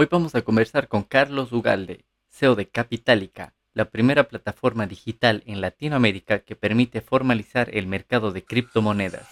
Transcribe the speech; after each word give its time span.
Hoy 0.00 0.06
vamos 0.08 0.36
a 0.36 0.42
conversar 0.42 0.86
con 0.86 1.02
Carlos 1.02 1.50
Ugalde, 1.50 2.04
CEO 2.28 2.54
de 2.54 2.68
Capitalica, 2.68 3.56
la 3.74 3.86
primera 3.86 4.28
plataforma 4.28 4.86
digital 4.86 5.42
en 5.44 5.60
Latinoamérica 5.60 6.38
que 6.38 6.54
permite 6.54 7.00
formalizar 7.00 7.68
el 7.76 7.88
mercado 7.88 8.30
de 8.30 8.44
criptomonedas. 8.44 9.26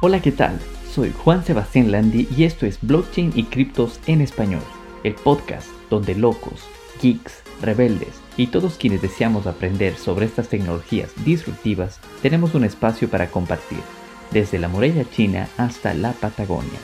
Hola, 0.00 0.22
¿qué 0.22 0.30
tal? 0.30 0.60
Soy 0.92 1.10
Juan 1.10 1.44
Sebastián 1.44 1.90
Landi 1.90 2.28
y 2.36 2.44
esto 2.44 2.66
es 2.66 2.78
Blockchain 2.82 3.32
y 3.34 3.46
Criptos 3.46 3.98
en 4.06 4.20
Español, 4.20 4.62
el 5.02 5.16
podcast 5.16 5.66
donde 5.90 6.14
locos, 6.14 6.68
geeks, 7.02 7.42
rebeldes 7.60 8.20
y 8.36 8.46
todos 8.46 8.76
quienes 8.78 9.02
deseamos 9.02 9.48
aprender 9.48 9.96
sobre 9.96 10.26
estas 10.26 10.48
tecnologías 10.48 11.10
disruptivas 11.24 11.98
tenemos 12.22 12.54
un 12.54 12.62
espacio 12.62 13.10
para 13.10 13.28
compartir, 13.28 13.82
desde 14.30 14.60
la 14.60 14.68
muralla 14.68 15.04
china 15.10 15.48
hasta 15.56 15.94
la 15.94 16.12
Patagonia. 16.12 16.78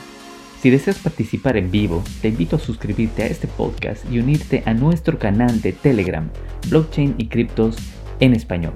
Si 0.59 0.71
deseas 0.71 0.97
participar 0.97 1.55
en 1.55 1.69
vivo, 1.69 2.03
te 2.19 2.29
invito 2.29 2.55
a 2.55 2.59
suscribirte 2.59 3.21
a 3.21 3.27
este 3.27 3.47
podcast 3.47 4.03
y 4.11 4.17
unirte 4.17 4.63
a 4.65 4.73
nuestro 4.73 5.19
canal 5.19 5.61
de 5.61 5.71
Telegram, 5.71 6.31
Blockchain 6.69 7.13
y 7.19 7.27
Criptos 7.27 7.77
en 8.19 8.33
Español. 8.33 8.73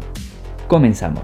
Comenzamos. 0.67 1.23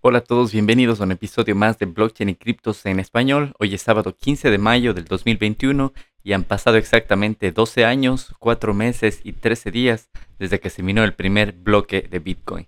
Hola 0.00 0.18
a 0.18 0.24
todos, 0.24 0.52
bienvenidos 0.52 1.00
a 1.00 1.04
un 1.04 1.12
episodio 1.12 1.54
más 1.54 1.78
de 1.78 1.86
Blockchain 1.86 2.30
y 2.30 2.34
Criptos 2.34 2.84
en 2.84 2.98
Español. 2.98 3.54
Hoy 3.60 3.72
es 3.72 3.82
sábado 3.82 4.16
15 4.16 4.50
de 4.50 4.58
mayo 4.58 4.94
del 4.94 5.04
2021 5.04 5.92
y 6.24 6.32
han 6.32 6.42
pasado 6.42 6.76
exactamente 6.76 7.52
12 7.52 7.84
años, 7.84 8.34
4 8.40 8.74
meses 8.74 9.20
y 9.22 9.34
13 9.34 9.70
días 9.70 10.10
desde 10.40 10.58
que 10.58 10.70
se 10.70 10.82
minó 10.82 11.04
el 11.04 11.14
primer 11.14 11.52
bloque 11.52 12.08
de 12.10 12.18
Bitcoin. 12.18 12.66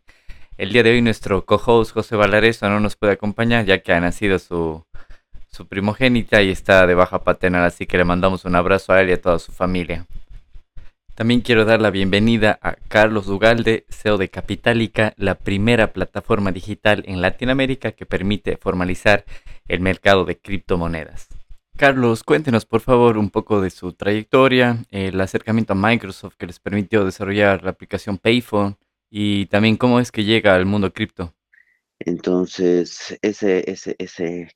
El 0.59 0.71
día 0.71 0.85
de 0.85 0.93
hoy 0.93 1.03
nuestro 1.03 1.45
co-host 1.45 1.91
José 1.91 2.15
Valareso 2.15 2.69
no 2.69 2.79
nos 2.79 2.95
puede 2.95 3.15
acompañar 3.15 3.65
ya 3.65 3.81
que 3.83 3.93
ha 3.93 3.99
nacido 3.99 4.39
su 4.39 4.87
su 5.55 5.69
primogénita 5.69 6.43
y 6.43 6.51
está 6.51 6.85
de 6.87 6.95
baja 6.95 7.23
paternal, 7.23 7.65
así 7.65 7.87
que 7.87 7.97
le 7.97 8.05
mandamos 8.05 8.45
un 8.45 8.57
abrazo 8.57 8.93
a 8.93 9.01
él 9.01 9.11
y 9.11 9.13
a 9.13 9.23
toda 9.23 9.39
su 9.39 9.53
familia. 9.53 10.05
También 11.15 11.43
quiero 11.43 11.65
dar 11.65 11.81
la 11.81 11.93
bienvenida 11.93 12.59
a 12.61 12.75
Carlos 12.89 13.29
Ugalde, 13.29 13.87
CEO 13.89 14.19
de 14.19 14.31
Capitalica, 14.31 15.15
la 15.17 15.37
primera 15.37 15.93
plataforma 15.93 16.51
digital 16.51 17.05
en 17.07 17.23
Latinoamérica 17.23 17.93
que 17.93 18.05
permite 18.05 18.57
formalizar 18.57 19.25
el 19.69 19.79
mercado 19.79 20.25
de 20.25 20.39
criptomonedas. 20.39 21.29
Carlos, 21.77 22.25
cuéntenos 22.25 22.67
por 22.67 22.81
favor 22.81 23.17
un 23.17 23.31
poco 23.31 23.61
de 23.61 23.71
su 23.71 23.93
trayectoria, 23.93 24.85
el 24.91 25.21
acercamiento 25.21 25.75
a 25.75 25.77
Microsoft 25.77 26.35
que 26.37 26.49
les 26.49 26.59
permitió 26.59 27.05
desarrollar 27.05 27.63
la 27.63 27.71
aplicación 27.71 28.19
Payphone 28.19 28.77
y 29.09 29.47
también 29.47 29.77
cómo 29.77 30.01
es 30.01 30.11
que 30.11 30.25
llega 30.25 30.57
al 30.57 30.67
mundo 30.67 30.93
cripto. 30.93 31.33
Entonces, 32.01 33.17
ese, 33.23 33.71
ese, 33.71 33.95
ese 34.01 34.49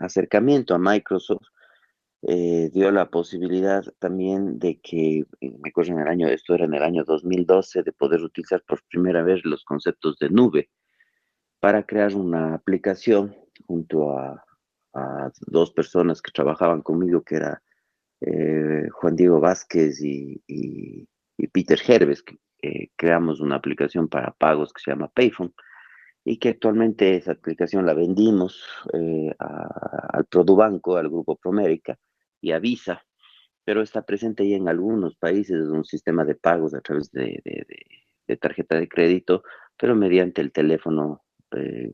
acercamiento 0.00 0.74
a 0.74 0.78
Microsoft 0.78 1.46
eh, 2.22 2.68
dio 2.72 2.90
la 2.90 3.08
posibilidad 3.08 3.82
también 3.98 4.58
de 4.58 4.78
que, 4.80 5.20
eh, 5.40 5.58
me 5.58 5.70
acuerdo 5.70 5.92
en 5.92 6.00
el 6.00 6.08
año, 6.08 6.28
esto 6.28 6.54
era 6.54 6.66
en 6.66 6.74
el 6.74 6.82
año 6.82 7.02
2012, 7.04 7.82
de 7.82 7.92
poder 7.92 8.20
utilizar 8.22 8.62
por 8.66 8.82
primera 8.90 9.22
vez 9.22 9.40
los 9.44 9.64
conceptos 9.64 10.18
de 10.18 10.28
nube 10.28 10.70
para 11.60 11.84
crear 11.84 12.14
una 12.14 12.54
aplicación 12.54 13.34
junto 13.66 14.18
a, 14.18 14.44
dos 15.46 15.70
personas 15.70 16.20
que 16.20 16.32
trabajaban 16.32 16.82
conmigo, 16.82 17.22
que 17.22 17.36
era 17.36 17.62
eh, 18.20 18.88
Juan 18.90 19.14
Diego 19.14 19.38
Vázquez 19.38 20.02
y, 20.02 20.42
Peter 21.52 21.78
Herbes, 21.86 22.24
que 22.24 22.38
creamos 22.96 23.40
una 23.40 23.56
aplicación 23.56 24.08
para 24.08 24.32
pagos 24.32 24.72
que 24.72 24.82
se 24.82 24.90
llama 24.90 25.08
Payphone 25.14 25.54
y 26.24 26.38
que 26.38 26.50
actualmente 26.50 27.16
esa 27.16 27.32
aplicación 27.32 27.86
la 27.86 27.94
vendimos 27.94 28.62
eh, 28.92 29.34
al 29.38 30.24
Produbanco, 30.26 30.96
al 30.96 31.08
Grupo 31.08 31.36
Promérica 31.36 31.98
y 32.40 32.52
a 32.52 32.58
Visa, 32.58 33.04
pero 33.64 33.82
está 33.82 34.02
presente 34.02 34.48
ya 34.48 34.56
en 34.56 34.68
algunos 34.68 35.16
países 35.16 35.68
un 35.68 35.84
sistema 35.84 36.24
de 36.24 36.34
pagos 36.34 36.74
a 36.74 36.80
través 36.80 37.10
de, 37.12 37.42
tarjeta 38.40 38.76
de 38.78 38.88
crédito, 38.88 39.42
pero 39.76 39.96
mediante 39.96 40.40
el 40.40 40.52
teléfono, 40.52 41.22
eh, 41.52 41.92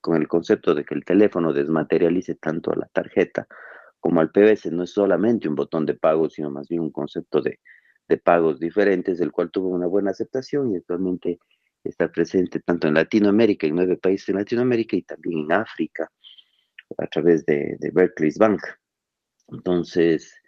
con 0.00 0.16
el 0.16 0.26
concepto 0.26 0.74
de 0.74 0.84
que 0.84 0.94
el 0.94 1.04
teléfono 1.04 1.52
desmaterialice 1.52 2.36
tanto 2.36 2.72
a 2.72 2.76
la 2.76 2.86
tarjeta 2.86 3.46
como 3.98 4.20
al 4.20 4.30
PBS, 4.30 4.72
no 4.72 4.84
es 4.84 4.92
solamente 4.92 5.48
un 5.48 5.54
botón 5.54 5.84
de 5.84 5.94
pago, 5.94 6.30
sino 6.30 6.50
más 6.50 6.68
bien 6.68 6.80
un 6.80 6.90
concepto 6.90 7.42
de, 7.42 7.60
de 8.08 8.16
pagos 8.16 8.58
diferentes, 8.58 9.20
el 9.20 9.32
cual 9.32 9.50
tuvo 9.50 9.68
una 9.68 9.86
buena 9.86 10.12
aceptación 10.12 10.72
y 10.72 10.76
actualmente 10.76 11.38
está 11.84 12.10
presente 12.10 12.60
tanto 12.60 12.88
en 12.88 12.94
Latinoamérica, 12.94 13.66
en 13.66 13.76
nueve 13.76 13.96
países 13.96 14.28
en 14.28 14.36
Latinoamérica 14.36 14.96
y 14.96 15.02
también 15.02 15.40
en 15.40 15.52
África, 15.52 16.10
a 16.98 17.06
través 17.06 17.44
de, 17.46 17.76
de 17.78 17.90
Berkeley's 17.90 18.38
Bank. 18.38 18.62
Entonces, 19.48 20.40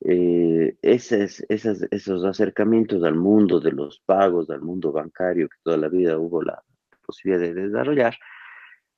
eh, 0.00 0.76
esos, 0.82 1.44
esos 1.48 2.24
acercamientos 2.24 3.02
al 3.02 3.16
mundo 3.16 3.60
de 3.60 3.72
los 3.72 4.00
pagos, 4.00 4.48
al 4.50 4.62
mundo 4.62 4.92
bancario, 4.92 5.48
que 5.48 5.56
toda 5.62 5.76
la 5.76 5.88
vida 5.88 6.18
hubo 6.18 6.42
la 6.42 6.62
posibilidad 7.04 7.40
de 7.40 7.54
desarrollar, 7.54 8.16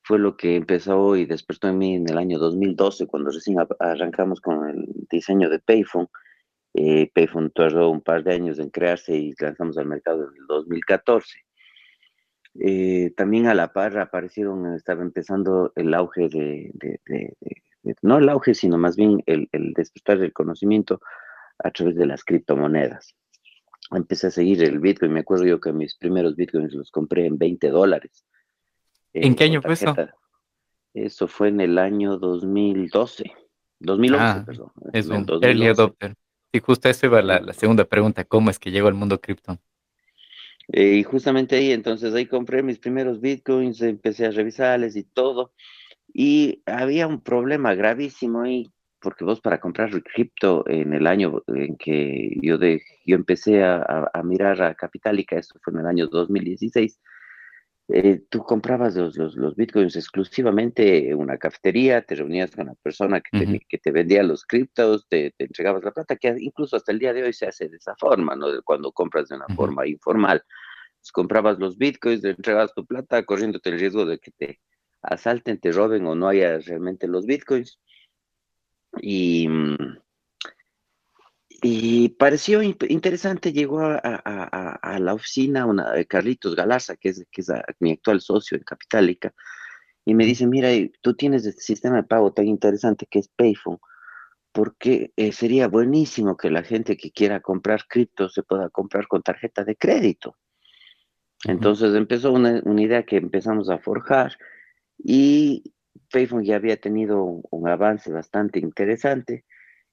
fue 0.03 0.19
lo 0.19 0.37
que 0.37 0.57
empezó 0.57 1.17
y 1.17 1.27
despertó 1.27 1.69
en 1.69 1.79
mí 1.79 1.95
en 1.95 2.09
el 2.09 2.19
año 2.19 2.39
2012, 2.39 3.07
cuando 3.07 3.31
recién 3.31 3.59
arrancamos 3.79 4.41
con 4.41 4.69
el 4.69 4.87
diseño 5.11 5.49
de 5.49 5.59
Payphone. 5.61 6.09
Eh, 6.75 7.11
Payphone 7.15 7.51
tardó 7.51 7.91
un 7.91 8.01
par 8.01 8.23
de 8.23 8.35
años 8.35 8.59
en 8.59 8.71
crearse 8.71 9.17
y 9.17 9.35
lanzamos 9.39 9.77
al 9.79 9.87
mercado 9.87 10.29
en 10.29 10.37
el 10.41 10.47
2014. 10.47 11.45
Eh, 12.59 13.13
también 13.17 13.47
a 13.47 13.55
la 13.55 13.73
par 13.73 13.99
aparecieron, 13.99 14.75
estaba 14.75 15.03
empezando 15.03 15.73
el 15.77 15.95
auge 15.95 16.29
de, 16.29 16.73
no 18.03 18.19
el 18.19 18.29
auge, 18.29 18.55
sino 18.55 18.77
más 18.77 18.97
bien 18.97 19.23
el, 19.27 19.49
el 19.53 19.73
despertar 19.73 20.19
del 20.19 20.33
conocimiento 20.33 21.01
a 21.59 21.71
través 21.71 21.97
de 21.97 22.07
las 22.07 22.25
criptomonedas. 22.25 23.15
Empecé 23.93 24.29
a 24.29 24.31
seguir 24.31 24.63
el 24.63 24.79
Bitcoin, 24.79 25.13
me 25.13 25.21
acuerdo 25.21 25.45
yo 25.45 25.61
que 25.61 25.73
mis 25.73 25.97
primeros 25.97 26.37
Bitcoins 26.37 26.75
los 26.75 26.91
compré 26.91 27.27
en 27.27 27.39
20 27.39 27.71
dólares. 27.71 28.25
¿En 29.13 29.35
qué 29.35 29.45
año 29.45 29.63
fue 29.63 29.73
eso? 29.73 29.95
Eso 30.93 31.29
fue 31.29 31.49
en 31.49 31.61
el 31.61 31.79
año 31.79 32.19
2012, 32.19 33.33
2011, 33.79 34.25
ah, 34.25 34.43
perdón. 34.45 34.73
Es 34.93 35.07
un 35.07 35.27
early 35.43 35.69
adopter. 35.69 36.15
Y 36.53 36.59
justo 36.59 36.89
eso 36.89 37.07
iba 37.07 37.23
la, 37.23 37.41
la 37.41 37.53
segunda 37.53 37.85
pregunta, 37.85 38.25
¿cómo 38.25 38.51
es 38.51 38.59
que 38.59 38.73
llegó 38.73 38.89
al 38.89 38.95
mundo 38.95 39.21
cripto? 39.21 39.59
Eh, 40.73 40.97
y 40.97 41.03
justamente 41.03 41.57
ahí, 41.57 41.73
entonces 41.73 42.15
ahí 42.15 42.27
compré 42.27 42.63
mis 42.63 42.79
primeros 42.79 43.21
bitcoins, 43.21 43.83
empecé 43.83 44.27
a 44.27 44.31
revisarles 44.31 44.97
y 44.97 45.05
todo. 45.05 45.53
Y 46.13 46.63
había 46.67 47.07
un 47.07 47.21
problema 47.23 47.75
gravísimo 47.75 48.43
ahí, 48.43 48.71
porque 49.01 49.25
vos 49.25 49.41
para 49.41 49.61
comprar 49.61 49.91
cripto 50.03 50.65
en 50.69 50.93
el 50.93 51.07
año 51.07 51.43
en 51.49 51.77
que 51.77 52.37
yo, 52.43 52.59
de, 52.59 52.83
yo 53.05 53.17
empecé 53.17 53.65
a, 53.65 54.11
mirar 54.25 54.63
a 54.63 54.75
Capitalica, 54.75 55.37
eso 55.37 55.59
fue 55.63 55.73
en 55.73 55.81
el 55.81 55.87
año 55.87 56.07
2016, 56.09 57.01
eh, 57.93 58.23
tú 58.29 58.45
comprabas 58.45 58.95
los, 58.95 59.17
los, 59.17 59.57
bitcoins 59.57 59.97
exclusivamente 59.97 61.11
en 61.11 61.19
una 61.19 61.39
cafetería, 61.39 62.03
te 62.03 62.15
reunías 62.15 62.53
con 62.53 62.67
la 62.67 62.75
persona 62.75 63.21
que, 63.21 63.45
te, 63.45 63.61
que 63.69 63.79
te 63.79 63.91
vendía 63.91 64.23
los 64.23 64.45
criptos, 64.45 65.09
te, 65.09 65.33
te, 65.37 65.45
entregabas 65.45 65.83
la 65.83 65.91
plata, 65.91 66.15
que 66.15 66.37
incluso 66.39 66.77
hasta 66.77 66.93
el 66.93 67.01
día 67.01 67.13
de 67.13 67.25
hoy 67.25 67.33
se 67.33 67.47
hace 67.47 67.69
de 67.69 67.79
esa 67.79 67.97
forma, 67.97 68.37
¿no? 68.37 68.47
Cuando 68.63 68.93
compras 68.93 69.29
de 69.29 69.37
una 69.37 69.49
forma 69.57 69.89
informal. 69.89 70.45
Comprabas 71.13 71.59
los 71.59 71.79
bitcoins, 71.79 72.23
te 72.23 72.31
entregabas 72.31 72.75
tu 72.75 72.87
plata, 72.87 73.25
corriéndote 73.25 73.71
el 73.71 73.81
riesgo 73.81 74.05
de 74.07 74.19
que 74.19 74.31
te 74.31 74.61
asalten, 75.03 75.59
te 75.59 75.73
roben 75.73 76.07
o 76.07 76.15
no 76.15 76.29
haya 76.29 76.59
realmente 76.59 77.09
los 77.09 77.27
bitcoins. 77.27 77.79
Y, 79.01 79.49
pareció 82.19 82.63
interesante, 82.63 83.53
llegó 83.53 83.81
a, 83.81 84.99
la 84.99 85.15
oficina 85.15 85.67
una, 85.67 85.93
de 85.93 86.07
Carlitos 86.07 86.55
Galarza, 86.55 86.97
que 86.97 87.11
es, 87.11 87.25
mi 87.81 87.93
actual 87.93 88.21
socio 88.21 88.57
en 88.57 88.65
Capitalica, 88.65 89.35
y 90.05 90.15
me 90.15 90.25
dice, 90.25 90.47
mira, 90.47 90.71
tú 91.03 91.15
tienes 91.15 91.47
este 91.47 91.63
sistema 91.63 91.97
de 91.97 92.03
pago 92.05 92.33
tan 92.33 92.47
interesante 92.47 93.07
que 93.07 93.19
es 93.21 93.29
Payphone, 93.29 93.79
porque 94.53 95.13
eh, 95.17 95.33
sería 95.33 95.69
buenísimo 95.69 96.37
que 96.37 96.51
la 96.51 96.63
gente 96.63 96.97
que 96.97 97.13
quiera 97.13 97.41
comprar 97.41 97.87
cripto 97.87 98.29
se 98.29 98.43
pueda 98.43 98.69
comprar 98.71 99.07
con 99.07 99.23
tarjeta 99.23 99.65
de 99.65 99.77
crédito. 99.77 100.37
Entonces 101.45 101.95
empezó 101.95 102.33
una, 102.33 102.63
idea 102.81 103.05
que 103.05 103.17
empezamos 103.17 103.71
a 103.71 103.79
forjar 103.79 104.37
y 104.99 105.73
Payphone 106.13 106.45
ya 106.45 106.57
había 106.57 106.77
tenido 106.77 107.41
un 107.51 107.69
avance 107.69 108.13
bastante 108.13 108.59
interesante 108.59 109.45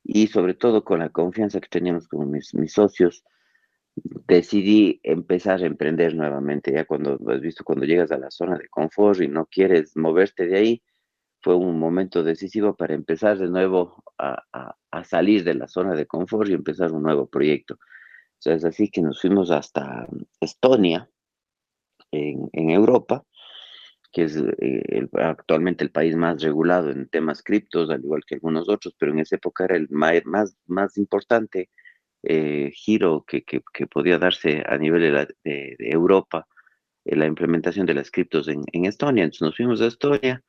y 0.03 0.27
sobre 0.27 0.55
todo 0.55 0.83
con 0.83 0.99
la 0.99 1.09
confianza 1.09 1.61
que 1.61 1.69
teníamos 1.69 2.07
con 2.07 2.31
mis, 2.31 2.53
socios, 2.71 3.23
decidí 3.95 4.99
empezar 5.03 5.61
a 5.61 5.65
emprender 5.65 6.15
nuevamente. 6.15 6.73
Ya 6.73 6.85
cuando 6.85 7.19
has 7.29 7.41
visto, 7.41 7.63
cuando 7.63 7.85
llegas 7.85 8.11
a 8.11 8.17
la 8.17 8.31
zona 8.31 8.57
de 8.57 8.67
confort 8.67 9.21
y 9.21 9.27
no 9.27 9.45
quieres 9.45 9.95
moverte 9.95 10.47
de 10.47 10.57
ahí, 10.57 10.83
fue 11.41 11.55
un 11.55 11.79
momento 11.79 12.23
decisivo 12.23 12.75
para 12.75 12.93
empezar 12.93 13.37
de 13.37 13.47
nuevo 13.47 14.03
a, 14.17 14.43
a, 14.91 15.03
salir 15.03 15.43
de 15.43 15.53
la 15.53 15.67
zona 15.67 15.93
de 15.93 16.05
confort 16.05 16.49
y 16.49 16.53
empezar 16.53 16.91
un 16.91 17.03
nuevo 17.03 17.27
proyecto. 17.27 17.77
O 18.45 18.49
es 18.49 18.65
así 18.65 18.89
que 18.89 19.01
nos 19.01 19.21
fuimos 19.21 19.51
hasta 19.51 20.07
Estonia, 20.41 21.09
en, 22.11 22.49
en 22.53 22.69
Europa, 22.69 23.23
que 24.11 24.23
es 24.23 24.37
eh, 24.37 25.07
actualmente 25.13 25.83
el 25.83 25.91
país 25.91 26.15
más 26.15 26.41
regulado 26.41 26.91
en 26.91 27.07
temas 27.09 27.43
criptos, 27.43 27.89
al 27.89 28.03
igual 28.03 28.23
que 28.25 28.35
algunos 28.35 28.69
otros, 28.69 28.95
pero 28.97 29.11
en 29.11 29.19
esa 29.19 29.35
época 29.35 29.65
era 29.65 29.75
el 29.75 29.87
más, 29.89 30.57
más 30.65 30.97
importante 30.97 31.69
eh, 32.23 32.71
giro 32.73 33.23
que, 33.27 33.43
que, 33.43 33.87
podía 33.87 34.17
darse 34.17 34.63
a 34.67 34.77
nivel 34.77 35.27
de, 35.43 35.75
Europa, 35.79 36.47
la 37.05 37.25
implementación 37.25 37.85
de 37.85 37.93
las 37.93 38.11
criptos 38.11 38.47
en, 38.47 38.63
en, 38.73 38.85
Estonia. 38.85 39.23
Entonces 39.23 39.41
nos 39.41 39.55
fuimos 39.55 39.81
a 39.81 39.87
Estonia, 39.87 40.43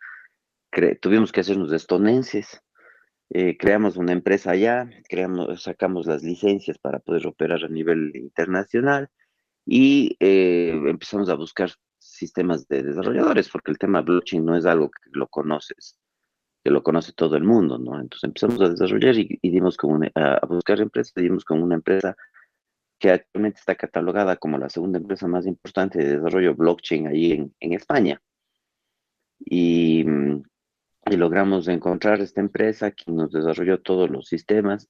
tuvimos 1.00 1.32
que 1.32 1.40
hacernos 1.40 1.72
estonenses, 1.72 2.61
eh, 3.31 3.56
creamos 3.58 3.96
una 3.96 4.12
empresa 4.12 4.52
allá, 4.52 4.88
creamos, 5.08 5.62
sacamos 5.62 6.06
las 6.06 6.22
licencias 6.22 6.78
para 6.78 6.99
poder 6.99 7.26
operar 7.26 7.62
a 7.64 7.69
nivel 7.69 8.12
internacional 8.14 9.11
y 9.70 10.16
empezamos 10.20 11.28
a 11.28 11.34
buscar 11.34 11.70
sistemas 11.98 12.66
de 12.68 12.82
desarrolladores, 12.82 13.50
porque 13.50 13.70
el 13.70 13.78
tema 13.78 14.00
blockchain 14.00 14.42
no 14.42 14.56
es 14.56 14.64
algo 14.64 14.90
que 14.90 15.10
lo 15.12 15.28
conoces, 15.28 15.98
que 16.64 16.70
lo 16.70 16.82
conoce 16.82 17.12
todo 17.12 17.36
el 17.36 17.44
mundo, 17.44 17.78
¿no? 17.78 18.00
Entonces 18.00 18.24
empezamos 18.24 18.60
a 18.62 18.70
desarrollar 18.70 19.16
y, 19.18 19.38
dimos 19.42 19.76
como 19.76 20.00
a 20.14 20.46
buscar 20.46 20.80
empresas, 20.80 21.12
dimos 21.14 21.44
con 21.44 21.62
una 21.62 21.74
empresa 21.74 22.16
que 22.98 23.10
actualmente 23.10 23.60
está 23.60 23.74
catalogada 23.74 24.36
como 24.36 24.56
la 24.56 24.70
segunda 24.70 24.98
empresa 24.98 25.28
más 25.28 25.46
importante 25.46 25.98
de 25.98 26.16
desarrollo 26.16 26.54
blockchain 26.54 27.06
ahí 27.06 27.32
en, 27.32 27.54
en 27.60 27.74
España. 27.74 28.22
Y, 29.38 30.04
y, 31.10 31.16
logramos 31.16 31.68
encontrar 31.68 32.22
esta 32.22 32.40
empresa 32.40 32.90
que 32.90 33.12
nos 33.12 33.30
desarrolló 33.32 33.82
todos 33.82 34.08
los 34.08 34.28
sistemas. 34.28 34.88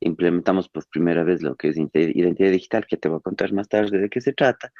Implementamos 0.00 0.68
por 0.68 0.86
primera 0.88 1.24
vez 1.24 1.42
lo 1.42 1.56
que 1.56 1.68
es 1.68 1.76
identidad 1.76 2.50
digital, 2.50 2.86
que 2.86 2.96
te 2.96 3.08
voy 3.08 3.18
a 3.18 3.22
contar 3.22 3.52
más 3.52 3.68
tarde 3.68 3.98
de 3.98 4.08
qué 4.08 4.20
se 4.20 4.32
trata 4.32 4.72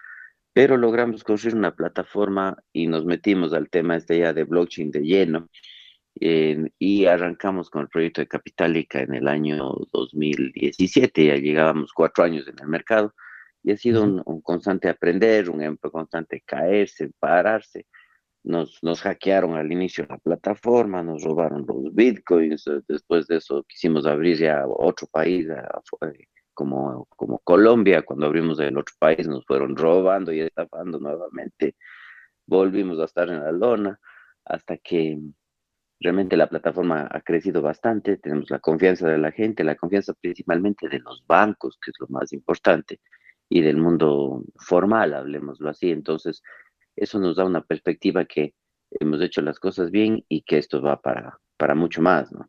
pero 0.52 0.76
logramos 0.76 1.25
construir 1.25 1.56
una 1.56 1.75
plataforma 1.75 2.56
y 2.72 2.87
nos 2.87 3.05
metimos 3.05 3.52
al 3.52 3.70
tema 3.70 3.96
este 3.96 4.19
ya 4.19 4.32
de 4.32 4.44
blockchain 4.44 4.90
de 4.90 5.00
lleno 5.00 5.49
y 6.14 7.06
arrancamos 7.06 7.70
con 7.70 7.82
el 7.82 7.88
proyecto 7.88 8.20
de 8.20 8.26
Capitalica 8.26 9.00
en 9.00 9.14
el 9.14 9.28
año 9.28 9.72
2017, 9.93 11.26
ya 11.26 11.37
llegábamos 11.37 11.93
cuatro 11.93 12.25
años 12.25 12.46
en 12.49 12.56
el 12.61 12.66
mercado 12.66 13.14
y 13.62 13.73
ha 13.73 13.76
sido 13.76 14.02
un, 14.02 14.43
constante 14.43 14.88
aprender, 14.88 15.49
un 15.49 15.76
constante 15.76 16.43
caerse, 16.44 17.11
pararse. 17.19 17.87
Nos, 18.42 18.82
nos 18.82 19.02
hackearon 19.02 19.54
al 19.54 19.70
inicio 19.70 20.06
la 20.08 20.19
plataforma, 20.19 21.02
nos 21.02 21.22
robaron 21.22 21.66
los 21.66 21.94
bitcoins, 21.94 22.64
después 22.88 23.26
de 23.26 23.37
eso 23.37 23.64
quisimos 23.64 24.06
abrir 24.06 24.38
ya 24.38 24.64
otro 24.66 25.06
país, 25.08 25.46
como, 26.54 27.06
como 27.16 27.38
Colombia, 27.40 28.02
cuando 28.02 28.26
abrimos 28.26 28.58
el 28.60 28.78
otro 28.78 28.94
país 28.98 29.28
nos 29.28 29.44
fueron 29.46 29.76
robando 29.76 30.32
y 30.32 30.40
estafando 30.40 30.98
nuevamente. 30.98 31.76
Volvimos 32.46 32.98
a 32.98 33.04
estar 33.04 33.28
en 33.28 33.40
la 33.40 33.52
lona 33.52 34.00
hasta 34.44 34.76
que 34.78 35.19
realmente 36.00 36.37
la 36.37 36.48
plataforma 36.48 37.08
ha 37.10 37.20
crecido 37.20 37.62
bastante, 37.62 38.16
tenemos 38.16 38.50
la 38.50 38.58
confianza 38.58 39.08
de 39.08 39.19
la 39.19 39.31
gente, 39.32 39.62
la 39.64 39.76
confianza 39.76 40.14
principalmente 40.14 40.88
de 40.88 40.98
los 41.00 41.25
bancos, 41.26 41.78
que 41.82 41.90
es 41.90 41.96
lo 42.00 42.08
más 42.08 42.32
importante, 42.32 43.00
y 43.48 43.60
del 43.62 43.76
mundo 43.76 44.42
formal, 44.56 45.14
hablemoslo 45.14 45.69
así. 45.70 45.90
Entonces, 45.90 46.42
eso 47.00 47.19
nos 47.19 47.37
da 47.37 47.44
una 47.44 47.62
perspectiva 47.62 48.25
que 48.25 48.55
hemos 48.91 49.20
hecho 49.23 49.43
las 49.43 49.58
cosas 49.58 49.91
bien 49.91 50.25
y 50.29 50.43
que 50.43 50.58
esto 50.58 50.82
va 50.82 51.00
para, 51.00 51.38
para 51.56 51.75
mucho 51.75 52.02
más, 52.02 52.31
¿no? 52.32 52.49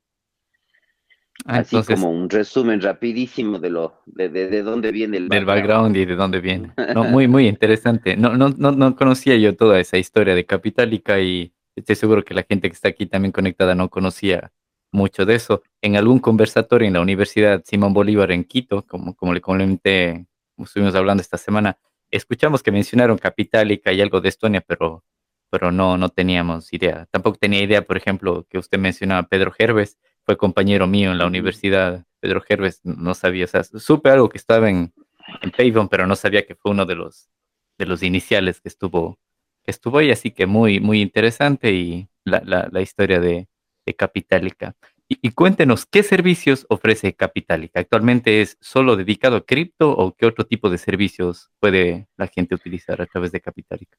Ah, 1.46 1.60
Así 1.60 1.82
como 1.84 2.12
un 2.12 2.30
resumen 2.30 2.82
rapidísimo 2.82 3.58
de 3.58 3.72
lo 3.72 4.02
de, 4.06 4.30
de, 4.30 4.62
dónde 4.62 4.92
viene 4.92 5.18
el 5.18 5.30
del 5.30 5.46
background. 5.46 5.96
y 5.98 6.06
de 6.06 6.16
dónde 6.16 6.40
viene. 6.40 6.72
No, 6.94 7.04
muy, 7.06 7.28
muy 7.28 7.48
interesante. 7.48 8.16
No, 8.16 8.38
no, 8.38 8.50
no, 8.50 8.72
no 8.72 8.96
conocía 8.96 9.36
yo 9.38 9.56
toda 9.56 9.80
esa 9.80 9.98
historia 9.98 10.36
de 10.36 10.46
Capitalica 10.46 11.20
y 11.20 11.52
estoy 11.76 11.96
seguro 11.96 12.24
que 12.24 12.36
la 12.36 12.46
gente 12.48 12.70
que 12.70 12.76
está 12.76 12.90
aquí 12.90 13.08
también 13.08 13.32
conectada 13.32 13.74
no 13.74 13.90
conocía 13.90 14.52
mucho 14.92 15.26
de 15.26 15.36
eso. 15.36 15.64
En 15.82 15.96
algún 15.96 16.20
conversatorio 16.20 16.88
en 16.88 16.94
la 16.94 17.02
Universidad 17.02 17.64
Simón 17.66 17.94
Bolívar 17.94 18.32
en 18.32 18.44
Quito, 18.44 18.86
como, 18.86 19.16
como 19.16 19.34
le 19.34 19.42
comenté, 19.42 20.28
como 20.56 20.66
estuvimos 20.66 20.94
hablando 20.94 21.22
esta 21.22 21.38
semana, 21.38 21.78
escuchamos 22.12 22.64
que 22.64 22.72
mencionaron 22.72 23.18
Capitalica 23.18 23.92
y 23.92 24.02
algo 24.02 24.22
de 24.22 24.30
Estonia, 24.30 24.62
pero, 24.62 25.04
pero 25.50 25.72
no, 25.72 25.98
no 25.98 26.10
teníamos 26.10 26.72
idea. 26.74 27.08
Tampoco 27.12 27.38
tenía 27.38 27.62
idea, 27.62 27.82
por 27.84 27.98
ejemplo, 27.98 28.46
que 28.50 28.58
usted 28.58 28.78
mencionaba 28.78 29.24
Pedro 29.24 29.52
Gerves 29.52 29.98
fue 30.26 30.38
compañero 30.38 30.88
mío 30.88 31.12
en 31.12 31.18
la 31.18 31.26
universidad, 31.26 32.06
Pedro 32.20 32.42
Gerves, 32.42 32.82
no 32.84 33.14
sabía, 33.16 33.46
o 33.46 33.48
sea, 33.48 33.64
supe 33.64 34.10
algo 34.10 34.30
que 34.30 34.38
estaba 34.38 34.70
en, 34.70 34.94
en 35.42 35.88
pero 35.90 36.08
no 36.08 36.16
sabía 36.16 36.46
que 36.46 36.56
fue 36.56 36.72
uno 36.72 36.86
de 36.86 36.96
los, 36.96 37.30
de 37.78 37.86
los 37.86 38.04
iniciales 38.04 38.62
que 38.62 38.70
estuvo, 38.70 39.18
que 39.64 39.72
estuvo 39.72 39.98
ahí, 39.98 40.12
así 40.12 40.32
que 40.32 40.46
muy, 40.46 40.80
muy 40.80 41.02
interesante 41.02 41.72
y 41.72 42.08
la, 42.24 42.42
la, 42.46 42.70
la 42.72 42.82
historia 42.82 43.20
de, 43.20 43.48
de 43.86 43.94
Capitalica. 43.96 44.76
Y, 45.14 45.32
cuéntenos, 45.32 45.86
¿qué 45.86 46.04
servicios 46.04 46.66
ofrece 46.70 47.14
Capitalica? 47.14 47.82
¿Actualmente 47.82 48.42
es 48.42 48.58
solo 48.62 48.96
dedicado 48.96 49.36
a 49.36 49.46
cripto 49.46 49.92
o 49.92 50.16
qué 50.16 50.26
otro 50.26 50.46
tipo 50.46 50.70
de 50.70 50.78
servicios 50.78 51.52
puede 51.60 52.08
la 52.16 52.28
gente 52.28 52.56
utilizar 52.56 53.02
a 53.02 53.06
través 53.06 53.34
de 53.34 53.42
Capitalica? 53.42 53.98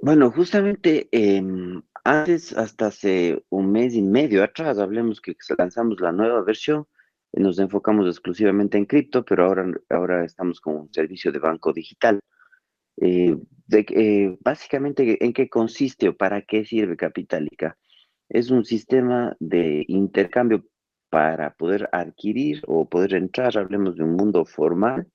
Bueno, 0.00 0.30
justamente 0.30 1.10
eh, 1.12 1.42
antes, 2.04 2.56
hasta 2.56 2.86
hace 2.86 3.44
un 3.50 3.70
mes 3.70 3.94
y 3.94 4.00
medio 4.00 4.42
atrás, 4.42 4.78
hablemos 4.78 5.20
que 5.20 5.36
lanzamos 5.58 6.00
la 6.00 6.10
nueva 6.10 6.40
versión, 6.40 6.86
nos 7.34 7.58
enfocamos 7.58 8.06
exclusivamente 8.06 8.78
en 8.78 8.86
cripto, 8.86 9.22
pero 9.22 9.44
ahora, 9.44 9.70
ahora 9.90 10.24
estamos 10.24 10.58
con 10.62 10.74
un 10.74 10.92
servicio 10.92 11.30
de 11.32 11.38
banco 11.38 11.70
digital. 11.74 12.18
Eh, 12.96 13.36
de, 13.66 13.86
eh, 13.90 14.38
básicamente, 14.40 15.22
¿en 15.22 15.34
qué 15.34 15.50
consiste 15.50 16.08
o 16.08 16.16
para 16.16 16.40
qué 16.40 16.64
sirve 16.64 16.96
Capitalica? 16.96 17.76
Es 18.30 18.50
un 18.50 18.64
sistema 18.64 19.36
de 19.40 19.84
intercambio 19.88 20.64
para 21.10 21.52
poder 21.54 21.88
adquirir 21.90 22.62
o 22.68 22.88
poder 22.88 23.14
entrar, 23.14 23.58
hablemos 23.58 23.96
de 23.96 24.04
un 24.04 24.14
mundo 24.14 24.44
formal 24.44 25.08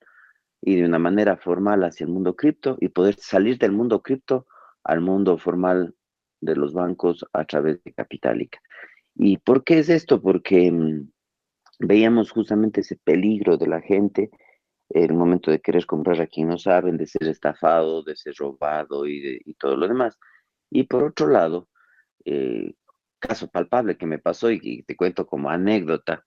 y 0.61 0.75
de 0.75 0.85
una 0.85 0.99
manera 0.99 1.37
formal 1.37 1.85
hacia 1.85 2.03
el 2.03 2.11
mundo 2.11 2.35
cripto 2.35 2.77
y 2.81 2.89
poder 2.89 3.15
salir 3.15 3.57
del 3.57 3.71
mundo 3.71 4.01
cripto 4.01 4.45
al 4.83 4.99
mundo 4.99 5.37
formal 5.37 5.95
de 6.41 6.55
los 6.57 6.73
bancos 6.73 7.25
a 7.31 7.45
través 7.45 7.81
de 7.85 7.93
Capitalica. 7.93 8.59
¿Y 9.15 9.37
por 9.37 9.63
qué 9.63 9.79
es 9.79 9.87
esto? 9.87 10.21
Porque 10.21 10.69
mm, 10.69 11.09
veíamos 11.79 12.31
justamente 12.31 12.81
ese 12.81 12.97
peligro 12.97 13.57
de 13.57 13.67
la 13.67 13.79
gente 13.79 14.29
el 14.89 15.13
momento 15.13 15.51
de 15.51 15.61
querer 15.61 15.85
comprar 15.85 16.21
a 16.21 16.27
quien 16.27 16.49
no 16.49 16.57
saben, 16.57 16.97
de 16.97 17.07
ser 17.07 17.29
estafado, 17.29 18.03
de 18.03 18.15
ser 18.17 18.35
robado 18.37 19.07
y, 19.07 19.55
todo 19.57 19.77
lo 19.77 19.87
demás. 19.87 20.19
Y 20.69 20.83
por 20.83 21.03
otro 21.05 21.27
lado, 21.27 21.69
eh, 22.25 22.73
caso 23.27 23.49
palpable 23.49 23.97
que 23.97 24.05
me 24.05 24.19
pasó 24.19 24.51
y, 24.51 24.83
te 24.83 24.95
cuento 24.95 25.25
como 25.25 25.49
anécdota, 25.49 26.23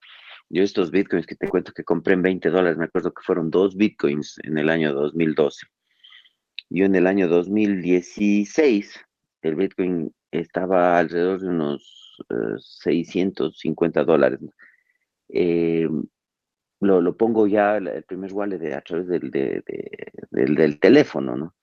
yo 0.49 0.63
estos 0.63 0.91
bitcoins 0.91 1.27
que 1.27 1.37
te 1.37 1.49
cuento 1.49 1.73
que 1.73 1.85
compré 1.85 2.15
en 2.15 2.23
20 2.23 2.51
dólares, 2.51 2.79
me 2.79 2.87
acuerdo 2.87 3.13
que 3.13 3.23
fueron 3.23 3.51
dos 3.51 3.77
bitcoins 3.77 4.39
en 4.45 4.59
el 4.59 4.71
año 4.71 4.93
2012. 4.95 5.67
Yo 6.71 6.85
en 6.85 6.95
el 6.95 7.07
año 7.07 7.29
2016 7.29 9.01
el 9.43 9.55
Bitcoin 9.55 10.13
estaba 10.31 10.99
alrededor 10.99 11.41
de 11.41 11.49
unos 11.49 12.25
650 12.59 14.01
eh, 14.01 14.05
dólares. 14.05 14.41
Eh, 15.31 15.89
lo, 16.81 17.17
pongo 17.17 17.47
ya 17.47 17.77
el 17.79 18.05
primer 18.05 18.33
wallet 18.33 18.59
de, 18.59 18.75
a 18.75 18.81
través 18.83 19.09
del, 19.09 19.31
del, 19.31 20.81
teléfono, 20.81 21.37
¿no? 21.37 21.55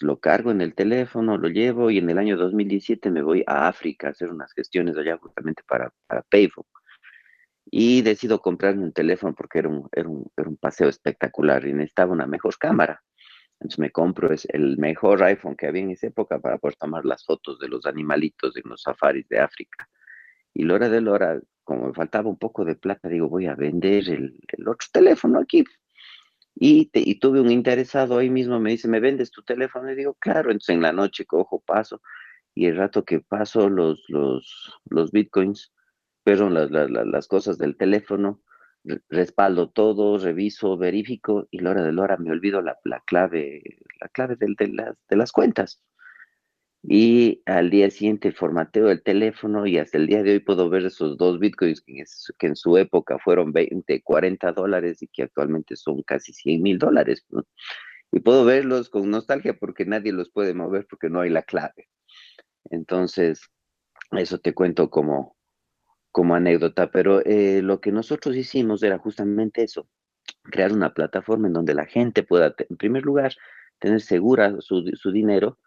Lo 0.00 0.18
cargo 0.18 0.50
en 0.50 0.60
el 0.60 0.74
teléfono, 0.74 1.38
lo 1.38 1.48
llevo 1.48 1.90
y 1.90 1.98
en 1.98 2.10
el 2.10 2.18
año 2.18 2.36
2017 2.36 3.10
me 3.10 3.22
voy 3.22 3.44
a 3.46 3.68
África 3.68 4.08
a 4.08 4.10
hacer 4.10 4.30
unas 4.30 4.52
gestiones 4.52 4.96
allá 4.96 5.16
justamente 5.18 5.62
para, 5.66 5.92
para 6.06 6.22
Payphone. 6.22 6.66
Y 7.68 8.02
decido 8.02 8.40
comprarme 8.40 8.84
un 8.84 8.92
teléfono 8.92 9.34
porque 9.34 9.58
era 9.58 9.68
un, 9.68 9.88
era 9.92 10.08
un, 10.08 10.30
era 10.36 10.48
un 10.48 10.56
paseo 10.56 10.88
espectacular 10.88 11.66
y 11.66 11.72
necesitaba 11.72 12.12
una 12.12 12.26
mejor 12.26 12.56
cámara. 12.58 13.02
Entonces 13.58 13.78
me 13.78 13.90
compro 13.90 14.32
es 14.32 14.46
el 14.50 14.76
mejor 14.76 15.22
iPhone 15.22 15.56
que 15.56 15.66
había 15.66 15.82
en 15.82 15.90
esa 15.90 16.08
época 16.08 16.38
para 16.38 16.58
poder 16.58 16.76
tomar 16.76 17.04
las 17.04 17.24
fotos 17.24 17.58
de 17.58 17.68
los 17.68 17.86
animalitos 17.86 18.56
en 18.56 18.62
los 18.66 18.82
safaris 18.82 19.28
de 19.28 19.40
África. 19.40 19.88
Y 20.52 20.64
la 20.64 20.74
hora 20.74 20.88
de 20.88 20.98
hora, 21.08 21.40
como 21.64 21.88
me 21.88 21.94
faltaba 21.94 22.28
un 22.28 22.38
poco 22.38 22.64
de 22.64 22.76
plata, 22.76 23.08
digo, 23.08 23.28
voy 23.28 23.46
a 23.46 23.54
vender 23.54 24.08
el, 24.08 24.38
otro 24.66 24.88
teléfono 24.92 25.38
aquí. 25.38 25.64
Y, 26.58 26.90
y, 26.94 27.18
tuve 27.20 27.40
un 27.40 27.50
interesado 27.50 28.16
ahí 28.18 28.30
mismo, 28.30 28.58
me 28.58 28.70
dice, 28.70 28.88
¿me 28.88 28.98
vendes 28.98 29.30
tu 29.30 29.42
teléfono? 29.42 29.90
Y 29.92 29.94
digo, 29.94 30.14
claro, 30.14 30.50
entonces 30.50 30.74
en 30.74 30.82
la 30.82 30.92
noche 30.92 31.26
cojo, 31.26 31.60
paso, 31.60 32.00
y 32.54 32.66
el 32.66 32.76
rato 32.76 33.04
que 33.04 33.20
paso 33.20 33.68
los, 33.68 34.02
los, 34.08 34.72
los 34.88 35.12
bitcoins, 35.12 35.74
pero 36.24 36.48
las, 36.48 36.70
las, 36.70 36.90
las 36.90 37.28
cosas 37.28 37.58
del 37.58 37.76
teléfono, 37.76 38.40
respaldo 39.08 39.68
todo, 39.70 40.18
reviso, 40.18 40.76
verifico 40.76 41.48
y 41.50 41.58
la 41.58 41.70
hora 41.70 41.82
de 41.82 41.92
la 41.92 42.02
hora 42.02 42.16
me 42.16 42.30
olvido 42.30 42.62
la, 42.62 42.78
clave, 43.04 43.62
la 44.00 44.08
clave 44.08 44.36
de, 44.38 44.68
las, 44.68 44.96
de 45.08 45.16
las 45.16 45.32
cuentas. 45.32 45.82
Y 46.88 47.42
al 47.46 47.70
día 47.70 47.90
siguiente 47.90 48.30
formateo 48.30 48.90
el 48.90 49.02
teléfono 49.02 49.66
y 49.66 49.76
hasta 49.76 49.98
el 49.98 50.06
día 50.06 50.22
de 50.22 50.32
hoy 50.32 50.38
puedo 50.38 50.70
ver 50.70 50.86
esos 50.86 51.16
dos 51.16 51.40
bitcoins 51.40 51.82
que, 51.82 52.46
en 52.46 52.54
su 52.54 52.78
época 52.78 53.18
fueron 53.18 53.52
20, 53.52 54.02
40 54.02 54.52
dólares 54.52 55.02
y 55.02 55.08
que 55.08 55.24
actualmente 55.24 55.74
son 55.74 56.02
casi 56.02 56.32
100 56.32 56.62
mil 56.62 56.78
dólares. 56.78 57.26
Y 58.12 58.20
puedo 58.20 58.44
verlos 58.44 58.88
con 58.88 59.10
nostalgia 59.10 59.58
porque 59.58 59.84
nadie 59.84 60.12
los 60.12 60.30
puede 60.30 60.54
mover 60.54 60.86
porque 60.88 61.10
no 61.10 61.20
hay 61.20 61.30
la 61.30 61.42
clave. 61.42 61.88
Entonces, 62.70 63.40
eso 64.12 64.38
te 64.38 64.54
cuento 64.54 64.88
como, 64.88 65.36
como 66.12 66.36
anécdota, 66.36 66.92
pero 66.92 67.20
eh, 67.26 67.62
lo 67.62 67.80
que 67.80 67.90
nosotros 67.90 68.36
hicimos 68.36 68.84
era 68.84 68.98
justamente 68.98 69.64
eso, 69.64 69.88
crear 70.44 70.72
una 70.72 70.94
plataforma 70.94 71.48
en 71.48 71.54
donde 71.54 71.74
la 71.74 71.86
gente 71.86 72.22
pueda, 72.22 72.54
en 72.58 72.76
primer 72.76 73.02
lugar, 73.02 73.32
tener 73.80 74.00
segura 74.00 74.54
su, 74.60 74.84
su 74.94 75.10
dinero, 75.10 75.58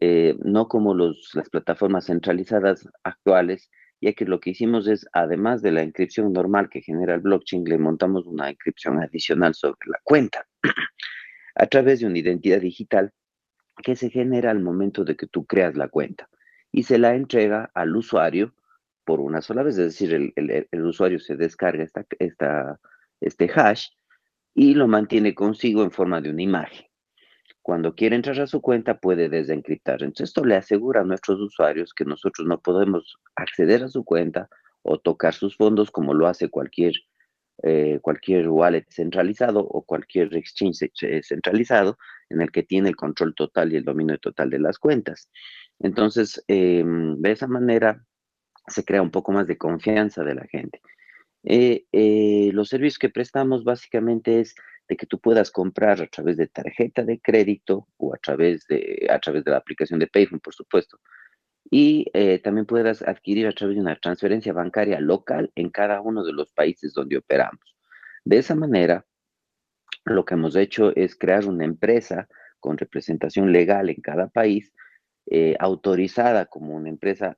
eh, 0.00 0.36
no 0.42 0.68
como 0.68 0.94
los, 0.94 1.30
las 1.34 1.48
plataformas 1.50 2.06
centralizadas 2.06 2.88
actuales, 3.04 3.70
ya 4.00 4.12
que 4.12 4.24
lo 4.24 4.40
que 4.40 4.50
hicimos 4.50 4.86
es, 4.86 5.06
además 5.12 5.62
de 5.62 5.72
la 5.72 5.82
inscripción 5.82 6.32
normal 6.32 6.68
que 6.68 6.82
genera 6.82 7.14
el 7.14 7.20
blockchain, 7.20 7.64
le 7.64 7.78
montamos 7.78 8.26
una 8.26 8.50
inscripción 8.50 9.02
adicional 9.02 9.54
sobre 9.54 9.78
la 9.86 9.98
cuenta 10.04 10.46
a 11.54 11.66
través 11.66 12.00
de 12.00 12.06
una 12.06 12.18
identidad 12.18 12.60
digital 12.60 13.12
que 13.82 13.96
se 13.96 14.10
genera 14.10 14.50
al 14.50 14.60
momento 14.60 15.04
de 15.04 15.16
que 15.16 15.26
tú 15.26 15.46
creas 15.46 15.76
la 15.76 15.88
cuenta 15.88 16.28
y 16.72 16.82
se 16.84 16.98
la 16.98 17.14
entrega 17.14 17.70
al 17.74 17.96
usuario 17.96 18.54
por 19.04 19.20
una 19.20 19.40
sola 19.40 19.62
vez, 19.62 19.78
es 19.78 19.98
decir, 19.98 20.12
el, 20.36 20.66
el, 20.70 20.84
usuario 20.84 21.18
se 21.18 21.34
descarga 21.34 21.82
esta, 21.82 22.04
esta, 22.18 22.78
este 23.20 23.50
hash 23.50 23.88
y 24.54 24.74
lo 24.74 24.86
mantiene 24.86 25.34
consigo 25.34 25.82
en 25.82 25.90
forma 25.90 26.20
de 26.20 26.30
una 26.30 26.42
imagen. 26.42 26.87
Cuando 27.68 27.94
quiere 27.94 28.16
entrar 28.16 28.40
a 28.40 28.46
su 28.46 28.62
cuenta 28.62 28.98
puede 28.98 29.28
desencriptar. 29.28 30.02
Entonces 30.02 30.30
esto 30.30 30.42
le 30.42 30.56
asegura 30.56 31.02
a 31.02 31.04
nuestros 31.04 31.38
usuarios 31.38 31.92
que 31.92 32.06
nosotros 32.06 32.48
no 32.48 32.58
podemos 32.62 33.18
acceder 33.36 33.82
a 33.82 33.90
su 33.90 34.04
cuenta 34.04 34.48
o 34.80 34.98
tocar 34.98 35.34
sus 35.34 35.54
fondos 35.54 35.90
como 35.90 36.14
lo 36.14 36.26
hace 36.26 36.48
cualquier, 36.48 36.94
eh, 37.62 37.98
cualquier 38.00 38.48
wallet 38.48 38.86
centralizado 38.88 39.60
o 39.60 39.82
cualquier 39.82 40.34
exchange 40.34 40.90
eh, 41.02 41.20
centralizado 41.22 41.98
en 42.30 42.40
el 42.40 42.50
que 42.50 42.62
tiene 42.62 42.88
el 42.88 42.96
control 42.96 43.34
total 43.34 43.70
y 43.70 43.76
el 43.76 43.84
dominio 43.84 44.16
total 44.16 44.48
de 44.48 44.60
las 44.60 44.78
cuentas. 44.78 45.28
Entonces, 45.78 46.42
eh, 46.48 46.82
de 46.86 47.30
esa 47.30 47.48
manera 47.48 48.02
se 48.66 48.82
crea 48.82 49.02
un 49.02 49.10
poco 49.10 49.30
más 49.30 49.46
de 49.46 49.58
confianza 49.58 50.24
de 50.24 50.34
la 50.34 50.46
gente. 50.46 50.80
Eh, 51.44 52.50
los 52.54 52.70
servicios 52.70 52.98
que 52.98 53.10
prestamos 53.10 53.62
básicamente 53.62 54.40
es 54.40 54.54
de 54.88 54.96
que 54.96 55.06
tú 55.06 55.18
puedas 55.20 55.50
comprar 55.50 56.00
a 56.00 56.06
través 56.06 56.36
de 56.36 56.48
tarjeta 56.48 57.04
de 57.04 57.20
crédito 57.20 57.88
o 57.98 58.14
a 58.14 58.18
través 58.18 58.66
de, 58.66 59.06
a 59.10 59.18
través 59.18 59.44
de 59.44 59.50
la 59.50 59.58
aplicación 59.58 60.00
de 60.00 60.06
Payphone, 60.06 60.40
por 60.40 60.54
supuesto. 60.54 60.98
Y 61.70 62.06
eh, 62.14 62.38
también 62.38 62.64
puedas 62.64 63.02
adquirir 63.02 63.46
a 63.46 63.52
través 63.52 63.76
de 63.76 63.82
una 63.82 63.96
transferencia 63.96 64.54
bancaria 64.54 65.00
local 65.00 65.52
en 65.54 65.68
cada 65.68 66.00
uno 66.00 66.24
de 66.24 66.32
los 66.32 66.50
países 66.52 66.94
donde 66.94 67.18
operamos. 67.18 67.76
De 68.24 68.38
esa 68.38 68.54
manera, 68.54 69.04
lo 70.04 70.24
que 70.24 70.34
hemos 70.34 70.56
hecho 70.56 70.96
es 70.96 71.16
crear 71.16 71.46
una 71.46 71.66
empresa 71.66 72.26
con 72.58 72.78
representación 72.78 73.52
legal 73.52 73.90
en 73.90 74.00
cada 74.00 74.28
país, 74.28 74.72
autorizada 75.60 76.46
como 76.46 76.74
una 76.74 76.88
empresa 76.88 77.36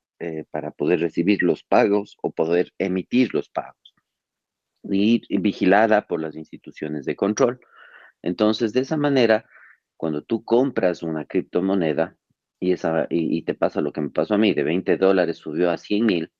para 0.52 0.70
poder 0.70 1.00
recibir 1.00 1.42
los 1.42 1.64
pagos 1.64 2.16
o 2.22 2.30
poder 2.30 2.72
emitir 2.78 3.34
los 3.34 3.48
pagos 3.48 3.89
y 4.82 5.38
vigilada 5.38 6.06
por 6.06 6.20
las 6.20 6.36
instituciones 6.36 7.04
de 7.04 7.16
control. 7.16 7.60
Entonces, 8.22 8.72
de 8.72 8.80
esa 8.80 8.96
manera, 8.96 9.44
cuando 9.96 10.22
tú 10.22 10.44
compras 10.44 11.02
una 11.02 11.24
criptomoneda 11.24 12.16
y, 12.58 12.72
esa, 12.72 13.06
y, 13.10 13.42
te 13.42 13.54
pasa 13.54 13.80
lo 13.80 13.92
que 13.92 14.00
me 14.00 14.10
pasó 14.10 14.34
a 14.34 14.38
mí, 14.38 14.54
de 14.54 14.62
20 14.62 14.96
dólares 14.96 15.38
subió 15.38 15.70
a 15.70 15.78
100 15.78 16.06
mil, 16.06 16.32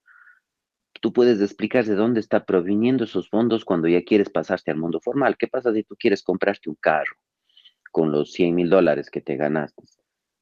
tú 1.00 1.12
puedes 1.12 1.40
explicar 1.40 1.84
de 1.84 1.94
dónde 1.94 2.20
está 2.20 2.44
proviniendo 2.44 3.04
esos 3.04 3.28
fondos 3.28 3.64
cuando 3.64 3.88
ya 3.88 4.02
quieres 4.02 4.28
pasarte 4.28 4.70
al 4.70 4.76
mundo 4.76 5.00
formal. 5.00 5.36
¿Qué 5.38 5.46
pasa 5.46 5.72
si 5.72 5.82
tú 5.82 5.96
quieres 5.98 6.22
comprarte 6.22 6.68
un 6.68 6.76
carro 6.76 7.16
con 7.90 8.12
los 8.12 8.32
100 8.32 8.54
mil 8.54 8.68
dólares 8.68 9.10
que 9.10 9.20
te 9.20 9.36
ganaste? 9.36 9.82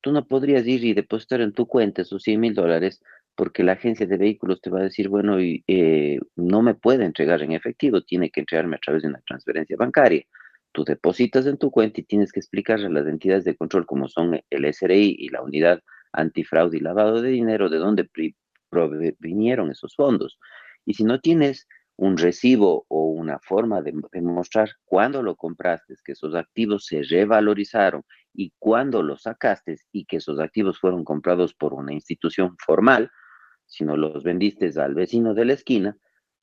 Tú 0.00 0.12
no 0.12 0.26
podrías 0.26 0.66
ir 0.66 0.84
y 0.84 0.94
depositar 0.94 1.40
en 1.40 1.52
tu 1.52 1.66
cuenta 1.66 2.02
esos 2.02 2.22
100 2.22 2.40
mil 2.40 2.54
dólares 2.54 3.02
porque 3.38 3.62
la 3.62 3.74
agencia 3.74 4.04
de 4.04 4.16
vehículos 4.16 4.60
te 4.60 4.68
va 4.68 4.80
a 4.80 4.82
decir, 4.82 5.08
bueno, 5.08 5.36
eh, 5.38 6.18
no 6.34 6.60
me 6.60 6.74
puede 6.74 7.04
entregar 7.04 7.40
en 7.40 7.52
efectivo, 7.52 8.02
tiene 8.02 8.30
que 8.30 8.40
entregarme 8.40 8.74
a 8.74 8.80
través 8.80 9.02
de 9.02 9.10
una 9.10 9.20
transferencia 9.20 9.76
bancaria. 9.78 10.24
Tú 10.72 10.82
depositas 10.82 11.46
en 11.46 11.56
tu 11.56 11.70
cuenta 11.70 12.00
y 12.00 12.04
tienes 12.04 12.32
que 12.32 12.40
explicarle 12.40 12.86
a 12.86 12.90
las 12.90 13.06
entidades 13.06 13.44
de 13.44 13.56
control, 13.56 13.86
como 13.86 14.08
son 14.08 14.40
el 14.50 14.74
SRI 14.74 15.14
y 15.20 15.28
la 15.28 15.40
unidad 15.42 15.80
antifraude 16.12 16.78
y 16.78 16.80
lavado 16.80 17.22
de 17.22 17.30
dinero, 17.30 17.68
de 17.68 17.78
dónde 17.78 18.10
vinieron 19.20 19.70
esos 19.70 19.94
fondos. 19.94 20.40
Y 20.84 20.94
si 20.94 21.04
no 21.04 21.20
tienes 21.20 21.68
un 21.94 22.16
recibo 22.16 22.86
o 22.88 23.04
una 23.04 23.38
forma 23.38 23.82
de 23.82 23.94
demostrar 24.10 24.70
cuándo 24.84 25.22
lo 25.22 25.36
compraste, 25.36 25.94
que 26.04 26.12
esos 26.12 26.34
activos 26.34 26.86
se 26.86 27.04
revalorizaron 27.04 28.02
y 28.34 28.52
cuándo 28.58 29.00
los 29.04 29.22
sacaste 29.22 29.76
y 29.92 30.06
que 30.06 30.16
esos 30.16 30.40
activos 30.40 30.80
fueron 30.80 31.04
comprados 31.04 31.54
por 31.54 31.72
una 31.72 31.92
institución 31.92 32.56
formal, 32.58 33.12
si 33.68 33.84
no 33.84 33.96
los 33.96 34.24
vendiste 34.24 34.70
al 34.80 34.94
vecino 34.94 35.34
de 35.34 35.44
la 35.44 35.52
esquina, 35.52 35.96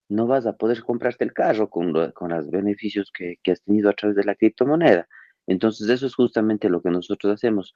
no 0.08 0.28
vas 0.28 0.46
a 0.46 0.54
poder 0.54 0.84
comprarte 0.84 1.26
el 1.26 1.34
carro 1.34 1.70
con, 1.70 1.94
con 2.12 2.30
los 2.30 2.50
beneficios 2.50 3.12
que, 3.12 3.36
que 3.44 3.52
has 3.52 3.62
tenido 3.64 3.90
a 3.90 3.94
través 3.94 4.16
de 4.16 4.24
la 4.24 4.36
criptomoneda. 4.36 5.08
Entonces, 5.48 5.90
eso 5.90 6.08
es 6.08 6.16
justamente 6.16 6.70
lo 6.70 6.82
que 6.82 6.90
nosotros 6.90 7.34
hacemos. 7.34 7.74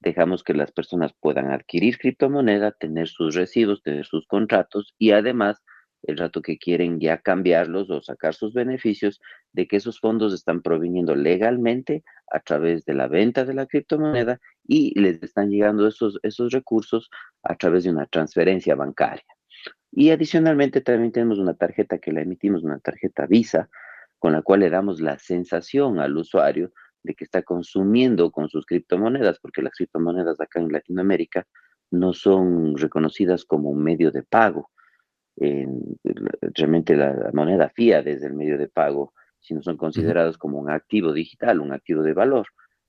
Dejamos 0.00 0.42
que 0.42 0.54
las 0.54 0.72
personas 0.72 1.12
puedan 1.20 1.50
adquirir 1.50 1.98
criptomoneda, 1.98 2.72
tener 2.72 3.08
sus 3.08 3.34
recibos, 3.34 3.82
tener 3.82 4.06
sus 4.06 4.26
contratos 4.26 4.94
y 4.98 5.10
además 5.10 5.62
el 6.02 6.18
rato 6.18 6.42
que 6.42 6.58
quieren 6.58 7.00
ya 7.00 7.18
cambiarlos 7.18 7.90
o 7.90 8.02
sacar 8.02 8.34
sus 8.34 8.52
beneficios, 8.52 9.20
de 9.52 9.66
que 9.66 9.76
esos 9.76 10.00
fondos 10.00 10.34
están 10.34 10.62
proviniendo 10.62 11.14
legalmente 11.14 12.02
a 12.32 12.40
través 12.40 12.84
de 12.84 12.94
la 12.94 13.08
venta 13.08 13.44
de 13.44 13.54
la 13.54 13.66
criptomoneda 13.66 14.40
y 14.66 14.98
les 14.98 15.22
están 15.22 15.50
llegando 15.50 15.86
esos, 15.86 16.18
esos 16.22 16.52
recursos 16.52 17.10
a 17.42 17.54
través 17.56 17.84
de 17.84 17.90
una 17.90 18.06
transferencia 18.06 18.74
bancaria. 18.74 19.24
Y 19.90 20.10
adicionalmente 20.10 20.80
también 20.80 21.12
tenemos 21.12 21.38
una 21.38 21.54
tarjeta 21.54 21.98
que 21.98 22.12
la 22.12 22.22
emitimos, 22.22 22.64
una 22.64 22.78
tarjeta 22.78 23.26
Visa, 23.26 23.68
con 24.18 24.32
la 24.32 24.42
cual 24.42 24.60
le 24.60 24.70
damos 24.70 25.00
la 25.00 25.18
sensación 25.18 25.98
al 25.98 26.16
usuario 26.16 26.72
de 27.02 27.14
que 27.14 27.24
está 27.24 27.42
consumiendo 27.42 28.30
con 28.30 28.48
sus 28.48 28.64
criptomonedas, 28.64 29.38
porque 29.40 29.62
las 29.62 29.74
criptomonedas 29.74 30.40
acá 30.40 30.60
en 30.60 30.72
Latinoamérica 30.72 31.46
no 31.90 32.14
son 32.14 32.76
reconocidas 32.76 33.44
como 33.44 33.68
un 33.68 33.82
medio 33.82 34.10
de 34.10 34.22
pago 34.22 34.70
realmente 36.54 36.96
la 36.96 37.30
moneda 37.32 37.70
fiat 37.70 38.04
desde 38.04 38.26
el 38.26 38.34
medio 38.34 38.58
de 38.58 38.68
pago, 38.68 39.14
sino 39.42 39.62
son 39.62 39.76
considerados 39.76 40.38
como 40.38 40.58
un 40.58 40.70
activo 40.70 41.12
digital, 41.12 41.60
un 41.60 41.72
activo 41.72 42.02
de 42.02 42.14
valor. 42.14 42.46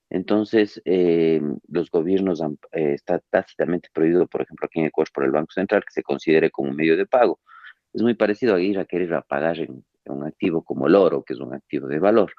Entonces, 0.09 0.79
eh, 0.85 1.41
los 1.67 1.89
gobiernos 1.89 2.39
han, 2.41 2.59
eh, 2.71 2.93
está 2.93 3.19
tácitamente 3.31 3.89
prohibido, 3.91 4.27
por 4.27 4.43
ejemplo, 4.43 4.67
aquí 4.67 4.79
en 4.79 4.85
Ecuador 4.85 5.09
por 5.11 5.23
el 5.23 5.31
Banco 5.31 5.51
Central, 5.51 5.81
que 5.83 5.91
se 5.91 6.03
considere 6.03 6.51
como 6.51 6.69
un 6.69 6.75
medio 6.75 6.95
de 6.95 7.07
pago. 7.07 7.39
Es 7.93 8.03
muy 8.03 8.13
parecido 8.13 8.55
a 8.55 8.61
ir 8.61 8.77
a 8.77 8.85
querer 8.85 9.13
a 9.15 9.23
pagar 9.23 9.59
en, 9.59 9.83
un 10.05 10.23
activo 10.23 10.63
como 10.63 10.87
el 10.87 10.95
oro, 10.95 11.23
que 11.23 11.33
es 11.33 11.39
un 11.39 11.53
activo 11.53 11.87
de 11.87 11.97
valor. 11.97 12.31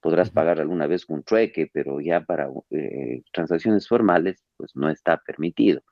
Podrás 0.00 0.30
pagar 0.30 0.60
alguna 0.60 0.86
vez 0.86 1.04
con 1.04 1.22
trueque, 1.22 1.68
pero 1.72 2.00
ya 2.00 2.22
para 2.22 2.48
eh, 2.70 3.22
transacciones 3.32 3.88
formales, 3.88 4.42
pues 4.56 4.74
no 4.74 4.88
está 4.88 5.18
permitido. 5.18 5.82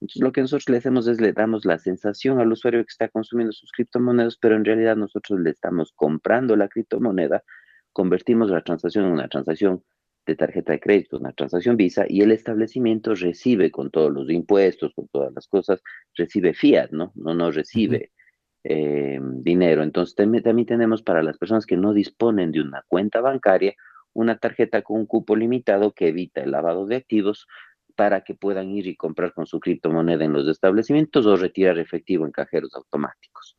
Entonces 0.00 0.22
lo 0.22 0.32
que 0.32 0.40
nosotros 0.40 0.68
le 0.70 0.78
hacemos 0.78 1.06
es 1.06 1.20
le 1.20 1.32
damos 1.32 1.64
la 1.64 1.78
sensación 1.78 2.40
al 2.40 2.50
usuario 2.50 2.80
que 2.80 2.90
está 2.90 3.08
consumiendo 3.08 3.52
sus 3.52 3.70
criptomonedas, 3.70 4.38
pero 4.38 4.56
en 4.56 4.64
realidad 4.64 4.96
nosotros 4.96 5.40
le 5.40 5.50
estamos 5.50 5.92
comprando 5.94 6.56
la 6.56 6.68
criptomoneda, 6.68 7.44
convertimos 7.92 8.50
la 8.50 8.62
transacción 8.62 9.06
en 9.06 9.12
una 9.12 9.28
transacción 9.28 9.84
de 10.26 10.36
tarjeta 10.36 10.72
de 10.72 10.80
crédito, 10.80 11.18
una 11.18 11.32
transacción 11.32 11.76
Visa, 11.76 12.04
y 12.08 12.22
el 12.22 12.32
establecimiento 12.32 13.14
recibe 13.14 13.70
con 13.70 13.90
todos 13.90 14.12
los 14.12 14.30
impuestos, 14.30 14.92
con 14.94 15.08
todas 15.08 15.32
las 15.34 15.46
cosas, 15.46 15.82
recibe 16.14 16.54
fiat, 16.54 16.90
¿no? 16.92 17.12
No, 17.14 17.34
no 17.34 17.50
recibe 17.50 18.12
eh, 18.64 19.18
dinero. 19.22 19.82
Entonces 19.82 20.14
también 20.14 20.66
tenemos 20.66 21.02
para 21.02 21.22
las 21.22 21.38
personas 21.38 21.66
que 21.66 21.76
no 21.76 21.92
disponen 21.92 22.52
de 22.52 22.60
una 22.60 22.84
cuenta 22.88 23.20
bancaria, 23.20 23.74
una 24.12 24.38
tarjeta 24.38 24.82
con 24.82 25.00
un 25.00 25.06
cupo 25.06 25.36
limitado 25.36 25.92
que 25.92 26.08
evita 26.08 26.42
el 26.42 26.50
lavado 26.50 26.86
de 26.86 26.96
activos, 26.96 27.46
para 27.94 28.22
que 28.22 28.34
puedan 28.34 28.70
ir 28.70 28.86
y 28.86 28.96
comprar 28.96 29.32
con 29.32 29.46
su 29.46 29.60
criptomoneda 29.60 30.24
en 30.24 30.32
los 30.32 30.48
establecimientos 30.48 31.26
o 31.26 31.36
retirar 31.36 31.78
efectivo 31.78 32.24
en 32.24 32.32
cajeros 32.32 32.74
automáticos. 32.74 33.58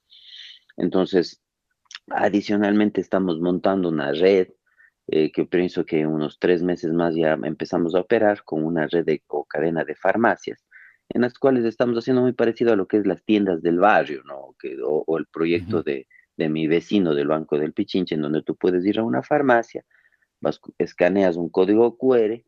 Entonces, 0.78 1.42
adicionalmente 2.08 3.02
estamos 3.02 3.40
montando 3.40 3.90
una 3.90 4.12
red 4.12 4.50
eh, 5.08 5.32
que 5.32 5.46
pienso 5.46 5.86
que 5.86 6.06
unos 6.06 6.40
tres 6.40 6.64
meses 6.64 6.94
más 6.94 7.16
ya 7.16 7.34
empezamos 7.44 7.96
a 7.96 8.02
operar 8.02 8.44
con 8.44 8.64
una 8.64 8.88
red 8.88 9.06
de, 9.06 9.24
o 9.28 9.46
cadena 9.46 9.84
de 9.84 9.96
farmacias 9.96 10.66
en 11.14 11.22
las 11.22 11.38
cuales 11.38 11.66
estamos 11.66 11.98
haciendo 11.98 12.22
muy 12.22 12.34
parecido 12.34 12.72
a 12.74 12.76
lo 12.76 12.88
que 12.88 12.98
es 12.98 13.06
las 13.06 13.24
tiendas 13.24 13.62
del 13.62 13.80
barrio, 13.80 14.24
¿no? 14.24 14.56
Que, 14.60 14.78
o, 14.84 15.18
el 15.18 15.26
proyecto 15.28 15.84
de, 15.84 16.08
de, 16.38 16.50
mi 16.50 16.68
vecino 16.68 17.14
del 17.14 17.28
Banco 17.28 17.58
del 17.60 17.74
Pichinche, 17.74 18.16
en 18.16 18.22
donde 18.22 18.44
tú 18.44 18.56
puedes 18.56 18.86
ir 18.86 19.00
a 19.00 19.04
una 19.04 19.22
farmacia, 19.22 19.84
vas, 20.40 20.62
escaneas 20.78 21.36
un 21.36 21.50
código 21.50 21.98
QR, 21.98 22.42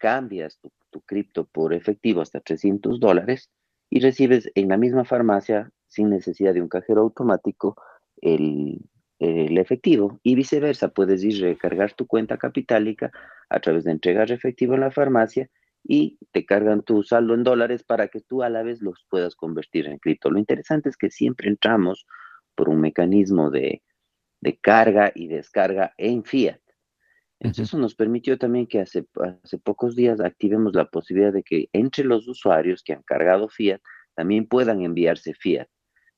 cambias 0.00 0.58
tu 0.90 1.00
cripto 1.02 1.44
por 1.44 1.72
efectivo 1.74 2.20
hasta 2.20 2.40
300 2.40 2.98
dólares 2.98 3.50
y 3.90 4.00
recibes 4.00 4.50
en 4.54 4.68
la 4.68 4.76
misma 4.76 5.04
farmacia, 5.04 5.70
sin 5.88 6.10
necesidad 6.10 6.54
de 6.54 6.62
un 6.62 6.68
cajero 6.68 7.02
automático, 7.02 7.76
el, 8.20 8.80
efectivo 9.18 10.18
y 10.22 10.34
viceversa. 10.34 10.88
Puedes 10.88 11.22
ir 11.22 11.44
a 11.44 11.48
recargar 11.48 11.92
tu 11.92 12.06
cuenta 12.06 12.38
capitálica 12.38 13.10
a 13.50 13.60
través 13.60 13.84
de 13.84 13.90
entregar 13.90 14.32
efectivo 14.32 14.74
en 14.74 14.80
la 14.80 14.90
farmacia 14.90 15.50
y 15.84 16.18
te 16.32 16.46
cargan 16.46 16.82
tu 16.82 17.02
saldo 17.02 17.34
en 17.34 17.42
dólares 17.42 17.82
para 17.82 18.08
que 18.08 18.20
tú 18.20 18.42
a 18.42 18.48
la 18.48 18.62
vez 18.62 18.80
los 18.80 19.04
puedas 19.10 19.34
convertir 19.34 19.86
en 19.88 19.98
cripto. 19.98 20.30
Lo 20.30 20.38
interesante 20.38 20.88
es 20.88 20.96
que 20.96 21.10
siempre 21.10 21.48
entramos 21.48 22.06
por 22.54 22.68
un 22.68 22.80
mecanismo 22.80 23.50
de, 23.50 23.82
carga 24.62 25.12
y 25.14 25.28
descarga 25.28 25.92
en 25.98 26.24
fiat. 26.24 26.60
Entonces, 27.40 27.68
eso 27.68 27.78
nos 27.78 27.94
permitió 27.94 28.38
también 28.38 28.66
que 28.66 28.80
hace, 28.80 29.06
hace 29.42 29.58
pocos 29.58 29.96
días 29.96 30.20
activemos 30.20 30.74
la 30.74 30.84
posibilidad 30.84 31.32
de 31.32 31.42
que 31.42 31.68
entre 31.72 32.04
los 32.04 32.28
usuarios 32.28 32.82
que 32.82 32.92
han 32.92 33.02
cargado 33.02 33.48
fiat 33.48 33.80
también 34.14 34.46
puedan 34.46 34.82
enviarse 34.82 35.32
fiat. 35.34 35.66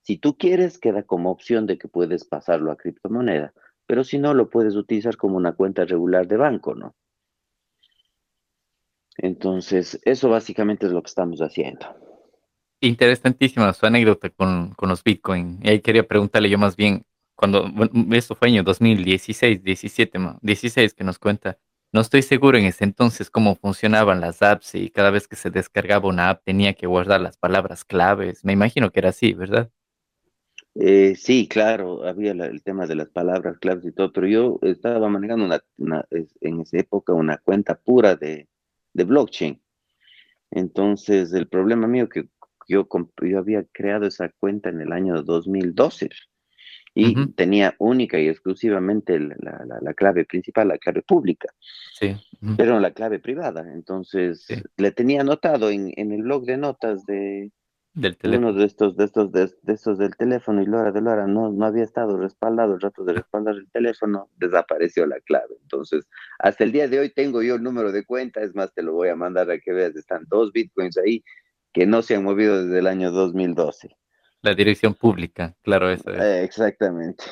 Si 0.01 0.19
tú 0.19 0.37
quieres, 0.37 0.79
queda 0.79 1.05
como 1.05 1.31
opción 1.31 1.67
de 1.67 1.79
que 1.79 1.87
puedes 1.87 2.25
pasarlo 2.25 2.73
a 2.73 2.77
criptomoneda, 2.77 3.55
pero 3.87 4.03
si 4.03 4.19
no, 4.19 4.35
lo 4.35 4.51
puedes 4.51 4.75
utilizar 4.75 5.17
como 5.17 5.37
una 5.37 5.53
cuenta 5.53 5.85
regular 5.85 6.27
de 6.27 6.37
banco, 6.37 6.75
¿no? 6.75 6.97
Entonces, 9.17 10.01
eso 10.05 10.29
básicamente 10.29 10.87
es 10.87 10.93
lo 10.93 11.03
que 11.03 11.09
estamos 11.09 11.41
haciendo. 11.41 11.87
Interesantísima 12.81 13.73
su 13.73 13.87
anécdota 13.87 14.31
con, 14.31 14.75
los 14.81 15.05
Bitcoin. 15.05 15.61
Y 15.63 15.69
ahí 15.69 15.81
quería 15.81 16.07
preguntarle 16.07 16.51
yo 16.51 16.59
más 16.59 16.75
bien, 16.75 17.05
cuando, 17.43 17.69
esto 18.13 18.37
fue 18.37 18.47
año 18.47 18.63
2016, 18.63 19.65
17, 19.65 20.19
16 20.43 20.95
que 20.95 21.03
nos 21.03 21.19
cuenta. 21.19 21.59
No 21.93 22.01
estoy 22.01 22.23
seguro 22.23 22.57
en 22.57 22.67
ese 22.67 22.85
entonces 22.85 23.31
cómo 23.31 23.57
funcionaban 23.57 24.21
las 24.21 24.43
apps 24.43 24.77
y 24.77 24.91
cada 24.91 25.11
vez 25.11 25.27
que 25.27 25.35
se 25.35 25.51
descargaba 25.51 26.09
una 26.09 26.31
app 26.31 26.45
tenía 26.45 26.75
que 26.75 26.87
guardar 26.87 27.21
las 27.21 27.37
palabras 27.37 27.85
claves. 27.85 28.45
Me 28.45 28.53
imagino 28.53 28.93
que 28.93 29.01
era 29.01 29.09
así, 29.09 29.35
¿verdad? 29.35 29.73
Eh, 30.77 31.17
sí, 31.17 31.49
claro, 31.49 32.07
había 32.07 32.31
el 32.31 32.63
tema 32.63 32.87
de 32.87 32.95
las 32.95 33.09
palabras 33.09 33.59
claves 33.59 33.85
y 33.87 33.91
todo, 33.91 34.13
pero 34.13 34.29
yo 34.29 34.61
estaba 34.63 35.09
manejando 35.09 35.47
una, 35.79 36.07
en 36.41 36.61
esa 36.61 36.79
época 36.79 37.13
una 37.13 37.39
cuenta 37.39 37.75
pura 37.75 38.15
de, 38.15 38.47
blockchain. 38.95 39.61
Entonces, 40.53 41.33
el 41.33 41.49
problema 41.49 41.89
mío 41.89 42.09
que 42.09 42.29
yo 42.69 42.87
había 43.37 43.65
creado 43.73 44.07
esa 44.07 44.29
cuenta 44.29 44.69
en 44.69 44.81
el 44.81 44.93
año 44.93 45.25
2012 45.25 46.09
y 46.95 47.33
tenía 47.33 47.75
única 47.79 48.19
y 48.19 48.29
exclusivamente 48.29 49.19
la, 49.19 49.95
clave 49.95 50.25
principal, 50.25 50.69
la 50.69 50.79
clave 50.79 51.03
pública, 51.03 51.49
sí. 51.99 52.17
pero 52.57 52.79
la 52.81 52.93
clave 52.93 53.19
privada. 53.19 53.65
Entonces, 53.73 54.47
le 54.77 54.93
tenía 54.93 55.23
anotado 55.23 55.71
en, 55.71 55.93
en, 55.97 56.13
el 56.13 56.23
blog 56.23 56.45
de 56.45 56.59
notas 56.59 57.07
de, 57.07 57.51
del 57.95 58.17
teléfono. 58.17 58.49
Uno 58.49 58.59
de 58.59 58.67
estos, 58.67 58.97
de 58.97 59.05
estos, 59.05 59.33
de, 59.33 59.51
estos 59.67 59.99
del 59.99 60.17
teléfono 60.17 60.63
y 60.63 60.67
Lora 60.67 60.93
de 60.93 61.01
Lora 61.01 61.27
no, 61.27 61.51
no 61.51 61.67
había 61.67 61.85
estado 61.85 62.19
respaldado, 62.19 62.75
el 62.75 62.81
rato 62.81 63.05
de 63.05 63.15
respaldar 63.15 63.57
el 63.57 63.71
teléfono, 63.71 64.29
desapareció 64.37 65.07
la 65.07 65.21
clave. 65.21 65.57
Entonces, 65.63 66.07
hasta 66.39 66.65
el 66.65 66.73
día 66.73 66.89
de 66.89 67.01
hoy 67.01 67.11
tengo 67.11 67.43
yo 67.43 67.57
el 67.57 67.63
número 67.63 67.93
de 67.93 68.05
cuenta, 68.05 68.43
es 68.43 68.55
más, 68.55 68.73
te 68.75 68.83
lo 68.83 68.93
voy 68.93 69.09
a 69.09 69.17
mandar 69.17 69.51
a 69.51 69.59
que 69.59 69.73
veas, 69.73 69.97
están 69.97 70.25
dos 70.29 70.53
bitcoins 70.53 70.99
ahí 70.99 71.25
que 71.73 71.87
no 71.87 72.03
se 72.03 72.17
han 72.17 72.25
movido 72.25 72.65
desde 72.65 72.79
el 72.79 72.87
año 72.87 73.11
2012. 73.11 73.97
La 74.43 74.55
dirección 74.55 74.95
pública, 74.95 75.55
claro, 75.63 75.91
eso 75.91 76.11
es. 76.11 76.21
Eh, 76.21 76.45
exactamente. 76.45 77.25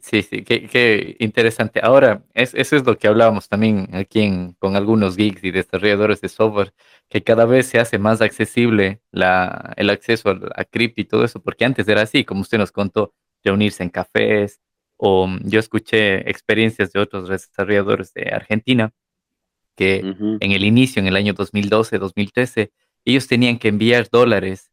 Sí, 0.00 0.22
sí, 0.22 0.42
qué, 0.42 1.16
interesante. 1.18 1.80
Ahora, 1.82 2.24
es, 2.34 2.54
eso 2.54 2.76
es 2.76 2.86
lo 2.86 2.96
que 2.96 3.08
hablábamos 3.08 3.48
también 3.48 3.88
aquí 3.92 4.54
con 4.58 4.74
algunos 4.74 5.16
geeks 5.16 5.44
y 5.44 5.50
desarrolladores 5.50 6.20
de 6.20 6.28
software, 6.28 6.72
que 7.08 7.22
cada 7.22 7.44
vez 7.44 7.66
se 7.66 7.78
hace 7.78 7.98
más 7.98 8.20
accesible 8.20 9.00
la, 9.10 9.74
el 9.76 9.90
acceso 9.90 10.30
a, 10.30 10.38
a 10.54 10.64
cripto 10.64 11.00
y 11.00 11.04
todo 11.04 11.24
eso, 11.24 11.40
porque 11.42 11.64
antes 11.64 11.86
era 11.88 12.02
así, 12.02 12.24
como 12.24 12.40
usted 12.40 12.58
nos 12.58 12.72
contó, 12.72 13.14
reunirse 13.44 13.82
en 13.82 13.90
cafés, 13.90 14.60
o 14.96 15.26
mm, 15.26 15.40
yo 15.44 15.60
escuché 15.60 16.28
experiencias 16.30 16.92
de 16.92 17.00
otros 17.00 17.28
desarrolladores 17.28 18.12
de 18.14 18.30
Argentina, 18.32 18.92
que 19.76 19.98
en 20.00 20.52
el 20.52 20.64
inicio, 20.64 21.00
en 21.00 21.06
el 21.06 21.14
año 21.14 21.34
2012, 21.34 21.98
2013, 21.98 22.72
ellos 23.04 23.28
tenían 23.28 23.58
que 23.58 23.68
enviar 23.68 24.08
dólares 24.10 24.72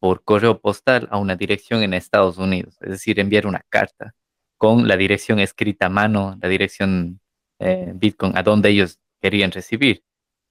por 0.00 0.24
correo 0.24 0.60
postal 0.60 1.08
a 1.10 1.18
una 1.18 1.36
dirección 1.36 1.82
en 1.82 1.94
Estados 1.94 2.38
Unidos, 2.38 2.76
es 2.80 2.90
decir, 2.90 3.18
enviar 3.20 3.46
una 3.46 3.64
carta 3.68 4.14
con 4.58 4.88
la 4.88 4.96
dirección 4.96 5.38
escrita 5.40 5.86
a 5.86 5.90
mano, 5.90 6.38
la 6.40 6.48
dirección 6.48 7.20
eh, 7.58 7.92
Bitcoin 7.94 8.36
a 8.36 8.42
donde 8.42 8.70
ellos 8.70 8.98
querían 9.20 9.52
recibir. 9.52 10.02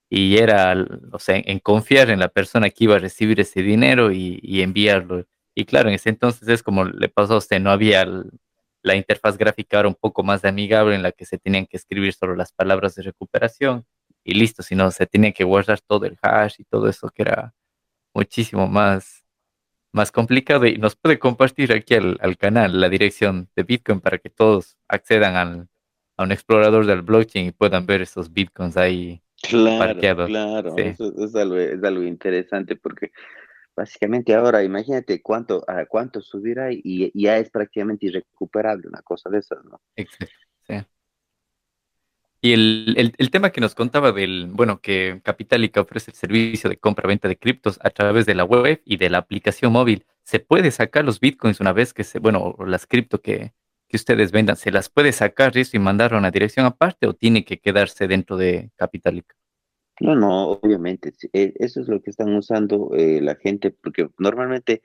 Y 0.10 0.38
era, 0.38 0.76
o 1.12 1.20
sea, 1.20 1.42
en 1.44 1.60
confiar 1.60 2.10
en 2.12 2.20
la 2.20 2.30
persona 2.30 2.70
que 2.70 2.86
iba 2.86 2.96
a 2.96 3.00
recibir 3.00 3.40
ese 3.40 3.64
dinero 3.64 4.12
y, 4.12 4.62
enviarlo. 4.62 5.26
Y 5.56 5.66
claro, 5.66 5.90
en 5.90 5.96
ese 5.96 6.10
entonces 6.10 6.48
es 6.48 6.64
como 6.64 6.86
le 6.86 7.10
pasó 7.10 7.36
a 7.36 7.38
usted, 7.38 7.60
no 7.60 7.72
había 7.72 8.06
la 8.84 8.96
interfaz 8.96 9.38
gráfica 9.38 9.80
era 9.80 9.88
un 9.88 9.96
poco 9.96 10.24
más 10.24 10.46
amigable 10.46 10.96
en 10.96 11.02
la 11.04 11.12
que 11.12 11.26
se 11.26 11.40
tenían 11.40 11.66
que 11.66 11.78
escribir 11.78 12.14
solo 12.14 12.36
las 12.36 12.54
palabras 12.54 12.94
de 12.96 13.04
recuperación 13.04 13.86
y 14.24 14.36
listo, 14.36 14.62
sino 14.64 14.92
se 14.92 15.08
tenía 15.08 15.32
que 15.32 15.44
guardar 15.44 15.82
todo 15.82 16.06
el 16.06 16.18
hash 16.22 16.56
y 16.60 16.66
todo 16.66 16.88
eso 16.88 17.10
que 17.10 17.24
era 17.24 17.56
muchísimo 18.14 18.68
más 18.68 19.25
más 19.96 20.12
complicado 20.12 20.66
y 20.66 20.78
nos 20.78 20.96
puede 20.96 21.18
compartir 21.18 21.72
aquí 21.72 21.96
al, 21.96 22.38
canal 22.38 22.82
la 22.82 22.90
dirección 22.90 23.50
de 23.56 23.64
Bitcoin 23.64 24.02
para 24.02 24.18
que 24.18 24.30
todos 24.30 24.78
accedan 24.90 25.36
al, 25.36 25.70
a 26.18 26.24
un 26.24 26.32
explorador 26.34 26.86
del 26.86 27.02
blockchain 27.02 27.48
y 27.48 27.52
puedan 27.52 27.86
ver 27.86 28.02
esos 28.02 28.32
Bitcoins 28.32 28.76
ahí 28.76 29.22
claro, 29.42 29.80
parqueados. 29.80 30.28
Claro, 30.28 30.76
eso 30.78 31.14
es 31.18 31.34
algo, 31.36 31.56
es 31.56 31.82
algo 31.82 32.04
interesante 32.04 32.76
porque 32.76 33.12
básicamente 33.74 34.36
ahora 34.36 34.64
imagínate 34.64 35.22
cuánto, 35.22 35.64
a 35.66 35.86
cuánto 35.86 36.22
subirá 36.22 36.68
y, 36.72 37.12
ya 37.14 37.38
es 37.38 37.50
prácticamente 37.50 38.08
irrecuperable 38.08 38.90
una 38.90 39.02
cosa 39.02 39.30
de 39.30 39.40
esas, 39.40 39.64
¿no? 39.64 39.80
Exacto, 39.96 40.36
sí. 40.68 40.76
Y 42.46 42.54
el, 42.54 43.16
el, 43.18 43.32
tema 43.32 43.50
que 43.50 43.60
nos 43.60 43.74
contaba 43.74 44.12
del, 44.12 44.52
bueno, 44.54 44.80
que 44.80 45.20
Capitalica 45.24 45.82
ofrece 45.82 46.12
el 46.12 46.16
servicio 46.16 46.70
de 46.70 46.78
compra-venta 46.78 47.28
de 47.28 47.40
criptos 47.40 47.80
a 47.82 47.90
través 47.90 48.28
de 48.28 48.36
la 48.36 48.44
web 48.44 48.84
y 48.86 48.98
de 48.98 49.10
la 49.10 49.18
aplicación 49.18 49.74
móvil. 49.74 50.06
¿Se 50.22 50.40
puede 50.40 50.70
sacar 50.70 51.06
los 51.06 51.20
bitcoins 51.20 51.60
una 51.60 51.74
vez 51.74 51.92
que 51.92 52.04
se, 52.04 52.20
bueno, 52.20 52.56
las 52.68 52.86
cripto 52.86 53.20
que, 53.20 53.54
que 53.88 53.98
ustedes 53.98 54.32
vendan, 54.32 54.58
se 54.58 54.70
las 54.70 54.90
puede 54.90 55.12
sacar 55.12 55.58
eso 55.58 55.76
y 55.76 55.80
mandar 55.80 56.14
a 56.14 56.20
una 56.20 56.30
dirección 56.30 56.68
aparte 56.68 57.08
o 57.08 57.16
tiene 57.16 57.44
que 57.44 57.58
quedarse 57.58 58.08
dentro 58.08 58.38
de 58.38 58.70
Capitalica? 58.76 59.34
No, 60.00 60.14
no, 60.14 60.50
obviamente. 60.50 61.14
Eh, 61.34 61.52
eso 61.56 61.82
es 61.82 61.88
lo 61.88 62.00
que 62.00 62.12
están 62.12 62.32
usando 62.36 62.92
eh, 62.96 63.22
la 63.22 63.38
gente, 63.38 63.72
porque 63.72 64.08
normalmente 64.20 64.84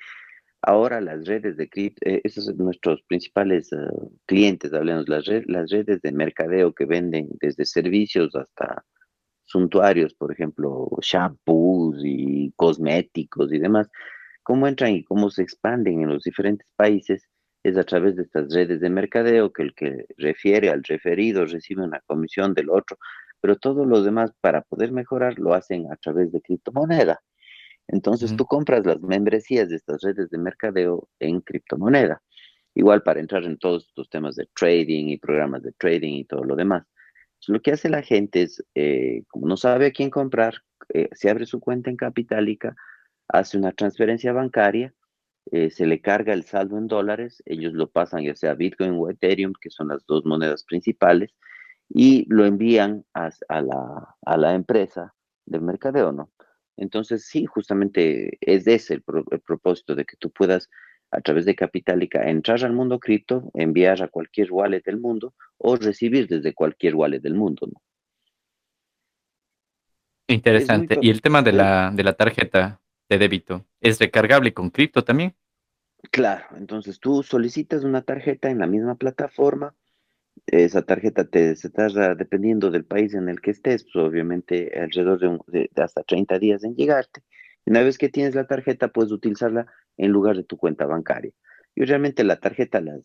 Ahora 0.62 1.00
las 1.00 1.26
redes 1.26 1.56
de 1.56 1.68
cripto, 1.68 2.00
eh, 2.08 2.20
esos 2.24 2.44
son 2.44 2.58
nuestros 2.58 3.02
principales 3.02 3.72
eh, 3.72 3.76
clientes, 4.26 4.72
hablemos, 4.74 5.08
las, 5.08 5.24
las 5.46 5.70
redes 5.70 6.02
de 6.02 6.12
mercadeo 6.12 6.74
que 6.74 6.84
venden 6.84 7.28
desde 7.40 7.64
servicios 7.64 8.34
hasta 8.36 8.84
suntuarios, 9.44 10.14
por 10.14 10.32
ejemplo, 10.32 10.88
shampoos 11.00 12.02
y 12.04 12.52
cosméticos 12.56 13.52
y 13.52 13.58
demás, 13.58 13.88
cómo 14.42 14.68
entran 14.68 14.92
y 14.94 15.04
cómo 15.04 15.30
se 15.30 15.42
expanden 15.42 16.02
en 16.02 16.08
los 16.08 16.24
diferentes 16.24 16.68
países 16.76 17.28
es 17.62 17.76
a 17.76 17.84
través 17.84 18.16
de 18.16 18.22
estas 18.22 18.52
redes 18.52 18.80
de 18.80 18.90
mercadeo 18.90 19.52
que 19.52 19.62
el 19.62 19.74
que 19.74 20.06
refiere 20.16 20.70
al 20.70 20.82
referido 20.84 21.44
recibe 21.46 21.84
una 21.84 22.00
comisión 22.06 22.54
del 22.54 22.70
otro, 22.70 22.98
pero 23.40 23.56
todo 23.56 23.84
lo 23.84 24.02
demás 24.02 24.32
para 24.40 24.62
poder 24.62 24.92
mejorar 24.92 25.38
lo 25.38 25.54
hacen 25.54 25.90
a 25.92 25.96
través 25.96 26.32
de 26.32 26.40
criptomoneda. 26.40 27.20
Entonces 27.92 28.36
tú 28.36 28.46
compras 28.46 28.86
las 28.86 29.00
membresías 29.00 29.68
de 29.68 29.76
estas 29.76 30.00
redes 30.02 30.30
de 30.30 30.38
mercadeo 30.38 31.08
en 31.18 31.40
criptomoneda. 31.40 32.22
Igual 32.74 33.02
para 33.02 33.20
entrar 33.20 33.44
en 33.44 33.58
todos 33.58 33.86
estos 33.88 34.08
temas 34.08 34.36
de 34.36 34.48
trading 34.54 35.08
y 35.08 35.18
programas 35.18 35.62
de 35.62 35.72
trading 35.72 36.14
y 36.14 36.24
todo 36.24 36.44
lo 36.44 36.54
demás. 36.54 36.86
lo 37.48 37.60
que 37.60 37.72
hace 37.72 37.88
la 37.88 38.02
gente 38.02 38.42
es, 38.42 38.64
eh, 38.74 39.24
como 39.28 39.48
no 39.48 39.56
sabe 39.56 39.86
a 39.86 39.90
quién 39.90 40.10
comprar, 40.10 40.54
eh, 40.94 41.08
se 41.12 41.30
abre 41.30 41.46
su 41.46 41.58
cuenta 41.58 41.90
en 41.90 41.96
Capitalica, 41.96 42.76
hace 43.28 43.58
una 43.58 43.72
transferencia 43.72 44.32
bancaria, 44.32 44.94
eh, 45.50 45.70
se 45.70 45.86
le 45.86 46.00
carga 46.00 46.32
el 46.32 46.44
saldo 46.44 46.78
en 46.78 46.86
dólares, 46.86 47.42
ellos 47.46 47.72
lo 47.72 47.90
pasan 47.90 48.22
ya 48.22 48.36
sea 48.36 48.54
Bitcoin 48.54 48.92
o 48.98 49.10
Ethereum, 49.10 49.52
que 49.60 49.70
son 49.70 49.88
las 49.88 50.04
dos 50.06 50.24
monedas 50.24 50.64
principales, 50.64 51.34
y 51.88 52.24
lo 52.28 52.44
envían 52.44 53.04
a, 53.14 53.30
la, 53.62 54.16
a 54.24 54.36
la 54.36 54.54
empresa 54.54 55.14
del 55.46 55.62
mercadeo, 55.62 56.12
¿no? 56.12 56.30
Entonces, 56.80 57.26
sí, 57.26 57.44
justamente 57.44 58.38
es 58.40 58.66
ese 58.66 58.94
el, 58.94 59.02
propósito 59.02 59.94
de 59.94 60.06
que 60.06 60.16
tú 60.16 60.30
puedas, 60.30 60.70
a 61.10 61.20
través 61.20 61.44
de 61.44 61.54
Capitalica, 61.54 62.28
entrar 62.28 62.64
al 62.64 62.72
mundo 62.72 62.98
cripto, 62.98 63.50
enviar 63.52 64.02
a 64.02 64.08
cualquier 64.08 64.50
wallet 64.50 64.82
del 64.82 64.98
mundo 64.98 65.34
o 65.58 65.76
recibir 65.76 66.26
desde 66.26 66.54
cualquier 66.54 66.94
wallet 66.94 67.20
del 67.20 67.34
mundo. 67.34 67.68
¿no? 67.70 67.82
Interesante. 70.26 70.98
¿Y 71.02 71.10
el 71.10 71.20
tema 71.20 71.42
de 71.42 71.52
la, 71.52 71.92
de 71.94 72.02
la 72.02 72.14
tarjeta 72.14 72.80
de 73.10 73.18
débito 73.18 73.66
es 73.82 73.98
recargable 73.98 74.54
con 74.54 74.70
cripto 74.70 75.04
también? 75.04 75.34
Claro, 76.10 76.46
entonces 76.56 76.98
tú 76.98 77.22
solicitas 77.22 77.84
una 77.84 78.00
tarjeta 78.00 78.50
en 78.50 78.58
la 78.58 78.66
misma 78.66 78.94
plataforma 78.94 79.74
esa 80.46 80.82
tarjeta 80.82 81.24
te 81.24 81.56
se 81.56 81.70
tarda, 81.70 82.14
dependiendo 82.14 82.70
del 82.70 82.84
país 82.84 83.14
en 83.14 83.28
el 83.28 83.40
que 83.40 83.52
estés, 83.52 83.84
pues 83.84 84.04
obviamente 84.04 84.78
alrededor 84.78 85.44
de, 85.46 85.70
hasta 85.76 86.02
30 86.02 86.38
días 86.38 86.64
en 86.64 86.74
llegarte. 86.74 87.22
Una 87.66 87.82
vez 87.82 87.98
que 87.98 88.08
tienes 88.08 88.34
la 88.34 88.46
tarjeta, 88.46 88.88
puedes 88.88 89.12
utilizarla 89.12 89.66
en 89.96 90.10
lugar 90.10 90.36
de 90.36 90.44
tu 90.44 90.56
cuenta 90.56 90.86
bancaria. 90.86 91.32
Yo 91.76 91.84
realmente 91.84 92.24
la 92.24 92.40
tarjeta 92.40 92.80
la, 92.80 92.98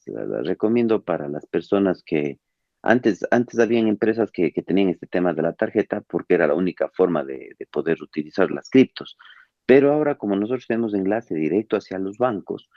recomiendo 0.44 1.04
para 1.04 1.28
las 1.28 1.46
personas 1.46 2.04
que 2.04 2.40
Antes, 2.82 3.26
antes 3.32 3.60
habían 3.60 3.88
empresas 3.88 4.32
que, 4.32 4.52
tenían 4.66 4.90
este 4.90 5.08
tema 5.08 5.34
de 5.34 5.42
la 5.42 5.54
tarjeta 5.54 6.02
porque 6.02 6.36
era 6.36 6.48
la 6.48 6.54
única 6.54 6.90
forma 6.90 7.24
de, 7.24 7.56
poder 7.72 8.02
utilizar 8.02 8.52
las 8.52 8.70
criptos. 8.70 9.18
Pero 9.66 9.92
ahora, 9.92 10.16
como 10.16 10.36
nosotros 10.36 10.68
tenemos 10.68 10.94
enlace 10.94 11.34
directo 11.36 11.78
hacia 11.78 11.98
los 11.98 12.18
bancos, 12.18 12.70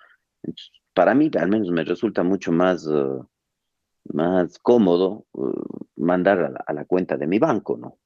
para 0.95 1.15
mí 1.15 1.31
al 1.39 1.49
menos 1.49 1.71
me 1.71 1.85
resulta 1.85 2.23
mucho 2.23 2.53
más, 2.53 2.87
uh, 2.87 3.27
más 4.13 4.59
cómodo 4.59 5.27
uh, 5.33 5.53
mandar 5.97 6.63
a 6.67 6.73
la, 6.73 6.85
cuenta 6.85 7.17
de 7.17 7.27
mi 7.27 7.39
banco, 7.39 7.77
¿no? 7.77 7.99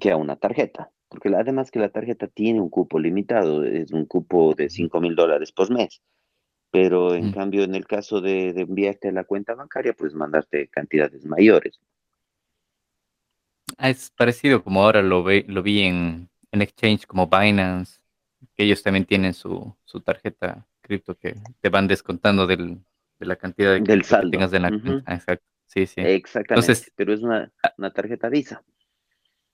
Que 0.00 0.10
a 0.10 0.16
una 0.16 0.36
tarjeta. 0.36 0.90
Porque 1.08 1.28
además 1.28 1.70
que 1.70 1.78
la 1.78 1.90
tarjeta 1.90 2.26
tiene 2.28 2.60
un 2.60 2.70
cupo 2.70 2.98
limitado, 2.98 3.62
es 3.62 3.92
un 3.92 4.06
cupo 4.06 4.54
de 4.54 4.70
5 4.70 5.00
mil 5.00 5.14
dólares 5.14 5.52
por 5.52 5.70
mes 5.70 6.02
pero 6.76 7.14
en 7.14 7.32
cambio 7.32 7.64
en 7.64 7.74
el 7.74 7.86
caso 7.86 8.20
de, 8.20 8.50
enviarte 8.50 9.08
a 9.08 9.12
la 9.12 9.24
cuenta 9.24 9.54
bancaria, 9.54 9.94
pues 9.94 10.12
mandarte 10.12 10.68
cantidades 10.68 11.24
mayores. 11.24 11.80
Ah, 13.78 13.88
es 13.88 14.10
parecido 14.10 14.62
como 14.62 14.82
ahora 14.82 15.00
lo, 15.00 15.22
ve, 15.22 15.46
lo 15.48 15.62
vi 15.62 15.84
en, 15.84 16.28
en 16.52 16.60
exchange 16.60 17.06
como 17.06 17.28
Binance, 17.28 17.98
que 18.54 18.64
ellos 18.64 18.82
también 18.82 19.06
tienen 19.06 19.32
su, 19.32 19.74
su 19.86 20.00
tarjeta 20.00 20.66
cripto 20.82 21.16
que 21.16 21.36
te 21.62 21.70
van 21.70 21.88
descontando 21.88 22.46
del, 22.46 22.78
de 23.18 23.26
la 23.26 23.36
cantidad 23.36 23.74
de 23.74 23.80
del 23.80 24.04
saldo. 24.04 24.30
que 24.30 24.36
tengas 24.36 24.52
en 24.52 24.62
la 24.62 24.70
cuenta. 24.70 25.14
Exacto. 25.14 25.46
Sí, 25.66 25.86
sí. 25.86 26.00
Exactamente, 26.00 26.72
Entonces, 26.72 26.92
pero 26.94 27.12
es 27.12 27.20
una, 27.20 27.52
ah 27.62 27.74
una, 27.76 27.92
tarjeta 27.92 28.28
Visa. 28.28 28.62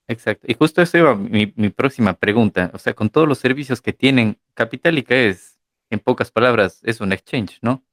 Exacto. 0.07 0.45
Y 0.49 0.53
justo 0.53 0.81
eso 0.81 0.97
iba 0.97 1.15
mi, 1.15 1.53
mi 1.55 1.69
próxima 1.69 2.13
pregunta. 2.13 2.71
O 2.73 2.77
sea, 2.77 2.93
con 2.93 3.09
todos 3.09 3.27
los 3.27 3.39
servicios 3.39 3.81
que 3.81 3.93
tienen, 3.93 4.37
Capitalica 4.53 5.15
es 5.15 5.59
en 5.89 5.99
pocas 5.99 6.31
palabras, 6.31 6.81
es 6.83 7.01
un 7.01 7.13
exchange, 7.13 7.59
¿no? 7.61 7.83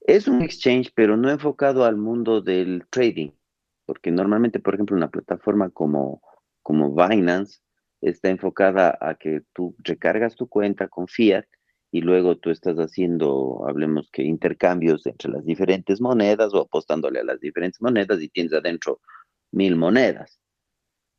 Es 0.00 0.26
un 0.26 0.42
exchange, 0.42 0.92
pero 0.94 1.16
no 1.16 1.30
enfocado 1.30 1.84
al 1.84 1.96
mundo 1.96 2.40
del 2.40 2.86
trading, 2.90 3.30
porque 3.84 4.10
normalmente, 4.10 4.58
por 4.58 4.74
ejemplo, 4.74 4.96
una 4.96 5.10
plataforma 5.10 5.70
como, 5.70 6.22
como 6.62 6.94
Binance 6.94 7.60
está 8.00 8.30
enfocada 8.30 8.98
a 9.00 9.14
que 9.14 9.42
tú 9.52 9.76
recargas 9.78 10.34
tu 10.34 10.48
cuenta 10.48 10.88
con 10.88 11.06
fiat 11.06 11.46
y 11.92 12.00
luego 12.00 12.38
tú 12.38 12.50
estás 12.50 12.78
haciendo, 12.78 13.66
hablemos 13.68 14.08
que 14.10 14.22
intercambios 14.22 15.06
entre 15.06 15.30
las 15.30 15.44
diferentes 15.44 16.00
monedas 16.00 16.54
o 16.54 16.62
apostándole 16.62 17.20
a 17.20 17.24
las 17.24 17.38
diferentes 17.38 17.82
monedas 17.82 18.20
y 18.22 18.30
tienes 18.30 18.54
adentro 18.54 19.00
mil 19.52 19.76
monedas. 19.76 20.40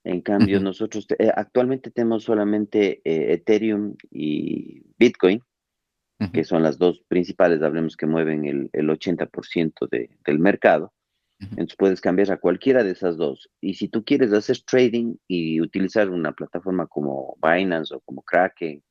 En 0.04 0.22
cambio, 0.22 0.60
nosotros 0.60 1.06
eh, 1.20 1.32
actualmente 1.34 1.92
tenemos 1.92 2.24
solamente 2.24 3.02
eh, 3.06 3.34
Ethereum 3.34 3.96
y 4.10 4.84
Bitcoin, 4.98 5.42
que 6.34 6.44
son 6.44 6.64
las 6.64 6.78
dos 6.78 7.04
principales, 7.08 7.62
hablemos 7.62 7.98
que 7.98 8.06
mueven 8.06 8.46
el, 8.46 8.70
el 8.74 8.90
80% 8.90 9.90
del 9.90 10.40
mercado. 10.40 10.94
Entonces 11.40 11.76
puedes 11.78 12.00
cambiar 12.00 12.32
a 12.32 12.38
cualquiera 12.38 12.84
de 12.84 12.92
esas 12.92 13.18
dos. 13.18 13.50
Y 13.60 13.74
si 13.74 13.90
tú 13.90 14.06
quieres 14.06 14.32
hacer 14.32 14.60
trading 14.66 15.16
y 15.28 15.60
utilizar 15.60 16.10
una 16.10 16.32
plataforma 16.32 16.88
como 16.88 17.36
Binance 17.44 17.94
o 17.94 18.00
como 18.00 18.22
Kraken 18.22 18.82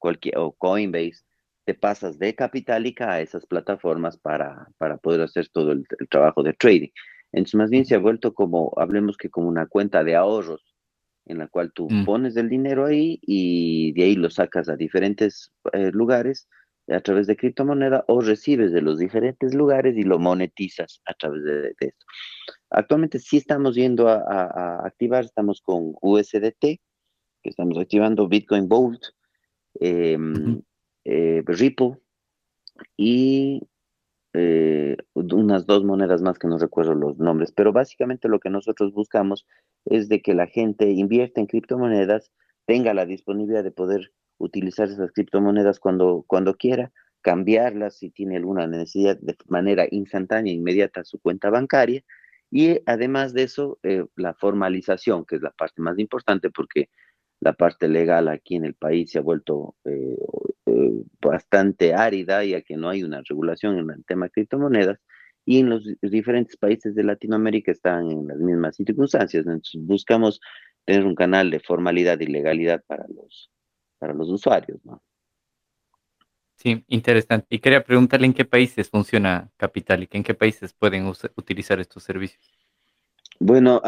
cualquier, 0.00 0.38
o 0.38 0.50
Coinbase, 0.50 1.22
te 1.70 1.74
pasas 1.74 2.18
de 2.18 2.34
Capitalica 2.34 3.12
a 3.12 3.20
esas 3.20 3.46
plataformas 3.46 4.16
para, 4.16 4.66
para 4.76 4.96
poder 4.96 5.20
hacer 5.20 5.48
todo 5.50 5.70
el, 5.70 5.84
el 6.00 6.08
trabajo 6.08 6.42
de 6.42 6.52
trading. 6.52 6.88
Entonces, 7.30 7.54
más 7.54 7.70
bien 7.70 7.86
se 7.86 7.94
ha 7.94 8.00
vuelto 8.00 8.34
como, 8.34 8.72
hablemos 8.76 9.16
que 9.16 9.30
como 9.30 9.46
una 9.46 9.68
cuenta 9.68 10.02
de 10.02 10.16
ahorros, 10.16 10.74
en 11.26 11.38
la 11.38 11.46
cual 11.46 11.70
tú 11.72 11.86
mm. 11.88 12.04
pones 12.04 12.36
el 12.36 12.48
dinero 12.48 12.86
ahí 12.86 13.20
y 13.22 13.92
de 13.92 14.02
ahí 14.02 14.16
lo 14.16 14.30
sacas 14.30 14.68
a 14.68 14.74
diferentes 14.74 15.52
eh, 15.72 15.92
lugares 15.92 16.48
a 16.88 16.98
través 16.98 17.28
de 17.28 17.36
criptomoneda 17.36 18.04
o 18.08 18.20
recibes 18.20 18.72
de 18.72 18.82
los 18.82 18.98
diferentes 18.98 19.54
lugares 19.54 19.96
y 19.96 20.02
lo 20.02 20.18
monetizas 20.18 21.00
a 21.06 21.14
través 21.14 21.44
de, 21.44 21.74
esto. 21.78 22.06
Actualmente 22.70 23.20
sí 23.20 23.36
estamos 23.36 23.76
yendo 23.76 24.08
a, 24.08 24.84
activar, 24.84 25.24
estamos 25.24 25.60
con 25.60 25.94
USDT, 26.02 26.58
que 26.60 26.80
estamos 27.44 27.78
activando 27.78 28.26
Bitcoin 28.26 28.68
Bolt, 28.68 29.04
em, 29.78 30.60
eh, 31.04 31.42
Ripple 31.46 31.98
y 32.96 33.62
eh, 34.32 34.96
unas 35.14 35.66
dos 35.66 35.84
monedas 35.84 36.22
más 36.22 36.38
que 36.38 36.46
no 36.48 36.58
recuerdo 36.58 36.94
los 36.94 37.18
nombres, 37.18 37.52
pero 37.52 37.72
básicamente 37.72 38.28
lo 38.28 38.38
que 38.38 38.50
nosotros 38.50 38.92
buscamos 38.92 39.46
es 39.86 40.08
de 40.08 40.22
que 40.22 40.34
la 40.34 40.46
gente 40.46 40.90
invierta 40.90 41.40
en 41.40 41.46
criptomonedas, 41.46 42.30
tenga 42.66 42.94
la 42.94 43.06
disponibilidad 43.06 43.64
de 43.64 43.72
poder 43.72 44.12
utilizar 44.38 44.88
esas 44.88 45.12
criptomonedas 45.12 45.80
cuando, 45.80 46.24
cuando 46.26 46.54
quiera, 46.54 46.92
cambiarlas 47.22 47.98
si 47.98 48.10
tiene 48.10 48.36
alguna 48.36 48.66
necesidad 48.66 49.18
de 49.20 49.36
manera 49.48 49.86
instantánea, 49.90 50.52
inmediata 50.52 51.00
a 51.00 51.04
su 51.04 51.18
cuenta 51.18 51.50
bancaria. 51.50 52.02
Y 52.50 52.80
además 52.86 53.32
de 53.32 53.44
eso, 53.44 53.78
eh, 53.82 54.04
la 54.16 54.34
formalización, 54.34 55.24
que 55.24 55.36
es 55.36 55.42
la 55.42 55.50
parte 55.50 55.82
más 55.82 55.98
importante 55.98 56.50
porque 56.50 56.88
la 57.40 57.54
parte 57.54 57.88
legal 57.88 58.28
aquí 58.28 58.56
en 58.56 58.64
el 58.64 58.74
país 58.74 59.10
se 59.10 59.18
ha 59.18 59.22
vuelto 59.22 59.74
eh, 59.84 60.16
eh, 60.66 61.02
bastante 61.20 61.94
árida, 61.94 62.44
ya 62.44 62.60
que 62.62 62.76
no 62.76 62.88
hay 62.88 63.02
una 63.02 63.22
regulación 63.26 63.78
en 63.78 63.90
el 63.90 64.04
tema 64.04 64.26
de 64.26 64.30
criptomonedas, 64.30 64.98
y 65.46 65.60
en 65.60 65.70
los 65.70 65.84
diferentes 66.02 66.56
países 66.56 66.94
de 66.94 67.02
Latinoamérica 67.02 67.72
están 67.72 68.10
en 68.10 68.28
las 68.28 68.38
mismas 68.38 68.76
circunstancias. 68.76 69.46
Entonces 69.46 69.80
buscamos 69.84 70.40
tener 70.84 71.04
un 71.04 71.14
canal 71.14 71.50
de 71.50 71.60
formalidad 71.60 72.20
y 72.20 72.26
legalidad 72.26 72.84
para 72.86 73.06
los, 73.08 73.50
para 73.98 74.12
los 74.12 74.28
usuarios. 74.28 74.78
Sí, 76.56 76.84
interesante. 76.88 77.46
Y 77.48 77.58
quería 77.58 77.82
preguntarle 77.82 78.26
en 78.26 78.34
qué 78.34 78.44
países 78.44 78.90
funciona 78.90 79.50
Capital 79.56 80.02
y 80.02 80.08
en 80.10 80.22
qué 80.22 80.34
países 80.34 80.74
pueden 80.74 81.06
utilizar 81.06 81.80
estos 81.80 82.02
servicios. 82.02 82.59
Bueno, 83.42 83.80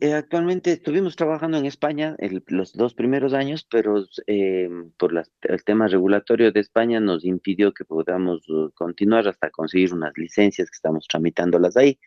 eh, 0.00 0.12
actualmente 0.12 0.72
estuvimos 0.72 1.16
trabajando 1.16 1.56
en 1.56 1.64
España 1.64 2.14
los 2.48 2.74
dos 2.74 2.92
primeros 2.92 3.32
años, 3.32 3.66
pero 3.68 4.04
eh, 4.26 4.68
por 4.98 5.14
el 5.40 5.64
tema 5.64 5.88
regulatorio 5.88 6.52
de 6.52 6.60
España 6.60 7.00
nos 7.00 7.24
impidió 7.24 7.72
que 7.72 7.86
podamos 7.86 8.46
uh, 8.50 8.70
continuar 8.74 9.26
hasta 9.26 9.48
conseguir 9.48 9.94
unas 9.94 10.12
licencias 10.18 10.68
que 10.68 10.74
estamos 10.74 11.06
tramitándolas 11.08 11.78
ahí. 11.78 11.98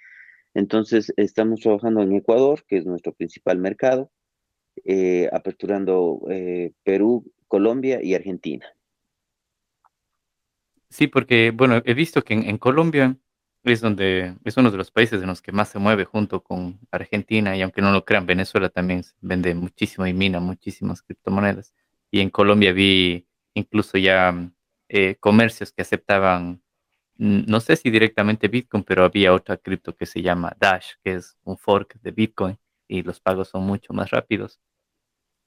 Entonces, 0.54 1.12
estamos 1.18 1.62
trabajando 1.62 2.04
en 2.04 2.14
Ecuador, 2.14 2.64
que 2.68 2.78
es 2.78 2.86
nuestro 2.86 3.14
principal 3.14 3.58
mercado, 3.58 4.12
eh, 4.86 5.28
aperturando 5.34 6.22
Perú, 6.84 7.26
Colombia 7.48 8.00
y 8.04 8.14
Argentina. 8.14 8.68
Sí, 10.92 11.08
porque, 11.08 11.50
bueno, 11.50 11.82
he 11.84 11.96
visto 11.96 12.22
que 12.22 12.36
en 12.36 12.58
Colombia 12.60 13.18
es 13.64 13.82
donde 13.82 14.36
es 14.44 14.58
uno 14.58 14.72
de 14.72 14.78
los 14.78 14.92
países 14.92 15.22
en 15.22 15.28
los 15.28 15.42
que 15.42 15.52
más 15.52 15.70
se 15.70 15.80
mueve 15.80 16.06
junto 16.06 16.44
con 16.44 16.80
Argentina 16.90 17.56
y 17.56 17.62
aunque 17.62 17.82
no 17.82 17.92
lo 17.92 18.04
crean, 18.06 18.26
Venezuela 18.26 18.70
también 18.70 19.04
vende 19.22 19.54
muchísimo 19.54 20.08
y 20.08 20.14
mina 20.14 20.40
muchísimas 20.40 21.04
criptomonedas. 21.04 21.74
Y 22.10 22.22
en 22.22 22.30
Colombia 22.30 22.74
vi 22.74 23.28
incluso 23.54 23.98
ya 23.98 24.34
eh, 24.90 25.16
comercios 25.20 25.72
que 25.72 25.84
aceptaban, 25.84 26.62
no 27.18 27.60
sé 27.60 27.76
si 27.76 27.92
directamente 27.92 28.48
Bitcoin, 28.48 28.84
pero 28.84 29.06
había 29.06 29.34
otra 29.34 29.58
cripto 29.58 29.96
que 29.96 30.08
se 30.08 30.22
llama 30.22 30.56
Dash, 30.60 30.94
que 31.04 31.14
es 31.16 31.38
un 31.44 31.58
fork 31.58 32.00
de 32.02 32.12
Bitcoin 32.12 32.58
y 32.88 33.04
los 33.04 33.20
pagos 33.20 33.50
son 33.50 33.64
mucho 33.64 33.94
más 33.94 34.10
rápidos. 34.10 34.60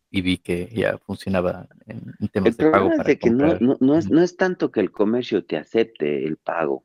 Y 0.09 0.22
vi 0.22 0.38
que 0.38 0.68
ya 0.72 0.96
funcionaba 0.98 1.66
en, 1.87 2.14
temas 2.29 2.57
de 2.57 2.70
pago. 2.70 2.92
Es 2.92 3.18
que 3.18 3.31
no, 3.31 3.59
no, 3.81 3.98
es, 3.98 4.09
no 4.09 4.22
es 4.22 4.37
tanto 4.37 4.70
que 4.70 4.79
el 4.79 4.92
comercio 4.92 5.44
te 5.44 5.57
acepte 5.57 6.24
el 6.24 6.37
pago 6.37 6.85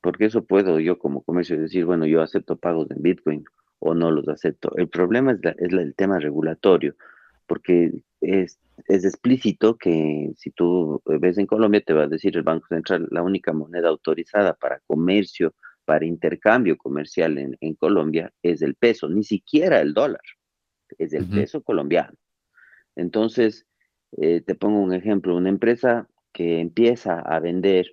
porque 0.00 0.26
eso 0.26 0.44
puedo 0.44 0.80
yo 0.80 0.98
como 0.98 1.22
comercio 1.22 1.60
decir, 1.60 1.84
bueno, 1.84 2.06
yo 2.06 2.22
acepto 2.22 2.56
pagos 2.56 2.90
en 2.90 3.02
Bitcoin 3.02 3.44
o 3.80 3.94
no 3.94 4.10
los 4.10 4.28
acepto. 4.28 4.72
El 4.76 4.88
problema 4.88 5.32
es, 5.32 5.72
el 5.72 5.94
tema 5.94 6.18
regulatorio, 6.18 6.94
porque 7.46 8.02
es, 8.20 8.58
es, 8.86 9.04
explícito 9.04 9.76
que 9.76 10.32
si 10.36 10.50
tú 10.50 11.02
ves 11.04 11.38
en 11.38 11.46
Colombia, 11.46 11.80
te 11.80 11.94
va 11.94 12.04
a 12.04 12.08
decir 12.08 12.36
el 12.36 12.42
Banco 12.42 12.66
Central, 12.68 13.08
la 13.10 13.22
única 13.22 13.52
moneda 13.52 13.88
autorizada 13.88 14.54
para 14.54 14.80
comercio, 14.86 15.54
para 15.84 16.04
intercambio 16.04 16.76
comercial 16.76 17.38
en, 17.38 17.56
en 17.60 17.74
Colombia 17.74 18.32
es 18.42 18.62
el 18.62 18.74
peso, 18.74 19.08
ni 19.08 19.24
siquiera 19.24 19.80
el 19.80 19.94
dólar, 19.94 20.20
es 20.98 21.14
el 21.14 21.26
peso 21.26 21.62
colombiano. 21.62 22.12
Entonces, 22.94 23.66
eh, 24.16 24.40
te 24.40 24.54
pongo 24.54 24.80
un 24.80 24.92
ejemplo, 24.92 25.36
una 25.36 25.48
empresa 25.48 26.08
que 26.32 26.60
empieza 26.60 27.20
a 27.20 27.40
vender 27.40 27.86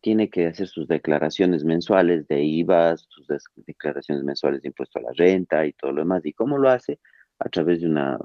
tiene 0.00 0.30
que 0.30 0.46
hacer 0.46 0.68
sus 0.68 0.86
declaraciones 0.86 1.64
mensuales 1.64 2.26
de 2.28 2.42
IVA, 2.42 2.96
sus 2.96 3.26
declaraciones 3.66 4.24
mensuales 4.24 4.62
de 4.62 4.68
impuesto 4.68 4.98
a 4.98 5.02
la 5.02 5.12
renta 5.12 5.66
y 5.66 5.72
todo 5.72 5.92
lo 5.92 6.02
demás. 6.02 6.24
¿Y 6.24 6.32
cómo 6.32 6.58
lo 6.58 6.70
hace? 6.70 7.00
A 7.38 7.48
través 7.48 7.80
de 7.80 7.88
una, 7.88 8.18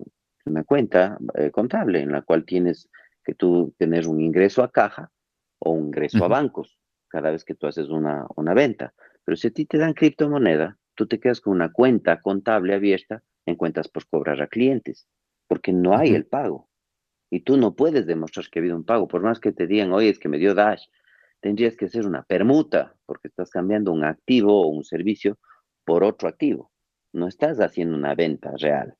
una 0.45 0.63
cuenta 0.63 1.17
eh, 1.35 1.51
contable 1.51 2.01
en 2.01 2.11
la 2.11 2.21
cual 2.21 2.45
tienes 2.45 2.89
que 3.23 3.33
tú 3.33 3.73
tener 3.77 4.07
un 4.07 4.21
ingreso 4.21 4.63
a 4.63 4.71
caja 4.71 5.11
o 5.59 5.71
un 5.71 5.87
ingreso 5.87 6.23
a 6.25 6.27
bancos 6.27 6.77
cada 7.07 7.31
vez 7.31 7.43
que 7.43 7.55
tú 7.55 7.67
haces 7.67 7.89
una, 7.89 8.25
una 8.35 8.53
venta. 8.53 8.93
Pero 9.23 9.35
si 9.35 9.47
a 9.47 9.51
ti 9.51 9.65
te 9.65 9.77
dan 9.77 9.93
criptomoneda, 9.93 10.77
tú 10.95 11.07
te 11.07 11.19
quedas 11.19 11.41
con 11.41 11.53
una 11.53 11.71
cuenta 11.71 12.21
contable 12.21 12.73
abierta 12.73 13.23
en 13.45 13.55
cuentas 13.55 13.87
por 13.87 14.07
cobrar 14.07 14.41
a 14.41 14.47
clientes, 14.47 15.07
porque 15.47 15.73
no 15.73 15.95
hay 15.95 16.15
el 16.15 16.25
pago. 16.25 16.69
Y 17.29 17.41
tú 17.41 17.57
no 17.57 17.75
puedes 17.75 18.05
demostrar 18.05 18.47
que 18.49 18.59
ha 18.59 18.61
habido 18.61 18.75
un 18.75 18.83
pago, 18.83 19.07
por 19.07 19.21
más 19.21 19.39
que 19.39 19.51
te 19.51 19.67
digan, 19.67 19.93
oye, 19.93 20.09
es 20.09 20.19
que 20.19 20.29
me 20.29 20.37
dio 20.37 20.53
Dash, 20.53 20.85
tendrías 21.41 21.75
que 21.75 21.85
hacer 21.85 22.05
una 22.05 22.23
permuta, 22.23 22.95
porque 23.05 23.27
estás 23.27 23.49
cambiando 23.49 23.91
un 23.91 24.03
activo 24.03 24.61
o 24.61 24.67
un 24.67 24.83
servicio 24.83 25.37
por 25.83 26.03
otro 26.03 26.29
activo. 26.29 26.71
No 27.13 27.27
estás 27.27 27.59
haciendo 27.59 27.97
una 27.97 28.15
venta 28.15 28.53
real. 28.57 28.95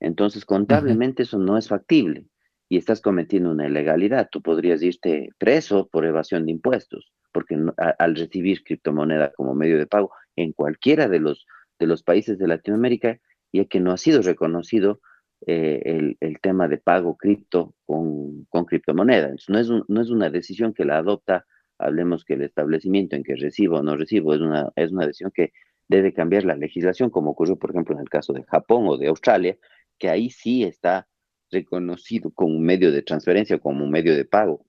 Entonces, 0.00 0.44
contablemente 0.44 1.22
eso 1.22 1.38
no 1.38 1.56
es 1.56 1.68
factible 1.68 2.26
y 2.68 2.76
estás 2.76 3.00
cometiendo 3.00 3.50
una 3.50 3.66
ilegalidad. 3.66 4.28
Tú 4.30 4.42
podrías 4.42 4.82
irte 4.82 5.30
preso 5.38 5.88
por 5.88 6.04
evasión 6.04 6.44
de 6.44 6.52
impuestos, 6.52 7.12
porque 7.32 7.58
al 7.98 8.16
recibir 8.16 8.62
criptomoneda 8.62 9.32
como 9.36 9.54
medio 9.54 9.78
de 9.78 9.86
pago 9.86 10.12
en 10.36 10.52
cualquiera 10.52 11.08
de 11.08 11.20
los, 11.20 11.46
de 11.78 11.86
los 11.86 12.02
países 12.02 12.38
de 12.38 12.48
Latinoamérica, 12.48 13.18
ya 13.52 13.64
que 13.64 13.80
no 13.80 13.92
ha 13.92 13.96
sido 13.96 14.22
reconocido 14.22 15.00
eh, 15.46 16.14
el, 16.20 16.40
tema 16.40 16.68
de 16.68 16.78
pago 16.78 17.16
cripto 17.16 17.74
con, 17.86 18.44
con 18.46 18.64
criptomoneda. 18.64 19.34
no, 19.48 19.58
es 19.58 19.68
no 19.70 20.00
es 20.00 20.10
una 20.10 20.30
decisión 20.30 20.74
que 20.74 20.84
la 20.84 20.98
adopta, 20.98 21.46
hablemos 21.78 22.24
que 22.24 22.34
el 22.34 22.42
establecimiento 22.42 23.16
en 23.16 23.22
que 23.22 23.36
recibo 23.36 23.78
o 23.78 23.82
no 23.82 23.96
recibo, 23.96 24.34
es 24.34 24.40
una, 24.40 24.70
es 24.76 24.92
una 24.92 25.06
decisión 25.06 25.30
que 25.34 25.52
debe 25.88 26.12
cambiar 26.12 26.44
la 26.44 26.56
legislación, 26.56 27.10
como 27.10 27.30
ocurrió, 27.30 27.56
por 27.56 27.70
ejemplo, 27.70 27.94
en 27.94 28.02
el 28.02 28.10
caso 28.10 28.32
de 28.32 28.44
Japón 28.44 28.84
o 28.88 28.96
de 28.96 29.08
Australia, 29.08 29.56
que 29.98 30.08
ahí 30.08 30.30
sí 30.30 30.64
está 30.64 31.08
reconocido 31.50 32.30
como 32.30 32.54
un 32.56 32.62
medio 32.62 32.92
de 32.92 33.02
transferencia, 33.02 33.58
como 33.58 33.84
un 33.84 33.90
medio 33.90 34.14
de 34.14 34.24
pago, 34.24 34.64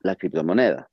la 0.00 0.16
criptomoneda. 0.16 0.88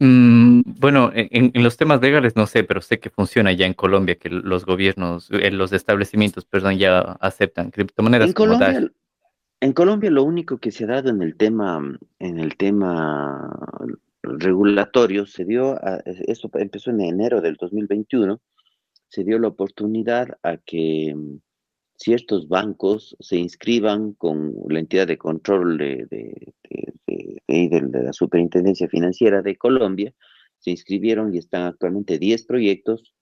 Mm, 0.00 0.62
bueno, 0.66 1.12
en, 1.14 1.52
los 1.62 1.76
temas 1.76 2.00
legales 2.00 2.34
no 2.36 2.46
sé, 2.46 2.64
pero 2.64 2.80
sé 2.80 2.98
que 2.98 3.10
funciona 3.10 3.52
ya 3.52 3.66
en 3.66 3.74
Colombia, 3.74 4.16
que 4.16 4.28
los 4.28 4.64
gobiernos, 4.64 5.30
eh, 5.30 5.50
los 5.50 5.72
establecimientos, 5.72 6.44
perdón, 6.44 6.78
ya 6.78 6.98
aceptan 7.20 7.70
criptomonedas. 7.70 8.28
En 8.28 8.32
Colombia, 8.34 8.90
en 9.60 9.72
Colombia 9.72 10.10
lo 10.10 10.24
único 10.24 10.58
que 10.58 10.70
se 10.70 10.84
ha 10.84 10.88
dado 10.88 11.10
en 11.10 11.22
el 11.22 11.36
tema, 11.36 11.98
en 12.18 12.38
el 12.38 12.56
tema 12.56 13.50
regulatorio 14.22 15.26
se 15.26 15.44
dio, 15.44 15.78
esto 16.04 16.50
empezó 16.54 16.90
en 16.90 17.00
enero 17.00 17.40
del 17.40 17.56
2021, 17.56 18.40
se 19.08 19.24
dio 19.24 19.38
la 19.38 19.48
oportunidad 19.48 20.38
a 20.42 20.56
que 20.56 21.14
ciertos 21.96 22.48
bancos 22.48 23.16
se 23.20 23.36
inscriban 23.36 24.12
con 24.14 24.54
la 24.68 24.80
entidad 24.80 25.06
de 25.06 25.18
control 25.18 25.78
de, 25.78 26.06
de, 26.10 26.52
la 27.92 28.12
Superintendencia 28.12 28.88
Financiera 28.88 29.40
de 29.42 29.56
Colombia, 29.56 30.12
se 30.58 30.70
inscribieron 30.70 31.34
y 31.34 31.38
están 31.38 31.62
actualmente 31.62 32.18
10 32.18 32.44
proyectos 32.46 33.14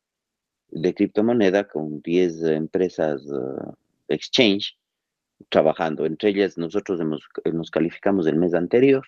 de 0.71 0.95
criptomoneda 0.95 1.69
con 1.69 2.01
10 2.01 2.43
empresas 2.45 3.27
uh, 3.27 3.75
exchange 4.09 4.79
trabajando. 5.49 6.07
Entre 6.07 6.31
ellas 6.31 6.59
nosotros 6.59 7.01
hemos, 7.01 7.29
nos 7.53 7.71
calificamos 7.71 8.27
el 8.27 8.37
mes 8.37 8.55
anterior 8.55 9.05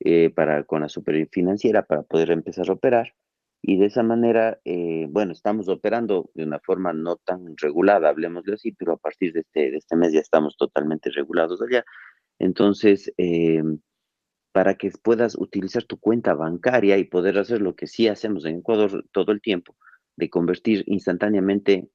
eh, 0.00 0.30
para, 0.30 0.64
con 0.64 0.82
la 0.82 0.88
Superfinanciera 0.88 1.84
para 1.84 2.02
poder 2.02 2.30
empezar 2.30 2.68
a 2.68 2.72
operar 2.72 3.14
y 3.68 3.78
de 3.78 3.86
esa 3.86 4.04
manera, 4.04 4.60
eh, 4.64 5.06
bueno, 5.10 5.32
estamos 5.32 5.68
operando 5.68 6.30
de 6.34 6.44
una 6.44 6.60
forma 6.60 6.92
no 6.92 7.16
tan 7.16 7.56
regulada, 7.56 8.08
hablemosle 8.08 8.54
así, 8.54 8.70
pero 8.70 8.92
a 8.92 8.96
partir 8.96 9.32
de 9.32 9.40
este, 9.40 9.72
de 9.72 9.78
este 9.78 9.96
mes 9.96 10.12
ya 10.12 10.20
estamos 10.20 10.56
totalmente 10.56 11.10
regulados 11.10 11.60
allá. 11.60 11.84
Entonces, 12.38 13.12
eh, 13.18 13.62
para 14.52 14.76
que 14.76 14.92
puedas 15.02 15.36
utilizar 15.36 15.82
tu 15.82 15.98
cuenta 15.98 16.34
bancaria 16.34 16.96
y 16.98 17.04
poder 17.04 17.38
hacer 17.38 17.60
lo 17.60 17.74
que 17.74 17.88
sí 17.88 18.06
hacemos 18.06 18.44
en 18.44 18.58
Ecuador 18.58 19.04
todo 19.10 19.32
el 19.32 19.40
tiempo, 19.40 19.76
de 20.16 20.30
convertir 20.30 20.84
instantáneamente 20.86 21.88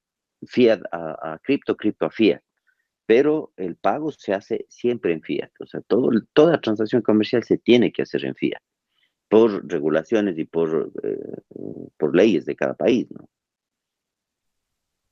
fiat 0.46 0.82
a, 0.92 1.38
cripto, 1.42 1.76
cripto 1.76 2.04
a 2.04 2.10
fiat. 2.10 2.42
Pero 3.06 3.52
el 3.56 3.76
pago 3.76 4.12
se 4.12 4.32
hace 4.32 4.66
siempre 4.68 5.12
en 5.12 5.22
fiat, 5.22 5.50
o 5.60 5.66
sea, 5.66 5.80
todo, 5.82 6.10
toda 6.32 6.60
transacción 6.60 7.02
comercial 7.02 7.42
se 7.44 7.58
tiene 7.58 7.92
que 7.92 8.02
hacer 8.02 8.24
en 8.24 8.34
fiat 8.34 8.62
por 9.28 9.66
regulaciones 9.66 10.38
y 10.38 10.44
por, 10.44 10.92
eh, 11.02 11.16
por 11.96 12.14
leyes 12.14 12.44
de 12.44 12.54
cada 12.54 12.74
país, 12.74 13.06
¿no? 13.10 13.26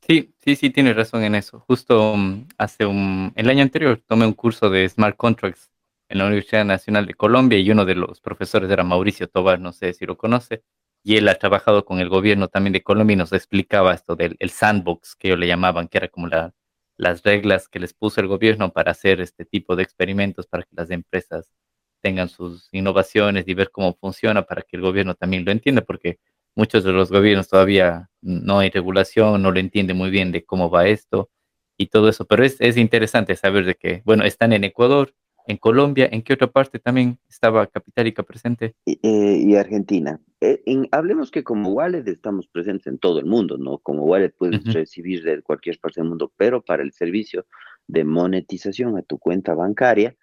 Sí, 0.02 0.34
sí, 0.44 0.56
sí, 0.56 0.70
tienes 0.70 0.94
razón 0.94 1.22
en 1.22 1.34
eso. 1.34 1.60
Justo 1.60 2.12
um, 2.12 2.46
hace 2.58 2.84
un, 2.84 3.32
el 3.36 3.48
año 3.48 3.62
anterior 3.62 4.02
tomé 4.06 4.26
un 4.26 4.34
curso 4.34 4.68
de 4.68 4.88
Smart 4.88 5.16
Contracts 5.16 5.70
en 6.10 6.18
la 6.18 6.26
Universidad 6.26 6.66
Nacional 6.66 7.06
de 7.06 7.14
Colombia 7.14 7.58
y 7.58 7.70
uno 7.70 7.86
de 7.86 7.94
los 7.94 8.20
profesores 8.20 8.70
era 8.70 8.84
Mauricio 8.84 9.28
Tobar, 9.28 9.58
no 9.58 9.72
sé 9.72 9.94
si 9.94 10.04
lo 10.04 10.18
conoce, 10.18 10.64
y 11.02 11.16
él 11.16 11.28
ha 11.28 11.36
trabajado 11.36 11.86
con 11.86 12.00
el 12.00 12.10
gobierno 12.10 12.48
también 12.48 12.72
de 12.74 12.82
Colombia 12.82 13.14
y 13.14 13.16
nos 13.16 13.32
explicaba 13.32 13.94
esto 13.94 14.16
del 14.16 14.36
el 14.38 14.50
sandbox 14.50 15.16
que 15.16 15.28
ellos 15.28 15.38
le 15.38 15.46
llamaban, 15.46 15.88
que 15.88 15.96
era 15.96 16.08
como 16.08 16.26
la, 16.26 16.52
las 17.00 17.22
reglas 17.22 17.66
que 17.68 17.80
les 17.80 17.94
puso 17.94 18.20
el 18.20 18.26
gobierno 18.26 18.72
para 18.72 18.92
hacer 18.92 19.20
este 19.20 19.46
tipo 19.46 19.74
de 19.74 19.82
experimentos 19.82 20.46
para 20.46 20.64
que 20.64 20.76
las 20.76 20.90
empresas 20.90 21.50
tengan 22.02 22.28
sus 22.28 22.68
innovaciones 22.72 23.48
y 23.48 23.54
ver 23.54 23.70
cómo 23.70 23.94
funciona 23.94 24.42
para 24.42 24.62
que 24.62 24.76
el 24.76 24.82
gobierno 24.82 25.14
también 25.14 25.44
lo 25.44 25.50
entienda, 25.50 25.82
porque 25.82 26.18
muchos 26.54 26.84
de 26.84 26.92
los 26.92 27.10
gobiernos 27.10 27.48
todavía 27.48 28.10
no 28.20 28.58
hay 28.58 28.70
regulación, 28.70 29.40
no 29.42 29.50
lo 29.50 29.60
entienden 29.60 29.96
muy 29.96 30.10
bien 30.10 30.30
de 30.30 30.44
cómo 30.44 30.68
va 30.70 30.88
esto 30.88 31.30
y 31.78 31.86
todo 31.86 32.10
eso, 32.10 32.26
pero 32.26 32.44
es, 32.44 32.60
es 32.60 32.76
interesante 32.76 33.34
saber 33.34 33.64
de 33.64 33.74
que, 33.76 34.02
bueno, 34.04 34.24
están 34.24 34.52
en 34.52 34.64
Ecuador, 34.64 35.14
en 35.46 35.56
Colombia, 35.56 36.08
¿en 36.10 36.22
qué 36.22 36.34
otra 36.34 36.46
parte 36.46 36.78
también 36.78 37.18
estaba 37.28 37.66
Capitalica 37.66 38.22
presente? 38.22 38.74
Y, 38.84 38.98
eh, 39.02 39.58
Argentina. 39.58 40.20
Eh, 40.40 40.62
hablemos 40.92 41.30
que 41.30 41.44
como 41.44 41.70
wallet 41.70 42.06
estamos 42.06 42.46
presentes 42.48 42.86
en 42.86 42.98
todo 42.98 43.18
el 43.18 43.26
mundo, 43.26 43.58
¿no? 43.58 43.78
Como 43.78 44.04
wallet 44.04 44.30
puedes 44.30 44.64
recibir 44.72 45.22
de 45.22 45.42
cualquier 45.42 45.78
parte 45.78 46.00
del 46.00 46.08
mundo, 46.08 46.32
pero 46.36 46.62
para 46.62 46.82
el 46.82 46.92
servicio 46.92 47.46
de 47.86 48.04
monetización 48.04 48.96
a 48.96 49.02
tu 49.02 49.18
cuenta 49.18 49.54
bancaria, 49.54 50.16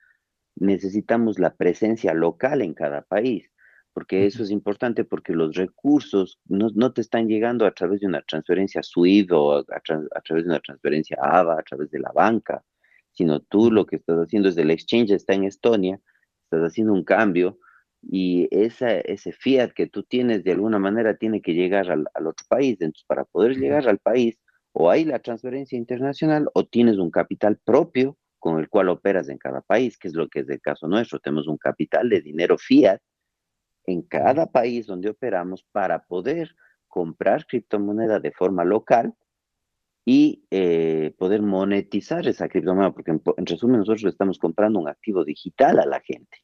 necesitamos 0.55 1.39
la 1.39 1.55
presencia 1.55 2.13
local 2.13 2.61
en 2.61 2.73
cada 2.73 3.01
país, 3.01 3.51
porque 3.93 4.25
eso 4.25 4.43
es 4.43 4.51
importante 4.51 5.03
porque 5.03 5.33
los 5.33 5.55
recursos 5.55 6.39
no, 6.45 6.93
te 6.93 7.01
están 7.01 7.27
llegando 7.27 7.65
a 7.65 7.71
través 7.71 7.99
de 7.99 8.07
una 8.07 8.21
transferencia 8.21 8.81
SWIFT 8.81 9.31
o 9.31 9.57
a, 9.57 10.21
través 10.23 10.45
de 10.45 10.49
una 10.49 10.59
transferencia 10.59 11.17
AVA, 11.21 11.59
a 11.59 11.63
través 11.63 11.91
de 11.91 11.99
la 11.99 12.11
banca, 12.11 12.63
sino 13.17 13.39
tú 13.39 13.71
lo 13.71 13.87
que 13.87 13.95
estás 13.95 14.17
haciendo 14.19 14.49
es 14.49 14.57
el 14.57 14.69
exchange 14.69 15.09
está 15.11 15.33
en 15.33 15.45
Estonia, 15.45 15.99
estás 16.43 16.61
haciendo 16.61 16.93
un 16.93 17.03
cambio 17.03 17.57
y 18.01 18.47
esa, 18.51 18.91
ese 18.91 19.31
fiat 19.31 19.71
que 19.71 19.87
tú 19.87 20.03
tienes 20.03 20.43
de 20.43 20.51
alguna 20.51 20.77
manera 20.77 21.17
tiene 21.17 21.41
que 21.41 21.55
llegar 21.55 21.89
al, 21.89 22.05
al 22.13 22.27
otro 22.27 22.45
país. 22.47 22.77
Entonces, 22.79 23.05
para 23.07 23.25
poder 23.25 23.57
llegar 23.57 23.87
al 23.89 23.97
país, 23.97 24.37
o 24.71 24.91
hay 24.91 25.03
la 25.03 25.17
transferencia 25.17 25.75
internacional 25.75 26.47
o 26.53 26.67
tienes 26.67 26.99
un 26.99 27.09
capital 27.09 27.57
propio 27.65 28.19
con 28.37 28.59
el 28.59 28.69
cual 28.69 28.89
operas 28.89 29.29
en 29.29 29.39
cada 29.39 29.61
país, 29.61 29.97
que 29.97 30.09
es 30.09 30.13
lo 30.13 30.29
que 30.29 30.41
es 30.41 30.49
el 30.49 30.61
caso 30.61 30.87
nuestro. 30.87 31.19
Tenemos 31.19 31.47
un 31.47 31.57
capital 31.57 32.09
de 32.09 32.21
dinero 32.21 32.55
fiat 32.59 33.01
en 33.85 34.03
cada 34.03 34.45
país 34.45 34.85
donde 34.85 35.09
operamos 35.09 35.65
para 35.71 36.03
poder 36.03 36.55
comprar 36.87 37.47
criptomoneda 37.47 38.19
de 38.19 38.31
forma 38.31 38.63
local 38.63 39.15
y 40.09 40.45
eh, 40.51 41.13
poder 41.17 41.41
monetizar 41.41 42.25
esa 42.29 42.47
criptomoneda, 42.47 42.93
porque 42.93 43.11
en, 43.11 43.45
resumen 43.45 43.79
nosotros 43.79 44.05
estamos 44.05 44.39
comprando 44.39 44.79
un 44.79 44.87
activo 44.87 45.25
digital 45.25 45.79
a 45.79 45.85
la 45.85 45.99
gente. 45.99 46.37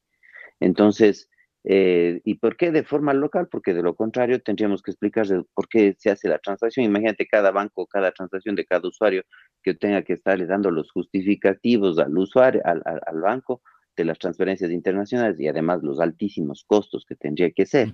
Entonces, 0.59 1.29
eh, 1.65 2.19
¿Y 2.25 2.35
por 2.35 2.57
qué 2.57 2.71
de 2.71 2.83
forma 2.83 3.13
local? 3.13 3.47
Porque 3.49 3.73
de 3.73 3.81
lo 3.81 3.95
contrario 3.95 4.41
tendríamos 4.41 4.81
que 4.81 4.91
explicar 4.91 5.25
por 5.53 5.69
qué 5.69 5.95
se 5.97 6.11
hace 6.11 6.27
la 6.27 6.39
transacción. 6.39 6.85
Imagínate 6.85 7.25
cada 7.25 7.51
banco, 7.51 7.87
cada 7.87 8.11
transacción 8.11 8.55
de 8.55 8.65
cada 8.65 8.85
usuario 8.85 9.23
que 9.63 9.73
tenga 9.73 10.01
que 10.01 10.11
estarle 10.11 10.45
dando 10.45 10.69
los 10.69 10.91
justificativos 10.91 11.99
al 11.99 12.17
usuario, 12.17 12.61
al, 12.65 12.81
al, 12.85 13.21
banco 13.21 13.61
de 13.95 14.03
las 14.03 14.19
transferencias 14.19 14.71
internacionales 14.71 15.39
y 15.39 15.47
además 15.47 15.81
los 15.83 16.01
altísimos 16.01 16.65
costos 16.67 17.05
que 17.07 17.15
tendría 17.15 17.49
que 17.51 17.65
ser. 17.65 17.93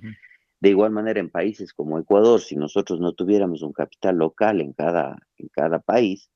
De 0.62 0.70
igual 0.70 0.92
manera, 0.92 1.20
en 1.20 1.30
países 1.30 1.74
como 1.74 2.00
Ecuador, 2.00 2.42
si 2.42 2.56
nosotros 2.56 3.00
no 3.00 3.14
tuviéramos 3.14 3.62
un 3.62 3.74
capital 3.74 4.18
local 4.18 4.62
en 4.62 4.74
cada, 4.74 5.18
en 5.38 5.48
cada 5.50 5.80
país, 5.80 6.30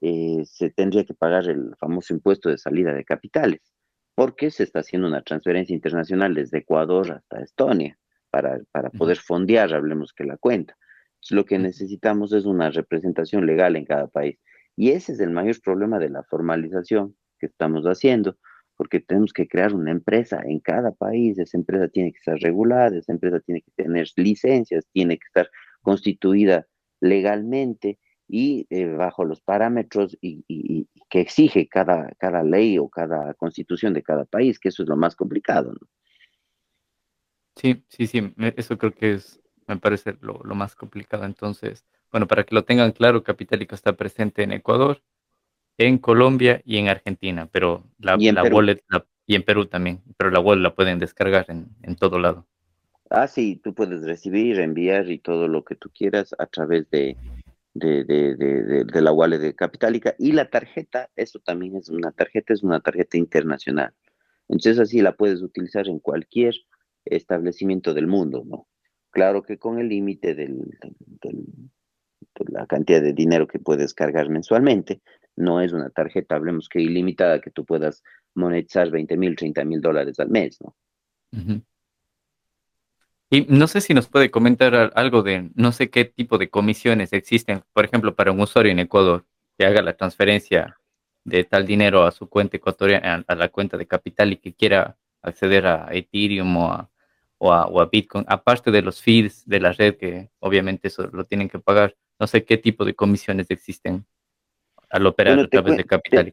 eh, 0.00 0.44
se 0.44 0.70
tendría 0.70 1.04
que 1.04 1.14
pagar 1.14 1.48
el 1.48 1.74
famoso 1.76 2.14
impuesto 2.14 2.48
de 2.48 2.58
salida 2.58 2.92
de 2.92 3.04
capitales 3.04 3.74
porque 4.14 4.50
se 4.50 4.62
está 4.62 4.80
haciendo 4.80 5.08
una 5.08 5.22
transferencia 5.22 5.74
internacional 5.74 6.34
desde 6.34 6.58
Ecuador 6.58 7.12
hasta 7.12 7.42
Estonia 7.42 7.98
para, 8.30 8.60
para 8.70 8.90
poder 8.90 9.18
fondear, 9.18 9.72
hablemos 9.74 10.12
que 10.12 10.24
la 10.24 10.36
cuenta. 10.36 10.76
lo 11.30 11.44
que 11.44 11.58
necesitamos 11.58 12.32
es 12.32 12.44
una 12.44 12.70
representación 12.70 13.46
legal 13.46 13.76
en 13.76 13.86
cada 13.86 14.08
país. 14.08 14.38
Y 14.76 14.90
ese 14.90 15.12
es 15.12 15.20
el 15.20 15.30
mayor 15.30 15.60
problema 15.62 15.98
de 15.98 16.10
la 16.10 16.22
formalización 16.24 17.16
que 17.38 17.46
estamos 17.46 17.84
haciendo, 17.84 18.36
porque 18.76 19.00
tenemos 19.00 19.32
que 19.32 19.46
crear 19.46 19.74
una 19.74 19.90
empresa 19.90 20.42
en 20.44 20.60
cada 20.60 20.92
país, 20.92 21.38
esa 21.38 21.56
empresa 21.56 21.88
tiene 21.88 22.12
que 22.12 22.18
estar 22.18 22.38
regulada, 22.38 22.96
esa 22.96 23.12
empresa 23.12 23.40
tiene 23.40 23.62
que 23.62 23.70
tener 23.76 24.08
licencias, 24.16 24.86
tiene 24.92 25.18
que 25.18 25.26
estar 25.26 25.50
constituida 25.82 26.66
legalmente 27.00 27.98
y 28.26 28.66
eh, 28.70 28.86
bajo 28.86 29.24
los 29.24 29.40
parámetros 29.42 30.16
que 30.20 31.20
exige 31.20 31.68
cada, 31.68 32.10
cada 32.18 32.42
ley 32.42 32.78
o 32.78 32.88
cada 32.88 33.34
constitución 33.34 33.92
de 33.92 34.02
cada 34.02 34.24
país, 34.24 34.58
que 34.58 34.70
eso 34.70 34.82
es 34.82 34.88
lo 34.88 34.96
más 34.96 35.14
complicado. 35.14 35.72
¿no? 35.72 35.86
Sí, 37.56 37.84
sí, 37.88 38.06
sí, 38.06 38.34
eso 38.56 38.78
creo 38.78 38.94
que 38.94 39.14
es, 39.14 39.40
me 39.66 39.76
parece 39.76 40.16
lo, 40.20 40.42
más 40.54 40.74
complicado. 40.74 41.24
Entonces, 41.24 41.84
bueno, 42.10 42.26
para 42.26 42.44
que 42.44 42.54
lo 42.54 42.64
tengan 42.64 42.92
claro, 42.92 43.22
Capitalico 43.22 43.74
está 43.74 43.94
presente 43.94 44.42
en 44.42 44.52
Ecuador, 44.52 45.02
en 45.78 45.98
Colombia 45.98 46.62
y 46.64 46.78
en 46.78 46.88
Argentina, 46.88 47.48
pero 47.50 47.84
la, 47.98 48.16
la 48.16 48.42
wallet, 48.44 48.82
Y 49.26 49.34
en 49.34 49.42
Perú 49.42 49.66
también, 49.66 50.02
pero 50.18 50.30
la 50.30 50.40
wallet 50.40 50.62
la 50.62 50.74
pueden 50.74 50.98
descargar 50.98 51.46
en, 51.48 51.68
en 51.82 51.96
todo 51.96 52.18
lado. 52.18 52.46
Ah, 53.10 53.26
sí, 53.26 53.60
tú 53.62 53.74
puedes 53.74 54.02
recibir, 54.02 54.60
enviar 54.60 55.10
y 55.10 55.18
todo 55.18 55.48
lo 55.48 55.64
que 55.64 55.76
tú 55.76 55.90
quieras 55.90 56.34
a 56.38 56.46
través 56.46 56.90
de, 56.90 57.16
de, 57.74 58.04
de, 58.04 58.34
de, 58.36 58.84
de 58.84 59.00
la 59.00 59.12
wallet 59.12 59.38
de 59.38 59.54
Capitalica. 59.54 60.14
Y 60.18 60.32
la 60.32 60.50
tarjeta, 60.50 61.10
eso 61.16 61.38
también 61.38 61.76
es 61.76 61.88
una 61.88 62.12
tarjeta, 62.12 62.52
es 62.52 62.62
una 62.62 62.80
tarjeta 62.80 63.16
internacional. 63.16 63.92
Entonces 64.48 64.78
así 64.78 65.00
la 65.00 65.12
puedes 65.12 65.42
utilizar 65.42 65.88
en 65.88 65.98
cualquier 66.00 66.54
establecimiento 67.04 67.94
del 67.94 68.06
mundo, 68.06 68.44
¿no? 68.46 68.66
Claro 69.10 69.42
que 69.42 69.58
con 69.58 69.78
el 69.78 69.88
límite 69.88 70.34
de 70.34 70.54
la 72.48 72.66
cantidad 72.66 73.00
de 73.00 73.12
dinero 73.12 73.46
que 73.46 73.58
puedes 73.58 73.94
cargar 73.94 74.28
mensualmente, 74.28 75.00
no 75.36 75.60
es 75.60 75.72
una 75.72 75.90
tarjeta, 75.90 76.36
hablemos 76.36 76.68
que 76.68 76.80
ilimitada, 76.80 77.40
que 77.40 77.50
tú 77.50 77.64
puedas 77.64 78.02
monetizar 78.34 78.90
20 78.90 79.16
mil, 79.16 79.36
30 79.36 79.64
mil 79.64 79.80
dólares 79.80 80.18
al 80.20 80.28
mes, 80.28 80.58
¿no? 80.60 80.74
Y 83.30 83.46
no 83.48 83.66
sé 83.66 83.80
si 83.80 83.94
nos 83.94 84.06
puede 84.08 84.30
comentar 84.30 84.92
algo 84.94 85.22
de, 85.22 85.50
no 85.54 85.72
sé 85.72 85.90
qué 85.90 86.04
tipo 86.04 86.38
de 86.38 86.50
comisiones 86.50 87.12
existen, 87.12 87.62
por 87.72 87.84
ejemplo, 87.84 88.14
para 88.14 88.30
un 88.30 88.40
usuario 88.40 88.70
en 88.70 88.78
Ecuador 88.78 89.24
que 89.58 89.66
haga 89.66 89.82
la 89.82 89.96
transferencia 89.96 90.78
de 91.24 91.42
tal 91.44 91.66
dinero 91.66 92.04
a 92.04 92.12
su 92.12 92.28
cuenta 92.28 92.56
ecuatoriana, 92.56 93.24
a 93.26 93.34
la 93.34 93.48
cuenta 93.48 93.76
de 93.76 93.86
capital 93.86 94.32
y 94.32 94.36
que 94.36 94.54
quiera 94.54 94.96
acceder 95.22 95.66
a 95.66 95.88
Ethereum 95.90 96.56
o 96.56 96.72
a, 96.72 96.90
o 97.38 97.52
a, 97.52 97.66
o 97.66 97.80
a 97.80 97.86
Bitcoin, 97.86 98.24
aparte 98.28 98.70
de 98.70 98.82
los 98.82 99.00
fees 99.00 99.44
de 99.46 99.58
la 99.58 99.72
red 99.72 99.96
que 99.96 100.30
obviamente 100.38 100.88
eso 100.88 101.08
lo 101.12 101.24
tienen 101.24 101.48
que 101.48 101.58
pagar, 101.58 101.96
no 102.20 102.26
sé 102.26 102.44
qué 102.44 102.58
tipo 102.58 102.84
de 102.84 102.94
comisiones 102.94 103.50
existen 103.50 104.06
al 104.90 105.06
operar 105.06 105.38
a 105.38 105.48
través 105.48 105.76
de 105.76 105.84
capital. 105.84 106.30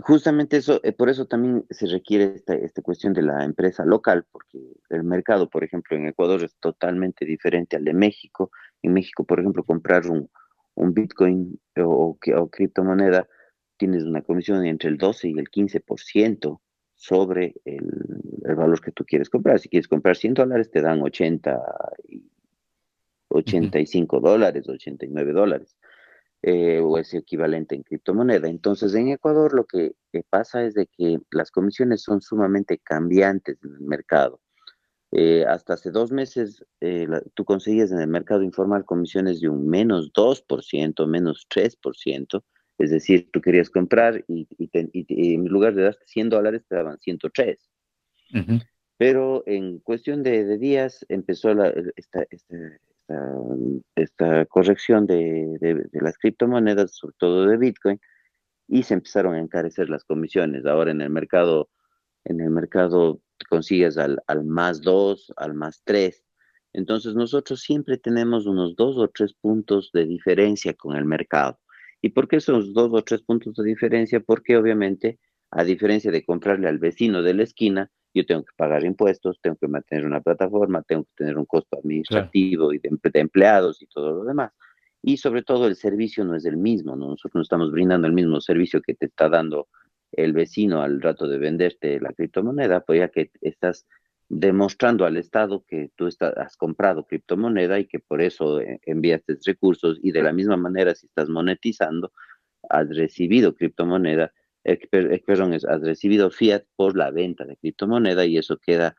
justamente 0.00 0.56
eso, 0.56 0.80
eh, 0.84 0.92
por 0.92 1.08
eso 1.08 1.26
también 1.26 1.64
se 1.70 1.86
requiere 1.86 2.34
esta, 2.36 2.54
esta 2.54 2.82
cuestión 2.82 3.12
de 3.12 3.22
la 3.22 3.44
empresa 3.44 3.84
local, 3.84 4.24
porque 4.30 4.58
el 4.90 5.04
mercado, 5.04 5.48
por 5.48 5.64
ejemplo, 5.64 5.96
en 5.96 6.08
Ecuador 6.08 6.42
es 6.44 6.56
totalmente 6.56 7.24
diferente 7.24 7.76
al 7.76 7.84
de 7.84 7.94
México. 7.94 8.50
En 8.82 8.92
México, 8.92 9.24
por 9.24 9.40
ejemplo, 9.40 9.64
comprar 9.64 10.06
un, 10.06 10.30
un 10.74 10.94
Bitcoin 10.94 11.60
o, 11.78 12.16
o, 12.36 12.48
criptomoneda, 12.50 13.28
tienes 13.76 14.04
una 14.04 14.22
comisión 14.22 14.64
entre 14.66 14.90
el 14.90 14.98
12 14.98 15.28
y 15.28 15.38
el 15.38 15.50
15% 15.50 16.60
sobre 16.94 17.54
el, 17.64 17.88
el, 18.44 18.54
valor 18.54 18.80
que 18.80 18.92
tú 18.92 19.04
quieres 19.04 19.30
comprar. 19.30 19.58
Si 19.58 19.68
quieres 19.68 19.88
comprar 19.88 20.16
100 20.16 20.34
dólares, 20.34 20.70
te 20.70 20.82
dan 20.82 21.00
80 21.02 21.58
y 22.08 22.30
85 23.30 24.16
uh 24.16 24.20
-huh. 24.20 24.22
dólares, 24.22 24.68
89 24.68 25.32
dólares, 25.32 25.76
eh, 26.42 26.80
o 26.80 26.96
es 26.96 27.12
equivalente 27.12 27.74
en 27.74 27.82
criptomoneda. 27.82 28.48
Entonces, 28.48 28.94
en 28.94 29.08
Ecuador 29.08 29.54
lo 29.54 29.66
que, 29.66 29.92
pasa 30.28 30.64
es 30.64 30.74
de 30.74 30.86
que 30.86 31.18
las 31.30 31.50
comisiones 31.50 32.02
son 32.02 32.20
sumamente 32.20 32.78
cambiantes 32.78 33.58
en 33.62 33.74
el 33.74 33.80
mercado. 33.80 34.40
Eh, 35.12 35.44
hasta 35.44 35.74
hace 35.74 35.90
dos 35.90 36.12
meses 36.12 36.64
eh, 36.80 37.04
la, 37.08 37.20
tú 37.34 37.44
conseguías 37.44 37.90
en 37.90 38.00
el 38.00 38.06
mercado 38.06 38.42
informal 38.42 38.84
comisiones 38.84 39.40
de 39.40 39.48
un 39.48 39.68
menos 39.68 40.12
2%, 40.12 41.06
menos 41.08 41.46
3%, 41.48 42.44
es 42.78 42.90
decir, 42.90 43.28
tú 43.32 43.40
querías 43.40 43.68
comprar 43.68 44.24
y, 44.28 44.46
y, 44.56 44.68
te, 44.68 44.88
y, 44.92 45.04
y 45.08 45.34
en 45.34 45.46
lugar 45.46 45.74
de 45.74 45.82
darte 45.82 46.06
100 46.06 46.30
dólares 46.30 46.62
te 46.68 46.76
daban 46.76 46.98
103. 47.00 47.70
Uh 48.32 48.36
-huh. 48.38 48.62
Pero 48.96 49.42
en 49.46 49.78
cuestión 49.80 50.22
de, 50.22 50.44
de 50.44 50.58
días 50.58 51.04
empezó 51.08 51.54
la, 51.54 51.72
esta, 51.96 52.24
esta, 52.30 52.56
esta 53.94 54.46
corrección 54.46 55.06
de, 55.06 55.56
de, 55.60 55.74
de, 55.74 56.00
las 56.00 56.18
criptomonedas, 56.18 56.96
sobre 56.96 57.14
todo 57.18 57.46
de 57.46 57.56
Bitcoin, 57.56 58.00
y 58.68 58.82
se 58.84 58.94
empezaron 58.94 59.34
a 59.34 59.40
encarecer 59.40 59.88
las 59.88 60.04
comisiones. 60.04 60.64
Ahora 60.66 60.90
en 60.90 61.00
el 61.00 61.10
mercado, 61.10 61.70
en 62.24 62.40
el 62.40 62.50
mercado 62.50 63.20
consigues 63.48 63.98
al, 63.98 64.22
al 64.26 64.44
más 64.44 64.80
2, 64.80 65.32
al 65.36 65.54
más 65.54 65.82
3. 65.84 66.22
Entonces 66.72 67.14
nosotros 67.14 67.60
siempre 67.60 67.98
tenemos 67.98 68.46
unos 68.46 68.76
dos 68.76 68.96
o 68.96 69.08
tres 69.08 69.34
puntos 69.34 69.90
de 69.92 70.06
diferencia 70.06 70.74
con 70.74 70.96
el 70.96 71.04
mercado. 71.04 71.58
¿Y 72.00 72.10
por 72.10 72.28
qué 72.28 72.36
esos 72.36 72.72
dos 72.72 72.90
o 72.92 73.02
tres 73.02 73.22
puntos 73.22 73.56
de 73.56 73.64
diferencia? 73.64 74.20
Porque 74.20 74.56
obviamente, 74.56 75.18
a 75.50 75.64
diferencia 75.64 76.10
de 76.10 76.24
comprarle 76.24 76.68
al 76.68 76.78
vecino 76.78 77.22
de 77.22 77.34
la 77.34 77.42
esquina, 77.42 77.90
yo 78.12 78.26
tengo 78.26 78.42
que 78.42 78.52
pagar 78.56 78.84
impuestos, 78.84 79.38
tengo 79.40 79.56
que 79.56 79.68
mantener 79.68 80.04
una 80.04 80.20
plataforma, 80.20 80.82
tengo 80.82 81.04
que 81.04 81.12
tener 81.16 81.38
un 81.38 81.46
costo 81.46 81.78
administrativo 81.78 82.68
claro. 82.68 82.74
y 82.74 82.78
de, 82.78 83.10
de, 83.10 83.20
empleados 83.20 83.82
y 83.82 83.86
todo 83.86 84.12
lo 84.12 84.24
demás. 84.24 84.52
Y 85.02 85.16
sobre 85.16 85.42
todo 85.42 85.66
el 85.66 85.76
servicio 85.76 86.24
no 86.24 86.34
es 86.34 86.44
el 86.44 86.56
mismo, 86.56 86.96
¿no? 86.96 87.08
nosotros 87.10 87.34
no 87.34 87.42
estamos 87.42 87.70
brindando 87.70 88.06
el 88.06 88.12
mismo 88.12 88.40
servicio 88.40 88.82
que 88.82 88.94
te 88.94 89.06
está 89.06 89.28
dando 89.28 89.68
el 90.12 90.32
vecino 90.32 90.82
al 90.82 91.00
rato 91.00 91.28
de 91.28 91.38
venderte 91.38 92.00
la 92.00 92.12
criptomoneda, 92.12 92.80
pues 92.80 92.98
ya 92.98 93.08
que 93.08 93.30
estás 93.40 93.86
demostrando 94.28 95.04
al 95.04 95.16
Estado 95.16 95.64
que 95.66 95.90
tú 95.96 96.06
estás, 96.06 96.36
has 96.36 96.56
comprado 96.56 97.04
criptomoneda 97.04 97.78
y 97.78 97.86
que 97.86 97.98
por 97.98 98.20
eso 98.22 98.60
eh, 98.60 98.80
enviaste 98.86 99.38
recursos 99.44 99.98
y 100.02 100.12
de 100.12 100.22
la 100.22 100.32
misma 100.32 100.56
manera 100.56 100.94
si 100.94 101.06
estás 101.06 101.28
monetizando, 101.28 102.12
has 102.68 102.88
recibido 102.96 103.54
criptomoneda 103.54 104.32
perdón, 105.26 105.54
has 105.54 105.80
recibido 105.80 106.30
fiat 106.30 106.64
por 106.76 106.96
la 106.96 107.10
venta 107.10 107.44
de 107.44 107.56
criptomoneda 107.56 108.24
y 108.26 108.36
eso 108.36 108.58
queda 108.58 108.94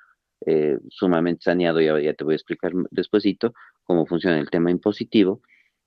eh, 0.45 0.79
sumamente 0.89 1.43
saneado. 1.43 1.81
Ya, 1.81 1.99
ya 1.99 2.13
te 2.13 2.23
voy 2.23 2.33
a 2.33 2.35
explicar 2.35 2.71
despuesito 2.89 3.53
cómo 3.83 4.05
funciona 4.05 4.39
el 4.39 4.49
tema 4.49 4.71
impositivo 4.71 5.41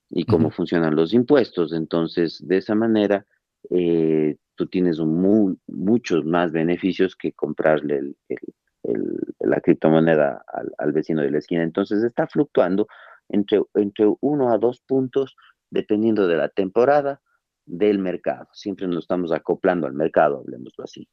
y 0.09 0.25
cómo 0.25 0.47
uh 0.47 0.51
-huh. 0.51 0.55
funcionan 0.55 0.95
los 0.95 1.13
impuestos. 1.13 1.73
Entonces, 1.73 2.45
de 2.47 2.57
esa 2.57 2.75
manera, 2.75 3.25
eh, 3.69 4.37
tú 4.55 4.67
tienes 4.67 4.99
un 4.99 5.21
muy, 5.21 5.57
muchos 5.67 6.23
más 6.25 6.51
beneficios 6.51 7.15
que 7.15 7.33
comprarle 7.33 7.97
el, 7.97 8.17
el, 8.29 8.39
el, 8.83 9.17
la 9.39 9.59
criptomoneda 9.59 10.43
al, 10.47 10.71
al, 10.77 10.91
vecino 10.93 11.21
de 11.21 11.31
la 11.31 11.39
esquina. 11.39 11.63
Entonces, 11.63 12.03
está 12.03 12.27
fluctuando 12.27 12.87
entre, 13.29 13.61
entre 13.73 14.05
uno 14.21 14.53
a 14.53 14.57
dos 14.57 14.81
puntos 14.81 15.35
dependiendo 15.69 16.27
de 16.27 16.37
la 16.37 16.49
temporada 16.49 17.21
del 17.65 17.99
mercado. 17.99 18.47
Siempre 18.53 18.87
nos 18.87 19.05
estamos 19.05 19.31
acoplando 19.31 19.87
al 19.87 19.93
mercado, 19.93 20.39
hablemoslo 20.39 20.83
así. 20.83 21.07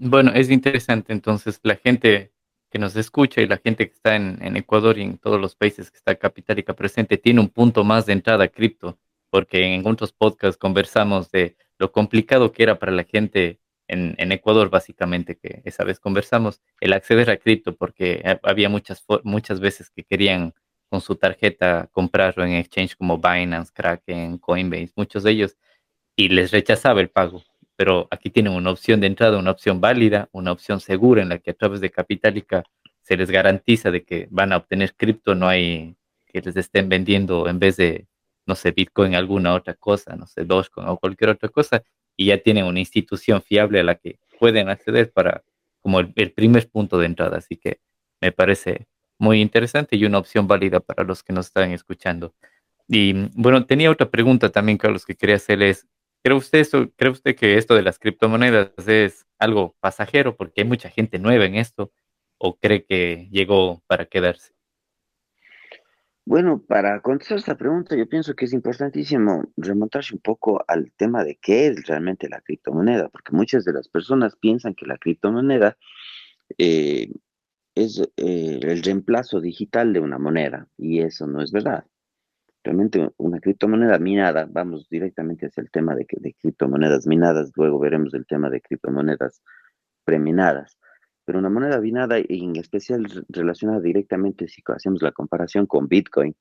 Bueno, 0.00 0.32
es 0.34 0.50
interesante 0.50 1.12
entonces 1.12 1.60
la 1.62 1.76
gente 1.76 2.32
que 2.70 2.78
nos 2.78 2.96
escucha 2.96 3.40
y 3.40 3.46
la 3.46 3.58
gente 3.58 3.88
que 3.88 3.94
está 3.94 4.16
en, 4.16 4.38
en 4.42 4.56
Ecuador 4.56 4.98
y 4.98 5.02
en 5.02 5.18
todos 5.18 5.40
los 5.40 5.54
países 5.54 5.90
que 5.90 5.96
está 5.96 6.14
Capitalica 6.16 6.74
presente 6.74 7.18
tiene 7.18 7.40
un 7.40 7.48
punto 7.48 7.84
más 7.84 8.06
de 8.06 8.12
entrada 8.12 8.44
a 8.44 8.48
cripto, 8.48 8.98
porque 9.28 9.74
en 9.74 9.86
otros 9.86 10.12
podcasts 10.12 10.56
conversamos 10.56 11.30
de 11.30 11.56
lo 11.78 11.92
complicado 11.92 12.52
que 12.52 12.62
era 12.62 12.78
para 12.78 12.92
la 12.92 13.04
gente 13.04 13.60
en, 13.88 14.14
en, 14.18 14.30
Ecuador, 14.30 14.70
básicamente, 14.70 15.36
que 15.36 15.62
esa 15.64 15.82
vez 15.82 15.98
conversamos, 15.98 16.60
el 16.80 16.92
acceder 16.92 17.28
a 17.30 17.38
cripto, 17.38 17.74
porque 17.74 18.22
había 18.42 18.68
muchas, 18.68 19.04
muchas 19.24 19.58
veces 19.58 19.90
que 19.90 20.04
querían 20.04 20.54
con 20.90 21.00
su 21.00 21.14
tarjeta 21.16 21.88
comprarlo 21.92 22.44
en 22.44 22.54
exchange 22.54 22.96
como 22.96 23.16
Binance, 23.16 23.72
Kraken, 23.72 24.38
Coinbase, 24.38 24.92
muchos 24.96 25.22
de 25.22 25.30
ellos, 25.30 25.56
y 26.16 26.28
les 26.28 26.50
rechazaba 26.50 27.00
el 27.00 27.08
pago. 27.08 27.42
Pero 27.76 28.08
aquí 28.10 28.28
tienen 28.28 28.52
una 28.52 28.70
opción 28.72 29.00
de 29.00 29.06
entrada, 29.06 29.38
una 29.38 29.52
opción 29.52 29.80
válida, 29.80 30.28
una 30.32 30.52
opción 30.52 30.80
segura 30.80 31.22
en 31.22 31.30
la 31.30 31.38
que 31.38 31.52
a 31.52 31.54
través 31.54 31.80
de 31.80 31.90
Capitalica 31.90 32.64
se 33.02 33.16
les 33.16 33.30
garantiza 33.30 33.90
de 33.90 34.02
que 34.04 34.26
van 34.30 34.52
a 34.52 34.58
obtener 34.58 34.94
cripto, 34.94 35.34
no 35.34 35.48
hay 35.48 35.96
que 36.26 36.40
les 36.40 36.56
estén 36.56 36.88
vendiendo 36.88 37.48
en 37.48 37.58
vez 37.58 37.76
de, 37.76 38.06
no 38.46 38.54
sé, 38.54 38.72
Bitcoin, 38.72 39.14
alguna 39.14 39.54
otra 39.54 39.74
cosa, 39.74 40.16
no 40.16 40.26
sé, 40.26 40.44
Dogecoin 40.44 40.88
o 40.88 40.98
cualquier 40.98 41.30
otra 41.30 41.48
cosa, 41.48 41.82
y 42.16 42.26
ya 42.26 42.38
tienen 42.38 42.66
una 42.66 42.80
institución 42.80 43.42
fiable 43.42 43.80
a 43.80 43.84
la 43.84 43.94
que 43.94 44.18
pueden 44.38 44.68
acceder 44.68 45.12
para 45.12 45.42
como 45.80 46.00
el, 46.00 46.12
el 46.16 46.32
primer 46.32 46.68
punto 46.68 46.98
de 46.98 47.06
entrada. 47.06 47.38
Así 47.38 47.56
que 47.56 47.80
me 48.20 48.32
parece 48.32 48.86
muy 49.20 49.40
interesante 49.40 49.96
y 49.96 50.04
una 50.04 50.18
opción 50.18 50.48
válida 50.48 50.80
para 50.80 51.04
los 51.04 51.22
que 51.22 51.32
nos 51.32 51.46
están 51.46 51.70
escuchando. 51.72 52.34
Y 52.88 53.28
bueno, 53.34 53.66
tenía 53.66 53.90
otra 53.90 54.10
pregunta 54.10 54.50
también, 54.50 54.78
Carlos, 54.78 55.04
que 55.06 55.14
quería 55.14 55.36
hacerles. 55.36 55.86
¿Cree 56.24 56.36
usted, 56.36 56.58
esto, 56.58 56.90
¿Cree 56.96 57.12
usted 57.12 57.36
que 57.36 57.56
esto 57.56 57.74
de 57.74 57.82
las 57.82 57.98
criptomonedas 57.98 58.72
es 58.88 59.26
algo 59.38 59.76
pasajero 59.80 60.36
porque 60.36 60.62
hay 60.62 60.66
mucha 60.66 60.90
gente 60.90 61.18
nueva 61.18 61.44
en 61.44 61.54
esto 61.54 61.92
o 62.38 62.58
cree 62.58 62.84
que 62.84 63.28
llegó 63.30 63.82
para 63.86 64.06
quedarse? 64.06 64.52
Bueno, 66.24 66.62
para 66.66 67.00
contestar 67.00 67.38
esta 67.38 67.56
pregunta, 67.56 67.96
yo 67.96 68.08
pienso 68.08 68.34
que 68.34 68.44
es 68.44 68.52
importantísimo 68.52 69.44
remontarse 69.56 70.14
un 70.14 70.20
poco 70.20 70.64
al 70.68 70.92
tema 70.92 71.24
de 71.24 71.36
qué 71.36 71.66
es 71.66 71.86
realmente 71.86 72.28
la 72.28 72.40
criptomoneda, 72.40 73.08
porque 73.08 73.32
muchas 73.32 73.64
de 73.64 73.72
las 73.72 73.88
personas 73.88 74.36
piensan 74.36 74.74
que 74.74 74.86
la 74.86 74.96
criptomoneda 74.96 75.76
eh, 76.58 77.10
es 77.74 78.00
eh, 78.16 78.60
el 78.62 78.82
reemplazo 78.82 79.40
digital 79.40 79.92
de 79.92 80.00
una 80.00 80.18
moneda 80.18 80.68
y 80.76 81.00
eso 81.00 81.26
no 81.26 81.42
es 81.42 81.52
verdad. 81.52 81.84
Realmente 82.62 83.10
una 83.16 83.40
criptomoneda 83.40 83.98
minada, 83.98 84.46
vamos 84.50 84.88
directamente 84.88 85.46
hacia 85.46 85.62
el 85.62 85.70
tema 85.70 85.94
de, 85.94 86.06
de 86.10 86.34
criptomonedas 86.34 87.06
minadas, 87.06 87.52
luego 87.56 87.78
veremos 87.78 88.12
el 88.14 88.26
tema 88.26 88.50
de 88.50 88.60
criptomonedas 88.60 89.42
preminadas. 90.04 90.78
Pero 91.24 91.38
una 91.38 91.48
moneda 91.48 91.80
minada, 91.80 92.18
y 92.18 92.44
en 92.44 92.56
especial 92.56 93.06
relacionada 93.28 93.80
directamente, 93.80 94.48
si 94.48 94.62
hacemos 94.66 95.00
la 95.00 95.12
comparación 95.12 95.66
con 95.66 95.88
Bitcoin, 95.88 96.34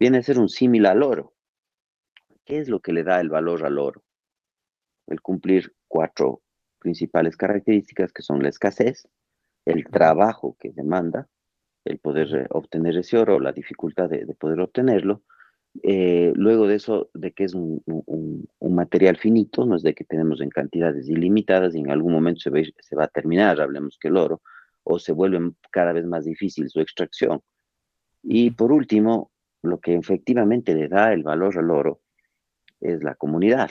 viene 0.00 0.18
a 0.18 0.22
ser 0.22 0.38
un 0.38 0.48
símil 0.48 0.86
al 0.86 1.02
oro. 1.02 1.34
¿Qué 2.44 2.58
es 2.58 2.68
lo 2.68 2.80
que 2.80 2.92
le 2.92 3.04
da 3.04 3.20
el 3.20 3.28
valor 3.28 3.64
al 3.64 3.78
oro? 3.78 4.02
El 5.06 5.20
cumplir 5.20 5.74
cuatro 5.88 6.42
principales 6.78 7.36
características 7.36 8.12
que 8.12 8.22
son 8.22 8.42
la 8.42 8.48
escasez, 8.48 9.08
el 9.64 9.86
trabajo 9.86 10.56
que 10.58 10.70
demanda, 10.72 11.28
el 11.84 11.98
poder 11.98 12.34
eh, 12.34 12.46
obtener 12.50 12.96
ese 12.96 13.18
oro, 13.18 13.40
la 13.40 13.52
dificultad 13.52 14.08
de, 14.08 14.26
poder 14.34 14.60
obtenerlo. 14.60 15.22
Eh, 15.82 16.32
luego 16.36 16.68
de 16.68 16.76
eso, 16.76 17.10
de 17.14 17.32
que 17.32 17.44
es 17.44 17.54
un, 17.54 17.82
material 18.60 19.16
finito, 19.16 19.64
no 19.64 19.76
es 19.76 19.82
de 19.82 19.94
que 19.94 20.04
tenemos 20.04 20.40
en 20.40 20.50
cantidades 20.50 21.08
ilimitadas 21.08 21.74
y 21.74 21.80
en 21.80 21.90
algún 21.90 22.12
momento 22.12 22.40
se, 22.40 22.50
se 22.80 22.96
va 22.96 23.04
a 23.04 23.08
terminar, 23.08 23.60
hablemos 23.60 23.98
que 24.00 24.08
el 24.08 24.16
oro, 24.16 24.42
o 24.82 24.98
se 24.98 25.12
vuelve 25.12 25.52
cada 25.70 25.92
vez 25.92 26.04
más 26.06 26.24
difícil 26.24 26.68
su 26.68 26.80
extracción. 26.80 27.40
Y 28.22 28.50
por 28.50 28.72
último, 28.72 29.30
lo 29.62 29.80
que 29.80 29.94
efectivamente 29.94 30.74
le 30.74 30.88
da 30.88 31.12
el 31.12 31.22
valor 31.22 31.58
al 31.58 31.70
oro 31.70 32.00
es 32.80 33.02
la 33.02 33.14
comunidad. 33.14 33.70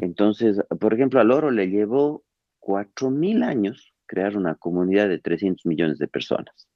Entonces, 0.00 0.60
por 0.78 0.92
ejemplo, 0.92 1.20
al 1.20 1.30
oro 1.30 1.50
le 1.50 1.68
llevó 1.68 2.22
4.000 2.60 3.42
años 3.44 3.89
crear 4.10 4.36
una 4.36 4.56
comunidad 4.56 5.08
de 5.08 5.20
300 5.20 5.66
millones 5.66 5.98
de 5.98 6.08
personas. 6.08 6.68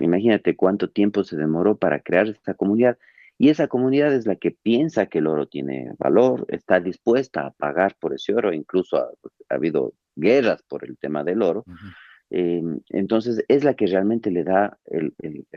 Imagínate 0.00 0.54
cuánto 0.54 0.88
tiempo 0.88 1.24
se 1.24 1.36
demoró 1.36 1.76
para 1.76 1.98
crear 1.98 2.28
esta 2.28 2.54
comunidad. 2.54 2.96
Y 3.38 3.48
esa 3.48 3.66
comunidad 3.66 4.14
es 4.14 4.24
la 4.24 4.36
que 4.36 4.52
piensa 4.52 5.06
que 5.06 5.18
el 5.18 5.26
oro 5.26 5.48
tiene 5.48 5.92
valor, 5.98 6.46
está 6.48 6.78
dispuesta 6.78 7.40
a 7.46 7.50
pagar 7.50 7.96
por 7.98 8.14
ese 8.14 8.34
oro, 8.34 8.52
incluso 8.52 8.98
ha, 8.98 9.08
habido 9.48 9.94
guerras 10.14 10.62
por 10.62 10.84
el 10.84 10.96
tema 10.96 11.24
del 11.24 11.42
oro. 11.42 11.64
Eh, 12.30 12.62
entonces, 12.90 13.44
es 13.48 13.64
la 13.64 13.74
que 13.74 13.86
realmente 13.88 14.30
le 14.30 14.44
da 14.44 14.78
el, 14.84 15.12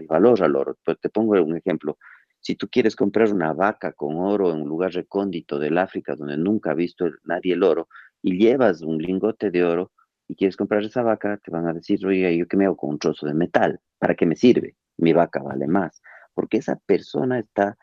valor 0.07 0.41
al 0.41 0.55
oro. 0.55 0.77
Pues 0.83 0.99
te 0.99 1.09
pongo 1.09 1.33
un 1.43 1.57
ejemplo. 1.57 1.99
Si 2.39 2.55
tú 2.55 2.67
quieres 2.69 2.95
comprar 2.95 3.31
una 3.31 3.53
vaca 3.53 3.93
con 3.93 4.15
oro 4.17 4.51
en 4.51 4.61
un 4.61 4.67
lugar 4.67 4.93
recóndito 4.93 5.59
del 5.59 5.77
África 5.77 6.15
donde 6.15 6.37
nunca 6.37 6.71
ha 6.71 6.75
visto 6.75 7.05
nadie 7.23 7.53
el 7.53 7.61
oro 7.61 7.87
y 8.23 8.39
llevas 8.39 8.81
un 8.81 8.97
lingote 8.97 9.51
de 9.51 9.63
oro 9.63 9.91
y 10.31 10.35
quieres 10.35 10.55
comprar 10.55 10.81
esa 10.85 11.03
vaca, 11.03 11.41
te 11.43 11.51
van 11.51 11.67
a 11.67 11.73
decir, 11.73 12.05
oiga, 12.05 12.31
¿yo 12.31 12.47
qué 12.47 12.55
me 12.55 12.63
hago 12.63 12.77
con 12.77 12.91
un 12.91 12.99
trozo 12.99 13.25
de 13.25 13.33
metal? 13.33 13.81
¿Para 13.99 14.15
qué 14.15 14.25
me 14.25 14.37
sirve? 14.37 14.77
Mi 14.95 15.11
vaca 15.11 15.43
vale 15.43 15.67
más. 15.67 16.01
Porque 16.33 16.55
esa 16.55 16.77
persona 16.77 17.37
está 17.37 17.77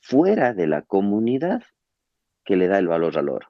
fuera 0.00 0.54
de 0.54 0.68
la 0.68 0.82
comunidad 0.82 1.64
que 2.44 2.54
le 2.54 2.68
da 2.68 2.78
el 2.78 2.86
valor 2.86 3.18
al 3.18 3.28
oro. 3.28 3.48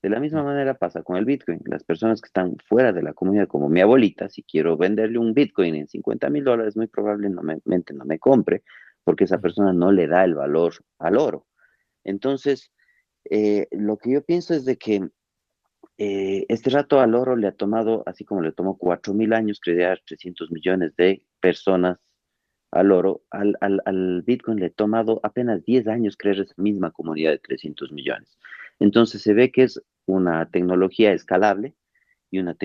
De 0.00 0.08
la 0.08 0.20
misma 0.20 0.44
manera 0.44 0.74
pasa 0.74 1.02
con 1.02 1.16
el 1.16 1.24
Bitcoin. 1.24 1.60
Las 1.64 1.82
personas 1.82 2.20
que 2.20 2.28
están 2.28 2.54
fuera 2.64 2.92
de 2.92 3.02
la 3.02 3.12
comunidad, 3.12 3.48
como 3.48 3.68
mi 3.68 3.80
abuelita, 3.80 4.28
si 4.28 4.44
quiero 4.44 4.76
venderle 4.76 5.18
un 5.18 5.34
Bitcoin 5.34 5.74
en 5.74 5.88
50 5.88 6.30
mil 6.30 6.44
dólares, 6.44 6.76
muy 6.76 6.86
probablemente 6.86 7.92
no 7.92 8.04
me 8.04 8.20
compre, 8.20 8.62
porque 9.02 9.24
esa 9.24 9.40
persona 9.40 9.72
no 9.72 9.90
le 9.90 10.06
da 10.06 10.22
el 10.22 10.36
valor 10.36 10.74
al 11.00 11.18
oro. 11.18 11.48
Entonces, 12.04 12.70
eh, 13.28 13.66
lo 13.72 13.96
que 13.96 14.12
yo 14.12 14.22
pienso 14.22 14.54
es 14.54 14.64
de 14.64 14.76
que 14.76 15.08
eh, 15.98 16.46
este 16.48 16.70
rato 16.70 17.00
al 17.00 17.14
oro 17.14 17.36
le 17.36 17.48
ha 17.48 17.52
tomado, 17.52 18.04
así 18.06 18.24
como 18.24 18.40
le 18.40 18.52
tomó 18.52 18.78
4 18.78 19.14
mil 19.14 19.32
años 19.32 19.60
crear 19.60 20.00
300 20.06 20.50
millones 20.52 20.94
de 20.96 21.22
personas 21.40 21.98
al 22.70 22.92
oro, 22.92 23.22
al, 23.30 23.56
al, 23.60 24.22
Bitcoin 24.22 24.60
le 24.60 24.66
ha 24.66 24.70
tomado 24.70 25.20
apenas 25.22 25.64
10 25.64 25.88
años 25.88 26.16
crear 26.16 26.38
esa 26.38 26.54
misma 26.56 26.90
comunidad 26.90 27.32
de 27.32 27.38
300 27.38 27.92
millones. 27.92 28.38
Entonces 28.78 29.22
se 29.22 29.34
ve 29.34 29.50
que 29.50 29.64
es 29.64 29.82
una 30.06 30.48
tecnología 30.50 31.12
escalable 31.12 31.74
y 32.30 32.38
una, 32.38 32.56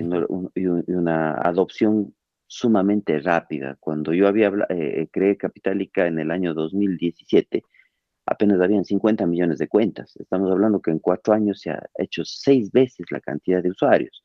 y 0.55 0.65
una 0.65 1.33
adopción 1.35 2.13
sumamente 2.47 3.19
rápida. 3.19 3.77
Cuando 3.79 4.13
yo 4.13 4.27
había 4.27 4.51
eh, 4.69 5.07
creé 5.11 5.37
Capitalica 5.37 6.05
en 6.05 6.19
el 6.19 6.31
año 6.31 6.53
2017, 6.53 7.63
apenas 8.25 8.61
habían 8.61 8.85
50 8.85 9.25
millones 9.25 9.59
de 9.59 9.67
cuentas. 9.67 10.15
Estamos 10.17 10.51
hablando 10.51 10.81
que 10.81 10.91
en 10.91 10.99
cuatro 10.99 11.33
años 11.33 11.61
se 11.61 11.71
ha 11.71 11.83
hecho 11.95 12.23
seis 12.25 12.71
veces 12.71 13.05
la 13.11 13.19
cantidad 13.19 13.61
de 13.61 13.69
usuarios. 13.69 14.23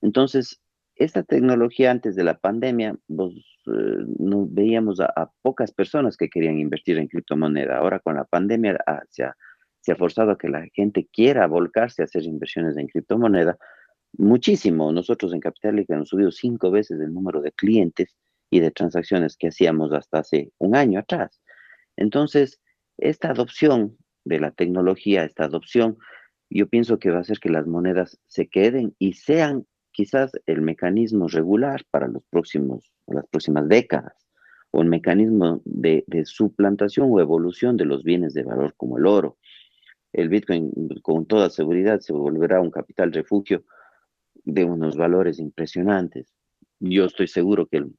Entonces, 0.00 0.60
esta 0.96 1.22
tecnología 1.22 1.90
antes 1.90 2.14
de 2.14 2.24
la 2.24 2.38
pandemia, 2.38 2.96
pues, 3.08 3.34
eh, 3.66 4.04
no 4.18 4.46
veíamos 4.48 5.00
a, 5.00 5.30
pocas 5.42 5.72
personas 5.72 6.16
que 6.16 6.28
querían 6.28 6.58
invertir 6.58 6.98
en 6.98 7.08
criptomoneda. 7.08 7.78
Ahora 7.78 7.98
con 7.98 8.16
la 8.16 8.24
pandemia 8.24 8.78
ah, 8.86 9.02
se, 9.10 9.24
ha, 9.24 9.96
forzado 9.96 10.32
a 10.32 10.38
que 10.38 10.48
la 10.48 10.66
gente 10.72 11.08
quiera 11.12 11.46
volcarse 11.46 12.02
a 12.02 12.04
hacer 12.04 12.24
inversiones 12.24 12.76
en 12.76 12.86
criptomoneda 12.86 13.58
muchísimo. 14.12 14.92
Nosotros 14.92 15.32
en 15.34 15.40
Capitalica 15.40 15.94
hemos 15.94 16.08
subido 16.10 16.30
cinco 16.30 16.70
veces 16.70 17.00
el 17.00 17.12
número 17.12 17.40
de 17.40 17.52
clientes 17.52 18.16
y 18.50 18.60
de 18.60 18.70
transacciones 18.70 19.36
que 19.36 19.48
hacíamos 19.48 19.92
hasta 19.92 20.20
hace 20.20 20.52
un 20.58 20.76
año 20.76 21.00
atrás. 21.00 21.40
Entonces, 21.96 22.60
esta 22.98 23.30
adopción 23.30 23.96
de 24.24 24.40
la 24.40 24.50
tecnología, 24.50 25.24
esta 25.24 25.44
adopción, 25.44 25.98
yo 26.50 26.68
pienso 26.68 26.98
que 26.98 27.10
va 27.10 27.18
a 27.18 27.20
hacer 27.20 27.38
que 27.38 27.50
las 27.50 27.66
monedas 27.66 28.20
se 28.26 28.48
queden 28.48 28.94
y 28.98 29.14
sean 29.14 29.66
quizás 29.92 30.32
el 30.46 30.60
mecanismo 30.60 31.28
regular 31.28 31.84
para 31.90 32.08
los 32.08 32.24
próximos, 32.24 32.92
las 33.06 33.26
próximas 33.28 33.68
décadas, 33.68 34.14
o 34.72 34.82
el 34.82 34.88
mecanismo 34.88 35.62
de, 35.64 36.04
suplantación 36.24 37.08
o 37.10 37.20
evolución 37.20 37.76
de 37.76 37.84
los 37.84 38.02
bienes 38.02 38.34
de 38.34 38.42
valor 38.42 38.74
como 38.76 38.98
el 38.98 39.06
oro. 39.06 39.38
El 40.12 40.28
Bitcoin 40.28 40.72
con 41.00 41.26
toda 41.26 41.48
seguridad 41.48 42.00
se 42.00 42.12
volverá 42.12 42.60
un 42.60 42.72
capital 42.72 43.12
refugio 43.12 43.64
de 44.44 44.64
unos 44.64 44.96
valores 44.96 45.38
impresionantes. 45.38 46.34
Yo 46.80 47.04
estoy 47.04 47.28
seguro 47.28 47.66
que 47.66 47.78
el, 47.78 47.94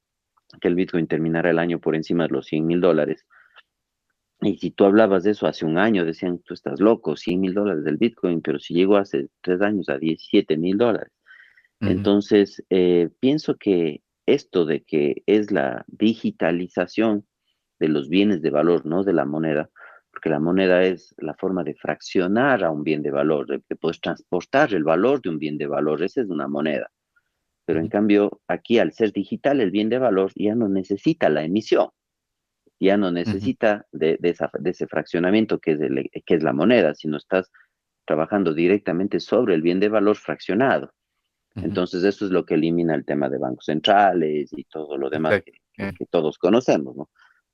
que 0.59 0.67
el 0.67 0.75
Bitcoin 0.75 1.07
terminará 1.07 1.49
el 1.49 1.59
año 1.59 1.79
por 1.79 1.95
encima 1.95 2.23
de 2.27 2.33
los 2.33 2.45
100 2.47 2.65
mil 2.65 2.81
dólares. 2.81 3.25
Y 4.45 4.57
si 4.57 4.71
tú 4.71 4.85
hablabas 4.85 5.23
de 5.23 5.31
eso 5.31 5.47
hace 5.47 5.65
un 5.65 5.77
año, 5.77 6.05
decían, 6.05 6.39
tú 6.39 6.53
estás 6.53 6.79
loco, 6.79 7.15
100 7.15 7.41
mil 7.41 7.53
dólares 7.53 7.83
del 7.83 7.97
Bitcoin, 7.97 8.41
pero 8.41 8.59
si 8.59 8.73
llegó 8.73 8.97
hace 8.97 9.29
tres 9.41 9.61
años 9.61 9.89
a 9.89 9.97
17 9.97 10.57
mil 10.57 10.77
dólares. 10.77 11.11
Entonces, 11.81 12.63
eh, 12.69 13.09
pienso 13.19 13.57
que 13.57 14.01
esto 14.25 14.65
de 14.65 14.83
que 14.83 15.23
es 15.25 15.51
la 15.51 15.83
digitalización 15.87 17.25
de 17.79 17.89
los 17.89 18.09
bienes 18.09 18.41
de 18.41 18.49
valor, 18.49 18.85
no 18.85 19.03
de 19.03 19.13
la 19.13 19.25
moneda, 19.25 19.69
porque 20.11 20.29
la 20.29 20.39
moneda 20.39 20.83
es 20.83 21.13
la 21.17 21.33
forma 21.33 21.63
de 21.63 21.75
fraccionar 21.75 22.63
a 22.63 22.71
un 22.71 22.83
bien 22.83 23.01
de 23.03 23.11
valor, 23.11 23.47
de, 23.47 23.75
poder 23.75 23.97
transportar 23.97 24.73
el 24.73 24.83
valor 24.83 25.21
de 25.21 25.29
un 25.29 25.39
bien 25.39 25.57
de 25.57 25.67
valor, 25.67 26.01
esa 26.01 26.21
es 26.21 26.29
una 26.29 26.47
moneda. 26.47 26.89
Pero 27.65 27.79
en 27.79 27.89
cambio, 27.89 28.41
aquí 28.47 28.79
al 28.79 28.93
ser 28.93 29.11
digital, 29.11 29.59
el 29.59 29.71
bien 29.71 29.89
de 29.89 29.97
valor 29.97 30.31
ya 30.35 30.55
no 30.55 30.69
necesita 30.69 31.29
la 31.29 31.43
emisión, 31.43 31.89
ya 32.79 32.97
no 32.97 33.11
necesita 33.11 33.85
de, 33.91 34.19
ese 34.21 34.87
fraccionamiento 34.87 35.59
que 35.59 35.71
es, 35.71 35.79
que 36.25 36.35
es 36.35 36.43
la 36.43 36.53
moneda, 36.53 36.93
sino 36.95 37.17
estás 37.17 37.51
trabajando 38.05 38.53
directamente 38.53 39.19
sobre 39.19 39.55
el 39.55 39.61
bien 39.61 39.79
de 39.79 39.89
valor 39.89 40.17
fraccionado. 40.17 40.91
Entonces, 41.55 42.03
eso 42.03 42.25
es 42.25 42.31
lo 42.31 42.45
que 42.45 42.55
elimina 42.55 42.95
el 42.95 43.05
tema 43.05 43.29
de 43.29 43.37
bancos 43.37 43.65
centrales 43.65 44.51
y 44.51 44.65
todo 44.65 44.97
lo 44.97 45.09
demás 45.09 45.41
que, 45.41 45.93
que, 45.93 46.05
todos 46.05 46.37
conocemos, 46.37 46.97
¿no? 46.97 47.09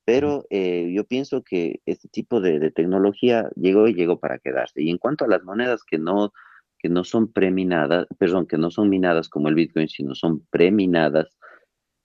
Pero 0.06 0.46
eh, 0.50 0.92
yo 0.94 1.06
pienso 1.06 1.44
que 1.44 1.82
este 1.86 2.08
tipo 2.08 2.42
de, 2.42 2.72
tecnología 2.72 3.50
llegó 3.56 3.88
y 3.88 3.94
llegó 3.94 4.20
para 4.20 4.40
quedarse. 4.40 4.82
Y 4.82 4.90
en 4.90 4.98
cuanto 4.98 5.26
a 5.26 5.28
las 5.28 5.44
monedas 5.44 5.84
que 5.84 6.00
no, 6.00 6.34
que 6.80 6.90
no 6.90 7.04
son 7.04 7.32
preminadas, 7.32 8.08
perdón, 8.18 8.48
que 8.48 8.58
no 8.58 8.72
son 8.72 8.90
minadas 8.90 9.30
como 9.30 9.48
el 9.48 9.56
Bitcoin, 9.56 9.88
sino 9.88 10.16
son 10.16 10.46
preminadas, 10.50 11.38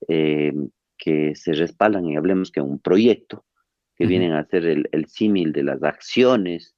eh, 0.07 0.53
que 0.97 1.35
se 1.35 1.53
respaldan 1.53 2.05
y 2.05 2.15
hablemos 2.15 2.51
que 2.51 2.61
un 2.61 2.79
proyecto, 2.79 3.45
que 3.95 4.05
vienen 4.05 4.33
a 4.33 4.45
ser 4.45 4.65
el, 4.65 4.89
el 4.91 5.07
símil 5.07 5.51
de 5.51 5.63
las 5.63 5.81
acciones 5.83 6.75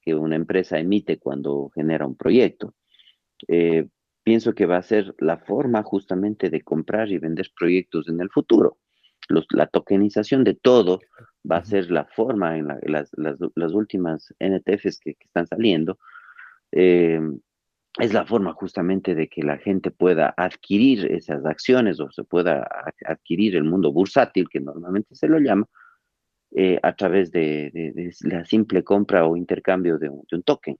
que 0.00 0.14
una 0.14 0.36
empresa 0.36 0.78
emite 0.78 1.18
cuando 1.18 1.70
genera 1.74 2.06
un 2.06 2.16
proyecto. 2.16 2.74
Eh, 3.48 3.88
pienso 4.22 4.54
que 4.54 4.66
va 4.66 4.78
a 4.78 4.82
ser 4.82 5.14
la 5.18 5.38
forma 5.38 5.82
justamente 5.82 6.50
de 6.50 6.62
comprar 6.62 7.10
y 7.10 7.18
vender 7.18 7.50
proyectos 7.56 8.08
en 8.08 8.20
el 8.20 8.30
futuro 8.30 8.78
la 9.50 9.66
tokenización 9.66 10.44
de 10.44 10.54
todo 10.54 11.00
va 11.50 11.58
a 11.58 11.64
ser 11.64 11.90
la 11.90 12.04
forma 12.04 12.56
en 12.56 12.68
las, 12.68 13.10
las, 13.16 13.72
últimas 13.72 14.34
NTFs 14.40 15.00
que, 15.00 15.16
están 15.20 15.46
saliendo. 15.46 15.98
Eh, 16.72 17.20
es 17.98 18.12
la 18.12 18.26
forma 18.26 18.52
justamente 18.52 19.14
de 19.14 19.28
que 19.28 19.42
la 19.42 19.58
gente 19.58 19.90
pueda 19.90 20.34
adquirir 20.36 21.10
esas 21.10 21.44
acciones 21.46 21.98
o 21.98 22.10
se 22.10 22.24
pueda 22.24 22.68
adquirir 23.06 23.56
el 23.56 23.64
mundo 23.64 23.92
bursátil, 23.92 24.48
que 24.50 24.60
normalmente 24.60 25.14
se 25.14 25.28
lo 25.28 25.38
llama, 25.38 25.66
eh, 26.54 26.78
a 26.82 26.94
través 26.94 27.30
de, 27.32 28.12
la 28.22 28.44
simple 28.44 28.84
compra 28.84 29.26
o 29.26 29.36
intercambio 29.36 29.98
de 29.98 30.10
un, 30.10 30.42
token. 30.42 30.78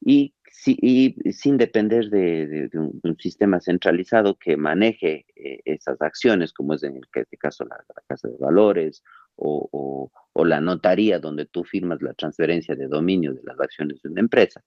Y 0.00 0.34
sin 0.50 1.56
depender 1.56 2.08
de, 2.08 2.70
un, 2.74 3.16
sistema 3.18 3.60
centralizado 3.60 4.36
que 4.38 4.56
maneje 4.56 5.26
eh, 5.36 5.60
esas 5.64 6.00
acciones, 6.00 6.52
como 6.52 6.74
es 6.74 6.82
en 6.82 6.98
este 7.14 7.36
caso 7.36 7.64
la, 7.64 7.76
Casa 8.06 8.28
de 8.28 8.36
Valores 8.38 9.02
o, 9.36 10.10
la 10.44 10.60
notaría 10.60 11.18
donde 11.18 11.46
tú 11.46 11.62
firmas 11.62 12.02
la 12.02 12.14
transferencia 12.14 12.74
de 12.74 12.88
dominio 12.88 13.32
de 13.32 13.42
las 13.44 13.60
acciones 13.60 14.02
de 14.02 14.08
una 14.08 14.20
empresa, 14.20 14.62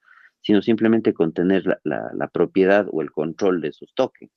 sino 0.45 0.61
simplemente 0.61 1.13
contener 1.13 1.79
la, 1.83 2.11
la 2.13 2.27
propiedad 2.27 2.87
o 2.91 3.01
el 3.01 3.09
control 3.09 3.61
de 3.61 3.69
esos 3.69 3.91
tokens. 3.95 4.31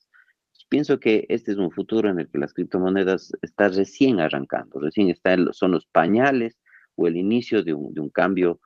Pienso 0.71 0.99
que 0.99 1.27
este 1.29 1.53
es 1.53 1.59
un 1.59 1.71
futuro 1.71 2.09
en 2.09 2.19
el 2.19 2.29
que 2.29 2.39
las 2.39 2.55
criptomonedas 2.55 3.33
están 3.43 3.75
recién 3.75 4.19
arrancando, 4.19 4.81
recién 4.81 5.11
están, 5.11 5.53
son 5.53 5.73
los 5.73 5.87
pañales 5.87 6.59
o 6.97 7.07
el 7.07 7.17
inicio 7.17 7.63
de 7.63 7.75
un, 7.75 7.93
de 7.93 8.01
un 8.01 8.09
cambio 8.09 8.59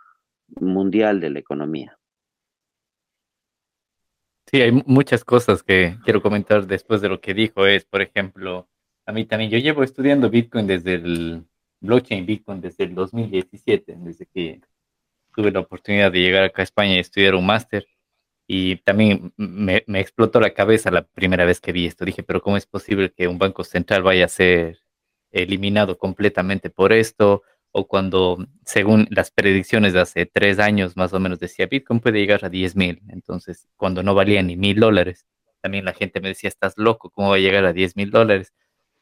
mundial 0.61 1.19
de 1.21 1.31
la 1.31 1.41
economía. 1.41 1.99
Sí, 4.47 4.61
hay 4.61 4.71
muchas 4.87 5.25
cosas 5.25 5.65
que 5.65 5.99
quiero 6.05 6.23
comentar 6.23 6.67
después 6.67 7.01
de 7.01 7.09
lo 7.09 7.21
que 7.21 7.35
dijo. 7.35 7.67
Es, 7.67 7.85
por 7.85 8.03
ejemplo, 8.03 8.69
a 9.05 9.13
mí 9.13 9.25
también, 9.25 9.51
yo 9.51 9.59
llevo 9.59 9.83
estudiando 9.83 10.31
Bitcoin 10.31 10.69
desde 10.69 10.95
el 10.95 11.45
blockchain 11.81 12.25
Bitcoin 12.25 12.61
desde 12.61 12.85
el 12.85 12.95
2017, 12.95 13.97
desde 13.99 14.27
que 14.27 14.61
tuve 15.35 15.51
la 15.51 15.61
oportunidad 15.61 16.13
de 16.13 16.21
llegar 16.21 16.45
acá 16.45 16.63
a 16.63 16.65
España 16.65 16.95
y 16.97 16.99
estudiar 16.99 17.35
un 17.35 17.47
máster. 17.47 17.87
Y 18.47 18.77
también 18.79 19.33
me, 19.37 19.85
explotó 20.01 20.41
la 20.41 20.55
cabeza 20.55 20.91
la 20.91 21.03
primera 21.07 21.45
vez 21.45 21.61
que 21.61 21.73
vi 21.73 21.87
esto. 21.87 22.05
Dije, 22.05 22.23
pero 22.23 22.43
¿cómo 22.43 22.57
es 22.57 22.67
posible 22.67 23.13
que 23.13 23.29
un 23.29 23.39
banco 23.39 23.65
central 23.65 24.03
vaya 24.03 24.27
a 24.27 24.29
ser 24.29 24.81
eliminado 25.31 25.99
completamente 25.99 26.71
por 26.71 26.93
esto? 26.93 27.43
O 27.73 27.89
cuando, 27.89 28.47
según 28.67 29.09
las 29.11 29.31
predicciones 29.31 29.95
de 29.95 30.01
hace 30.01 30.27
tres 30.27 30.59
años, 30.59 30.97
más 30.97 31.13
o 31.15 31.21
menos 31.21 31.39
decía, 31.41 31.67
Bitcoin 31.67 32.01
puede 32.01 32.21
llegar 32.21 32.45
a 32.45 32.51
10 32.51 32.77
mil. 32.77 33.03
Entonces, 33.09 33.69
cuando 33.77 34.03
no 34.03 34.15
valía 34.15 34.43
ni 34.43 34.57
mil 34.57 34.79
dólares, 34.81 35.27
también 35.63 35.85
la 35.85 35.95
gente 35.95 36.21
me 36.21 36.29
decía, 36.29 36.49
estás 36.49 36.75
loco, 36.77 37.11
¿cómo 37.11 37.31
va 37.31 37.37
a 37.37 37.39
llegar 37.39 37.65
a 37.65 37.73
10 37.73 37.97
mil 37.97 38.11
dólares? 38.11 38.53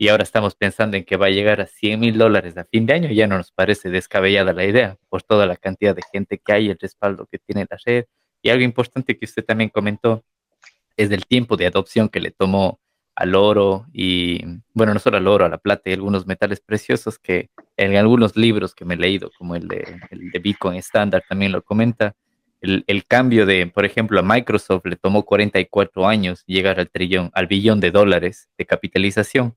Y 0.00 0.08
ahora 0.08 0.22
estamos 0.22 0.54
pensando 0.54 0.96
en 0.96 1.04
que 1.04 1.18
va 1.18 1.26
a 1.26 1.30
llegar 1.30 1.60
a 1.60 1.66
100 1.66 2.00
mil 2.00 2.16
dólares 2.16 2.56
a 2.56 2.64
fin 2.64 2.86
de 2.86 2.94
año, 2.94 3.10
ya 3.10 3.26
no 3.26 3.36
nos 3.36 3.52
parece 3.52 3.90
descabellada 3.90 4.54
la 4.54 4.64
idea 4.64 4.96
por 5.10 5.22
toda 5.22 5.44
la 5.44 5.56
cantidad 5.56 5.94
de 5.94 6.00
gente 6.10 6.40
que 6.42 6.52
hay, 6.54 6.70
el 6.70 6.78
respaldo 6.80 7.28
que 7.30 7.38
tiene 7.38 7.66
la 7.68 7.76
red. 7.84 8.06
Y 8.40 8.48
algo 8.48 8.64
importante 8.64 9.18
que 9.18 9.26
usted 9.26 9.44
también 9.44 9.68
comentó 9.68 10.24
es 10.96 11.10
del 11.10 11.26
tiempo 11.26 11.58
de 11.58 11.66
adopción 11.66 12.08
que 12.08 12.18
le 12.18 12.30
tomó 12.30 12.80
al 13.14 13.34
oro 13.34 13.84
y, 13.92 14.42
bueno, 14.72 14.94
no 14.94 15.00
solo 15.00 15.18
al 15.18 15.28
oro, 15.28 15.44
a 15.44 15.50
la 15.50 15.58
plata 15.58 15.90
y 15.90 15.92
algunos 15.92 16.26
metales 16.26 16.62
preciosos 16.62 17.18
que 17.18 17.50
en 17.76 17.94
algunos 17.94 18.38
libros 18.38 18.74
que 18.74 18.86
me 18.86 18.94
he 18.94 18.96
leído, 18.96 19.30
como 19.36 19.54
el 19.54 19.68
de, 19.68 20.00
el 20.08 20.30
de 20.30 20.38
Bitcoin 20.38 20.78
Standard, 20.78 21.24
también 21.28 21.52
lo 21.52 21.60
comenta. 21.60 22.14
El, 22.62 22.84
el, 22.86 23.04
cambio 23.04 23.44
de, 23.44 23.66
por 23.66 23.84
ejemplo, 23.84 24.18
a 24.18 24.22
Microsoft 24.22 24.86
le 24.86 24.96
tomó 24.96 25.26
44 25.26 26.06
años 26.06 26.42
llegar 26.46 26.80
al 26.80 26.88
trillón, 26.88 27.30
al 27.34 27.46
billón 27.48 27.80
de 27.80 27.90
dólares 27.90 28.48
de 28.56 28.64
capitalización 28.64 29.56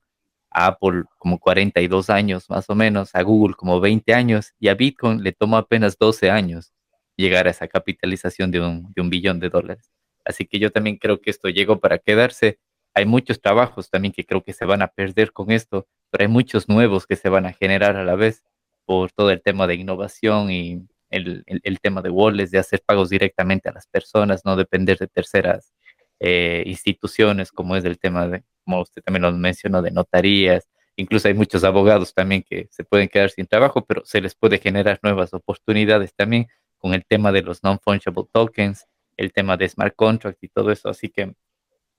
a 0.54 0.66
Apple 0.68 1.04
como 1.18 1.38
42 1.38 2.08
años 2.10 2.48
más 2.48 2.70
o 2.70 2.74
menos, 2.74 3.14
a 3.14 3.22
Google 3.22 3.54
como 3.54 3.80
20 3.80 4.14
años 4.14 4.54
y 4.58 4.68
a 4.68 4.74
Bitcoin 4.74 5.22
le 5.22 5.32
tomó 5.32 5.56
apenas 5.56 5.98
12 5.98 6.30
años 6.30 6.72
llegar 7.16 7.46
a 7.46 7.50
esa 7.50 7.68
capitalización 7.68 8.50
de 8.50 8.60
un, 8.60 8.92
de 8.94 9.02
un 9.02 9.10
billón 9.10 9.40
de 9.40 9.50
dólares. 9.50 9.90
Así 10.24 10.46
que 10.46 10.58
yo 10.58 10.70
también 10.72 10.96
creo 10.96 11.20
que 11.20 11.30
esto 11.30 11.48
llegó 11.48 11.80
para 11.80 11.98
quedarse. 11.98 12.58
Hay 12.94 13.04
muchos 13.04 13.40
trabajos 13.40 13.90
también 13.90 14.12
que 14.12 14.24
creo 14.24 14.42
que 14.42 14.52
se 14.52 14.64
van 14.64 14.80
a 14.80 14.88
perder 14.88 15.32
con 15.32 15.50
esto, 15.50 15.86
pero 16.10 16.22
hay 16.22 16.28
muchos 16.28 16.68
nuevos 16.68 17.06
que 17.06 17.16
se 17.16 17.28
van 17.28 17.46
a 17.46 17.52
generar 17.52 17.96
a 17.96 18.04
la 18.04 18.14
vez 18.14 18.42
por 18.86 19.12
todo 19.12 19.30
el 19.30 19.42
tema 19.42 19.66
de 19.66 19.74
innovación 19.74 20.50
y 20.50 20.86
el, 21.10 21.42
el, 21.46 21.60
el 21.62 21.80
tema 21.80 22.00
de 22.02 22.10
wallets, 22.10 22.50
de 22.50 22.58
hacer 22.58 22.82
pagos 22.86 23.10
directamente 23.10 23.68
a 23.68 23.72
las 23.72 23.86
personas, 23.86 24.44
no 24.44 24.56
depender 24.56 24.98
de 24.98 25.08
terceras 25.08 25.72
eh, 26.20 26.62
instituciones, 26.66 27.52
como 27.52 27.76
es 27.76 27.84
el 27.84 27.98
tema 27.98 28.28
de, 28.28 28.44
como 28.64 28.80
usted 28.80 29.02
también 29.02 29.22
lo 29.22 29.32
mencionó, 29.32 29.82
de 29.82 29.90
notarías. 29.90 30.68
Incluso 30.96 31.28
hay 31.28 31.34
muchos 31.34 31.64
abogados 31.64 32.14
también 32.14 32.42
que 32.42 32.68
se 32.70 32.84
pueden 32.84 33.08
quedar 33.08 33.30
sin 33.30 33.46
trabajo, 33.46 33.84
pero 33.84 34.04
se 34.04 34.20
les 34.20 34.34
puede 34.34 34.58
generar 34.58 34.98
nuevas 35.02 35.34
oportunidades 35.34 36.14
también 36.14 36.48
con 36.78 36.94
el 36.94 37.04
tema 37.04 37.32
de 37.32 37.42
los 37.42 37.62
non-fungible 37.62 38.24
tokens, 38.32 38.86
el 39.16 39.32
tema 39.32 39.56
de 39.56 39.68
smart 39.68 39.94
contracts 39.96 40.42
y 40.42 40.48
todo 40.48 40.70
eso. 40.70 40.88
Así 40.88 41.08
que, 41.08 41.34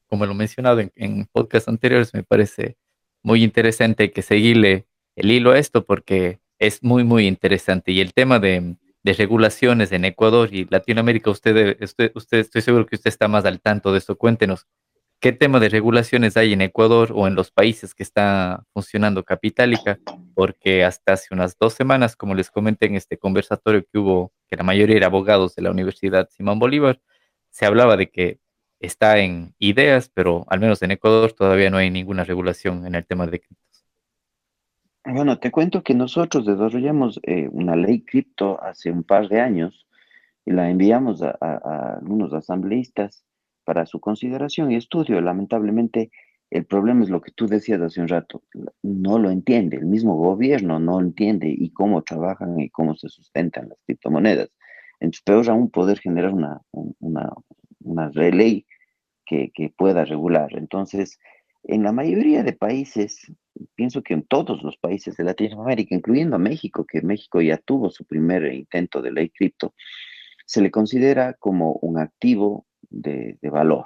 como 0.07 0.25
lo 0.25 0.33
he 0.33 0.35
mencionado 0.35 0.79
en, 0.79 0.91
en 0.95 1.25
podcasts 1.25 1.67
anteriores, 1.67 2.13
me 2.13 2.23
parece 2.23 2.77
muy 3.23 3.43
interesante 3.43 4.11
que 4.11 4.21
seguirle 4.21 4.87
el 5.15 5.31
hilo 5.31 5.51
a 5.51 5.59
esto 5.59 5.85
porque 5.85 6.39
es 6.59 6.83
muy, 6.83 7.03
muy 7.03 7.27
interesante. 7.27 7.91
Y 7.91 8.01
el 8.01 8.13
tema 8.13 8.39
de, 8.39 8.75
de 9.03 9.13
regulaciones 9.13 9.91
en 9.91 10.05
Ecuador 10.05 10.53
y 10.53 10.65
Latinoamérica, 10.65 11.29
usted, 11.29 11.77
usted, 11.81 12.11
usted, 12.15 12.39
estoy 12.39 12.61
seguro 12.61 12.85
que 12.85 12.95
usted 12.95 13.09
está 13.09 13.27
más 13.27 13.45
al 13.45 13.61
tanto 13.61 13.91
de 13.91 13.99
eso. 13.99 14.17
Cuéntenos, 14.17 14.67
¿qué 15.19 15.31
tema 15.31 15.59
de 15.59 15.69
regulaciones 15.69 16.37
hay 16.37 16.53
en 16.53 16.61
Ecuador 16.61 17.11
o 17.13 17.27
en 17.27 17.35
los 17.35 17.51
países 17.51 17.93
que 17.93 18.03
está 18.03 18.63
funcionando 18.73 19.23
Capitalica? 19.23 19.99
Porque 20.33 20.83
hasta 20.83 21.13
hace 21.13 21.33
unas 21.33 21.57
dos 21.57 21.73
semanas, 21.73 22.15
como 22.15 22.35
les 22.35 22.51
comenté 22.51 22.85
en 22.87 22.95
este 22.95 23.17
conversatorio 23.17 23.83
que 23.83 23.97
hubo, 23.97 24.31
que 24.47 24.55
la 24.55 24.63
mayoría 24.63 24.97
era 24.97 25.07
abogados 25.07 25.55
de 25.55 25.63
la 25.63 25.71
Universidad 25.71 26.29
Simón 26.29 26.59
Bolívar, 26.59 27.01
se 27.49 27.65
hablaba 27.65 27.97
de 27.97 28.09
que 28.09 28.39
está 28.79 29.19
en 29.19 29.55
ideas, 29.59 30.09
pero 30.13 30.45
al 30.49 30.59
menos 30.59 30.81
en 30.81 30.91
Ecuador 30.91 31.33
todavía 31.33 31.69
no 31.69 31.77
hay 31.77 31.89
ninguna 31.89 32.23
regulación 32.23 32.85
en 32.85 32.95
el 32.95 33.05
tema 33.05 33.25
de 33.25 33.39
criptos. 33.39 33.65
Bueno, 35.05 35.37
te 35.37 35.51
cuento 35.51 35.83
que 35.83 35.93
nosotros 35.93 36.45
desarrollamos 36.45 37.19
eh, 37.23 37.47
una 37.51 37.75
ley 37.75 38.01
cripto 38.01 38.61
hace 38.61 38.89
un 38.89 39.03
par 39.03 39.29
de 39.29 39.39
años 39.39 39.87
y 40.45 40.51
la 40.51 40.69
enviamos 40.69 41.21
a, 41.21 41.97
algunos 41.99 42.33
asambleístas 42.33 43.23
para 43.65 43.85
su 43.85 43.99
consideración 43.99 44.71
y 44.71 44.75
estudio. 44.75 45.19
Lamentablemente, 45.19 46.11
el 46.51 46.65
problema 46.65 47.03
es 47.03 47.09
lo 47.09 47.21
que 47.21 47.31
tú 47.31 47.47
decías 47.47 47.81
hace 47.81 47.99
un 47.99 48.07
rato, 48.07 48.43
no 48.83 49.19
lo 49.19 49.29
entiende, 49.29 49.77
el 49.77 49.85
mismo 49.85 50.15
gobierno 50.15 50.79
no 50.79 50.99
entiende 50.99 51.49
y 51.49 51.71
cómo 51.71 52.03
trabajan 52.03 52.59
y 52.59 52.69
cómo 52.69 52.95
se 52.95 53.09
sustentan 53.09 53.69
las 53.69 53.79
criptomonedas. 53.85 54.49
Entonces, 54.99 55.23
peor 55.23 55.49
aún 55.49 55.69
poder 55.69 55.99
generar 55.99 56.31
una, 56.31 56.61
una, 56.71 57.33
una 57.81 58.09
ley 58.09 58.65
que, 59.25 59.51
que 59.53 59.73
pueda 59.75 60.05
regular. 60.05 60.55
Entonces, 60.55 61.19
en 61.63 61.83
la 61.83 61.91
mayoría 61.91 62.43
de 62.43 62.53
países, 62.53 63.31
pienso 63.73 64.03
que 64.03 64.13
en 64.13 64.23
todos 64.23 64.61
los 64.61 64.77
países 64.77 65.17
de 65.17 65.23
Latinoamérica, 65.23 65.95
incluyendo 65.95 66.37
México, 66.37 66.85
que 66.85 67.01
México 67.01 67.41
ya 67.41 67.57
tuvo 67.57 67.89
su 67.89 68.05
primer 68.05 68.53
intento 68.53 69.01
de 69.01 69.11
ley 69.11 69.29
cripto, 69.29 69.73
se 70.45 70.61
le 70.61 70.69
considera 70.69 71.33
como 71.33 71.73
un 71.81 71.97
activo 71.97 72.67
de, 72.89 73.37
valor. 73.43 73.85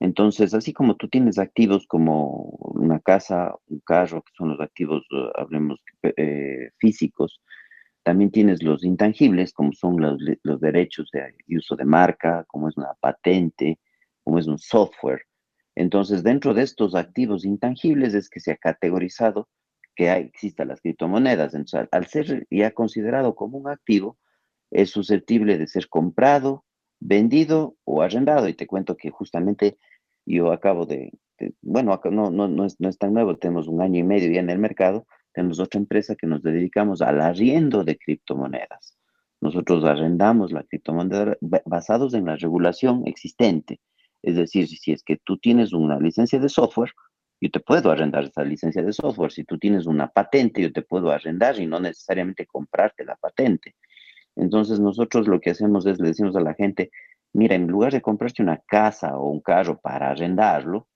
Entonces, 0.00 0.54
así 0.54 0.72
como 0.72 0.96
tú 0.96 1.08
tienes 1.08 1.38
activos 1.38 1.86
como 1.86 2.50
una 2.74 3.00
casa, 3.00 3.54
un 3.66 3.80
carro, 3.80 4.22
que 4.22 4.32
son 4.36 4.50
los 4.50 4.60
activos, 4.60 5.04
uh, 5.10 5.30
hablemos, 5.40 5.80
eh, 6.02 6.70
físicos, 6.78 7.40
también 8.04 8.30
tienes 8.30 8.62
los 8.62 8.84
intangibles, 8.84 9.52
como 9.52 9.72
son 9.72 10.00
los, 10.00 10.60
derechos 10.60 11.10
de 11.12 11.56
uso 11.56 11.76
de 11.76 11.84
marca, 11.84 12.44
como 12.48 12.68
es 12.68 12.76
una 12.76 12.94
patente, 13.00 13.78
como 14.22 14.38
es 14.38 14.46
un 14.46 14.58
software. 14.58 15.22
Entonces, 15.74 16.22
dentro 16.22 16.54
de 16.54 16.62
estos 16.62 16.94
activos 16.94 17.44
intangibles 17.44 18.14
es 18.14 18.30
que 18.30 18.40
se 18.40 18.52
ha 18.52 18.56
categorizado 18.56 19.48
que 19.94 20.10
hay, 20.10 20.22
existen 20.22 20.68
las 20.68 20.80
criptomonedas. 20.80 21.54
Entonces, 21.54 21.88
al 21.90 22.06
ser 22.06 22.46
ya 22.50 22.70
considerado 22.70 23.34
como 23.34 23.58
un 23.58 23.68
activo, 23.68 24.16
es 24.70 24.90
susceptible 24.90 25.58
de 25.58 25.66
ser 25.66 25.88
comprado, 25.88 26.64
vendido 27.00 27.76
o 27.84 28.02
arrendado. 28.02 28.48
Y 28.48 28.54
te 28.54 28.66
cuento 28.66 28.96
que 28.96 29.10
justamente 29.10 29.78
yo 30.26 30.52
acabo 30.52 30.86
de, 30.86 31.12
bueno, 31.62 32.00
no, 32.10 32.30
no, 32.30 32.48
no, 32.48 32.64
es, 32.64 32.80
no 32.80 32.88
es 32.88 32.98
tan 32.98 33.14
nuevo, 33.14 33.36
tenemos 33.36 33.68
un 33.68 33.80
año 33.80 34.00
y 34.00 34.04
medio 34.04 34.30
ya 34.30 34.40
en 34.40 34.50
el 34.50 34.58
mercado, 34.58 35.06
tenemos 35.32 35.60
otra 35.60 35.80
empresa 35.80 36.16
que 36.16 36.26
nos 36.26 36.42
dedicamos 36.42 37.00
al 37.02 37.20
arriendo 37.20 37.84
de 37.84 37.96
criptomonedas. 37.96 38.96
Nosotros 39.40 39.84
arrendamos 39.84 40.50
la 40.50 40.64
criptomoneda 40.64 41.36
basados 41.64 42.14
en 42.14 42.24
la 42.24 42.36
regulación 42.36 43.04
existente. 43.06 43.80
Es 44.22 44.34
decir, 44.34 44.66
si 44.66 44.92
es 44.92 45.04
que 45.04 45.16
tú 45.16 45.38
tienes 45.38 45.72
una 45.72 45.98
licencia 46.00 46.40
de 46.40 46.48
software, 46.48 46.92
yo 47.40 47.50
te 47.50 47.60
puedo 47.60 47.90
arrendar 47.92 48.24
esa 48.24 48.42
licencia 48.42 48.82
de 48.82 48.92
software. 48.92 49.30
Si 49.30 49.44
tú 49.44 49.58
tienes 49.58 49.86
una 49.86 50.08
patente, 50.08 50.60
yo 50.60 50.72
te 50.72 50.82
puedo 50.82 51.12
arrendar 51.12 51.58
y 51.60 51.66
no 51.66 51.78
necesariamente 51.78 52.46
comprarte 52.46 53.04
la 53.04 53.14
patente. 53.14 53.76
Entonces 54.38 54.78
nosotros 54.80 55.26
lo 55.26 55.40
que 55.40 55.50
hacemos 55.50 55.84
es 55.86 55.98
le 55.98 56.08
decimos 56.08 56.36
a 56.36 56.40
la 56.40 56.54
gente, 56.54 56.90
mira, 57.32 57.56
en 57.56 57.66
lugar 57.66 57.92
de 57.92 58.00
comprarte 58.00 58.42
una 58.42 58.58
casa 58.58 59.18
o 59.18 59.28
un 59.30 59.40
carro 59.40 59.78
para 59.80 60.10
arrendarlo 60.10 60.86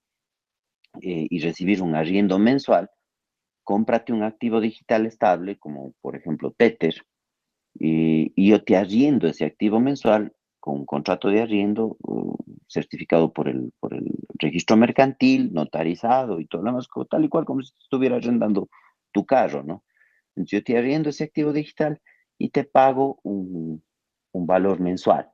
eh, 1.00 1.26
y 1.28 1.40
recibir 1.40 1.82
un 1.82 1.94
arriendo 1.96 2.38
mensual, 2.38 2.90
cómprate 3.64 4.12
un 4.12 4.22
activo 4.22 4.60
digital 4.60 5.06
estable, 5.06 5.58
como 5.58 5.92
por 6.00 6.16
ejemplo 6.16 6.52
Tether, 6.56 6.94
y, 7.74 8.48
yo 8.48 8.62
te 8.62 8.76
arriendo 8.76 9.26
ese 9.26 9.44
activo 9.44 9.80
mensual 9.80 10.32
con 10.60 10.80
un 10.80 10.86
contrato 10.86 11.28
de 11.28 11.40
arriendo 11.40 11.96
uh, 12.02 12.36
certificado 12.68 13.32
por 13.32 13.48
el, 13.48 13.72
por 13.80 13.94
el 13.94 14.06
registro 14.38 14.76
mercantil, 14.76 15.52
notarizado 15.52 16.38
y 16.38 16.46
todo 16.46 16.62
lo 16.62 16.70
demás, 16.70 16.88
tal 17.10 17.24
y 17.24 17.28
cual 17.28 17.44
como 17.44 17.62
si 17.62 17.72
estuviera 17.82 18.16
arrendando 18.16 18.68
tu 19.10 19.24
carro, 19.26 19.62
¿no? 19.64 19.84
Entonces 20.36 20.60
yo 20.60 20.64
te 20.64 20.78
arriendo 20.78 21.10
ese 21.10 21.24
activo 21.24 21.52
digital 21.52 22.00
y 22.42 22.50
te 22.50 22.64
pago 22.64 23.20
un, 23.22 23.82
un 24.32 24.46
valor 24.46 24.80
mensual 24.80 25.30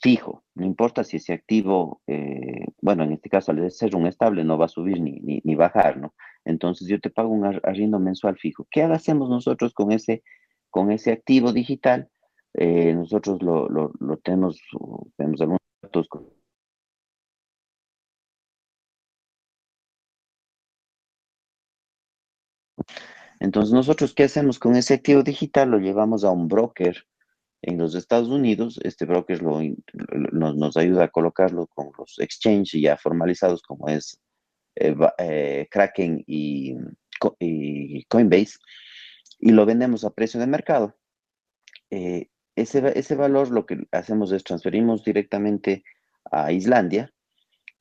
fijo, 0.00 0.44
no 0.54 0.64
importa 0.64 1.04
si 1.04 1.16
ese 1.16 1.32
activo, 1.32 2.02
eh, 2.06 2.66
bueno, 2.80 3.04
en 3.04 3.12
este 3.12 3.28
caso 3.28 3.52
al 3.52 3.70
ser 3.70 3.94
un 3.96 4.06
estable 4.06 4.44
no 4.44 4.58
va 4.58 4.66
a 4.66 4.68
subir 4.68 5.00
ni, 5.00 5.12
ni, 5.20 5.40
ni, 5.42 5.54
bajar, 5.54 5.98
¿no? 5.98 6.14
Entonces 6.44 6.88
yo 6.88 7.00
te 7.00 7.10
pago 7.10 7.28
un 7.28 7.44
arriendo 7.44 7.98
mensual 7.98 8.38
fijo. 8.38 8.66
¿Qué 8.70 8.82
hacemos 8.82 9.28
nosotros 9.28 9.74
con 9.74 9.92
ese, 9.92 10.22
con 10.70 10.90
ese 10.90 11.12
activo 11.12 11.52
digital? 11.52 12.08
Eh, 12.54 12.94
nosotros 12.94 13.42
lo, 13.42 13.68
lo, 13.68 13.92
lo, 14.00 14.16
tenemos, 14.18 14.60
tenemos 15.16 15.40
algunos 15.40 15.60
datos. 15.82 16.08
Entonces, 23.40 23.72
nosotros, 23.72 24.14
¿qué 24.14 24.24
hacemos 24.24 24.58
con 24.58 24.76
ese 24.76 24.94
activo 24.94 25.22
digital? 25.22 25.70
Lo 25.70 25.78
llevamos 25.78 26.24
a 26.24 26.30
un 26.30 26.48
broker 26.48 27.06
en 27.62 27.78
los 27.78 27.94
Estados 27.94 28.28
Unidos, 28.28 28.78
este 28.84 29.06
broker 29.06 29.42
nos, 29.42 30.76
ayuda 30.76 31.04
a 31.04 31.08
colocarlo 31.08 31.66
con 31.66 31.90
los 31.98 32.18
exchanges 32.18 32.80
ya 32.80 32.96
formalizados 32.96 33.62
como 33.62 33.88
es 33.88 34.20
eh, 34.76 34.94
eh, 35.18 35.66
Kraken 35.70 36.22
y, 36.26 36.74
Coinbase 38.08 38.58
y 39.40 39.50
lo 39.50 39.66
vendemos 39.66 40.04
a 40.04 40.10
precio 40.10 40.38
de 40.38 40.46
mercado. 40.46 40.94
Eh, 41.90 42.28
ese, 42.54 42.98
ese 42.98 43.16
valor 43.16 43.50
lo 43.50 43.66
que 43.66 43.86
hacemos 43.90 44.32
es 44.32 44.44
transferimos 44.44 45.04
directamente 45.04 45.84
a 46.30 46.52
Islandia 46.52 47.12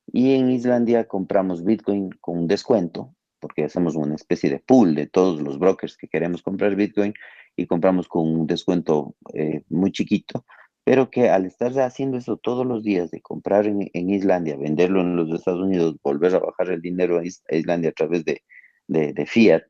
y 0.08 0.36
en 0.36 0.49
Islandia 0.49 1.08
compramos 1.08 1.64
Bitcoin 1.64 2.10
con 2.22 2.39
un 2.39 2.47
descuento 2.47 3.14
porque 3.46 3.64
hacemos 3.64 3.96
una 3.96 4.16
especie 4.16 4.50
de 4.50 4.58
pool 4.58 4.96
de 4.96 5.06
todos 5.06 5.39
los 5.39 5.60
brokers 5.60 5.98
que 5.98 6.08
queremos 6.08 6.41
comprar 6.41 6.76
Bitcoin 6.76 7.14
y 7.56 7.68
compramos 7.68 8.08
con 8.08 8.28
un 8.28 8.48
descuento 8.48 9.16
eh, 9.36 9.62
muy 9.70 9.91
chiquito, 9.91 10.48
pero 10.84 11.12
que 11.12 11.30
al 11.30 11.46
estar 11.46 11.72
haciendo 11.80 12.18
eso 12.18 12.38
todos 12.38 12.66
los 12.66 12.82
días, 12.82 13.12
de 13.12 13.22
comprar 13.22 13.68
en, 13.68 14.10
Islandia, 14.10 14.58
venderlo 14.58 15.02
en 15.02 15.16
los 15.16 15.32
Estados 15.32 15.62
Unidos, 15.62 15.96
volver 16.04 16.34
a 16.34 16.39
bajar 16.39 16.72
el 16.72 16.82
dinero 16.82 17.20
a 17.20 17.56
Islandia 17.56 17.91
a 17.91 17.93
través 17.93 18.26
de, 18.26 18.41
de, 18.88 19.26
fiat, 19.28 19.62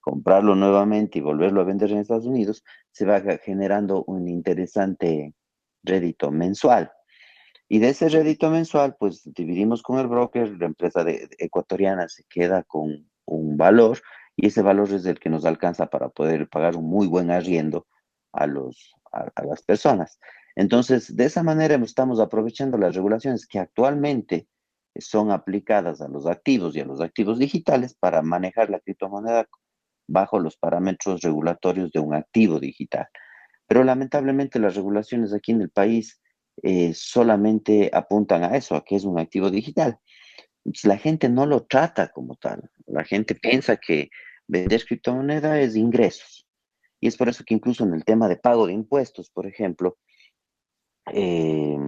comprarlo 0.00 0.54
nuevamente 0.54 1.18
y 1.18 1.20
volverlo 1.20 1.60
a 1.60 1.64
vender 1.64 1.92
en 1.92 1.98
Estados 1.98 2.24
Unidos, 2.24 2.64
se 2.92 3.04
va 3.04 3.20
generando 3.44 4.04
un 4.04 4.26
interesante 4.26 5.34
rédito 5.82 6.30
mensual. 6.30 6.90
Y 7.68 7.80
de 7.80 7.90
ese 7.90 8.08
rédito 8.08 8.50
mensual, 8.50 8.96
pues 8.98 9.22
dividimos 9.34 9.82
con 9.82 9.98
el 9.98 10.06
broker, 10.06 10.48
la 10.58 10.66
empresa 10.66 11.04
de, 11.04 11.28
ecuatoriana 11.38 12.08
se 12.08 12.24
queda 12.24 12.62
con 12.62 13.07
un 13.28 13.56
valor 13.56 14.00
y 14.36 14.46
ese 14.46 14.62
valor 14.62 14.92
es 14.92 15.04
el 15.06 15.18
que 15.18 15.30
nos 15.30 15.44
alcanza 15.44 15.86
para 15.86 16.08
poder 16.08 16.48
pagar 16.48 16.76
un 16.76 16.88
muy 16.88 17.06
buen 17.06 17.30
arriendo 17.30 17.86
a, 18.32 18.46
los, 18.46 18.94
a, 19.12 19.44
las 19.44 19.62
personas. 19.62 20.18
Entonces, 20.54 21.14
de 21.14 21.24
esa 21.24 21.42
manera 21.42 21.76
estamos 21.76 22.20
aprovechando 22.20 22.78
las 22.78 22.94
regulaciones 22.94 23.46
que 23.46 23.58
actualmente 23.58 24.48
son 24.96 25.30
aplicadas 25.30 26.00
a 26.00 26.08
los 26.08 26.26
activos 26.26 26.74
y 26.74 26.80
a 26.80 26.84
los 26.84 27.00
activos 27.00 27.38
digitales 27.38 27.94
para 27.94 28.22
manejar 28.22 28.70
la 28.70 28.80
criptomoneda 28.80 29.46
bajo 30.08 30.38
los 30.38 30.56
parámetros 30.56 31.20
regulatorios 31.20 31.92
de 31.92 32.00
un 32.00 32.14
activo 32.14 32.58
digital. 32.58 33.06
Pero 33.66 33.84
lamentablemente 33.84 34.58
las 34.58 34.74
regulaciones 34.74 35.32
aquí 35.32 35.52
en 35.52 35.62
el 35.62 35.70
país 35.70 36.20
eh, 36.62 36.92
solamente 36.94 37.90
apuntan 37.92 38.42
a 38.44 38.56
eso, 38.56 38.74
a 38.74 38.84
que 38.84 38.96
es 38.96 39.04
un 39.04 39.18
activo 39.18 39.50
digital. 39.50 39.98
La 40.84 40.98
gente 40.98 41.28
no 41.28 41.46
lo 41.46 41.64
trata 41.64 42.08
como 42.08 42.36
tal. 42.36 42.70
La 42.86 43.04
gente 43.04 43.34
piensa 43.34 43.76
que 43.76 44.10
vender 44.46 44.84
criptomoneda 44.84 45.60
es 45.60 45.76
ingresos. 45.76 46.46
Y 47.00 47.06
es 47.06 47.16
por 47.16 47.28
eso 47.28 47.44
que 47.44 47.54
incluso 47.54 47.84
en 47.84 47.94
el 47.94 48.04
tema 48.04 48.28
de 48.28 48.36
pago 48.36 48.66
de 48.66 48.72
impuestos, 48.72 49.30
por 49.30 49.46
ejemplo, 49.46 49.98
eh, 51.12 51.78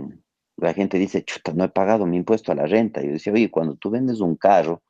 la 0.57 0.75
gente 0.75 0.99
dice, 0.99 1.25
chuta, 1.25 1.53
no 1.53 1.65
he 1.65 1.69
pagado 1.69 2.07
mi 2.07 2.17
impuesto 2.17 2.53
a 2.53 2.55
la 2.55 2.67
renta. 2.67 3.03
Y 3.03 3.07
yo 3.07 3.13
decía, 3.13 3.33
oye, 3.33 3.51
cuando 3.51 3.77
tú 3.77 3.91
vendes 3.91 4.21
un 4.21 4.37
carro, 4.37 4.83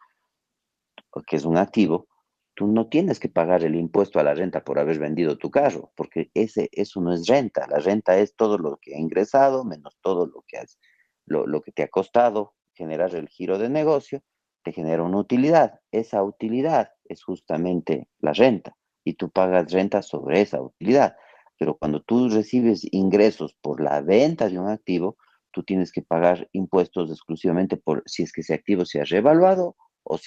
que 1.27 1.37
es 1.37 1.45
un 1.45 1.57
activo, 1.57 2.09
tú 2.55 2.67
no 2.67 2.89
tienes 2.89 3.19
que 3.19 3.29
pagar 3.29 3.65
el 3.65 3.75
impuesto 3.75 4.21
a 4.21 4.23
la 4.23 4.35
renta 4.35 4.63
por 4.63 4.79
haber 4.79 4.99
vendido 4.99 5.39
tu 5.39 5.51
carro, 5.51 5.93
porque 5.97 6.31
ese, 6.35 6.69
eso 6.73 7.01
no 7.01 7.13
es 7.13 7.27
renta. 7.27 7.67
La 7.69 7.79
renta 7.79 8.19
es 8.19 8.35
todo 8.37 8.59
lo 8.59 8.77
que 8.77 8.95
ha 8.95 8.99
ingresado 8.99 9.65
menos 9.65 9.97
todo 10.03 10.27
lo 10.27 10.45
que, 10.47 10.59
has, 10.59 10.79
lo, 11.25 11.47
lo 11.47 11.63
que 11.63 11.73
te 11.73 11.83
ha 11.83 11.89
costado 11.89 12.55
generar 12.81 13.15
el 13.15 13.29
giro 13.29 13.59
de 13.59 13.69
negocio, 13.69 14.23
te 14.65 14.73
genera 14.73 15.03
una 15.03 15.19
utilidad. 15.19 15.81
Esa 15.93 16.23
utilidad 16.23 16.91
es 17.05 17.23
justamente 17.23 18.09
la 18.21 18.33
renta 18.33 18.75
y 19.05 19.15
tú 19.15 19.31
pagas 19.31 19.71
renta 19.71 20.03
sobre 20.03 20.41
esa 20.41 20.61
utilidad. 20.63 21.17
Pero 21.59 21.77
cuando 21.77 22.01
tú 22.03 22.29
recibes 22.31 22.87
ingresos 22.91 23.55
por 23.61 23.83
la 23.83 24.01
venta 24.01 24.49
de 24.49 24.59
un 24.59 24.69
activo, 24.69 25.17
tú 25.53 25.63
tienes 25.63 25.93
que 25.93 26.03
pagar 26.03 26.49
impuestos 26.53 27.11
exclusivamente 27.11 27.77
por 27.77 28.03
si 28.07 28.23
es 28.23 28.33
que 28.33 28.41
ese 28.41 28.55
activo 28.55 28.85
se 28.85 29.01
ha 29.01 29.05
revaluado 29.05 29.77
o, 30.05 30.19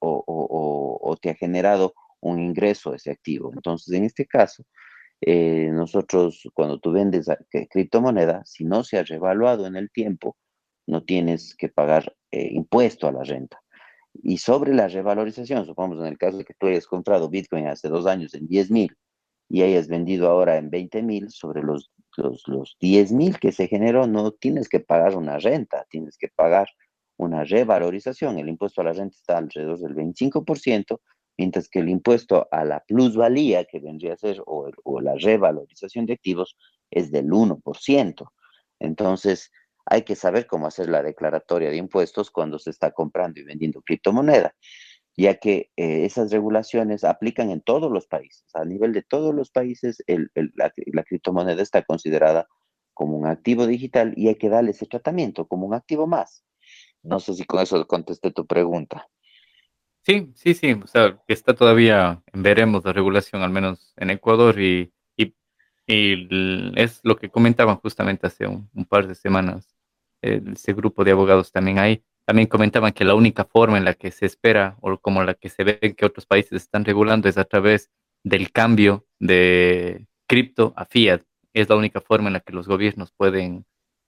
o, 0.00 1.16
te 1.20 1.30
ha 1.30 1.34
generado 1.34 1.92
un 2.20 2.38
ingreso 2.40 2.94
ese 2.94 3.10
activo. 3.10 3.52
Entonces, 3.52 3.92
en 3.94 4.04
este 4.04 4.26
caso, 4.26 4.64
eh, 5.20 5.68
nosotros 5.70 6.48
cuando 6.54 6.78
tú 6.80 6.92
vendes 6.92 7.26
criptomoneda, 7.70 8.42
si 8.46 8.64
no 8.64 8.84
se 8.84 8.98
ha 8.98 9.02
revaluado 9.02 9.66
en 9.66 9.76
el 9.76 9.90
tiempo, 9.90 10.36
no 10.90 11.02
tienes 11.02 11.54
que 11.54 11.68
pagar 11.68 12.14
eh, 12.30 12.48
impuesto 12.52 13.06
a 13.06 13.12
la 13.12 13.22
renta. 13.22 13.60
Y 14.12 14.38
sobre 14.38 14.74
la 14.74 14.88
revalorización, 14.88 15.64
supongamos 15.64 16.00
en 16.00 16.06
el 16.06 16.18
caso 16.18 16.38
de 16.38 16.44
que 16.44 16.54
tú 16.54 16.66
hayas 16.66 16.86
comprado 16.86 17.28
Bitcoin 17.28 17.68
hace 17.68 17.88
dos 17.88 18.06
años 18.06 18.34
en 18.34 18.48
10 18.48 18.70
mil 18.70 18.96
y 19.48 19.62
hayas 19.62 19.88
vendido 19.88 20.28
ahora 20.28 20.56
en 20.56 20.70
20 20.70 21.02
mil, 21.02 21.30
sobre 21.30 21.62
los, 21.62 21.90
los, 22.16 22.42
los 22.46 22.76
10 22.80 23.12
mil 23.12 23.38
que 23.38 23.52
se 23.52 23.68
generó, 23.68 24.06
no 24.06 24.32
tienes 24.32 24.68
que 24.68 24.80
pagar 24.80 25.16
una 25.16 25.38
renta, 25.38 25.86
tienes 25.90 26.16
que 26.18 26.28
pagar 26.28 26.68
una 27.16 27.44
revalorización. 27.44 28.38
El 28.38 28.48
impuesto 28.48 28.80
a 28.80 28.84
la 28.84 28.92
renta 28.92 29.16
está 29.16 29.38
alrededor 29.38 29.78
del 29.78 29.94
25%, 29.94 31.00
mientras 31.36 31.68
que 31.68 31.80
el 31.80 31.88
impuesto 31.88 32.48
a 32.50 32.64
la 32.64 32.80
plusvalía, 32.80 33.64
que 33.64 33.80
vendría 33.80 34.14
a 34.14 34.16
ser, 34.16 34.40
o, 34.46 34.70
o 34.84 35.00
la 35.00 35.14
revalorización 35.14 36.06
de 36.06 36.14
activos, 36.14 36.56
es 36.90 37.10
del 37.10 37.26
1%. 37.26 38.30
Entonces, 38.80 39.50
hay 39.90 40.02
que 40.02 40.14
saber 40.14 40.46
cómo 40.46 40.68
hacer 40.68 40.88
la 40.88 41.02
declaratoria 41.02 41.68
de 41.68 41.76
impuestos 41.76 42.30
cuando 42.30 42.60
se 42.60 42.70
está 42.70 42.92
comprando 42.92 43.40
y 43.40 43.42
vendiendo 43.42 43.82
criptomoneda, 43.82 44.54
ya 45.16 45.34
que 45.34 45.72
eh, 45.76 46.04
esas 46.04 46.30
regulaciones 46.30 47.02
aplican 47.02 47.50
en 47.50 47.60
todos 47.60 47.90
los 47.90 48.06
países. 48.06 48.44
A 48.54 48.64
nivel 48.64 48.92
de 48.92 49.02
todos 49.02 49.34
los 49.34 49.50
países, 49.50 50.02
la, 50.06 51.02
criptomoneda 51.02 51.60
está 51.60 51.82
considerada 51.82 52.46
como 52.94 53.16
un 53.16 53.26
activo 53.26 53.66
digital 53.66 54.14
y 54.16 54.28
hay 54.28 54.36
que 54.36 54.48
darle 54.48 54.70
ese 54.70 54.86
tratamiento 54.86 55.48
como 55.48 55.66
un 55.66 55.74
activo 55.74 56.06
más. 56.06 56.44
No 57.02 57.18
sé 57.18 57.34
si 57.34 57.44
con 57.44 57.60
eso 57.60 57.84
contesté 57.88 58.30
tu 58.30 58.46
pregunta. 58.46 59.08
Sí, 60.02 60.30
sí, 60.36 60.54
sí. 60.54 60.72
O 60.72 60.86
sea, 60.86 61.20
está 61.26 61.52
todavía, 61.52 62.22
veremos 62.32 62.84
la 62.84 62.92
regulación, 62.92 63.42
al 63.42 63.50
menos 63.50 63.92
en 63.96 64.10
Ecuador, 64.10 64.60
y, 64.60 64.92
es 65.92 67.00
lo 67.02 67.16
que 67.16 67.30
comentaban 67.30 67.78
justamente 67.78 68.28
hace 68.28 68.46
un 68.46 68.86
par 68.88 69.08
de 69.08 69.16
semanas 69.16 69.79
ese 70.22 70.72
grupo 70.72 71.04
de 71.04 71.12
abogados 71.12 71.52
también 71.52 71.78
hay, 71.78 72.02
también 72.24 72.48
comentaban 72.48 72.92
que 72.92 73.04
la 73.04 73.14
única 73.14 73.44
forma 73.44 73.78
en 73.78 73.84
la 73.84 73.94
que 73.94 74.10
se 74.10 74.26
espera 74.26 74.76
o 74.80 74.98
como 74.98 75.22
la 75.24 75.34
que 75.34 75.48
se 75.48 75.64
ve 75.64 75.78
que 75.96 76.06
otros 76.06 76.26
países 76.26 76.62
están 76.62 76.84
regulando 76.84 77.28
es 77.28 77.38
a 77.38 77.44
través 77.44 77.90
del 78.22 78.52
cambio 78.52 79.06
de 79.18 80.06
cripto 80.26 80.72
a 80.76 80.84
fiat. 80.84 81.22
Es 81.52 81.68
la 81.68 81.76
única 81.76 82.00
forma 82.00 82.28
en 82.28 82.34
la 82.34 82.40
que 82.40 82.52
los 82.52 82.68
gobiernos 82.68 83.10
pueden 83.12 83.66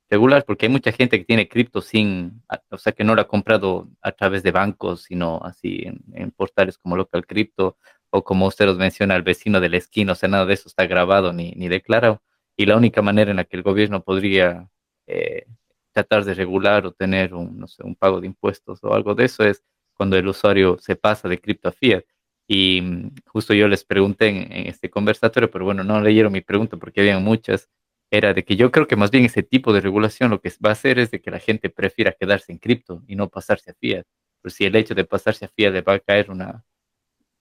regular, 0.09 0.45
porque 0.45 0.67
hay 0.67 0.73
mucha 0.73 0.93
gente 0.93 1.19
que 1.19 1.25
tiene 1.25 1.49
cripto 1.49 1.81
sin, 1.81 2.43
o 2.71 2.79
sea, 2.79 2.93
que 2.93 3.03
no 3.03 3.15
lo 3.15 3.23
ha 3.23 3.29
comprado 3.29 3.89
a 4.03 4.13
través 4.13 4.43
de 4.43 4.53
bancos, 4.53 5.05
sino 5.05 5.41
así 5.43 5.85
en, 6.13 6.31
portales 6.33 6.79
como 6.79 6.97
Local 6.97 7.27
Crypto 7.27 7.79
o 8.11 8.23
como 8.23 8.47
usted 8.47 8.67
nos 8.67 8.77
menciona, 8.77 9.17
el 9.17 9.23
vecino 9.23 9.59
de 9.59 9.71
la 9.71 9.79
esquina, 9.79 10.13
o 10.13 10.15
sea, 10.15 10.29
nada 10.29 10.45
de 10.45 10.55
eso 10.55 10.69
está 10.69 10.87
grabado 10.87 11.33
ni, 11.33 11.53
ni 11.53 11.69
declarado. 11.69 12.23
Y 12.57 12.67
la 12.67 12.77
única 12.77 13.01
manera 13.03 13.31
en 13.31 13.39
la 13.39 13.45
que 13.45 13.57
el 13.57 13.63
gobierno 13.63 14.05
podría 14.05 14.69
eh, 15.07 15.47
tratar 15.93 16.25
de 16.25 16.35
regular 16.35 16.87
o 16.87 16.93
tener 16.93 17.35
un, 17.35 17.59
no 17.59 17.69
sé, 17.69 17.83
un 17.85 17.95
pago 17.95 18.21
de 18.21 18.27
impuestos 18.27 18.81
o 18.83 18.95
algo 18.95 19.15
de 19.15 19.27
eso 19.27 19.45
es 19.45 19.63
cuando 19.95 20.17
el 20.17 20.27
usuario 20.27 20.79
se 20.81 20.97
pasa 20.97 21.29
de 21.29 21.39
cripto 21.41 21.69
a 21.69 21.73
fiat. 21.73 22.05
Y 22.49 22.81
mm, 22.83 23.15
justo 23.27 23.55
yo 23.55 23.69
les 23.69 23.85
pregunté 23.85 24.29
en, 24.29 24.67
este 24.67 24.91
conversatorio, 24.91 25.51
pero 25.51 25.65
bueno, 25.65 25.85
no 25.85 26.01
leyeron 26.01 26.33
mi 26.33 26.41
pregunta 26.41 26.77
porque 26.77 27.01
había 27.01 27.19
muchas, 27.19 27.71
era 28.11 28.35
de 28.35 28.45
que 28.45 28.57
yo 28.57 28.71
creo 28.73 28.87
que 28.87 28.97
más 28.97 29.11
bien 29.11 29.25
ese 29.25 29.43
tipo 29.43 29.73
de 29.73 29.81
regulación 29.81 30.31
lo 30.31 30.41
que 30.41 30.51
va 30.65 30.71
a 30.71 30.73
hacer 30.73 30.99
es 30.99 31.11
de 31.11 31.21
que 31.21 31.31
la 31.31 31.39
gente 31.39 31.71
prefiera 31.71 32.13
quedarse 32.13 32.53
en 32.53 32.59
cripto 32.59 33.03
y 33.07 33.17
no 33.17 33.29
pasarse 33.29 33.71
a 33.71 33.75
fiat. 33.75 34.05
Pero 34.43 34.55
si 34.55 34.65
el 34.65 34.77
hecho 34.77 34.95
de 34.95 35.05
pasarse 35.05 35.45
a 35.45 35.49
fiat 35.49 35.73
le 35.73 35.83
va 35.83 35.95
a 35.95 36.01
caer 36.01 36.31
una, 36.31 36.65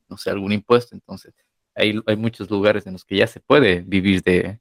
no 0.10 0.18
sé, 0.18 0.30
algún 0.30 0.52
impuesto, 0.54 0.96
entonces 0.96 1.34
hay, 1.76 2.00
hay 2.06 2.16
muchos 2.16 2.50
lugares 2.50 2.86
en 2.88 2.94
los 2.94 3.06
que 3.06 3.18
ya 3.18 3.28
se 3.28 3.40
puede 3.40 3.82
vivir 3.82 4.22
de, 4.24 4.60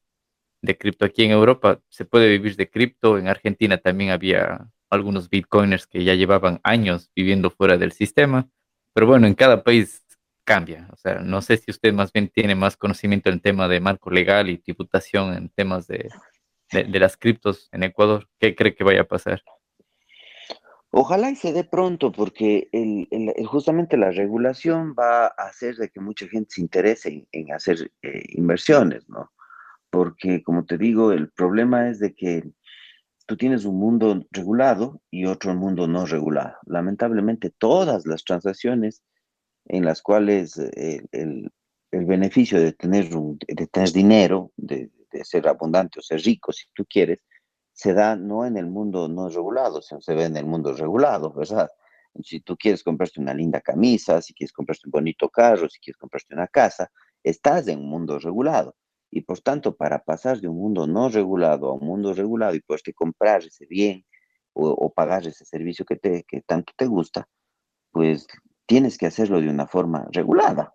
de 0.62 0.76
cripto. 0.76 1.04
Aquí 1.04 1.24
en 1.24 1.30
Europa 1.32 1.80
se 1.88 2.04
puede 2.04 2.28
vivir 2.28 2.56
de 2.56 2.70
cripto, 2.70 3.18
en 3.18 3.28
Argentina 3.28 3.78
también 3.78 4.10
había 4.10 4.68
algunos 4.90 5.30
bitcoiners 5.30 5.86
que 5.86 6.04
ya 6.04 6.14
llevaban 6.14 6.60
años 6.64 7.10
viviendo 7.14 7.50
fuera 7.50 7.76
del 7.76 7.92
sistema, 7.92 8.48
pero 8.92 9.06
bueno, 9.06 9.26
en 9.26 9.34
cada 9.34 9.62
país 9.62 10.04
cambia. 10.44 10.88
O 10.92 10.96
sea, 10.96 11.20
no 11.20 11.42
sé 11.42 11.56
si 11.58 11.70
usted 11.70 11.92
más 11.92 12.12
bien 12.12 12.28
tiene 12.28 12.54
más 12.54 12.76
conocimiento 12.76 13.30
en 13.30 13.40
tema 13.40 13.68
de 13.68 13.80
marco 13.80 14.10
legal 14.10 14.50
y 14.50 14.58
tributación 14.58 15.34
en 15.34 15.48
temas 15.50 15.86
de, 15.86 16.08
de, 16.72 16.98
las 16.98 17.16
criptos 17.16 17.68
en 17.72 17.84
Ecuador. 17.84 18.28
¿Qué 18.38 18.54
cree 18.54 18.74
que 18.74 18.84
vaya 18.84 19.02
a 19.02 19.08
pasar? 19.08 19.42
Ojalá 20.92 21.30
y 21.30 21.36
se 21.36 21.52
dé 21.52 21.62
pronto, 21.62 22.10
porque 22.10 22.68
el, 22.72 23.06
justamente 23.46 23.96
la 23.96 24.10
regulación 24.10 24.94
va 24.98 25.26
a 25.26 25.48
hacer 25.48 25.76
de 25.76 25.88
que 25.88 26.00
mucha 26.00 26.26
gente 26.26 26.50
se 26.50 26.60
interese 26.62 27.28
en, 27.30 27.52
hacer 27.52 27.92
eh, 28.02 28.24
inversiones, 28.30 29.08
¿no? 29.08 29.30
Porque 29.90 30.42
como 30.42 30.64
te 30.64 30.78
digo, 30.78 31.12
el 31.12 31.30
problema 31.30 31.88
es 31.88 31.98
de 31.98 32.14
que 32.14 32.50
tú 33.26 33.36
tienes 33.36 33.64
un 33.64 33.78
mundo 33.78 34.24
regulado 34.30 35.00
y 35.10 35.26
otro 35.26 35.54
mundo 35.54 35.86
no 35.86 36.06
regulado. 36.06 36.56
Lamentablemente, 36.66 37.50
todas 37.50 38.06
las 38.06 38.24
transacciones 38.24 39.02
en 39.66 39.84
las 39.84 40.02
cuales 40.02 40.58
el, 41.12 41.50
beneficio 41.92 42.60
de 42.60 42.72
tener, 42.72 43.08
de 43.10 43.90
dinero, 43.92 44.52
de 44.56 44.90
ser 45.24 45.48
abundante 45.48 45.98
o 45.98 46.02
ser 46.02 46.20
rico, 46.20 46.52
si 46.52 46.66
tú 46.72 46.86
quieres, 46.88 47.18
se 47.80 47.94
da 47.94 48.14
no 48.14 48.44
en 48.44 48.58
el 48.58 48.66
mundo 48.66 49.08
no 49.08 49.28
regulado, 49.28 49.80
sino 49.80 50.02
se 50.02 50.14
ve 50.14 50.24
en 50.24 50.36
el 50.36 50.44
mundo 50.44 50.74
regulado, 50.74 51.32
¿verdad? 51.32 51.70
Si 52.22 52.40
tú 52.40 52.56
quieres 52.56 52.82
comprarte 52.82 53.20
una 53.20 53.32
linda 53.32 53.60
camisa, 53.60 54.20
si 54.20 54.34
quieres 54.34 54.52
comprarte 54.52 54.86
un 54.86 54.90
bonito 54.90 55.28
carro, 55.30 55.68
si 55.68 55.78
quieres 55.80 55.96
comprarte 55.96 56.34
una 56.34 56.48
casa, 56.48 56.90
estás 57.22 57.68
en 57.68 57.78
un 57.78 57.88
mundo 57.88 58.18
regulado. 58.18 58.76
Y 59.10 59.22
por 59.22 59.40
tanto, 59.40 59.76
para 59.76 60.04
pasar 60.04 60.40
de 60.40 60.48
un 60.48 60.56
mundo 60.56 60.86
no 60.86 61.08
regulado 61.08 61.70
a 61.70 61.74
un 61.74 61.86
mundo 61.86 62.14
regulado 62.14 62.54
y 62.54 62.60
poderte 62.60 62.92
comprar 62.92 63.42
ese 63.42 63.66
bien 63.66 64.04
o, 64.52 64.92
pagar 64.92 65.26
ese 65.26 65.44
servicio 65.44 65.84
que, 65.84 65.96
te, 65.96 66.24
que 66.24 66.42
tanto 66.42 66.72
te 66.76 66.86
gusta, 66.86 67.28
pues 67.92 68.26
tienes 68.66 68.98
que 68.98 69.06
hacerlo 69.06 69.40
de 69.40 69.48
una 69.48 69.66
forma 69.66 70.06
regulada. 70.12 70.74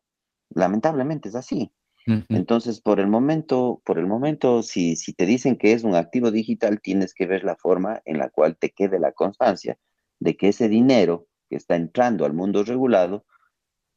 Lamentablemente 0.50 1.30
es 1.30 1.36
así. 1.36 1.72
Entonces, 2.30 2.82
por 2.82 3.00
el 3.00 3.08
momento, 3.08 3.82
por 3.84 3.98
el 3.98 4.06
momento, 4.06 4.62
si, 4.62 4.96
si 4.96 5.14
te 5.14 5.26
dicen 5.26 5.58
que 5.58 5.74
es 5.74 5.84
un 5.84 5.96
activo 5.96 6.30
digital, 6.30 6.80
tienes 6.80 7.16
que 7.16 7.26
ver 7.26 7.44
la 7.44 7.56
forma 7.56 8.02
en 8.06 8.20
la 8.20 8.30
cual 8.30 8.58
te 8.58 8.70
quede 8.70 9.00
la 9.00 9.12
constancia 9.12 9.80
de 10.20 10.38
que 10.38 10.50
ese 10.50 10.70
dinero 10.70 11.28
que 11.50 11.56
está 11.56 11.76
entrando 11.76 12.26
al 12.26 12.34
mundo 12.34 12.64
regulado 12.64 13.26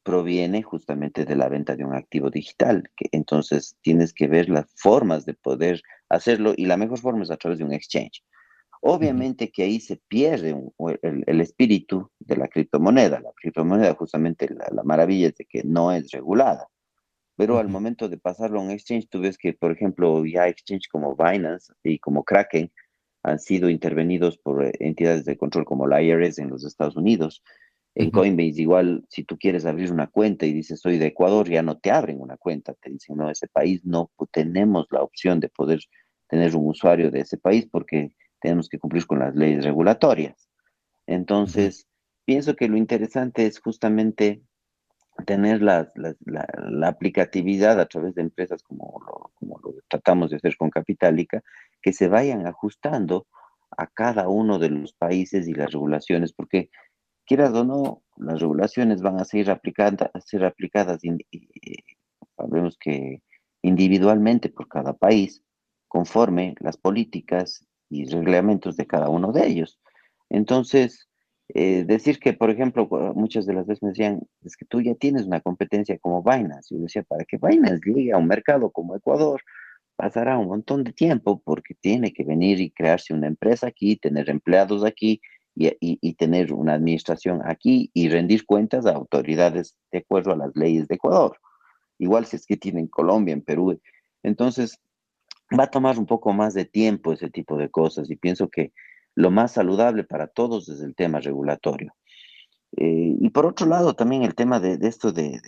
proviene 0.08 0.62
justamente 0.62 1.26
de 1.26 1.36
la 1.36 1.50
venta 1.50 1.76
de 1.76 1.84
un 1.84 1.94
activo 1.94 2.30
digital. 2.30 2.90
Que 2.96 3.08
entonces 3.12 3.76
tienes 3.82 4.14
que 4.14 4.26
ver 4.26 4.48
las 4.48 4.64
formas 4.74 5.26
de 5.26 5.34
poder 5.34 5.82
hacerlo 6.08 6.54
y 6.56 6.64
la 6.64 6.78
mejor 6.78 6.98
forma 6.98 7.24
es 7.24 7.30
a 7.30 7.36
través 7.36 7.58
de 7.58 7.66
un 7.66 7.74
exchange. 7.74 8.24
Obviamente 8.80 9.50
que 9.50 9.64
ahí 9.64 9.80
se 9.80 10.00
pierde 10.08 10.56
el, 11.02 11.40
espíritu 11.42 12.10
de 12.20 12.38
la 12.38 12.48
criptomoneda. 12.48 13.20
La 13.20 13.32
criptomoneda 13.36 13.94
justamente 13.96 14.48
la, 14.48 14.82
maravilla 14.82 15.28
es 15.28 15.34
de 15.34 15.44
que 15.44 15.62
no 15.62 15.92
es 15.92 16.10
regulada. 16.10 16.68
Pero 17.36 17.58
al 17.58 17.68
momento 17.68 18.08
de 18.08 18.16
pasarlo 18.16 18.60
a 18.60 18.62
un 18.62 18.70
exchange, 18.70 19.10
tú 19.10 19.20
ves 19.20 19.36
que, 19.36 19.52
por 19.52 19.72
ejemplo, 19.72 20.24
ya 20.24 20.48
exchange 20.48 20.88
como 20.90 21.16
Binance 21.16 21.70
y 21.82 21.98
como 21.98 22.24
Kraken 22.24 22.72
han 23.24 23.38
sido 23.40 23.68
intervenidos 23.68 24.38
por 24.38 24.64
eh, 24.64 24.72
entidades 24.80 25.26
de 25.26 25.36
control 25.36 25.66
como 25.66 25.86
la 25.86 26.00
IRS 26.00 26.38
en 26.38 26.48
los 26.48 26.64
Estados 26.64 26.96
Unidos. 26.96 27.42
En 27.98 28.12
Coinbase 28.12 28.62
igual, 28.62 29.04
si 29.08 29.24
tú 29.24 29.36
quieres 29.36 29.66
abrir 29.66 29.90
una 29.90 30.06
cuenta 30.06 30.46
y 30.46 30.52
dices 30.52 30.78
soy 30.78 30.98
de 30.98 31.06
Ecuador, 31.06 31.48
ya 31.48 31.62
no 31.62 31.78
te 31.78 31.90
abren 31.90 32.20
una 32.20 32.36
cuenta, 32.36 32.72
te 32.74 32.90
dicen 32.90 33.16
no, 33.16 33.28
ese 33.28 33.48
país 33.48 33.84
no 33.84 34.12
tenemos 34.30 34.86
la 34.90 35.02
opción 35.02 35.40
de 35.40 35.48
poder 35.48 35.80
tener 36.28 36.54
un 36.54 36.68
usuario 36.68 37.10
de 37.10 37.20
ese 37.20 37.38
país 37.38 37.66
porque 37.68 38.12
tenemos 38.40 38.68
que 38.68 38.78
cumplir 38.78 39.04
con 39.04 39.18
las 39.18 39.34
leyes 39.34 39.64
regulatorias. 39.64 40.48
Entonces, 41.08 41.88
pienso 42.24 42.54
que 42.54 42.68
lo 42.68 42.76
interesante 42.76 43.46
es 43.46 43.58
justamente 43.58 44.42
tener 45.26 45.60
la, 45.60 45.90
aplicatividad 46.84 47.80
a 47.80 47.86
través 47.86 48.14
de 48.14 48.22
empresas 48.22 48.62
como 48.62 49.02
lo, 49.04 49.32
como 49.34 49.58
lo 49.58 49.74
tratamos 49.88 50.30
de 50.30 50.36
hacer 50.36 50.56
con 50.56 50.70
Capitalica, 50.70 51.42
que 51.82 51.92
se 51.92 52.06
vayan 52.06 52.46
ajustando 52.46 53.26
a 53.76 53.88
cada 53.88 54.28
uno 54.28 54.60
de 54.60 54.70
los 54.70 54.92
países 54.92 55.48
y 55.48 55.52
las 55.52 55.72
regulaciones, 55.72 56.32
porque 56.32 56.70
quieras 57.28 57.52
o 57.52 57.62
no, 57.62 58.02
las 58.16 58.40
regulaciones 58.40 59.02
van 59.02 59.20
a 59.20 59.24
seguir 59.24 59.50
aplicadas, 59.50 60.10
ser 60.24 60.44
aplicadas, 60.44 61.00
sabemos 62.36 62.78
que 62.80 63.22
individualmente 63.62 64.48
por 64.48 64.66
cada 64.66 64.94
país, 64.94 65.42
conforme 65.88 66.54
las 66.60 66.78
políticas 66.78 67.66
y 67.90 68.06
reglamentos 68.06 68.76
de 68.76 68.86
cada 68.86 69.10
uno 69.10 69.32
de 69.32 69.46
ellos. 69.46 69.78
Entonces, 70.30 71.08
eh, 71.54 71.84
decir 71.84 72.18
que, 72.18 72.32
por 72.32 72.50
ejemplo, 72.50 72.88
muchas 73.14 73.44
de 73.44 73.54
las 73.54 73.66
veces 73.66 73.82
me 73.82 73.90
decían, 73.90 74.20
es 74.42 74.56
que 74.56 74.64
tú 74.64 74.80
ya 74.80 74.94
tienes 74.94 75.26
una 75.26 75.40
competencia 75.40 75.98
como 75.98 76.22
Binance. 76.22 76.74
Yo 76.74 76.80
decía, 76.80 77.02
para 77.02 77.24
que 77.24 77.38
Binance 77.38 77.80
llegue 77.84 78.12
a 78.12 78.18
un 78.18 78.26
mercado 78.26 78.70
como 78.70 78.96
Ecuador, 78.96 79.42
pasará 79.96 80.38
un 80.38 80.46
montón 80.46 80.84
de 80.84 80.92
tiempo 80.92 81.42
porque 81.44 81.74
tiene 81.74 82.12
que 82.12 82.24
venir 82.24 82.60
y 82.60 82.70
crearse 82.70 83.12
una 83.12 83.26
empresa 83.26 83.66
aquí, 83.66 83.96
tener 83.96 84.30
empleados 84.30 84.84
aquí 84.84 85.20
y, 85.58 86.14
tener 86.14 86.52
una 86.52 86.74
administración 86.74 87.40
aquí 87.44 87.90
y 87.92 88.08
rendir 88.08 88.46
cuentas 88.46 88.86
a 88.86 88.92
autoridades 88.92 89.76
de 89.90 89.98
acuerdo 89.98 90.32
a 90.32 90.36
las 90.36 90.54
leyes 90.54 90.86
de 90.88 90.94
Ecuador. 90.94 91.38
Igual 91.98 92.26
si 92.26 92.36
es 92.36 92.46
que 92.46 92.56
tienen 92.56 92.86
Colombia, 92.86 93.32
en 93.32 93.42
Perú. 93.42 93.80
Entonces, 94.22 94.78
va 95.58 95.64
a 95.64 95.70
tomar 95.70 95.98
un 95.98 96.06
poco 96.06 96.32
más 96.32 96.54
de 96.54 96.64
tiempo 96.64 97.12
ese 97.12 97.30
tipo 97.30 97.56
de 97.56 97.70
cosas 97.70 98.10
y 98.10 98.16
pienso 98.16 98.48
que 98.48 98.72
lo 99.14 99.30
más 99.30 99.52
saludable 99.52 100.04
para 100.04 100.28
todos 100.28 100.68
es 100.68 100.80
el 100.80 100.94
tema 100.94 101.18
regulatorio. 101.20 101.94
Eh, 102.76 103.16
y 103.20 103.30
por 103.30 103.46
otro 103.46 103.66
lado, 103.66 103.94
también 103.94 104.22
el 104.22 104.34
tema 104.34 104.60
de, 104.60 104.78
esto 104.86 105.10
de, 105.12 105.40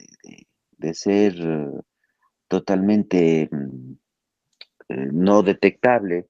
ser 0.93 1.35
eh, 1.39 1.69
totalmente 2.49 3.49
mm, 3.53 3.93
eh, 4.89 5.09
no 5.13 5.43
detectable 5.43 6.27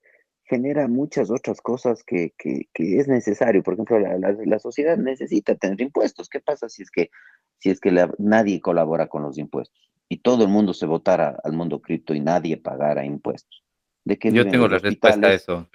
genera 0.51 0.89
muchas 0.89 1.31
otras 1.31 1.63
cosas 1.63 2.05
que, 2.05 2.35
es 2.75 3.09
necesario. 3.09 3.63
Por 3.63 3.75
ejemplo, 3.75 3.99
la, 3.99 4.59
sociedad 4.59 4.99
necesita 4.99 5.55
tener 5.55 5.81
impuestos. 5.81 6.29
¿Qué 6.29 6.41
pasa 6.41 6.69
si 6.69 6.83
es 6.83 6.91
que, 6.91 7.11
si 7.59 7.71
es 7.71 7.81
que 7.81 7.91
nadie 8.19 8.61
colabora 8.61 9.07
con 9.07 9.23
los 9.23 9.39
impuestos? 9.39 9.91
y 10.11 10.19
todo 10.19 10.43
el 10.43 10.51
mundo 10.51 10.75
se 10.75 10.87
votara 10.87 11.39
al 11.43 11.53
mundo 11.53 11.81
cripto 11.81 12.15
y 12.15 12.21
nadie 12.21 12.57
pagara 12.57 13.05
impuestos. 13.05 13.63
¿De 14.05 14.19
qué 14.19 14.33
Yo 14.33 14.47
tengo 14.47 14.67
la 14.67 14.79
respuesta 14.79 15.29
a 15.29 15.33
eso, 15.33 15.69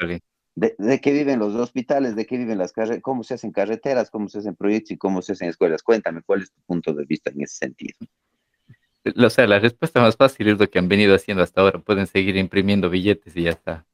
de, 0.55 0.75
de, 0.77 1.01
qué 1.01 1.13
viven 1.13 1.39
los 1.39 1.55
hospitales? 1.55 2.15
¿De 2.15 2.25
qué 2.25 2.37
viven 2.37 2.57
las 2.57 2.73
carreteras? 2.73 3.01
¿Cómo 3.01 3.23
se 3.23 3.35
hacen 3.35 3.51
carreteras? 3.51 4.09
¿Cómo 4.09 4.27
se 4.27 4.39
hacen 4.39 4.55
proyectos? 4.55 4.91
¿Y 4.91 4.97
cómo 4.97 5.21
se 5.21 5.33
hacen 5.33 5.49
escuelas? 5.49 5.83
Cuéntame, 5.83 6.21
¿cuál 6.21 6.41
es 6.41 6.51
tu 6.51 6.61
punto 6.63 6.93
de 6.93 7.05
vista 7.05 7.31
en 7.31 7.41
ese 7.41 7.55
sentido? 7.55 7.97
O 9.17 9.29
sea, 9.29 9.47
la 9.47 9.59
respuesta 9.59 10.01
más 10.01 10.17
fácil 10.17 10.49
es 10.49 10.59
lo 10.59 10.69
que 10.69 10.79
han 10.79 10.89
venido 10.89 11.15
haciendo 11.15 11.43
hasta 11.43 11.61
ahora. 11.61 11.79
Pueden 11.79 12.07
seguir 12.07 12.35
imprimiendo 12.35 12.89
billetes 12.89 13.35
y 13.37 13.43
ya 13.43 13.51
está. 13.51 13.85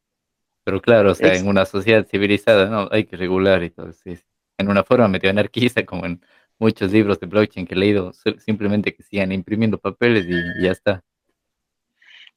Pero 0.63 0.81
claro, 0.81 1.11
o 1.11 1.15
sea, 1.15 1.35
en 1.35 1.47
una 1.47 1.65
sociedad 1.65 2.05
civilizada, 2.05 2.69
no, 2.69 2.87
hay 2.91 3.05
que 3.05 3.17
regular 3.17 3.63
y 3.63 3.71
todo. 3.71 3.91
Sí, 3.93 4.17
En 4.57 4.69
una 4.69 4.83
forma 4.83 5.07
medio 5.07 5.29
anarquista, 5.29 5.85
como 5.85 6.05
en 6.05 6.21
muchos 6.59 6.91
libros 6.91 7.19
de 7.19 7.27
blockchain 7.27 7.65
que 7.65 7.73
he 7.73 7.77
leído, 7.77 8.13
simplemente 8.37 8.93
que 8.93 9.03
sigan 9.03 9.31
imprimiendo 9.31 9.79
papeles 9.79 10.25
y, 10.27 10.63
ya 10.63 10.71
está. 10.71 11.03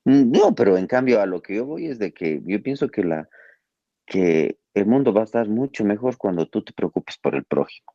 Mm, 0.05 0.31
no, 0.31 0.55
pero 0.55 0.79
en 0.79 0.87
cambio 0.87 1.20
a 1.20 1.27
lo 1.27 1.43
que 1.43 1.57
yo 1.57 1.66
voy 1.66 1.87
es 1.87 1.99
de 1.99 2.12
que 2.12 2.41
yo 2.45 2.62
pienso 2.62 2.89
que 2.89 3.05
la 3.05 3.29
que 4.07 4.59
el 4.75 4.87
mundo 4.87 5.12
va 5.12 5.22
a 5.22 5.25
estar 5.25 5.49
mucho 5.49 5.85
mejor 5.85 6.16
cuando 6.16 6.47
tú 6.47 6.62
te 6.62 6.72
preocupes 6.72 7.16
por 7.18 7.35
el 7.35 7.45
prójimo. 7.45 7.95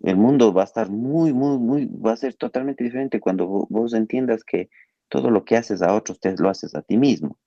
El 0.00 0.16
mundo 0.16 0.52
va 0.52 0.62
a 0.62 0.64
estar 0.64 0.90
muy, 0.90 1.32
muy, 1.32 1.58
muy, 1.58 1.86
va 1.86 2.12
a 2.12 2.16
ser 2.16 2.34
totalmente 2.34 2.84
diferente 2.84 3.20
cuando 3.20 3.46
vos, 3.46 3.94
entiendas 3.94 4.44
que 4.44 4.70
todo 5.08 5.30
lo 5.30 5.44
que 5.44 5.56
haces 5.56 5.82
a 5.82 5.94
otros 5.94 6.20
te 6.20 6.34
lo 6.36 6.48
haces 6.48 6.74
a 6.74 6.82
ti 6.82 6.96
mismo, 6.96 7.38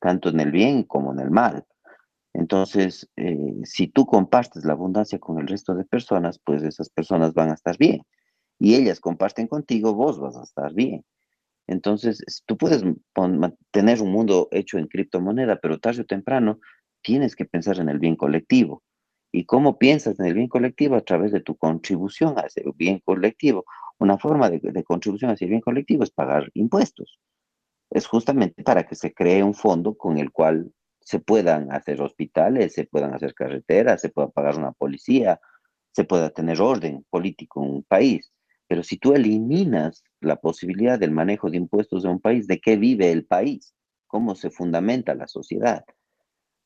tanto 0.00 0.30
en 0.30 0.40
el 0.40 0.50
bien 0.50 0.84
como 0.84 1.12
en 1.12 1.20
el 1.20 1.30
mal. 1.30 1.64
Entonces, 2.32 3.08
eh, 3.16 3.60
si 3.64 3.88
tú 3.88 4.06
compartes 4.06 4.64
la 4.64 4.72
abundancia 4.72 5.18
con 5.18 5.38
el 5.40 5.48
resto 5.48 5.74
de 5.74 5.84
personas, 5.84 6.40
pues 6.44 6.62
esas 6.62 6.88
personas 6.90 7.34
van 7.34 7.50
a 7.50 7.54
estar 7.54 7.76
bien. 7.76 8.02
Y 8.58 8.74
ellas 8.74 9.00
comparten 9.00 9.48
contigo, 9.48 9.94
vos 9.94 10.20
vas 10.20 10.36
a 10.36 10.42
estar 10.42 10.72
bien. 10.74 11.04
Entonces, 11.66 12.22
tú 12.46 12.56
puedes 12.56 12.82
tener 13.70 14.02
un 14.02 14.12
mundo 14.12 14.48
hecho 14.50 14.78
en 14.78 14.88
criptomoneda, 14.88 15.56
pero 15.60 15.78
tarde 15.78 16.02
o 16.02 16.06
temprano 16.06 16.60
tienes 17.02 17.36
que 17.36 17.44
pensar 17.44 17.78
en 17.78 17.88
el 17.88 17.98
bien 17.98 18.16
colectivo. 18.16 18.82
¿Y 19.32 19.44
cómo 19.44 19.78
piensas 19.78 20.18
en 20.18 20.26
el 20.26 20.34
bien 20.34 20.48
colectivo? 20.48 20.96
A 20.96 21.02
través 21.02 21.32
de 21.32 21.40
tu 21.40 21.56
contribución 21.56 22.38
a 22.38 22.42
ese 22.42 22.64
bien 22.74 23.00
colectivo. 23.04 23.64
Una 23.98 24.18
forma 24.18 24.50
de, 24.50 24.58
de 24.60 24.84
contribución 24.84 25.30
hacia 25.30 25.44
el 25.44 25.50
bien 25.50 25.60
colectivo 25.60 26.02
es 26.02 26.10
pagar 26.10 26.50
impuestos. 26.54 27.20
Es 27.90 28.06
justamente 28.06 28.62
para 28.62 28.86
que 28.86 28.94
se 28.94 29.12
cree 29.12 29.42
un 29.42 29.54
fondo 29.54 29.96
con 29.96 30.18
el 30.18 30.30
cual 30.30 30.72
se 31.00 31.18
puedan 31.18 31.72
hacer 31.72 32.00
hospitales, 32.00 32.74
se 32.74 32.84
puedan 32.84 33.14
hacer 33.14 33.34
carreteras, 33.34 34.00
se 34.00 34.10
pueda 34.10 34.28
pagar 34.28 34.56
una 34.56 34.72
policía, 34.72 35.40
se 35.92 36.04
pueda 36.04 36.30
tener 36.30 36.60
orden 36.60 37.04
político 37.10 37.64
en 37.64 37.70
un 37.70 37.82
país. 37.82 38.32
Pero 38.68 38.84
si 38.84 38.98
tú 38.98 39.14
eliminas 39.14 40.04
la 40.20 40.36
posibilidad 40.36 40.98
del 40.98 41.10
manejo 41.10 41.50
de 41.50 41.56
impuestos 41.56 42.04
de 42.04 42.08
un 42.08 42.20
país, 42.20 42.46
¿de 42.46 42.60
qué 42.60 42.76
vive 42.76 43.10
el 43.10 43.26
país? 43.26 43.74
¿Cómo 44.06 44.36
se 44.36 44.50
fundamenta 44.50 45.14
la 45.14 45.26
sociedad? 45.26 45.84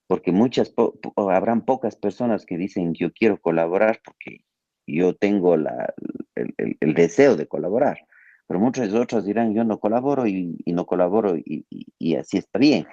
Porque 0.07 0.31
muchas, 0.33 0.75
habrán 1.17 1.65
pocas 1.65 1.97
personas 1.97 2.45
que 2.45 2.59
dicen 2.59 2.93
yo 2.93 3.11
quiero 3.13 3.41
colaborar 3.41 4.01
porque 4.05 4.45
yo 4.87 5.15
tengo 5.15 5.57
la, 5.57 5.95
el, 6.35 6.95
deseo 6.95 7.37
de 7.37 7.47
colaborar. 7.47 7.99
Pero 8.47 8.61
muchas 8.61 8.93
otras 8.93 9.25
dirán 9.25 9.55
yo 9.55 9.65
no 9.65 9.79
colaboro 9.79 10.27
y, 10.27 10.57
no 10.67 10.87
colaboro 10.87 11.37
y, 11.37 12.15
así 12.17 12.39
está 12.39 12.59
bien. 12.59 12.87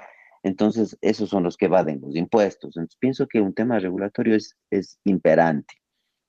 Entonces, 0.44 0.98
esos 1.02 1.30
son 1.30 1.44
los 1.44 1.58
que 1.58 1.66
evaden 1.66 2.02
los 2.02 2.16
impuestos. 2.16 2.76
Entonces, 2.78 2.98
pienso 3.00 3.28
que 3.28 3.42
un 3.42 3.54
tema 3.54 3.80
regulatorio 3.80 4.36
es, 4.36 5.00
imperante. 5.04 5.76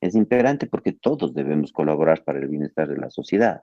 Es 0.00 0.14
imperante 0.14 0.66
porque 0.66 0.92
todos 0.92 1.34
debemos 1.34 1.72
colaborar 1.72 2.24
para 2.24 2.40
el 2.40 2.48
bienestar 2.48 2.88
de 2.88 2.98
la 2.98 3.10
sociedad. 3.10 3.62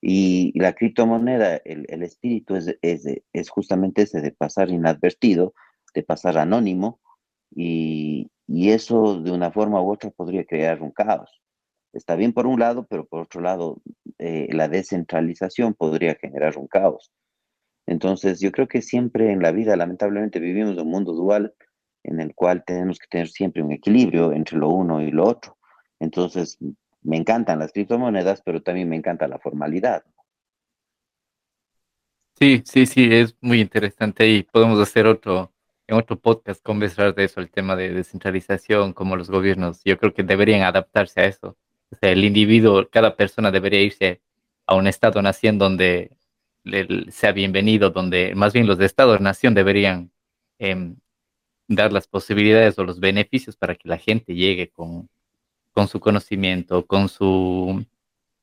Y 0.00 0.56
la 0.58 0.74
criptomoneda, 0.74 1.56
el, 1.64 1.86
el 1.88 2.02
espíritu 2.02 2.56
es, 2.56 2.76
es, 2.82 3.06
es, 3.32 3.48
justamente 3.48 4.02
ese 4.02 4.20
de 4.20 4.32
pasar 4.32 4.68
inadvertido, 4.68 5.54
de 5.94 6.02
pasar 6.02 6.36
anónimo, 6.36 7.00
y, 7.54 8.30
eso 8.48 9.20
de 9.20 9.30
una 9.30 9.50
forma 9.50 9.80
u 9.82 9.92
otra 9.92 10.10
podría 10.10 10.44
crear 10.44 10.82
un 10.82 10.90
caos. 10.90 11.30
Está 11.94 12.16
bien 12.16 12.32
por 12.32 12.46
un 12.46 12.58
lado, 12.58 12.86
pero 12.88 13.06
por 13.06 13.22
otro 13.22 13.40
lado, 13.40 13.80
eh, 14.18 14.48
la 14.50 14.68
descentralización 14.68 15.74
podría 15.74 16.16
generar 16.16 16.58
un 16.58 16.66
caos 16.66 17.12
Entonces, 17.86 18.40
yo 18.40 18.50
creo 18.50 18.66
que 18.66 18.82
siempre 18.82 19.30
en 19.30 19.40
la 19.40 19.52
vida, 19.52 19.76
lamentablemente, 19.76 20.40
vivimos 20.40 20.76
un 20.76 20.90
mundo 20.90 21.12
dual 21.12 21.54
en 22.02 22.20
el 22.20 22.34
cual 22.34 22.64
tenemos 22.66 22.98
que 22.98 23.06
tener 23.08 23.28
siempre 23.28 23.62
un 23.62 23.72
equilibrio 23.72 24.32
entre 24.32 24.58
lo 24.58 24.70
uno 24.70 25.00
y 25.00 25.10
lo 25.12 25.24
otro. 25.24 25.56
Entonces, 26.00 26.58
me 27.02 27.16
encantan 27.16 27.60
las 27.60 27.72
criptomonedas, 27.72 28.42
pero 28.42 28.60
también 28.60 28.88
me 28.88 28.96
encanta 28.96 29.28
la 29.28 29.38
formalidad. 29.38 30.02
Sí, 32.36 32.62
sí, 32.66 32.86
sí, 32.86 33.08
es 33.12 33.36
muy 33.40 33.60
interesante 33.60 34.28
y 34.28 34.42
podemos 34.42 34.80
hacer 34.80 35.06
otro, 35.06 35.52
en 35.86 35.96
otro 35.96 36.18
podcast 36.18 36.60
conversar 36.60 37.14
de 37.14 37.24
eso, 37.24 37.40
el 37.40 37.50
tema 37.50 37.76
de 37.76 37.90
descentralización, 37.94 38.92
como 38.92 39.16
los 39.16 39.30
gobiernos, 39.30 39.80
yo 39.84 39.96
creo 39.96 40.12
que 40.12 40.24
deberían 40.24 40.62
adaptarse 40.62 41.20
a 41.20 41.26
eso. 41.26 41.56
O 41.94 41.96
sea, 42.00 42.10
el 42.10 42.24
individuo, 42.24 42.88
cada 42.90 43.14
persona 43.14 43.52
debería 43.52 43.80
irse 43.80 44.20
a 44.66 44.74
un 44.74 44.88
estado-nación 44.88 45.58
donde 45.58 46.16
sea 47.10 47.30
bienvenido, 47.30 47.90
donde 47.90 48.34
más 48.34 48.52
bien 48.52 48.66
los 48.66 48.78
de 48.78 48.86
estado-nación 48.86 49.54
deberían 49.54 50.10
em, 50.58 50.96
dar 51.68 51.92
las 51.92 52.08
posibilidades 52.08 52.76
o 52.78 52.84
los 52.84 52.98
beneficios 52.98 53.56
para 53.56 53.76
que 53.76 53.88
la 53.88 53.98
gente 53.98 54.34
llegue 54.34 54.70
con, 54.70 55.08
con 55.72 55.86
su 55.86 56.00
conocimiento, 56.00 56.84
con, 56.84 57.08
su, 57.08 57.84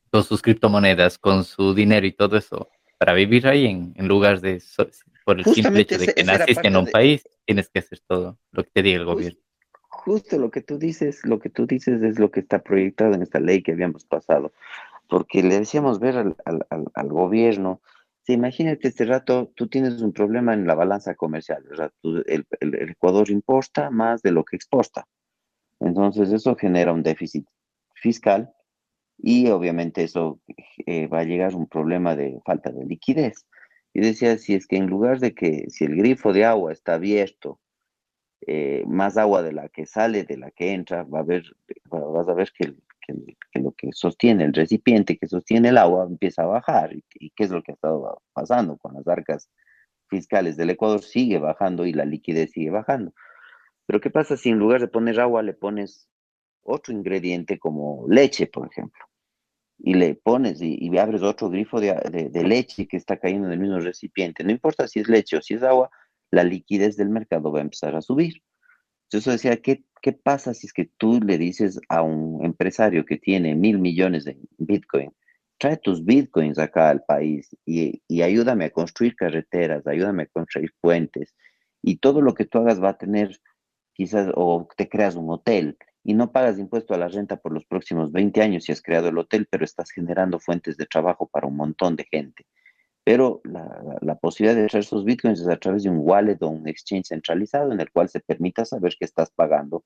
con 0.10 0.24
sus 0.24 0.41
criptomonedas, 0.41 1.18
con 1.18 1.43
su 1.43 1.74
dinero 1.74 2.06
y 2.08 2.14
todo 2.14 2.38
eso, 2.38 2.70
para 2.97 3.14
vivir 3.14 3.47
ahí 3.47 3.66
en, 3.66 3.93
en 3.97 4.08
lugar 4.08 4.39
de, 4.39 4.64
por 5.26 5.39
el 5.39 5.45
simple 5.45 5.82
hecho 5.82 5.97
de 5.97 6.14
que 6.14 6.24
naciste 6.24 6.68
en 6.68 6.78
un 6.78 6.88
país, 6.88 7.28
tienes 7.45 7.68
que 7.70 7.80
hacer 7.80 7.99
todo 8.08 8.38
lo 8.52 8.64
que 8.64 8.70
te 8.70 8.82
diga 8.82 8.99
el 8.99 9.06
gobierno. 9.06 9.41
Justo 10.04 10.39
lo 10.39 10.49
que 10.49 10.62
tú 10.62 10.80
dices, 10.80 11.22
lo 11.24 11.38
que 11.39 11.52
tú 11.52 11.68
dices 11.68 12.02
es 12.02 12.18
lo 12.18 12.32
que 12.32 12.39
está 12.39 12.60
proyectado 12.64 13.14
en 13.14 13.22
esta 13.22 13.39
ley 13.39 13.62
que 13.62 13.74
habíamos 13.74 14.04
pasado, 14.04 14.52
porque 15.08 15.43
le 15.43 15.60
decíamos 15.60 15.99
ver 15.99 16.18
al, 16.18 16.36
al, 16.43 16.88
al, 16.91 17.08
gobierno, 17.10 17.82
si 18.24 18.34
imagínate 18.34 18.88
este 18.88 19.06
rato, 19.06 19.52
tú 19.56 19.68
tienes 19.68 20.02
un 20.02 20.12
problema 20.12 20.56
en 20.56 20.66
la 20.66 20.74
balanza 20.74 21.14
comercial, 21.14 21.64
el, 22.26 22.45
Ecuador 22.89 23.30
importa 23.30 23.91
más 23.91 24.24
de 24.24 24.32
lo 24.32 24.43
que 24.43 24.56
exporta, 24.56 25.08
entonces 25.80 26.32
eso 26.32 26.56
genera 26.56 26.93
un 26.93 27.04
déficit 27.04 27.45
fiscal 27.93 28.52
y 29.20 29.49
obviamente 29.49 30.04
eso 30.04 30.39
eh, 30.88 31.06
va 31.08 31.20
a 31.20 31.26
llegar 31.26 31.54
a 31.54 31.58
un 31.58 31.68
problema 31.68 32.16
de 32.16 32.39
falta 32.43 32.72
de 32.72 32.86
liquidez. 32.86 33.45
Y 33.93 33.99
decía, 33.99 34.38
si 34.39 34.56
es 34.56 34.66
que 34.66 34.78
en 34.78 34.88
lugar 34.88 35.20
de 35.20 35.36
que, 35.36 35.66
si 35.70 35.84
el 35.84 35.95
grifo 35.95 36.34
de 36.34 36.45
agua 36.45 36.72
está 36.72 36.93
abierto, 36.95 37.60
eh, 38.48 38.84
más 38.88 39.18
agua 39.18 39.44
de 39.44 39.54
la 39.54 39.70
que 39.70 39.86
sale, 39.86 40.24
de 40.24 40.38
la 40.38 40.52
que 40.52 40.74
entra, 40.74 41.04
va 41.04 41.20
a 41.20 41.24
ver, 41.24 41.44
vas 41.86 42.28
a 42.28 42.34
ver 42.34 42.52
que, 42.52 42.74
lo 43.60 43.72
que 43.74 43.89
sostiene 43.92 44.46
el 44.46 44.54
recipiente, 44.54 45.18
que 45.18 45.28
sostiene 45.28 45.70
el 45.70 45.78
agua, 45.78 46.06
empieza 46.06 46.44
a 46.44 46.48
bajar. 46.48 46.94
¿Y, 46.94 47.04
y 47.16 47.32
qué 47.32 47.44
es 47.44 47.50
lo 47.52 47.62
que 47.62 47.72
ha 47.72 47.76
estado 47.76 48.22
pasando 48.34 48.78
con 48.78 48.94
las 48.94 49.08
arcas 49.08 49.50
fiscales 50.10 50.58
del 50.58 50.72
Ecuador? 50.72 51.02
Sigue 51.02 51.39
bajando 51.39 51.86
y 51.86 51.94
la 51.94 52.06
liquidez 52.06 52.52
sigue 52.52 52.70
bajando. 52.70 53.14
Pero 53.86 54.00
¿qué 54.00 54.10
pasa 54.10 54.38
si 54.38 54.50
en 54.50 54.60
lugar 54.60 54.82
de 54.82 54.88
poner 54.88 55.20
agua 55.20 55.44
le 55.44 55.54
pones 55.54 56.08
otro 56.64 56.94
ingrediente 56.94 57.60
como 57.60 58.06
leche, 58.08 58.48
por 58.48 58.68
ejemplo? 58.68 59.04
y 59.84 59.96
le 59.96 60.16
pones 60.16 60.62
y, 60.62 60.96
abres 60.98 61.24
otro 61.24 61.50
grifo 61.50 61.80
de, 61.80 62.32
leche 62.44 62.88
que 62.88 62.98
está 62.98 63.18
cayendo 63.18 63.48
en 63.48 63.54
el 63.54 63.60
mismo 63.60 63.80
recipiente, 63.80 64.44
no 64.44 64.52
importa 64.52 64.88
si 64.88 65.00
es 65.00 65.10
leche 65.10 65.38
o 65.38 65.42
si 65.42 65.56
es 65.56 65.64
agua, 65.64 65.89
la 66.32 66.44
liquidez 66.44 66.98
del 66.98 67.10
mercado 67.10 67.52
va 67.52 67.60
a 67.60 67.64
empezar 67.64 67.96
a 67.96 68.02
subir. 68.02 68.42
Entonces 69.04 69.34
decía, 69.34 69.62
¿qué, 69.62 69.84
¿qué 70.02 70.14
pasa 70.14 70.54
si 70.54 70.68
es 70.68 70.74
que 70.74 70.90
tú 70.98 71.20
le 71.22 71.38
dices 71.38 71.80
a 71.90 72.02
un 72.02 72.44
empresario 72.46 73.06
que 73.06 73.18
tiene 73.18 73.56
mil 73.56 73.78
millones 73.78 74.24
de 74.26 74.38
Bitcoin, 74.58 75.12
trae 75.58 75.78
tus 75.78 76.04
Bitcoins 76.04 76.58
acá 76.58 76.90
al 76.90 77.04
país 77.04 77.50
y, 77.66 78.02
y 78.08 78.22
ayúdame 78.22 78.66
a 78.66 78.70
construir 78.72 79.16
carreteras, 79.16 79.86
ayúdame 79.86 80.24
a 80.24 80.28
construir 80.28 80.74
puentes 80.80 81.36
y 81.84 81.98
todo 81.98 82.22
lo 82.22 82.34
que 82.34 82.46
tú 82.46 82.60
hagas 82.60 82.82
va 82.82 82.90
a 82.90 82.98
tener 82.98 83.40
quizás, 83.94 84.32
o 84.36 84.68
te 84.78 84.88
creas 84.88 85.16
un 85.16 85.30
hotel 85.30 85.78
y 86.04 86.14
no 86.14 86.32
pagas 86.32 86.58
impuesto 86.58 86.94
a 86.94 86.98
la 86.98 87.08
renta 87.08 87.38
por 87.38 87.52
los 87.52 87.66
próximos 87.66 88.12
20 88.12 88.42
años 88.42 88.64
si 88.64 88.72
has 88.72 88.82
creado 88.82 89.10
el 89.10 89.18
hotel, 89.18 89.48
pero 89.50 89.66
estás 89.66 89.92
generando 89.92 90.40
fuentes 90.40 90.78
de 90.78 90.86
trabajo 90.86 91.28
para 91.28 91.48
un 91.48 91.56
montón 91.56 91.96
de 91.96 92.06
gente. 92.10 92.46
Pero 93.04 93.41
la, 93.43 94.16
posibilidad 94.16 94.60
de 94.60 94.68
traer 94.68 94.84
esos 94.84 95.04
bitcoins 95.04 95.39
es 95.41 95.47
a 95.47 95.58
través 95.58 95.84
de 95.84 95.89
un 95.89 95.99
wallet 96.02 96.38
o 96.41 96.49
un 96.49 96.68
exchange 96.68 97.08
centralizado 97.08 97.72
en 97.72 97.80
el 97.80 97.91
cual 97.91 98.10
se 98.10 98.20
permita 98.20 98.64
saber 98.64 98.95
que 98.97 99.06
estás 99.06 99.32
pagando 99.32 99.84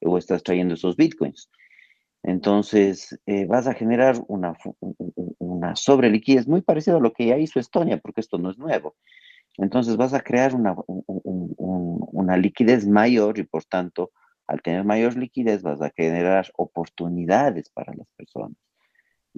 o 0.00 0.18
estás 0.18 0.42
trayendo 0.42 0.74
esos 0.74 0.96
bitcoins. 0.96 1.50
Entonces, 2.24 3.18
eh, 3.26 3.46
vas 3.46 3.68
a 3.68 3.74
generar 3.74 4.16
una, 4.26 4.54
una 5.38 5.76
sobreliquidez 5.76 6.48
muy 6.48 6.62
parecida 6.62 6.96
a 6.96 7.00
lo 7.00 7.12
que 7.12 7.26
ya 7.26 7.38
hizo 7.38 7.60
Estonia, 7.60 7.98
porque 7.98 8.20
esto 8.20 8.38
no 8.38 8.50
es 8.50 8.58
nuevo. 8.58 8.96
Entonces, 9.56 9.96
vas 9.96 10.14
a 10.14 10.20
crear 10.20 10.52
una 10.54 12.36
liquidez 12.36 12.86
mayor 12.86 13.38
y, 13.38 13.44
por 13.44 13.64
tanto, 13.64 14.10
al 14.48 14.62
tener 14.62 14.84
mayor 14.84 15.16
liquidez 15.16 15.62
vas 15.62 15.80
a 15.80 15.90
generar 15.90 16.50
oportunidades 16.56 17.70
para 17.70 17.92
las 17.94 18.08
personas. 18.16 18.56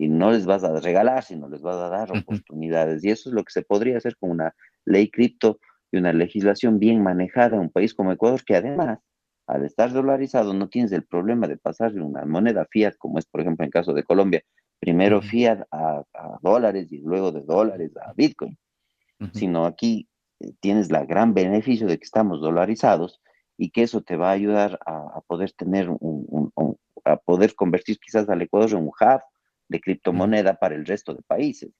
Y 0.01 0.09
no 0.09 0.31
les 0.31 0.47
vas 0.47 0.65
a 0.65 0.81
regalar, 0.81 1.23
sino 1.23 1.47
les 1.47 1.61
vas 1.61 1.77
a 1.77 1.91
dar 1.91 2.11
oportunidades. 2.11 3.05
Y 3.05 3.11
eso 3.11 3.29
es 3.29 3.35
lo 3.35 3.45
que 3.45 3.53
se 3.53 3.61
podría 3.61 3.99
hacer 3.99 4.17
con 4.17 4.31
una 4.31 4.55
ley 4.87 5.11
cripto 5.11 5.59
y 5.93 5.99
una 5.99 6.15
legislación 6.15 6.79
bien 6.79 7.03
manejada 7.03 7.57
en 7.57 7.63
un 7.65 7.71
país 7.71 7.93
como 7.93 8.11
Ecuador, 8.11 8.43
que 8.43 8.57
además, 8.57 8.99
al 9.47 9.67
estar 9.67 9.93
dolarizado, 9.93 10.55
no 10.55 10.71
tienes 10.71 10.93
el 10.93 11.05
problema 11.05 11.47
de 11.49 11.59
pasar 11.59 11.93
de 11.93 12.01
una 12.01 12.25
moneda 12.25 12.67
fiat, 12.71 12.97
como 12.97 13.19
es, 13.19 13.27
por 13.27 13.43
ejemplo, 13.43 13.63
en 13.63 13.67
el 13.67 13.73
caso 13.73 13.93
de 13.93 14.03
Colombia, 14.03 14.43
primero 14.79 15.21
fiat 15.21 15.67
a, 15.71 16.03
dólares 16.41 16.91
y 16.91 17.03
luego 17.03 17.31
de 17.31 17.43
dólares 17.43 17.93
a 17.99 18.15
Bitcoin, 18.15 18.57
sino 19.35 19.67
aquí 19.67 20.09
eh, 20.41 20.55
tienes 20.61 20.91
la 20.91 21.05
gran 21.05 21.35
beneficio 21.35 21.87
de 21.87 21.99
que 21.99 22.05
estamos 22.05 22.41
dolarizados 22.41 23.21
y 23.59 23.69
que 23.69 23.83
eso 23.83 24.01
te 24.01 24.17
va 24.17 24.31
a 24.31 24.33
ayudar 24.33 24.79
a, 24.87 25.21
poder 25.27 25.53
tener 25.53 25.91
un, 25.91 26.51
a 27.05 27.17
poder 27.17 27.55
convertir 27.55 27.99
quizás 27.99 28.27
al 28.31 28.41
Ecuador 28.41 28.71
en 28.71 28.79
un 28.79 28.87
hub 28.87 29.21
de 29.71 29.81
criptomoneda 29.81 30.55
para 30.55 30.75
el 30.75 30.85
resto 30.85 31.15
de 31.15 31.23
países. 31.23 31.71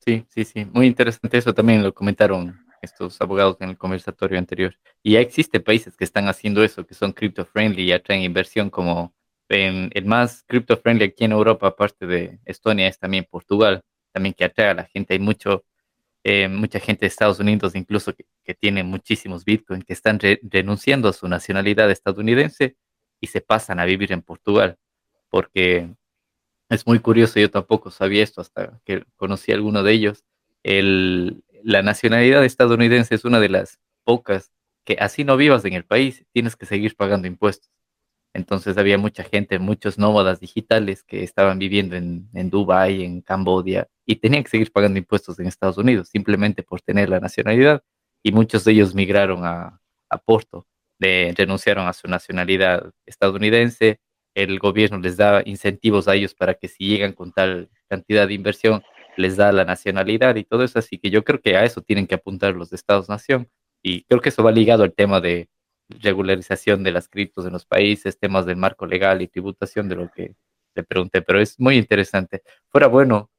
Sí, 0.00 0.26
sí, 0.28 0.44
sí, 0.44 0.64
muy 0.72 0.86
interesante 0.86 1.38
eso 1.38 1.54
también 1.54 1.82
lo 1.82 1.94
comentaron 1.94 2.66
estos 2.82 3.20
abogados 3.20 3.56
en 3.60 3.70
el 3.70 3.78
conversatorio 3.78 4.38
anterior. 4.38 4.74
Y 5.02 5.12
ya 5.12 5.20
existen 5.20 5.62
países 5.62 5.96
que 5.96 6.04
están 6.04 6.28
haciendo 6.28 6.62
eso, 6.62 6.84
que 6.86 6.94
son 6.94 7.12
crypto 7.12 7.44
friendly 7.46 7.84
y 7.84 7.92
atraen 7.92 8.22
inversión 8.22 8.68
como 8.68 9.14
en, 9.48 9.90
el 9.94 10.04
más 10.04 10.42
crypto 10.46 10.76
friendly 10.76 11.06
aquí 11.06 11.24
en 11.24 11.32
Europa, 11.32 11.68
aparte 11.68 12.06
de 12.06 12.40
Estonia, 12.44 12.88
es 12.88 12.98
también 12.98 13.26
Portugal, 13.30 13.82
también 14.12 14.34
que 14.34 14.44
atrae 14.44 14.70
a 14.70 14.74
la 14.74 14.84
gente. 14.84 15.14
Hay 15.14 15.20
mucho 15.20 15.64
eh, 16.26 16.48
mucha 16.48 16.80
gente 16.80 17.00
de 17.02 17.08
Estados 17.08 17.38
Unidos 17.38 17.74
incluso 17.74 18.14
que, 18.14 18.24
tiene 18.54 18.82
muchísimos 18.82 19.44
Bitcoin, 19.44 19.82
que 19.82 19.92
están 19.92 20.18
renunciando 20.42 21.08
a 21.08 21.12
su 21.12 21.28
nacionalidad 21.28 21.90
estadounidense 21.90 22.76
y 23.20 23.26
se 23.26 23.40
pasan 23.42 23.78
a 23.80 23.84
vivir 23.84 24.12
en 24.12 24.22
Portugal, 24.22 24.78
porque 25.28 25.94
es 26.74 26.86
muy 26.86 26.98
curioso, 26.98 27.40
yo 27.40 27.50
tampoco 27.50 27.90
sabía 27.90 28.22
esto 28.22 28.40
hasta 28.40 28.80
que 28.84 29.04
conocí 29.16 29.52
a 29.52 29.54
alguno 29.54 29.82
de 29.82 29.92
ellos. 29.92 30.24
El, 30.62 31.44
la 31.62 31.82
nacionalidad 31.82 32.44
estadounidense 32.44 33.14
es 33.14 33.24
una 33.24 33.40
de 33.40 33.48
las 33.48 33.80
pocas 34.04 34.52
que 34.84 34.96
así 35.00 35.24
no 35.24 35.36
vivas 35.36 35.64
en 35.64 35.72
el 35.74 35.84
país, 35.84 36.24
tienes 36.32 36.56
que 36.56 36.66
seguir 36.66 36.96
pagando 36.96 37.26
impuestos. 37.26 37.70
Entonces 38.34 38.76
había 38.76 38.98
mucha 38.98 39.22
gente, 39.24 39.58
muchos 39.58 39.96
nómadas 39.96 40.40
digitales 40.40 41.04
que 41.04 41.22
estaban 41.22 41.58
viviendo 41.58 41.96
en, 41.96 42.28
en 42.34 42.50
Dubái, 42.50 43.04
en 43.04 43.20
Cambodia, 43.22 43.88
y 44.04 44.16
tenían 44.16 44.42
que 44.42 44.50
seguir 44.50 44.72
pagando 44.72 44.98
impuestos 44.98 45.38
en 45.38 45.46
Estados 45.46 45.78
Unidos 45.78 46.08
simplemente 46.08 46.62
por 46.62 46.80
tener 46.82 47.08
la 47.08 47.20
nacionalidad. 47.20 47.82
Y 48.22 48.32
muchos 48.32 48.64
de 48.64 48.72
ellos 48.72 48.94
migraron 48.94 49.44
a, 49.44 49.80
a 50.10 50.18
Porto, 50.18 50.66
de, 50.98 51.32
renunciaron 51.36 51.86
a 51.86 51.92
su 51.92 52.08
nacionalidad 52.08 52.92
estadounidense. 53.06 54.00
El 54.34 54.58
gobierno 54.58 54.98
les 54.98 55.16
da 55.16 55.42
incentivos 55.44 56.08
a 56.08 56.14
ellos 56.14 56.34
para 56.34 56.54
que 56.54 56.68
si 56.68 56.86
llegan 56.88 57.12
con 57.12 57.32
tal 57.32 57.70
cantidad 57.88 58.26
de 58.28 58.34
inversión, 58.34 58.82
les 59.16 59.36
da 59.36 59.52
la 59.52 59.64
nacionalidad 59.64 60.36
y 60.36 60.44
todo 60.44 60.64
eso. 60.64 60.78
Así 60.78 60.98
que 60.98 61.10
yo 61.10 61.24
creo 61.24 61.40
que 61.40 61.56
a 61.56 61.64
eso 61.64 61.82
tienen 61.82 62.06
que 62.06 62.16
apuntar 62.16 62.54
los 62.54 62.72
Estados-nación. 62.72 63.48
Y 63.82 64.04
creo 64.04 64.20
que 64.20 64.30
eso 64.30 64.42
va 64.42 64.52
ligado 64.52 64.82
al 64.82 64.94
tema 64.94 65.20
de 65.20 65.48
regularización 65.88 66.82
de 66.82 66.92
las 66.92 67.08
criptos 67.08 67.46
en 67.46 67.52
los 67.52 67.66
países, 67.66 68.18
temas 68.18 68.46
del 68.46 68.56
marco 68.56 68.86
legal 68.86 69.22
y 69.22 69.28
tributación 69.28 69.88
de 69.88 69.96
lo 69.96 70.10
que 70.10 70.34
le 70.74 70.82
pregunté, 70.82 71.22
pero 71.22 71.40
es 71.40 71.60
muy 71.60 71.76
interesante. 71.76 72.42
Fuera 72.68 72.86
bueno 72.88 73.30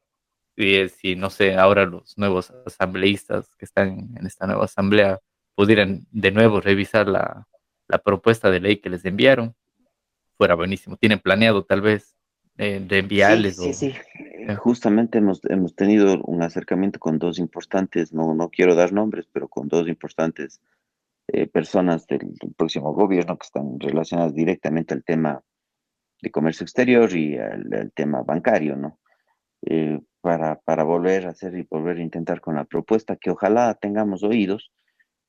y 0.56 0.88
si, 0.90 1.16
no 1.16 1.30
sé, 1.30 1.56
ahora 1.56 1.86
los 1.86 2.18
nuevos 2.18 2.52
asambleístas 2.66 3.56
que 3.58 3.66
están 3.66 4.16
en 4.18 4.26
esta 4.26 4.48
nueva 4.48 4.66
asamblea 4.66 5.20
pudieran 5.56 6.06
de 6.12 6.32
nuevo 6.32 6.62
revisar 6.62 7.08
la 7.08 7.48
propuesta 8.04 8.52
de 8.52 8.60
ley 8.62 8.78
que 8.78 8.90
les 8.90 9.04
enviaron, 9.06 9.56
fuera 10.38 10.56
buenísimo. 10.56 10.98
¿Tienen 10.98 11.20
planeado 11.20 11.64
tal 11.66 11.82
vez 11.82 12.16
eh, 12.58 12.84
de 12.86 13.00
enviarles? 13.00 13.58
Sí, 13.58 13.74
sí, 13.74 13.92
sí. 13.92 14.56
Justamente 14.58 15.18
hemos, 15.18 15.42
hemos 15.46 15.76
tenido 15.76 16.22
un 16.24 16.44
acercamiento 16.44 17.00
con 17.00 17.18
dos 17.18 17.40
importantes, 17.40 18.14
no, 18.14 18.36
no 18.36 18.50
quiero 18.50 18.76
dar 18.76 18.94
nombres, 18.94 19.28
pero 19.32 19.48
con 19.48 19.68
dos 19.68 19.88
importantes 19.88 20.62
eh, 21.28 21.48
personas 21.48 22.06
del, 22.06 22.34
próximo 22.56 22.94
gobierno 22.94 23.38
que 23.38 23.46
están 23.46 23.80
relacionadas 23.80 24.36
directamente 24.36 24.94
al 24.94 25.04
tema 25.04 25.42
de 26.22 26.30
comercio 26.30 26.64
exterior 26.64 27.12
y 27.16 27.38
al, 27.38 27.92
tema 27.96 28.22
bancario, 28.22 28.76
¿no? 28.76 29.00
Eh, 29.66 30.00
para, 30.22 30.60
para 30.60 30.84
volver 30.84 31.26
a 31.26 31.32
hacer 31.32 31.58
y 31.58 31.64
volver 31.64 31.98
a 31.98 32.04
intentar 32.04 32.42
con 32.42 32.56
la 32.56 32.66
propuesta, 32.66 33.16
que 33.16 33.32
ojalá 33.32 33.74
tengamos 33.74 34.24
oídos, 34.24 34.72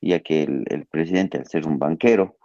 ya 0.01 0.21
que 0.21 0.43
el, 0.43 0.65
el 0.69 0.87
presidente, 0.87 1.39
al 1.39 1.47
ser 1.47 1.67
un 1.67 1.79
banquero, 1.79 2.37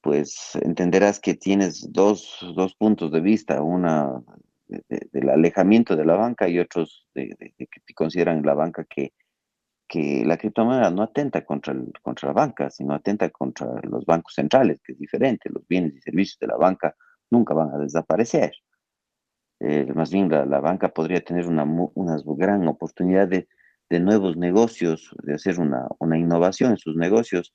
pues 0.00 0.52
entenderás 0.62 1.20
que 1.20 1.34
tienes 1.34 1.92
dos, 1.92 2.38
dos 2.56 2.74
puntos 2.74 3.12
de 3.12 3.20
vista, 3.20 3.62
una 3.62 4.22
del 4.68 5.30
alejamiento 5.30 5.96
de 5.96 6.04
la 6.04 6.16
banca 6.16 6.48
y 6.48 6.58
otros 6.58 7.08
de, 7.14 7.36
que 7.58 7.94
consideran 7.94 8.42
la 8.42 8.54
banca 8.54 8.84
que, 8.84 9.12
que 9.88 10.24
la 10.24 10.36
criptomoneda 10.36 10.90
no 10.90 11.02
atenta 11.02 11.44
contra, 11.44 11.72
el, 11.72 11.92
contra 12.02 12.28
la 12.28 12.34
banca, 12.34 12.70
sino 12.70 12.94
atenta 12.94 13.28
contra 13.30 13.66
los 13.82 14.06
bancos 14.06 14.34
centrales, 14.34 14.80
que 14.82 14.92
es 14.92 14.98
diferente. 14.98 15.50
Los 15.52 15.66
bienes 15.66 15.96
y 15.96 16.00
servicios 16.00 16.38
de 16.38 16.46
la 16.46 16.56
banca 16.56 16.94
nunca 17.30 17.54
van 17.54 17.74
a 17.74 17.78
desaparecer. 17.78 18.52
Eh, 19.58 19.92
más 19.94 20.10
bien 20.10 20.30
la, 20.30 20.46
la, 20.46 20.60
banca 20.60 20.88
podría 20.88 21.20
tener 21.20 21.46
una, 21.46 21.64
una 21.64 22.16
gran 22.36 22.66
oportunidad 22.66 23.28
de, 23.28 23.48
de, 23.90 24.00
nuevos 24.00 24.36
negocios, 24.36 25.14
de 25.22 25.34
hacer 25.34 25.60
una, 25.60 25.86
una 25.98 26.16
innovación 26.16 26.70
en 26.70 26.78
sus 26.78 26.96
negocios, 26.96 27.52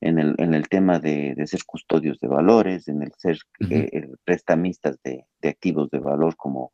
en 0.00 0.18
el, 0.18 0.34
en 0.38 0.54
el 0.54 0.68
tema 0.68 0.98
de, 0.98 1.34
de, 1.34 1.46
ser 1.46 1.64
custodios 1.64 2.20
de 2.20 2.28
valores, 2.28 2.88
en 2.88 3.02
el 3.02 3.12
ser 3.16 3.38
eh, 3.70 4.08
prestamistas 4.24 4.98
de, 5.02 5.26
de, 5.40 5.48
activos 5.48 5.90
de 5.90 5.98
valor 5.98 6.36
como, 6.36 6.70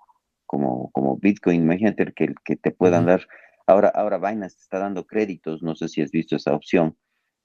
como, 0.46 0.90
como 0.92 1.16
Bitcoin. 1.16 1.62
Imagínate 1.62 2.12
que, 2.14 2.34
que 2.44 2.56
te 2.56 2.70
puedan 2.70 3.06
dar, 3.06 3.26
ahora, 3.66 3.88
ahora 3.88 4.18
Binance 4.18 4.58
está 4.60 4.78
dando 4.78 5.06
créditos, 5.06 5.62
no 5.62 5.74
sé 5.74 5.88
si 5.88 6.02
has 6.02 6.10
visto 6.10 6.36
esa 6.36 6.54
opción, 6.54 6.96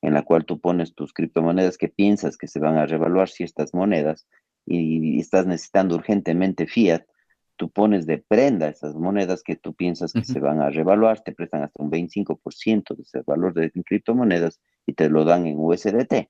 en 0.01 0.13
la 0.13 0.23
cual 0.23 0.45
tú 0.45 0.59
pones 0.59 0.93
tus 0.95 1.13
criptomonedas 1.13 1.77
que 1.77 1.87
piensas 1.87 2.37
que 2.37 2.47
se 2.47 2.59
van 2.59 2.77
a 2.77 2.85
revaluar 2.85 3.29
ciertas 3.29 3.73
monedas 3.73 4.27
y, 4.65 5.15
y 5.15 5.19
estás 5.19 5.47
necesitando 5.47 5.95
urgentemente 5.95 6.67
fiat, 6.67 7.03
tú 7.59 7.69
pones 7.69 8.05
de 8.05 8.17
prenda 8.17 8.69
esas 8.69 8.95
monedas 8.95 9.43
que 9.43 9.57
tú 9.57 9.75
piensas 9.75 10.13
que 10.13 10.23
se 10.23 10.39
van 10.39 10.61
a 10.61 10.69
revaluar, 10.69 11.19
te 11.19 11.33
prestan 11.33 11.63
hasta 11.63 11.83
un 11.83 11.91
25% 11.91 12.95
de 12.95 13.03
ese 13.03 13.21
valor 13.27 13.53
de 13.53 13.69
criptomonedas 13.83 14.61
y 14.89 14.93
te 14.93 15.09
lo 15.09 15.23
dan 15.23 15.45
en 15.47 15.57
USDT 15.57 16.29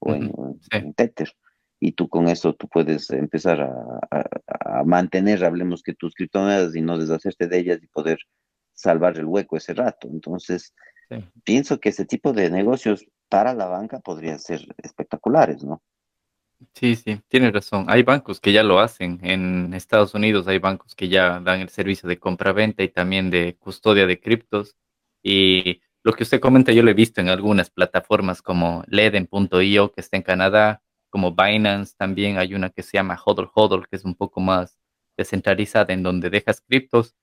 o 0.00 0.14
en, 0.14 0.94
Tether. 0.94 1.32
Y 1.80 1.92
tú 1.92 2.08
con 2.08 2.28
eso 2.28 2.54
tú 2.54 2.68
puedes 2.68 3.10
empezar 3.10 3.60
a, 3.60 4.84
mantener, 4.84 5.44
hablemos 5.44 5.82
que 5.82 5.94
tus 5.94 6.14
criptomonedas 6.14 6.74
y 6.74 6.82
no 6.82 6.98
deshacerte 6.98 7.46
de 7.46 7.58
ellas 7.58 7.82
y 7.82 7.86
poder 7.86 8.18
salvar 8.72 9.16
el 9.16 9.26
hueco 9.26 9.56
ese 9.56 9.72
rato. 9.72 10.08
Entonces, 10.08 10.74
pienso 11.44 11.78
que 11.78 11.90
ese 11.90 12.04
tipo 12.04 12.32
de 12.32 12.50
negocios 12.50 13.06
para 13.28 13.54
la 13.54 13.66
banca 13.66 14.00
podrían 14.00 14.38
ser 14.38 14.66
espectaculares, 14.82 15.62
¿no? 15.62 15.82
Sí, 16.72 16.96
sí, 16.96 17.20
tienes 17.28 17.52
razón. 17.52 17.86
Hay 17.88 18.02
bancos 18.02 18.40
que 18.40 18.52
ya 18.52 18.62
lo 18.62 18.80
hacen. 18.80 19.20
En 19.22 19.74
Estados 19.74 20.14
Unidos 20.14 20.48
hay 20.48 20.58
bancos 20.58 20.94
que 20.94 21.08
ya 21.08 21.40
dan 21.40 21.60
el 21.60 21.68
servicio 21.68 22.08
de 22.08 22.18
compra-venta 22.18 22.82
y 22.82 22.88
también 22.88 23.30
de 23.30 23.56
custodia 23.58 24.06
de 24.06 24.20
criptos. 24.20 24.76
Y 25.22 25.80
lo 26.04 26.12
que 26.12 26.22
usted 26.22 26.38
comenta 26.38 26.70
yo 26.70 26.82
lo 26.82 26.90
he 26.90 26.94
visto 26.94 27.20
en 27.20 27.30
algunas 27.30 27.70
plataformas 27.70 28.42
como 28.42 28.84
Leden.io, 28.86 29.90
que 29.90 30.00
está 30.02 30.16
en 30.18 30.22
Canadá, 30.22 30.82
como 31.08 31.32
Binance 31.34 31.94
también 31.96 32.38
hay 32.38 32.54
una 32.54 32.70
que 32.70 32.82
se 32.82 32.98
llama 32.98 33.18
Hodl 33.24 33.48
Hodl, 33.54 33.88
que 33.88 33.96
es 33.96 34.04
un 34.04 34.14
poco 34.14 34.40
más 34.40 34.78
descentralizada, 35.16 35.94
en 35.94 36.02
donde 36.02 36.28
dejas 36.28 36.60
criptos 36.60 37.14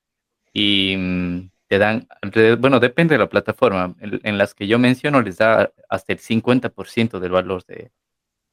y 0.51 0.95
mm, 0.97 1.51
te 1.67 1.77
dan, 1.77 2.07
bueno, 2.59 2.79
depende 2.79 3.15
de 3.15 3.19
la 3.19 3.29
plataforma. 3.29 3.95
En, 3.99 4.37
las 4.37 4.55
que 4.55 4.67
yo 4.67 4.79
menciono 4.79 5.21
les 5.21 5.37
da 5.37 5.71
hasta 5.87 6.13
el 6.13 6.19
50% 6.19 7.19
del 7.19 7.31
valor 7.31 7.63
de, 7.65 7.91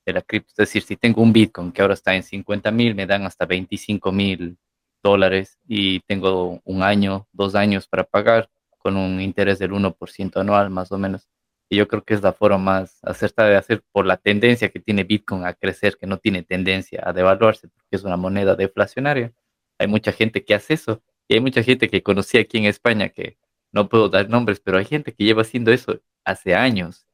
de 0.06 0.12
la 0.12 0.22
cripto. 0.22 0.50
Es 0.52 0.56
decir, 0.56 0.82
si 0.82 0.96
tengo 0.96 1.22
un 1.22 1.32
Bitcoin 1.32 1.72
que 1.72 1.82
ahora 1.82 1.94
está 1.94 2.14
en 2.14 2.22
50 2.22 2.70
mil, 2.70 2.94
me 2.94 3.06
dan 3.06 3.24
hasta 3.24 3.46
25 3.46 4.12
mil 4.12 4.58
dólares 5.02 5.58
y 5.66 6.00
tengo 6.00 6.60
un 6.64 6.82
año, 6.82 7.26
dos 7.32 7.54
años 7.54 7.88
para 7.88 8.04
pagar 8.04 8.50
con 8.88 8.96
un 8.96 9.20
interés 9.20 9.58
del 9.58 9.72
1% 9.72 10.40
anual 10.40 10.70
más 10.70 10.90
o 10.92 10.98
menos. 10.98 11.28
Y 11.68 11.76
yo 11.76 11.86
creo 11.88 12.02
que 12.02 12.14
es 12.14 12.22
la 12.22 12.32
forma 12.32 12.56
más 12.56 12.98
acertada 13.02 13.50
de 13.50 13.56
hacer 13.56 13.82
por 13.92 14.06
la 14.06 14.16
tendencia 14.16 14.70
que 14.70 14.80
tiene 14.80 15.04
Bitcoin 15.04 15.44
a 15.44 15.52
crecer, 15.52 15.98
que 15.98 16.06
no 16.06 16.16
tiene 16.16 16.42
tendencia 16.42 17.02
a 17.04 17.12
devaluarse, 17.12 17.68
porque 17.68 17.88
es 17.90 18.02
una 18.04 18.16
moneda 18.16 18.56
deflacionaria. 18.56 19.34
Hay 19.78 19.88
mucha 19.88 20.10
gente 20.12 20.42
que 20.42 20.54
hace 20.54 20.72
eso 20.72 21.02
y 21.28 21.34
hay 21.34 21.40
mucha 21.40 21.62
gente 21.62 21.90
que 21.90 22.02
conocí 22.02 22.38
aquí 22.38 22.56
en 22.56 22.64
España 22.64 23.10
que 23.10 23.36
no 23.72 23.90
puedo 23.90 24.08
dar 24.08 24.30
nombres, 24.30 24.58
pero 24.58 24.78
hay 24.78 24.86
gente 24.86 25.12
que 25.12 25.24
lleva 25.24 25.42
haciendo 25.42 25.70
eso 25.70 26.00
hace 26.24 26.54
años 26.54 27.06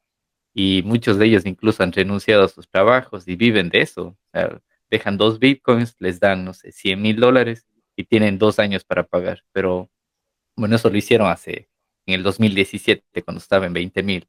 y 0.55 0.83
muchos 0.85 1.19
de 1.19 1.27
ellos 1.27 1.45
incluso 1.45 1.83
han 1.83 1.91
renunciado 1.93 2.45
a 2.45 2.49
sus 2.49 2.69
trabajos 2.69 3.27
y 3.27 3.35
viven 3.35 3.69
de 3.69 3.81
eso. 3.81 4.17
dejan 4.91 5.17
dos 5.19 5.41
bitcoins, 5.41 5.97
les 5.99 6.21
dan, 6.21 6.45
no 6.45 6.55
sé, 6.55 6.71
100 6.71 7.03
mil 7.03 7.17
dólares 7.17 7.67
y 7.97 8.05
tienen 8.05 8.39
dos 8.39 8.61
años 8.61 8.85
para 8.85 9.03
pagar. 9.03 9.43
Pero 9.51 9.91
bueno, 10.57 10.77
eso 10.77 10.91
lo 10.91 10.97
hicieron 10.97 11.29
hace, 11.29 11.69
en 12.07 12.15
el 12.15 12.23
2017, 12.23 13.23
cuando 13.23 13.39
estaba 13.39 13.67
en 13.67 13.73
20 13.73 14.03
mil. 14.03 14.29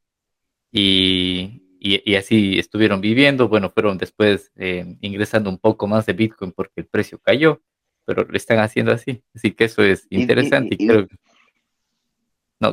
Y, 0.72 1.64
y, 1.80 2.16
así 2.16 2.60
estuvieron 2.60 3.02
viviendo. 3.02 3.48
Bueno, 3.48 3.70
fueron 3.70 3.98
después 3.98 4.52
eh, 4.56 4.98
ingresando 5.02 5.50
un 5.50 5.58
poco 5.58 5.88
más 5.88 6.06
de 6.06 6.14
bitcoin 6.14 6.52
porque 6.52 6.82
el 6.82 6.88
precio 6.88 7.20
cayó, 7.20 7.62
pero 8.06 8.24
lo 8.24 8.36
están 8.36 8.60
haciendo 8.60 8.92
así. 8.92 9.24
Así 9.34 9.52
que 9.52 9.66
eso 9.66 9.84
es 9.84 10.08
interesante 10.10 10.76
y, 10.78 10.88
creo 10.88 11.08
que 11.08 11.16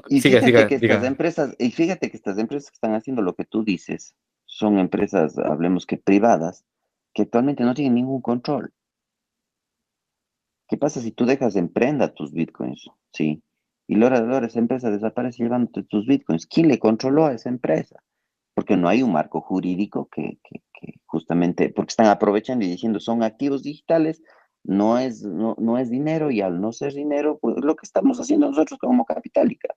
y 0.08 0.20
fíjate 0.20 0.68
que 0.68 0.74
estas 0.76 1.04
empresas, 1.04 1.56
y 1.58 1.70
fíjate 1.70 2.10
que 2.10 2.16
estas 2.16 2.38
empresas 2.38 2.70
que 2.70 2.74
están 2.74 2.94
haciendo 2.94 3.22
lo 3.22 3.34
que 3.34 3.44
tú 3.44 3.64
dices, 3.64 4.14
son 4.46 4.78
empresas, 4.78 5.38
hablemos 5.38 5.86
que 5.86 5.96
privadas, 5.96 6.64
que 7.12 7.22
actualmente 7.22 7.64
no 7.64 7.74
tienen 7.74 7.94
ningún 7.94 8.20
control. 8.20 8.72
¿Qué 10.72 10.78
pasa 10.78 11.02
si 11.02 11.12
tú 11.12 11.26
dejas 11.26 11.54
en 11.56 11.68
prenda 11.68 12.14
tus 12.14 12.32
bitcoins? 12.32 12.88
Sí. 13.12 13.42
Y 13.86 13.94
luego 13.96 14.40
de 14.40 14.46
esa 14.46 14.58
empresa 14.58 14.90
desaparece 14.90 15.42
llevándote 15.42 15.82
tus 15.82 16.06
bitcoins. 16.06 16.46
¿Quién 16.46 16.68
le 16.68 16.78
controló 16.78 17.26
a 17.26 17.34
esa 17.34 17.50
empresa? 17.50 18.02
Porque 18.54 18.78
no 18.78 18.88
hay 18.88 19.02
un 19.02 19.12
marco 19.12 19.42
jurídico 19.42 20.08
que, 20.10 20.38
que, 20.42 20.62
que 20.72 20.94
justamente, 21.04 21.68
porque 21.68 21.90
están 21.90 22.06
aprovechando 22.06 22.64
y 22.64 22.68
diciendo 22.68 23.00
son 23.00 23.22
activos 23.22 23.62
digitales, 23.62 24.22
no 24.64 24.96
es, 24.96 25.22
no, 25.22 25.56
no, 25.58 25.76
es 25.76 25.90
dinero 25.90 26.30
y 26.30 26.40
al 26.40 26.58
no 26.58 26.72
ser 26.72 26.94
dinero, 26.94 27.38
pues 27.38 27.56
lo 27.62 27.76
que 27.76 27.84
estamos 27.84 28.18
haciendo 28.18 28.46
nosotros 28.48 28.80
como 28.80 29.04
Capitálica. 29.04 29.74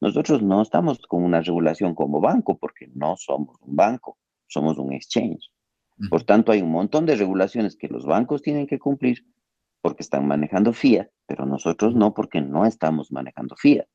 Nosotros 0.00 0.44
no 0.44 0.62
estamos 0.62 1.00
con 1.08 1.24
una 1.24 1.40
regulación 1.40 1.96
como 1.96 2.20
banco 2.20 2.56
porque 2.56 2.86
no 2.94 3.16
somos 3.16 3.56
un 3.62 3.74
banco, 3.74 4.16
somos 4.46 4.78
un 4.78 4.92
exchange. 4.92 5.50
Por 6.08 6.22
tanto, 6.22 6.52
hay 6.52 6.62
un 6.62 6.70
montón 6.70 7.04
de 7.04 7.16
regulaciones 7.16 7.74
que 7.74 7.88
los 7.88 8.06
bancos 8.06 8.42
tienen 8.42 8.68
que 8.68 8.78
cumplir 8.78 9.24
porque 9.86 10.02
están 10.02 10.26
manejando 10.26 10.72
fiat, 10.72 11.08
pero 11.26 11.46
nosotros 11.46 11.94
no 11.94 12.12
porque 12.12 12.40
no 12.40 12.66
estamos 12.66 13.12
manejando 13.12 13.54
fiat. 13.56 13.86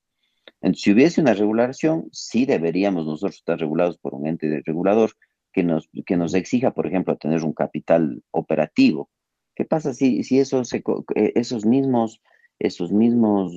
Entonces, 0.61 0.83
si 0.83 0.91
hubiese 0.93 1.21
una 1.21 1.33
regulación, 1.33 2.07
sí 2.11 2.45
deberíamos 2.45 3.05
nosotros 3.05 3.35
estar 3.35 3.59
regulados 3.59 3.97
por 3.97 4.13
un 4.15 4.25
ente 4.25 4.61
regulador 4.65 5.11
que 5.51 5.63
nos, 5.63 5.89
que 6.05 6.15
nos 6.15 6.33
exija, 6.33 6.71
por 6.71 6.87
ejemplo, 6.87 7.17
tener 7.17 7.43
un 7.43 7.53
capital 7.53 8.23
operativo 8.31 9.09
¿Qué 9.55 9.65
pasa 9.65 9.93
si, 9.93 10.23
si 10.23 10.39
esos, 10.39 10.73
eh, 10.73 10.81
esos 11.35 11.65
mismos, 11.65 12.21
esos 12.59 12.91
mismos 12.91 13.53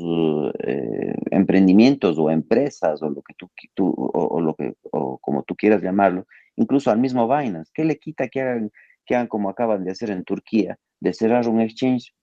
eh, 0.66 1.14
emprendimientos 1.30 2.18
o 2.18 2.30
empresas 2.30 3.02
o 3.02 3.10
lo 3.10 3.22
que 3.22 3.34
tú, 3.34 3.50
tú 3.74 3.94
o, 3.96 4.40
lo 4.40 4.54
que, 4.54 4.74
o 4.90 5.18
como 5.18 5.44
tú 5.44 5.54
quieras 5.54 5.82
llamarlo, 5.82 6.26
incluso 6.56 6.90
al 6.90 6.98
mismo 6.98 7.28
Binance, 7.28 7.70
¿qué 7.72 7.84
le 7.84 7.98
quita 7.98 8.28
que 8.28 8.40
hagan, 8.40 8.70
que 9.06 9.14
hagan 9.14 9.28
como 9.28 9.48
acaban 9.48 9.84
de 9.84 9.92
hacer 9.92 10.10
en 10.10 10.24
Turquía, 10.24 10.78
de 11.04 11.12
cerrar 11.12 11.46
un 11.48 11.60
exchange, 11.60 12.14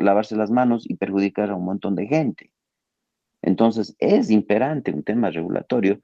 lavarse 0.00 0.34
las 0.34 0.50
manos 0.50 0.84
y 0.88 0.96
perjudicar 0.96 1.50
a 1.50 1.54
un 1.54 1.64
montón 1.64 1.94
de 1.94 2.06
gente? 2.06 2.50
Entonces, 3.42 3.94
es 3.98 4.30
imperante 4.30 4.90
un 4.90 5.02
tema 5.04 5.30
regulatorio 5.30 6.00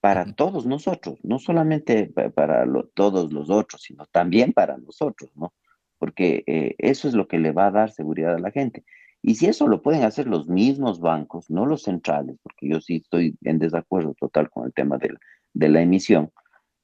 para 0.00 0.24
todos 0.34 0.66
nosotros, 0.66 1.18
no 1.22 1.38
solamente 1.38 2.12
para 2.34 2.66
todos 2.94 3.32
los 3.32 3.48
otros, 3.50 3.82
sino 3.82 4.06
también 4.06 4.52
para 4.52 4.76
nosotros, 4.78 5.30
¿no? 5.36 5.52
porque 5.98 6.42
eh, 6.46 6.74
eso 6.78 7.06
es 7.06 7.14
lo 7.14 7.28
que 7.28 7.38
le 7.38 7.52
va 7.52 7.66
a 7.66 7.70
dar 7.70 7.92
seguridad 7.92 8.34
a 8.34 8.38
la 8.40 8.50
gente. 8.50 8.84
Y 9.22 9.34
si 9.34 9.46
eso 9.46 9.68
lo 9.68 9.82
pueden 9.82 10.02
hacer 10.02 10.26
los 10.26 10.48
mismos 10.48 10.98
bancos, 10.98 11.50
no 11.50 11.66
los 11.66 11.82
centrales, 11.82 12.38
porque 12.42 12.68
yo 12.68 12.80
sí 12.80 12.96
estoy 12.96 13.36
en 13.42 13.58
desacuerdo 13.58 14.14
total 14.14 14.48
con 14.48 14.64
el 14.64 14.72
tema 14.72 14.96
de 14.96 15.10
la, 15.10 15.20
de 15.52 15.68
la 15.68 15.82
emisión, 15.82 16.32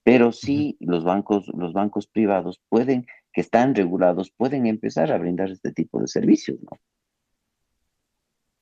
pero 0.05 0.31
sí 0.31 0.77
los 0.79 1.03
bancos, 1.03 1.49
los 1.49 1.73
bancos 1.73 2.07
privados 2.07 2.61
pueden, 2.69 3.07
que 3.37 3.43
están 3.43 3.75
regulados, 3.75 4.31
pueden 4.31 4.67
empezar 4.67 5.13
a 5.13 5.19
brindar 5.19 5.51
este 5.51 5.71
tipo 5.71 6.01
de 6.01 6.07
servicios, 6.07 6.59
¿no? 6.63 6.71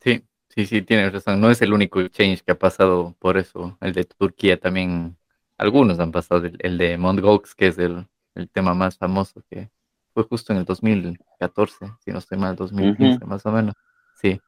Sí, 0.01 0.25
sí, 0.49 0.67
sí, 0.67 0.83
tienes 0.83 1.13
razón. 1.13 1.41
No 1.41 1.49
es 1.49 1.63
el 1.63 1.73
único 1.73 2.01
exchange 2.01 2.43
que 2.43 2.51
ha 2.51 2.59
pasado 2.59 3.15
por 3.21 3.39
eso. 3.39 3.79
El 3.81 3.93
de 3.93 4.03
Turquía 4.03 4.59
también, 4.59 5.17
algunos 5.59 6.01
han 6.01 6.11
pasado. 6.11 6.51
El, 6.59 6.77
de 6.77 6.99
Mt. 6.99 7.21
Gox, 7.21 7.55
que 7.55 7.69
es 7.69 7.79
el, 7.79 8.09
el 8.35 8.51
tema 8.51 8.75
más 8.75 8.99
famoso 8.99 9.45
que, 9.49 9.71
fue 10.13 10.25
justo 10.25 10.53
en 10.53 10.59
el 10.59 10.65
2014, 10.65 11.93
si 12.05 12.11
no 12.11 12.19
estoy 12.19 12.39
mal, 12.39 12.57
2015 12.57 13.25
más 13.27 13.47
o 13.47 13.53
menos. 13.53 13.75
Sí, 14.21 14.41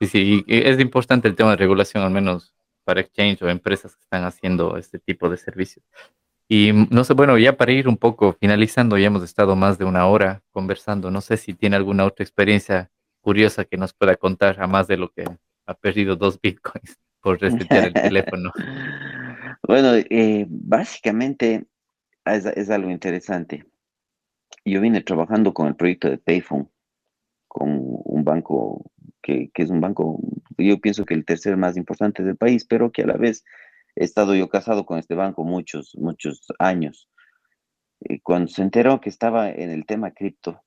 sí, 0.00 0.08
sí, 0.08 0.44
es 0.48 0.80
importante 0.80 1.28
el 1.28 1.36
tema 1.36 1.50
de 1.50 1.58
regulación, 1.58 2.02
al 2.02 2.10
menos 2.10 2.52
para 2.82 3.02
exchange 3.02 3.40
o 3.42 3.48
empresas 3.48 3.94
que 3.94 4.02
están 4.02 4.24
haciendo 4.24 4.76
este 4.76 4.98
tipo 4.98 5.30
de 5.30 5.36
servicios. 5.36 5.86
Y 6.52 6.72
no 6.90 7.04
sé, 7.04 7.14
bueno, 7.14 7.38
ya 7.38 7.56
para 7.56 7.70
ir 7.70 7.86
un 7.86 7.96
poco 7.96 8.32
finalizando, 8.32 8.98
ya 8.98 9.06
hemos 9.06 9.22
estado 9.22 9.54
más 9.54 9.78
de 9.78 9.84
una 9.84 10.08
hora 10.08 10.42
conversando. 10.50 11.08
No 11.08 11.20
sé 11.20 11.36
si 11.36 11.54
tiene 11.54 11.76
alguna 11.76 12.04
otra 12.04 12.24
experiencia 12.24 12.90
curiosa 13.20 13.64
que 13.64 13.76
nos 13.76 13.94
pueda 13.94 14.16
contar, 14.16 14.60
a 14.60 14.66
más 14.66 14.88
de 14.88 14.96
lo 14.96 15.12
que 15.12 15.26
ha 15.66 15.74
perdido 15.74 16.16
dos 16.16 16.40
bitcoins 16.40 16.98
por 17.22 17.40
resetear 17.40 17.86
el 17.86 17.92
teléfono. 17.94 18.52
Bueno, 19.62 19.94
eh, 19.94 20.46
básicamente 20.48 21.66
es, 22.24 22.46
es, 22.46 22.70
algo 22.70 22.90
interesante. 22.90 23.66
Yo 24.64 24.80
vine 24.80 25.02
trabajando 25.02 25.52
con 25.52 25.68
el 25.68 25.76
proyecto 25.76 26.08
de 26.08 26.18
Payphone, 26.18 26.68
con 27.46 27.68
un 27.76 28.24
banco 28.24 28.90
que, 29.22 29.50
que, 29.52 29.62
es 29.62 29.70
un 29.70 29.80
banco, 29.80 30.18
yo 30.56 30.80
pienso 30.80 31.04
que 31.04 31.14
el 31.14 31.26
tercer 31.26 31.56
más 31.58 31.76
importante 31.76 32.24
del 32.24 32.36
país, 32.36 32.64
pero 32.64 32.90
que 32.90 33.02
a 33.02 33.06
la 33.06 33.18
vez 33.18 33.44
he 34.00 34.04
estado 34.04 34.34
yo 34.34 34.48
casado 34.48 34.86
con 34.86 34.98
este 34.98 35.14
banco 35.14 35.44
muchos, 35.44 35.94
muchos 35.98 36.46
años. 36.58 37.10
Y 38.00 38.20
cuando 38.20 38.48
se 38.48 38.62
enteró 38.62 38.98
que 38.98 39.10
estaba 39.10 39.50
en 39.50 39.68
el 39.68 39.84
tema 39.84 40.12
cripto, 40.12 40.62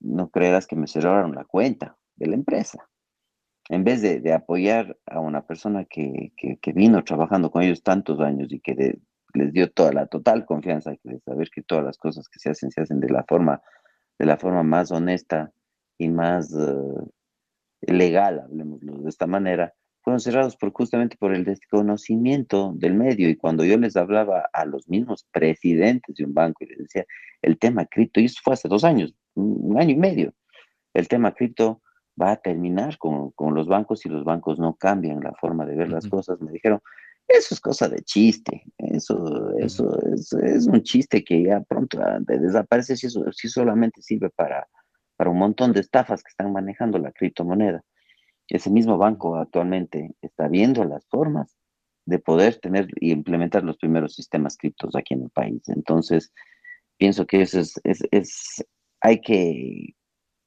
no 0.00 0.28
creerás 0.28 0.66
que 0.66 0.74
me 0.74 0.88
cerraron 0.88 1.36
la 1.36 1.44
cuenta 1.44 1.96
de 2.16 2.26
la 2.26 2.34
empresa 2.34 2.88
en 3.68 3.84
vez 3.84 4.02
de, 4.02 4.32
apoyar 4.32 4.98
a 5.06 5.20
una 5.20 5.46
persona 5.46 5.84
que, 5.84 6.32
vino 6.74 7.04
trabajando 7.04 7.50
con 7.50 7.62
ellos 7.62 7.82
tantos 7.82 8.18
años 8.20 8.50
y 8.50 8.60
que 8.60 8.98
les 9.34 9.52
dio 9.52 9.70
toda 9.70 9.92
la 9.92 10.06
total 10.06 10.46
confianza 10.46 10.92
de 11.02 11.20
saber 11.20 11.50
que 11.50 11.62
todas 11.62 11.84
las 11.84 11.98
cosas 11.98 12.28
que 12.28 12.40
se 12.40 12.50
hacen 12.50 12.70
se 12.70 12.80
hacen 12.80 12.98
de 12.98 13.10
la 13.10 13.24
forma, 13.28 13.60
de 14.18 14.26
la 14.26 14.38
forma 14.38 14.62
más 14.62 14.90
honesta 14.90 15.52
y 15.98 16.08
más 16.08 16.52
eh, 16.54 17.92
legal, 17.92 18.40
hablemoslo 18.40 19.02
de 19.02 19.08
esta 19.08 19.26
manera, 19.26 19.74
fueron 20.08 20.20
cerrados 20.20 20.56
por, 20.56 20.72
justamente 20.72 21.18
por 21.18 21.34
el 21.34 21.44
desconocimiento 21.44 22.72
del 22.74 22.94
medio. 22.94 23.28
Y 23.28 23.36
cuando 23.36 23.62
yo 23.62 23.76
les 23.76 23.94
hablaba 23.94 24.48
a 24.54 24.64
los 24.64 24.88
mismos 24.88 25.28
presidentes 25.30 26.16
de 26.16 26.24
un 26.24 26.32
banco 26.32 26.64
y 26.64 26.68
les 26.68 26.78
decía 26.78 27.04
el 27.42 27.58
tema 27.58 27.84
cripto, 27.84 28.18
y 28.18 28.24
eso 28.24 28.40
fue 28.42 28.54
hace 28.54 28.68
dos 28.68 28.84
años, 28.84 29.14
un 29.34 29.78
año 29.78 29.90
y 29.90 29.96
medio, 29.96 30.32
el 30.94 31.08
tema 31.08 31.32
cripto 31.32 31.82
va 32.20 32.32
a 32.32 32.36
terminar 32.36 32.96
con, 32.96 33.34
los 33.54 33.68
bancos 33.68 34.00
si 34.00 34.08
los 34.08 34.24
bancos 34.24 34.58
no 34.58 34.76
cambian 34.76 35.20
la 35.20 35.34
forma 35.34 35.66
de 35.66 35.76
ver 35.76 35.90
las 35.90 36.08
cosas. 36.08 36.40
Me 36.40 36.52
dijeron, 36.52 36.80
eso 37.28 37.54
es 37.54 37.60
cosa 37.60 37.86
de 37.90 38.00
chiste, 38.00 38.64
eso, 38.78 39.58
eso 39.58 39.94
es, 40.42 40.66
un 40.66 40.82
chiste 40.84 41.22
que 41.22 41.42
ya 41.42 41.60
pronto 41.60 42.00
ah, 42.02 42.18
desaparece 42.20 42.96
si, 42.96 43.08
eso, 43.08 43.30
si 43.32 43.48
solamente 43.48 44.00
sirve 44.00 44.30
para, 44.30 44.66
para 45.18 45.28
un 45.28 45.38
montón 45.38 45.74
de 45.74 45.80
estafas 45.80 46.22
que 46.22 46.30
están 46.30 46.50
manejando 46.50 46.98
la 46.98 47.12
criptomoneda. 47.12 47.84
Ese 48.48 48.70
mismo 48.70 48.98
banco 48.98 49.36
actualmente 49.36 50.14
está 50.22 50.48
viendo 50.48 50.84
las 50.84 51.06
formas 51.06 51.56
de 52.06 52.18
poder 52.18 52.56
tener 52.56 52.88
y 53.00 53.12
implementar 53.12 53.62
los 53.64 53.76
primeros 53.76 54.14
sistemas 54.14 54.56
criptos 54.56 54.96
aquí 54.96 55.14
en 55.14 55.24
el 55.24 55.30
país. 55.30 55.68
Entonces, 55.68 56.32
pienso 56.96 57.26
que 57.26 57.42
eso 57.42 57.60
es, 57.60 57.80
es, 57.84 58.02
es 58.10 58.64
hay 59.00 59.20
que 59.20 59.94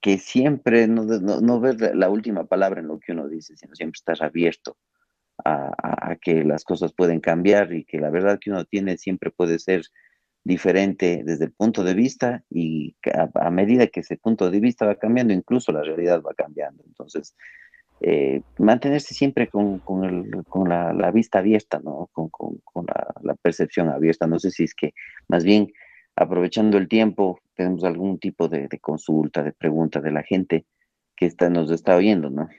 que 0.02 0.18
siempre 0.18 0.88
no, 0.88 1.04
no, 1.04 1.60
ver 1.60 1.96
la 1.96 2.10
última 2.10 2.46
palabra 2.46 2.82
en 2.82 2.88
lo 2.88 3.00
que 3.00 3.12
uno 3.12 3.28
dice, 3.28 3.56
sino 3.56 3.76
siempre 3.76 3.98
estar 3.98 4.22
abierto 4.24 4.78
a, 5.46 6.18
que 6.22 6.44
las 6.44 6.64
cosas 6.64 6.94
pueden 6.94 7.20
cambiar 7.20 7.72
y 7.74 7.86
que 7.86 8.00
la 8.00 8.10
verdad 8.10 8.40
que 8.40 8.52
uno 8.52 8.66
tiene 8.66 8.98
siempre 8.98 9.32
puede 9.32 9.60
ser 9.60 9.84
diferente 10.44 11.22
desde 11.24 11.46
el 11.46 11.52
punto 11.54 11.84
de 11.84 11.94
vista 11.94 12.44
y 12.50 12.96
a, 13.14 13.50
medida 13.52 13.88
que 13.88 14.02
ese 14.02 14.18
punto 14.18 14.50
de 14.50 14.60
vista 14.60 14.86
va 14.88 14.96
cambiando, 14.96 15.34
incluso 15.34 15.72
la 15.72 15.84
realidad 15.84 16.22
va 16.22 16.34
cambiando. 16.34 16.84
Entonces, 16.86 17.36
eh, 18.04 18.42
mantenerse 18.58 19.14
siempre 19.14 19.48
con, 19.48 19.80
con, 19.80 20.70
la, 20.70 21.12
vista 21.12 21.40
abierta, 21.40 21.80
¿no? 21.84 22.10
con, 22.12 22.30
la, 22.88 23.14
la, 23.22 23.36
percepción 23.36 23.90
abierta. 23.90 24.26
No 24.26 24.40
sé 24.40 24.50
si 24.50 24.64
es 24.64 24.74
que 24.74 24.94
más 25.28 25.44
bien 25.44 25.72
aprovechando 26.16 26.78
el 26.78 26.88
tiempo, 26.88 27.40
tenemos 27.56 27.84
algún 27.84 28.20
tipo 28.20 28.48
de, 28.48 28.68
consulta, 28.80 29.44
de 29.44 29.54
pregunta 29.54 30.02
de 30.02 30.12
la 30.12 30.24
gente 30.24 30.66
que 31.16 31.26
está, 31.28 31.50
nos 31.50 31.72
está 31.72 31.96
oyendo, 31.96 32.30
¿no? 32.30 32.50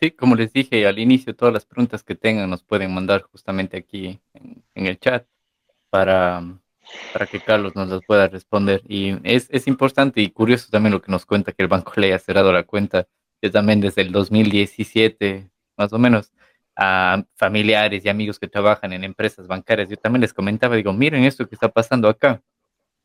Sí, 0.00 0.12
como 0.12 0.34
les 0.34 0.52
dije 0.52 0.86
al 0.86 0.98
inicio, 0.98 1.36
todas 1.36 1.52
las 1.52 1.66
preguntas 1.66 2.02
que 2.02 2.14
tengan 2.14 2.48
nos 2.48 2.62
pueden 2.62 2.94
mandar 2.94 3.22
justamente 3.22 3.76
aquí 3.76 4.20
en, 4.32 4.86
el 4.86 4.98
chat 4.98 5.26
para, 5.90 6.42
para 7.12 7.26
que 7.26 7.40
Carlos 7.40 7.74
nos 7.74 7.88
las 7.88 8.00
pueda 8.06 8.28
responder. 8.28 8.80
Y 8.88 9.16
es, 9.24 9.48
es 9.50 9.66
importante 9.66 10.22
y 10.22 10.30
curioso 10.30 10.68
también 10.70 10.92
lo 10.92 11.02
que 11.02 11.12
nos 11.12 11.26
cuenta 11.26 11.52
que 11.52 11.62
el 11.62 11.68
banco 11.68 11.92
le 11.96 12.06
haya 12.06 12.18
cerrado 12.18 12.52
la 12.52 12.62
cuenta. 12.62 13.08
Yo 13.42 13.50
también 13.50 13.80
desde 13.80 14.02
el 14.02 14.12
2017, 14.12 15.50
más 15.76 15.92
o 15.92 15.98
menos, 15.98 16.32
a 16.76 17.24
familiares 17.36 18.04
y 18.04 18.08
amigos 18.08 18.38
que 18.38 18.48
trabajan 18.48 18.92
en 18.92 19.04
empresas 19.04 19.46
bancarias, 19.46 19.88
yo 19.88 19.96
también 19.96 20.22
les 20.22 20.34
comentaba, 20.34 20.76
digo, 20.76 20.92
miren 20.92 21.24
esto 21.24 21.48
que 21.48 21.54
está 21.54 21.68
pasando 21.68 22.08
acá. 22.08 22.42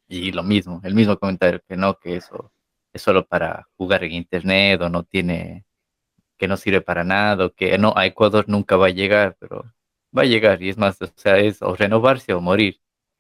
Y 0.07 0.31
lo 0.31 0.43
mismo, 0.43 0.81
el 0.83 0.95
mismo 0.95 1.17
comentario, 1.17 1.61
que 1.67 1.77
no, 1.77 1.97
que 1.99 2.17
eso 2.17 2.51
es 2.93 3.01
solo 3.01 3.25
para 3.27 3.67
jugar 3.77 4.03
en 4.03 4.13
internet 4.13 4.81
o 4.81 4.89
no 4.89 5.03
tiene, 5.03 5.65
que 6.37 6.47
no 6.47 6.57
sirve 6.57 6.81
para 6.81 7.03
nada, 7.03 7.47
o 7.47 7.53
que 7.53 7.77
no, 7.77 7.93
a 7.95 8.05
Ecuador 8.05 8.45
nunca 8.47 8.77
va 8.77 8.87
a 8.87 8.89
llegar, 8.91 9.37
pero 9.39 9.65
va 10.17 10.23
a 10.23 10.25
llegar 10.25 10.61
y 10.63 10.69
es 10.69 10.77
más, 10.77 11.01
o 11.01 11.07
sea, 11.15 11.37
es 11.37 11.61
o 11.61 11.75
renovarse 11.75 12.33
o 12.33 12.41
morir. 12.41 12.79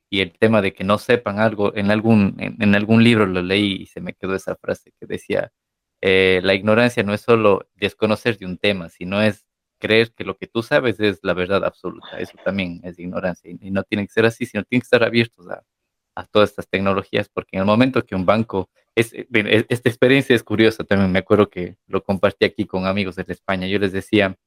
Y 0.09 0.21
el 0.21 0.33
tema 0.33 0.61
de 0.61 0.73
que 0.73 0.83
no 0.83 0.97
sepan 0.97 1.39
algo, 1.39 1.75
en 1.75 1.91
algún, 1.91 2.35
en, 2.39 2.75
algún 2.75 3.03
libro 3.03 3.25
lo 3.25 3.41
leí 3.41 3.83
y 3.83 3.85
se 3.87 4.01
me 4.01 4.13
quedó 4.13 4.35
esa 4.35 4.55
frase 4.55 4.91
que 4.99 5.05
decía, 5.07 5.51
eh, 6.01 6.41
la 6.43 6.53
ignorancia 6.53 7.03
no 7.03 7.13
es 7.13 7.21
solo 7.21 7.67
desconocer 7.75 8.37
de 8.37 8.45
un 8.45 8.57
tema, 8.57 8.89
sino 8.89 9.21
es 9.21 9.45
creer 9.79 10.11
que 10.13 10.23
lo 10.23 10.37
que 10.37 10.47
tú 10.47 10.63
sabes 10.63 10.99
es 10.99 11.19
la 11.23 11.33
verdad 11.33 11.63
absoluta. 11.63 12.19
Eso 12.19 12.37
también 12.43 12.81
es 12.83 12.99
ignorancia 12.99 13.51
y, 13.51 13.71
no 13.71 13.83
tiene 13.83 14.05
que 14.05 14.13
ser 14.13 14.25
así, 14.25 14.45
sino 14.45 14.63
tiene 14.63 14.81
que 14.81 14.85
estar 14.85 15.03
abiertos 15.03 15.47
a, 15.49 15.63
todas 16.31 16.49
estas 16.51 16.69
tecnologías, 16.69 17.27
porque 17.27 17.57
en 17.57 17.59
el 17.59 17.65
momento 17.65 18.05
que 18.05 18.15
un 18.15 18.25
banco, 18.25 18.69
es, 18.95 19.13
e, 19.13 19.27
esta 19.67 19.89
experiencia 19.89 20.33
es 20.33 20.43
curiosa 20.43 20.85
también, 20.85 21.11
me 21.11 21.19
acuerdo 21.19 21.49
que 21.49 21.75
lo 21.87 22.01
compartí 22.03 22.45
aquí 22.45 22.65
con 22.65 22.85
amigos 22.85 23.17
de 23.17 23.25
España, 23.27 23.67
yo 23.67 23.79
les 23.79 23.91
decía, 23.91 24.37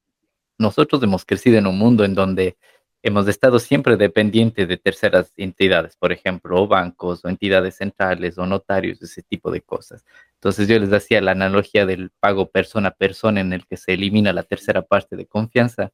nosotros 0.57 1.03
hemos 1.03 1.27
crecido 1.27 1.59
en 1.59 1.67
un 1.67 1.79
mundo 1.79 2.05
en 2.05 2.15
donde 2.15 2.57
hemos 3.03 3.29
estado 3.29 3.59
siempre 3.59 3.97
dependientes 3.97 4.69
de 4.69 4.77
terceras 4.77 5.33
entidades, 5.37 5.97
por 5.97 6.13
ejemplo, 6.13 6.63
o 6.63 6.67
bancos, 6.67 7.25
o 7.25 7.29
entidades 7.29 7.77
centrales, 7.77 8.39
o 8.39 8.47
notarios, 8.47 9.03
ese 9.03 9.23
tipo 9.23 9.51
de 9.51 9.61
cosas. 9.61 10.05
Entonces 10.35 10.69
yo 10.69 10.79
les 10.79 10.93
hacía 10.93 11.21
la 11.21 11.33
analogía 11.33 11.87
del 11.87 12.11
pago 12.21 12.51
persona 12.51 12.89
a 12.89 12.95
persona 12.95 13.41
en 13.41 13.53
el 13.53 13.67
que 13.67 13.77
se 13.77 13.95
elimina 13.95 14.33
la 14.33 14.43
tercera 14.43 14.83
parte 14.83 15.17
de 15.17 15.27
confianza 15.27 15.91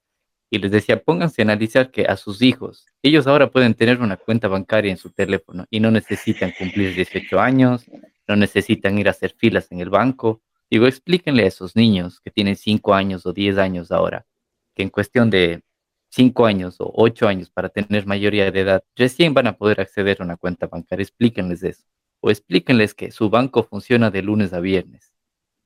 y 0.50 0.58
les 0.58 0.70
decía, 0.70 1.02
pónganse 1.02 1.42
a 1.42 1.44
analizar 1.44 1.90
que 1.90 2.04
a 2.04 2.16
sus 2.16 2.40
hijos, 2.40 2.86
ellos 3.02 3.26
ahora 3.26 3.50
pueden 3.50 3.74
tener 3.74 4.00
una 4.00 4.16
cuenta 4.16 4.46
bancaria 4.46 4.90
en 4.90 4.98
su 4.98 5.10
teléfono 5.10 5.66
y 5.68 5.80
no 5.80 5.90
necesitan 5.90 6.52
cumplir 6.56 6.94
18 6.94 7.40
años, 7.40 7.86
no 8.28 8.36
necesitan 8.36 8.96
ir 8.98 9.08
a 9.08 9.10
hacer 9.10 9.34
filas 9.36 9.72
en 9.72 9.80
el 9.80 9.90
banco. 9.90 10.42
Digo, 10.70 10.86
explíquenle 10.86 11.42
a 11.42 11.48
esos 11.48 11.74
niños 11.74 12.20
que 12.20 12.30
tienen 12.30 12.54
5 12.54 12.94
años 12.94 13.26
o 13.26 13.32
10 13.32 13.58
años 13.58 13.90
ahora, 13.90 14.26
que 14.76 14.84
en 14.84 14.90
cuestión 14.90 15.28
de 15.28 15.63
cinco 16.14 16.46
años 16.46 16.76
o 16.78 16.92
ocho 16.94 17.26
años 17.26 17.50
para 17.50 17.68
tener 17.68 18.06
mayoría 18.06 18.50
de 18.50 18.60
edad, 18.60 18.84
recién 18.96 19.34
van 19.34 19.48
a 19.48 19.56
poder 19.56 19.80
acceder 19.80 20.18
a 20.20 20.24
una 20.24 20.36
cuenta 20.36 20.66
bancaria. 20.68 21.02
Explíquenles 21.02 21.62
eso. 21.62 21.84
O 22.20 22.30
explíquenles 22.30 22.94
que 22.94 23.10
su 23.10 23.28
banco 23.30 23.64
funciona 23.64 24.10
de 24.10 24.22
lunes 24.22 24.52
a 24.52 24.60
viernes. 24.60 25.12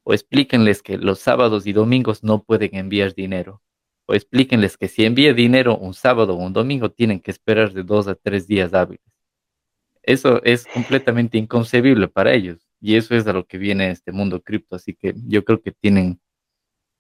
O 0.05 0.15
explíquenles 0.15 0.83
que 0.83 0.97
los 0.97 1.19
sábados 1.21 1.67
y 1.67 1.73
domingos 1.73 2.25
no 2.25 2.43
pueden 2.43 2.75
enviar 2.75 3.15
dinero. 3.15 3.63
O 4.07 4.15
explíquenles 4.15 4.77
que 4.79 4.89
si 4.89 5.05
envía 5.05 5.35
dinero 5.35 5.77
un 5.77 5.93
sábado 5.93 6.35
o 6.35 6.39
un 6.39 6.55
domingo 6.55 6.91
tienen 6.91 7.21
que 7.21 7.31
esperar 7.31 7.73
de 7.73 7.83
dos 7.83 8.09
a 8.09 8.15
tres 8.15 8.47
días 8.47 8.73
hábiles. 8.73 9.05
Eso 10.03 10.43
es 10.45 10.67
completamente 10.67 11.37
inconcebible 11.37 12.09
para 12.09 12.33
ellos. 12.33 12.67
Y 12.81 12.97
eso 12.97 13.15
es 13.15 13.27
a 13.27 13.35
lo 13.35 13.47
que 13.47 13.59
viene 13.59 13.91
este 13.91 14.13
mundo 14.13 14.41
cripto. 14.41 14.77
Así 14.77 14.95
que 14.95 15.15
yo 15.27 15.45
creo 15.45 15.61
que 15.61 15.73
tienen 15.73 16.19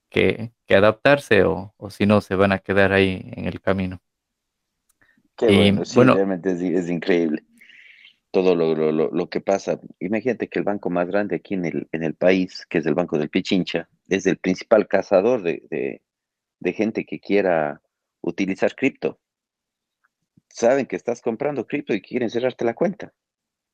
que, 0.08 0.52
adaptarse 0.68 1.44
o, 1.44 1.74
si 1.90 2.06
no 2.06 2.20
se 2.20 2.34
van 2.34 2.52
a 2.52 2.58
quedar 2.58 2.92
ahí 2.92 3.30
en 3.36 3.46
el 3.46 3.60
camino. 3.60 4.00
Qué 5.36 5.72
bueno, 5.94 6.14
realmente 6.14 6.50
es, 6.50 6.90
increíble 6.90 7.44
todo 8.30 8.54
lo, 8.54 9.30
que 9.30 9.40
pasa. 9.40 9.80
Imagínate 10.00 10.48
que 10.48 10.58
el 10.58 10.64
banco 10.64 10.90
más 10.90 11.06
grande 11.08 11.36
aquí 11.36 11.54
en 11.54 11.64
el, 11.64 11.88
en 11.92 12.02
el 12.04 12.14
país, 12.14 12.66
que 12.68 12.78
es 12.78 12.86
el 12.86 12.94
Banco 12.94 13.18
del 13.18 13.30
Pichincha, 13.30 13.88
es 14.08 14.26
el 14.26 14.36
principal 14.38 14.86
cazador 14.86 15.42
de, 15.42 16.02
de 16.60 16.72
gente 16.72 17.04
que 17.04 17.20
quiera 17.20 17.80
utilizar 18.20 18.74
cripto. 18.74 19.18
Saben 20.48 20.86
que 20.86 20.96
estás 20.96 21.22
comprando 21.22 21.66
cripto 21.66 21.94
y 21.94 22.02
quieren 22.02 22.30
cerrarte 22.30 22.64
la 22.64 22.74
cuenta. 22.74 23.12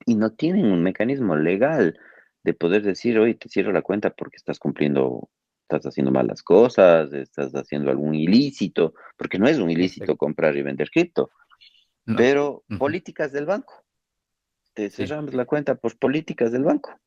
Y 0.07 0.17
no 0.17 0.33
tienen 0.33 0.67
un 0.67 0.83
mecanismo 0.83 1.37
legal 1.37 1.99
de 2.43 2.55
poder 2.55 2.83
decir, 2.83 3.19
oye, 3.19 3.35
te 3.35 3.49
cierro 3.49 3.73
la 3.73 3.83
cuenta 3.83 4.11
porque 4.11 4.37
estás 4.37 4.59
cumpliendo 4.59 5.31
estás 5.65 5.87
haciendo 5.87 6.13
malas 6.13 6.43
cosas, 6.43 7.13
estás 7.13 7.53
haciendo 7.55 7.91
algún 7.91 8.15
ilícito, 8.15 8.95
porque 9.17 9.39
no 9.39 9.49
es 9.49 9.59
un 9.59 9.71
ilícito 9.71 10.17
comprar 10.17 10.57
y 10.57 10.63
vender 10.63 10.91
cripto, 10.91 11.31
pero 12.05 12.65
políticas 12.79 13.33
del 13.33 13.47
banco. 13.47 13.83
Te 14.75 14.91
cerramos 14.91 15.35
la 15.35 15.47
cuenta 15.47 15.75
por 15.75 15.97
políticas 15.99 16.53
del 16.53 16.65
banco. 16.65 16.99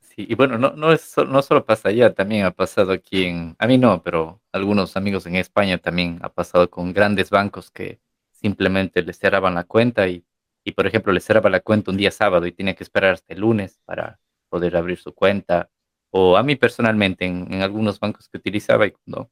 Sí, 0.00 0.26
y 0.28 0.34
bueno, 0.34 0.58
no, 0.58 0.72
no, 0.72 0.92
es, 0.92 1.14
no 1.16 1.42
solo 1.42 1.64
pasa 1.64 1.88
allá, 1.88 2.14
también 2.14 2.44
ha 2.44 2.52
pasado 2.52 2.92
aquí 2.92 3.24
en, 3.24 3.56
a 3.58 3.66
mí 3.66 3.78
no, 3.78 4.02
pero 4.02 4.40
algunos 4.52 4.96
amigos 4.96 5.26
en 5.26 5.34
España 5.34 5.78
también 5.78 6.20
ha 6.22 6.28
pasado 6.28 6.70
con 6.70 6.92
grandes 6.92 7.30
bancos 7.30 7.70
que 7.70 8.00
simplemente 8.30 9.02
les 9.02 9.18
cerraban 9.18 9.54
la 9.54 9.64
cuenta 9.64 10.06
y, 10.06 10.24
y 10.62 10.72
por 10.72 10.86
ejemplo, 10.86 11.12
les 11.12 11.24
cerraba 11.24 11.50
la 11.50 11.60
cuenta 11.60 11.90
un 11.90 11.96
día 11.96 12.12
sábado 12.12 12.46
y 12.46 12.52
tenía 12.52 12.74
que 12.74 12.84
esperar 12.84 13.14
hasta 13.14 13.34
el 13.34 13.40
lunes 13.40 13.80
para 13.84 14.20
poder 14.48 14.76
abrir 14.76 14.98
su 14.98 15.12
cuenta 15.12 15.70
o 16.16 16.36
a 16.36 16.44
mí 16.44 16.54
personalmente 16.54 17.24
en, 17.24 17.52
en 17.52 17.62
algunos 17.62 17.98
bancos 17.98 18.28
que 18.28 18.38
utilizaba 18.38 18.86
y 18.86 18.92
cuando 18.92 19.30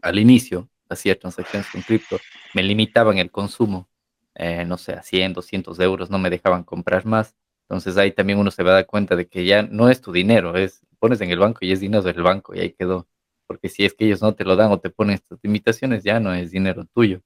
al 0.00 0.18
inicio 0.18 0.70
hacía 0.88 1.18
transacciones 1.18 1.68
con 1.70 1.82
cripto, 1.82 2.18
me 2.54 2.62
limitaban 2.62 3.18
el 3.18 3.30
consumo, 3.30 3.86
eh, 4.34 4.64
no 4.64 4.78
sé, 4.78 4.94
a 4.94 5.02
100, 5.02 5.34
200 5.34 5.78
euros, 5.80 6.08
no 6.08 6.18
me 6.18 6.30
dejaban 6.30 6.64
comprar 6.64 7.04
más. 7.04 7.36
Entonces 7.68 7.98
ahí 7.98 8.12
también 8.12 8.38
uno 8.38 8.50
se 8.50 8.62
va 8.62 8.70
a 8.70 8.74
dar 8.76 8.86
cuenta 8.86 9.14
de 9.14 9.28
que 9.28 9.44
ya 9.44 9.62
no 9.62 9.90
es 9.90 10.00
tu 10.00 10.10
dinero, 10.10 10.56
es 10.56 10.80
pones 10.98 11.20
en 11.20 11.30
el 11.30 11.38
banco 11.38 11.58
y 11.62 11.72
es 11.72 11.80
dinero 11.80 12.02
del 12.02 12.22
banco 12.22 12.54
y 12.54 12.60
ahí 12.60 12.72
quedó. 12.72 13.06
Porque 13.46 13.68
si 13.68 13.84
es 13.84 13.92
que 13.92 14.06
ellos 14.06 14.22
no 14.22 14.34
te 14.34 14.44
lo 14.44 14.56
dan 14.56 14.72
o 14.72 14.80
te 14.80 14.88
ponen 14.88 15.16
estas 15.16 15.38
limitaciones, 15.42 16.02
ya 16.02 16.18
no 16.18 16.32
es 16.32 16.50
dinero 16.50 16.86
tuyo. 16.94 17.20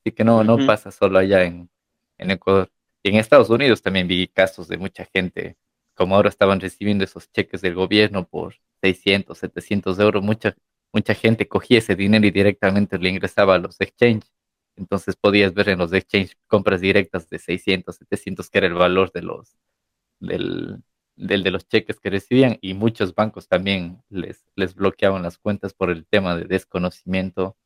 Así 0.00 0.12
que 0.12 0.24
no, 0.24 0.42
no 0.42 0.66
pasa 0.66 0.90
solo 0.90 1.18
allá 1.20 1.44
en, 1.44 1.70
en 2.18 2.30
Ecuador. 2.32 2.70
Y 3.04 3.10
en 3.10 3.16
Estados 3.16 3.50
Unidos 3.50 3.82
también 3.82 4.08
vi 4.08 4.26
casos 4.26 4.66
de 4.66 4.78
mucha 4.78 5.04
gente, 5.12 5.56
como 5.96 6.14
ahora 6.16 6.28
estaban 6.28 6.60
recibiendo 6.60 7.04
esos 7.04 7.30
cheques 7.32 7.62
del 7.62 7.74
gobierno 7.74 8.28
por 8.28 8.56
600, 8.82 9.36
700 9.38 9.98
euros, 9.98 10.22
mucha, 10.22 10.56
mucha 10.92 11.14
gente 11.14 11.48
cogía 11.48 11.78
ese 11.78 11.96
dinero 11.96 12.26
y 12.26 12.30
directamente 12.30 12.98
le 12.98 13.08
ingresaba 13.10 13.56
a 13.56 13.58
los 13.58 13.80
exchanges. 13.80 14.32
Entonces 14.76 15.16
podías 15.16 15.54
ver 15.54 15.70
en 15.70 15.78
los 15.78 15.92
exchanges 15.92 16.36
compras 16.46 16.80
directas 16.80 17.28
de 17.30 17.38
600, 17.38 17.96
700, 17.96 18.50
que 18.50 18.58
era 18.58 18.66
el 18.68 18.74
valor 18.74 19.10
de 19.12 19.22
los, 19.22 19.56
del, 20.20 20.82
del 21.16 21.42
de 21.42 21.50
los 21.50 21.66
cheques 21.66 21.98
que 21.98 22.10
recibían 22.10 22.58
y 22.60 22.74
muchos 22.74 23.14
bancos 23.14 23.48
también 23.48 24.02
les, 24.10 24.44
les 24.54 24.74
bloqueaban 24.74 25.22
las 25.22 25.38
cuentas 25.38 25.74
por 25.74 25.90
el 25.90 26.06
tema 26.06 26.36
de 26.36 26.44
desconocimiento 26.44 27.56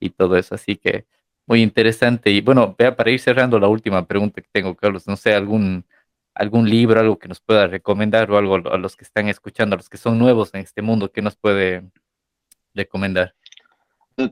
y 0.00 0.10
todo 0.10 0.36
eso. 0.36 0.56
Así 0.56 0.76
que 0.76 1.06
muy 1.46 1.62
interesante. 1.62 2.30
Y 2.30 2.40
bueno, 2.40 2.74
vea, 2.78 2.96
para 2.96 3.10
ir 3.10 3.20
cerrando 3.20 3.58
la 3.58 3.68
última 3.68 4.06
pregunta 4.06 4.40
que 4.42 4.48
tengo, 4.52 4.74
Carlos, 4.76 5.06
no 5.06 5.16
sé, 5.16 5.34
algún, 5.34 5.84
algún 6.34 6.68
libro, 6.68 7.00
algo 7.00 7.18
que 7.18 7.28
nos 7.28 7.40
pueda 7.40 7.66
recomendar 7.66 8.30
o 8.30 8.38
algo 8.38 8.56
a 8.56 8.78
los 8.78 8.96
que 8.96 9.04
están 9.04 9.28
escuchando, 9.28 9.74
a 9.74 9.78
los 9.78 9.88
que 9.88 9.98
son 9.98 10.18
nuevos 10.18 10.54
en 10.54 10.60
este 10.60 10.82
mundo, 10.82 11.12
¿qué 11.12 11.22
nos 11.22 11.36
puede 11.36 11.90
recomendar? 12.74 13.34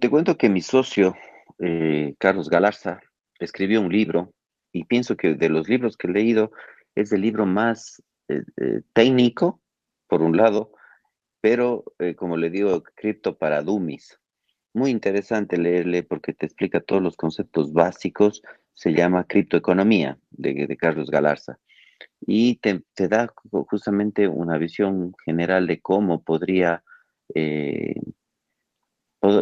Te 0.00 0.10
cuento 0.10 0.36
que 0.36 0.48
mi 0.48 0.60
socio, 0.60 1.14
eh, 1.58 2.14
Carlos 2.18 2.48
Galarza, 2.48 3.00
escribió 3.38 3.80
un 3.80 3.90
libro 3.90 4.32
y 4.72 4.84
pienso 4.84 5.16
que 5.16 5.34
de 5.34 5.48
los 5.48 5.68
libros 5.68 5.96
que 5.96 6.08
he 6.08 6.10
leído 6.10 6.52
es 6.94 7.12
el 7.12 7.22
libro 7.22 7.46
más 7.46 8.02
eh, 8.28 8.42
eh, 8.56 8.82
técnico, 8.92 9.60
por 10.06 10.22
un 10.22 10.36
lado, 10.36 10.72
pero 11.40 11.84
como 12.16 12.36
le 12.36 12.50
digo, 12.50 12.82
cripto 12.82 13.36
para 13.36 13.62
dummies. 13.62 14.18
Muy 14.72 14.90
interesante 14.90 15.56
leerle 15.58 16.02
porque 16.02 16.32
te 16.32 16.46
explica 16.46 16.80
todos 16.80 17.02
los 17.02 17.16
conceptos 17.16 17.72
básicos. 17.72 18.42
Se 18.72 18.92
llama 18.92 19.24
Criptoeconomía 19.24 20.18
de, 20.30 20.66
de 20.66 20.76
Carlos 20.76 21.10
Galarza 21.10 21.58
y 22.20 22.56
te, 22.56 22.82
da 23.08 23.32
justamente 23.68 24.28
una 24.28 24.58
visión 24.58 25.14
general 25.24 25.66
de 25.66 25.80
cómo 25.80 26.22
podría 26.22 26.82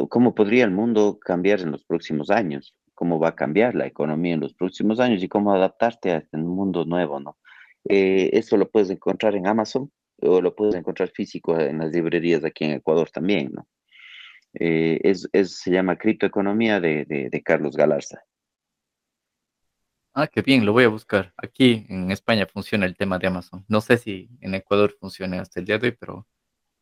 cómo 0.08 0.34
podría 0.34 0.64
el 0.64 0.70
mundo 0.70 1.18
cambiar 1.20 1.60
en 1.60 1.70
los 1.70 1.84
próximos 1.84 2.30
años, 2.30 2.74
cómo 2.94 3.18
va 3.20 3.28
a 3.28 3.36
cambiar 3.36 3.74
la 3.74 3.86
economía 3.86 4.34
en 4.34 4.40
los 4.40 4.54
próximos 4.54 5.00
años 5.00 5.22
y 5.22 5.28
cómo 5.28 5.52
adaptarte 5.52 6.12
a 6.12 6.18
este 6.18 6.38
mundo 6.38 6.84
nuevo, 6.84 7.20
¿no? 7.20 7.36
Eh, 7.88 8.30
esto 8.32 8.56
lo 8.56 8.68
puedes 8.68 8.90
encontrar 8.90 9.36
en 9.36 9.46
Amazon 9.46 9.92
o 10.22 10.40
lo 10.40 10.54
puedes 10.54 10.74
encontrar 10.74 11.10
físico 11.10 11.58
en 11.60 11.78
las 11.78 11.92
librerías 11.92 12.42
aquí 12.44 12.64
en 12.64 12.72
Ecuador 12.72 13.10
también, 13.10 13.52
¿no? 13.52 13.68
Eh, 14.58 14.98
es, 15.02 15.28
se 15.32 15.70
llama 15.70 15.98
Criptoeconomía 15.98 16.80
de, 16.80 17.04
de, 17.04 17.42
Carlos 17.42 17.76
Galarza. 17.76 18.24
Ah, 20.18 20.28
qué 20.28 20.40
bien, 20.40 20.64
lo 20.64 20.72
voy 20.72 20.84
a 20.84 20.88
buscar. 20.88 21.34
Aquí 21.36 21.84
en 21.90 22.10
España 22.10 22.46
funciona 22.50 22.86
el 22.86 22.96
tema 22.96 23.18
de 23.18 23.26
Amazon. 23.26 23.66
No 23.68 23.82
sé 23.82 23.98
si 23.98 24.30
en 24.40 24.54
Ecuador 24.54 24.96
funciona 24.98 25.42
hasta 25.42 25.60
el 25.60 25.66
día 25.66 25.76
de 25.78 25.88
hoy, 25.88 25.92
pero 25.92 26.26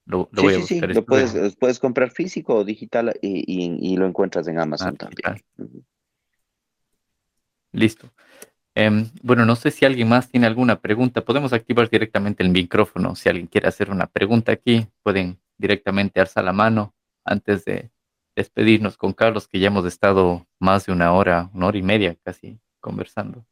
lo, 0.06 0.30
sí, 0.36 0.62
sí, 0.62 0.62
Sí, 0.62 0.80
lo 0.80 1.04
puedes, 1.04 1.56
puedes, 1.56 1.80
comprar 1.80 2.12
físico 2.12 2.54
o 2.54 2.64
digital 2.64 3.12
y, 3.20 3.96
lo 3.96 4.06
encuentras 4.06 4.46
en 4.46 4.60
Amazon 4.60 4.96
ah, 5.00 5.08
también. 5.10 5.44
Listo. 7.72 8.08
Em, 8.76 9.10
bueno, 9.20 9.44
no 9.44 9.56
sé 9.56 9.72
si 9.72 9.84
alguien 9.84 10.08
más 10.08 10.28
tiene 10.28 10.46
alguna 10.46 10.78
pregunta. 10.80 11.24
Podemos 11.24 11.52
activar 11.52 11.90
directamente 11.90 12.44
el 12.44 12.50
micrófono. 12.50 13.16
Si 13.16 13.28
alguien 13.28 13.48
quiere 13.48 13.66
hacer 13.66 13.90
una 13.90 14.06
pregunta 14.06 14.52
aquí, 14.52 14.86
pueden 15.02 15.40
directamente 15.58 16.20
alzar 16.20 16.44
la 16.44 16.52
mano 16.52 16.94
antes 17.24 17.64
de 17.64 17.90
despedirnos 18.36 18.96
con 18.96 19.12
Carlos, 19.12 19.48
que 19.48 19.58
ya 19.58 19.66
hemos 19.66 19.86
estado 19.86 20.46
más 20.60 20.86
de 20.86 20.92
una 20.92 21.12
hora, 21.12 21.50
una 21.52 21.66
hora 21.66 21.78
y 21.78 21.82
media 21.82 22.16
casi 22.22 22.60
conversando. 22.84 23.46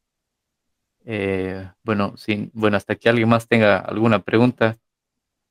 Eh, 1.07 1.67
bueno, 1.83 2.15
sí, 2.19 2.51
bueno, 2.53 2.77
hasta 2.77 2.97
que 2.97 3.09
alguien 3.09 3.31
más 3.31 3.49
tenga 3.49 3.79
alguna 3.79 4.19
pregunta, 4.23 4.77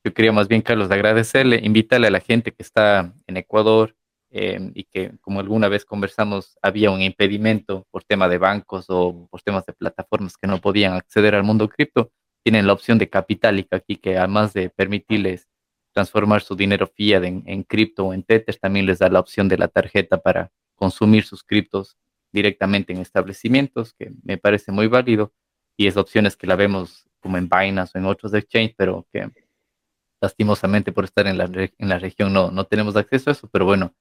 yo 0.03 0.13
quería 0.13 0.31
más 0.31 0.47
bien, 0.47 0.61
Carlos, 0.61 0.91
agradecerle, 0.91 1.59
invitarle 1.63 2.07
a 2.07 2.11
la 2.11 2.19
gente 2.19 2.51
que 2.51 2.61
está 2.61 3.13
en 3.25 3.37
Ecuador 3.37 3.95
em, 4.29 4.71
y 4.75 4.83
que, 4.83 5.13
como 5.21 5.39
alguna 5.39 5.67
vez 5.67 5.83
conversamos, 5.83 6.57
había 6.61 6.91
un 6.91 7.01
impedimento 7.01 7.87
por 7.91 8.03
tema 8.03 8.27
de 8.29 8.37
bancos 8.37 8.85
o 8.89 9.27
por 9.31 9.41
temas 9.41 9.65
de 9.65 9.73
plataformas 9.73 10.37
que 10.37 10.47
no 10.47 10.59
podían 10.61 10.93
acceder 10.93 11.33
al 11.33 11.43
mundo 11.43 11.67
cripto. 11.67 12.11
Tienen 12.43 12.67
la 12.67 12.73
opción 12.73 12.97
de 12.99 13.09
Capitalic 13.09 13.73
aquí, 13.73 13.95
que 13.97 14.17
además 14.17 14.53
de 14.53 14.69
permitirles 14.69 15.47
transformar 15.93 16.41
su 16.43 16.55
dinero 16.55 16.87
fiat 16.87 17.23
en, 17.23 17.43
en 17.47 17.63
cripto 17.63 18.05
o 18.05 18.13
en 18.13 18.23
Tether, 18.23 18.55
también 18.57 18.85
les 18.85 18.99
da 18.99 19.09
la 19.09 19.19
opción 19.19 19.47
de 19.49 19.57
la 19.57 19.67
tarjeta 19.67 20.19
para 20.19 20.51
consumir 20.75 21.23
sus 21.25 21.43
criptos 21.43 21.97
directamente 22.31 22.93
en 22.93 22.99
establecimientos, 22.99 23.93
que 23.93 24.11
me 24.23 24.37
parece 24.37 24.71
muy 24.71 24.87
válido. 24.87 25.33
Y 25.77 25.87
es 25.87 25.97
opciones 25.97 26.35
que 26.35 26.47
la 26.47 26.55
vemos 26.55 27.09
como 27.19 27.37
en 27.37 27.49
Binance 27.49 27.97
o 27.97 28.01
en 28.01 28.05
otros 28.07 28.33
exchanges, 28.33 28.75
pero 28.77 29.07
que 29.11 29.29
lastimosamente 30.21 30.91
por 30.91 31.05
estar 31.05 31.27
en 31.27 31.37
la, 31.37 31.45
en 31.45 31.89
la 31.89 31.99
región 31.99 32.33
no, 32.33 32.51
no 32.51 32.65
tenemos 32.65 32.95
acceso 32.95 33.29
a 33.29 33.33
eso, 33.33 33.49
pero 33.51 33.65
bueno, 33.65 33.93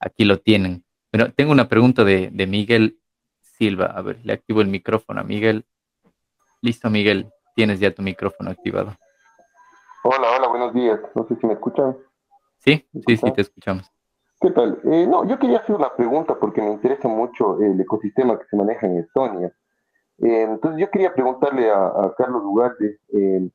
aquí 0.00 0.24
lo 0.24 0.38
tienen. 0.38 0.84
Pero 1.10 1.32
tengo 1.32 1.52
una 1.52 1.68
pregunta 1.68 2.04
de, 2.04 2.30
de 2.32 2.46
Miguel 2.46 2.98
Silva. 3.40 3.86
A 3.86 4.02
ver, 4.02 4.18
le 4.24 4.32
activo 4.32 4.60
el 4.60 4.68
micrófono 4.68 5.20
a 5.20 5.24
Miguel. 5.24 5.64
Listo, 6.60 6.90
Miguel, 6.90 7.30
tienes 7.54 7.80
ya 7.80 7.92
tu 7.92 8.02
micrófono 8.02 8.50
activado. 8.50 8.96
Hola, 10.04 10.36
hola, 10.36 10.48
buenos 10.48 10.74
días. 10.74 11.00
No 11.14 11.26
sé 11.26 11.36
si 11.36 11.46
me 11.46 11.54
escuchan. 11.54 11.96
Sí, 12.58 12.86
sí, 13.06 13.16
sí, 13.16 13.32
te 13.32 13.42
escuchamos. 13.42 13.90
¿Qué 14.40 14.52
tal? 14.52 14.80
Eh, 14.84 15.04
no, 15.04 15.24
yo 15.24 15.36
quería 15.36 15.58
hacer 15.58 15.74
una 15.74 15.92
pregunta 15.96 16.36
porque 16.38 16.62
me 16.62 16.70
interesa 16.70 17.08
mucho 17.08 17.58
el 17.58 17.80
ecosistema 17.80 18.38
que 18.38 18.44
se 18.48 18.56
maneja 18.56 18.86
en 18.86 18.98
Estonia. 18.98 19.52
Eh, 20.18 20.42
entonces 20.42 20.80
yo 20.80 20.88
quería 20.92 21.12
preguntarle 21.12 21.68
a, 21.72 22.14
Carlos 22.16 22.42
Ugarte, 22.44 23.00
eh, 23.14 23.50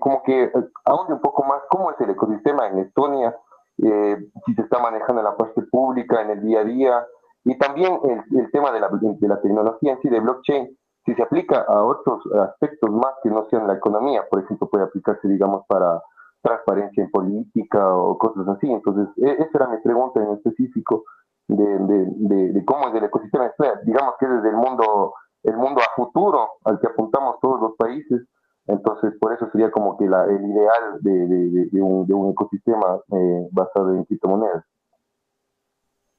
como 0.00 0.24
que 0.24 0.50
ahonde 0.84 1.14
un 1.14 1.20
poco 1.20 1.44
más 1.44 1.62
cómo 1.70 1.92
es 1.92 2.00
el 2.00 2.10
ecosistema 2.10 2.66
en 2.66 2.78
Estonia, 2.80 3.36
si 3.76 4.54
se 4.54 4.62
está 4.62 4.80
manejando 4.80 5.20
en 5.20 5.26
la 5.26 5.36
parte 5.36 5.62
pública, 5.70 6.20
en 6.22 6.30
el 6.30 6.42
día 6.42 6.60
a 6.60 6.64
día, 6.64 7.06
y 7.44 7.56
también 7.56 7.98
el, 8.02 8.38
el 8.38 8.50
tema 8.50 8.72
de 8.72 8.80
la, 8.80 8.88
de 8.90 9.28
la 9.28 9.40
tecnología 9.40 9.92
en 9.92 10.00
sí, 10.02 10.08
de 10.08 10.20
blockchain, 10.20 10.76
si 11.06 11.14
se 11.14 11.22
aplica 11.22 11.64
a 11.68 11.84
otros 11.84 12.20
aspectos 12.48 12.90
más 12.90 13.14
que 13.22 13.30
no 13.30 13.46
sean 13.48 13.66
la 13.68 13.74
economía, 13.74 14.24
por 14.28 14.42
ejemplo, 14.42 14.68
puede 14.68 14.84
aplicarse, 14.84 15.28
digamos, 15.28 15.64
para 15.66 16.02
transparencia 16.42 17.04
en 17.04 17.10
política 17.10 17.94
o 17.94 18.18
cosas 18.18 18.48
así. 18.48 18.70
Entonces, 18.70 19.08
e, 19.18 19.30
esa 19.42 19.50
era 19.54 19.68
mi 19.68 19.78
pregunta 19.78 20.22
en 20.22 20.32
específico 20.32 21.04
de, 21.48 21.78
de, 21.78 22.52
de, 22.52 22.64
cómo 22.64 22.88
es 22.88 22.94
el 22.94 23.04
ecosistema. 23.04 23.52
Digamos 23.84 24.14
que 24.18 24.26
es 24.26 24.32
desde 24.32 24.50
el 24.50 24.56
mundo, 24.56 25.14
el 25.42 25.56
mundo 25.56 25.80
a 25.80 25.94
futuro 25.96 26.48
al 26.64 26.80
que 26.80 26.86
apuntamos 26.86 27.38
todos 27.40 27.60
los 27.60 27.76
países, 27.76 28.22
entonces, 28.66 29.14
por 29.20 29.32
eso 29.32 29.48
sería 29.50 29.70
como 29.70 29.96
que 29.98 30.06
la, 30.06 30.24
el 30.24 30.44
ideal 30.44 30.98
de, 31.00 31.82
un, 31.82 32.30
ecosistema 32.30 33.00
eh, 33.12 33.48
basado 33.50 33.94
en 33.94 34.04
criptomonedas. 34.04 34.64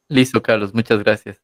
Listo, 0.09 0.41
Carlos, 0.41 0.73
muchas 0.73 0.99
gracias. 0.99 1.41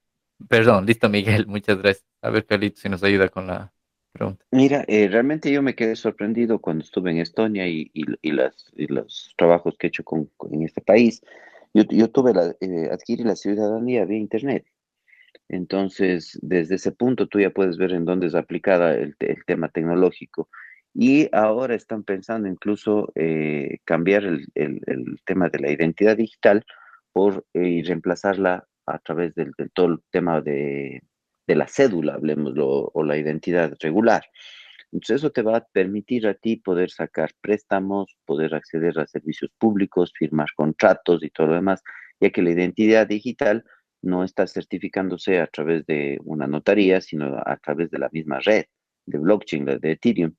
Perdón, 0.49 0.86
listo, 0.86 1.08
Miguel, 1.08 1.48
muchas 1.48 1.82
gracias. 1.82 2.06
A 2.22 2.30
ver, 2.30 2.45
Carlitos, 2.45 2.82
si 2.82 2.90
nos 2.90 3.04
ayuda 3.04 3.30
con 3.30 3.48
la 3.48 3.72
pregunta. 4.18 4.45
Mira, 4.52 4.84
eh, 4.88 5.07
realmente 5.07 5.52
yo 5.52 5.61
me 5.61 5.76
quedé 5.76 5.95
sorprendido 5.95 6.60
cuando 6.60 6.84
estuve 6.84 7.11
en 7.11 7.19
Estonia 7.19 7.68
y, 7.68 7.89
las, 8.23 8.72
los 8.76 9.34
trabajos 9.38 9.76
que 9.77 9.88
he 9.88 9.89
hecho 9.89 10.03
con, 10.03 10.30
en 10.52 10.64
este 10.64 10.81
país. 10.81 11.22
Yo, 11.73 11.84
yo 11.89 12.10
tuve 12.10 12.34
la, 12.34 12.56
eh, 12.60 12.89
adquirí 12.91 13.23
la 13.23 13.35
ciudadanía 13.35 14.06
vía 14.06 14.18
Internet. 14.18 14.65
Entonces, 15.49 16.38
desde 16.41 16.76
ese 16.76 16.91
punto 16.91 17.27
tú 17.27 17.39
ya 17.39 17.52
puedes 17.52 17.77
ver 17.77 17.94
en 17.94 18.06
dónde 18.06 18.27
es 18.27 18.35
aplicada 18.35 18.94
el, 18.95 19.15
el 19.19 19.45
tema 19.45 19.69
tecnológico 19.69 20.49
y 20.99 21.30
ahora 21.31 21.76
están 21.76 22.03
pensando 22.03 22.48
incluso 22.48 23.11
eh, 23.14 23.77
cambiar 23.85 24.23
el, 24.23 24.48
tema 25.26 25.48
de 25.48 25.60
la 25.60 25.72
identidad 25.72 26.18
digital 26.18 26.65
por 27.14 27.45
eh, 27.53 27.68
y 27.68 27.84
reemplazarla 27.84 28.68
a 28.88 28.99
través 28.99 29.35
del, 29.35 29.53
todo 29.73 29.85
el 29.85 29.99
tema 30.10 30.41
de, 30.41 31.03
la 31.56 31.68
cédula, 31.68 32.14
hablemoslo, 32.15 32.91
o 32.94 33.03
la 33.03 33.18
identidad 33.18 33.74
regular. 33.80 34.24
Entonces 34.91 35.18
eso 35.18 35.32
te 35.32 35.41
va 35.41 35.57
a 35.57 35.65
permitir 35.65 36.28
a 36.28 36.34
ti 36.34 36.57
poder 36.57 36.91
sacar 36.91 37.32
préstamos, 37.41 38.18
poder 38.26 38.56
acceder 38.56 38.98
a 38.99 39.07
servicios 39.07 39.52
públicos, 39.57 40.14
firmar 40.18 40.48
contratos 40.56 41.24
y 41.24 41.30
todo 41.30 41.48
lo 41.48 41.56
demás, 41.56 41.84
ya 42.19 42.30
que 42.30 42.41
la 42.41 42.52
identidad 42.52 43.07
digital 43.07 43.65
no 44.02 44.24
está 44.24 44.48
certificándose 44.48 45.40
a 45.40 45.48
través 45.48 45.86
de 45.86 46.19
una 46.24 46.48
notaría, 46.48 47.02
sino 47.02 47.38
a 47.45 47.57
través 47.57 47.90
de 47.91 47.99
la 47.99 48.10
misma 48.11 48.40
red 48.40 48.65
de 49.06 49.18
blockchain, 49.18 49.65
de 49.65 49.91
Ethereum. 49.91 50.34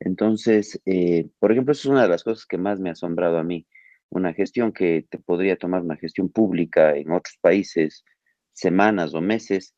Entonces, 0.00 0.80
eh, 0.84 1.28
por 1.38 1.52
ejemplo, 1.52 1.72
eso 1.72 1.88
es 1.88 1.92
una 1.92 2.02
de 2.02 2.08
las 2.08 2.24
cosas 2.24 2.46
que 2.46 2.58
más 2.58 2.80
me 2.80 2.88
ha 2.88 2.92
asombrado 2.92 3.38
a 3.38 3.44
mí. 3.44 3.66
Una 4.10 4.32
gestión 4.32 4.72
que 4.72 5.06
te 5.08 5.18
podría 5.18 5.56
tomar 5.56 5.82
una 5.82 5.96
gestión 5.96 6.28
pública 6.28 6.96
en 6.96 7.12
otros 7.12 7.38
países 7.40 8.04
semanas 8.52 9.14
o 9.14 9.20
meses, 9.20 9.74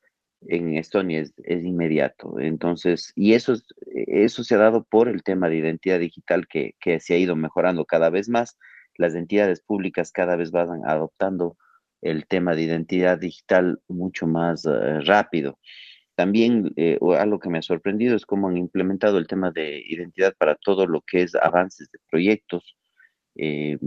en 0.48 0.76
Estonia 0.76 1.20
es, 1.20 1.32
inmediato. 1.64 2.38
Entonces, 2.38 3.12
y 3.16 3.34
eso, 3.34 3.54
eso 3.92 4.44
se 4.44 4.54
ha 4.54 4.58
dado 4.58 4.84
por 4.84 5.08
el 5.08 5.22
tema 5.22 5.48
de 5.48 5.56
identidad 5.56 5.98
digital 5.98 6.46
que, 6.48 6.74
que 6.80 7.00
se 7.00 7.14
ha 7.14 7.18
ido 7.18 7.36
mejorando 7.36 7.84
cada 7.84 8.10
vez 8.10 8.28
más. 8.28 8.58
Las 8.96 9.14
entidades 9.14 9.60
públicas 9.60 10.12
cada 10.12 10.36
vez 10.36 10.50
van 10.50 10.82
adoptando 10.86 11.56
el 12.02 12.26
tema 12.26 12.54
de 12.54 12.62
identidad 12.62 13.18
digital 13.18 13.80
mucho 13.88 14.26
más 14.26 14.64
eh, 14.66 15.00
rápido. 15.00 15.58
También 16.14 16.72
eh, 16.76 16.98
algo 17.18 17.40
que 17.40 17.48
me 17.48 17.58
ha 17.58 17.62
sorprendido 17.62 18.14
es 18.14 18.24
cómo 18.24 18.48
han 18.48 18.56
implementado 18.56 19.18
el 19.18 19.26
tema 19.26 19.50
de 19.50 19.82
identidad 19.84 20.34
para 20.38 20.54
todo 20.54 20.86
lo 20.86 21.00
que 21.00 21.22
es 21.22 21.34
avances 21.34 21.90
de 21.90 21.98
proyectos. 22.08 22.76
Eh, 23.36 23.78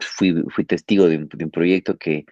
fui, 0.00 0.42
fui, 0.48 0.64
testigo 0.64 1.06
de 1.08 1.18
un, 1.18 1.50
proyecto 1.50 1.96
que, 1.96 2.24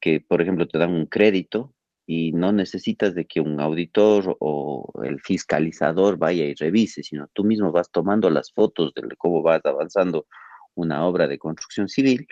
que, 0.00 0.20
por 0.20 0.42
ejemplo, 0.42 0.66
te 0.68 0.78
dan 0.78 0.92
un 0.92 1.06
crédito 1.06 1.74
y 2.10 2.32
no 2.32 2.52
necesitas 2.52 3.14
de 3.14 3.26
que 3.26 3.38
un 3.38 3.60
auditor 3.60 4.34
o 4.40 4.90
el 5.04 5.20
fiscalizador 5.20 6.16
vaya 6.16 6.46
y 6.46 6.54
revise, 6.54 7.02
sino 7.02 7.28
tú 7.34 7.44
mismo 7.44 7.70
vas 7.70 7.90
tomando 7.90 8.30
las 8.30 8.50
fotos 8.50 8.94
de 8.94 9.02
cómo 9.18 9.42
vas 9.42 9.60
avanzando 9.66 10.26
una 10.74 11.04
obra 11.04 11.28
de 11.28 11.38
construcción 11.38 11.86
civil 11.86 12.26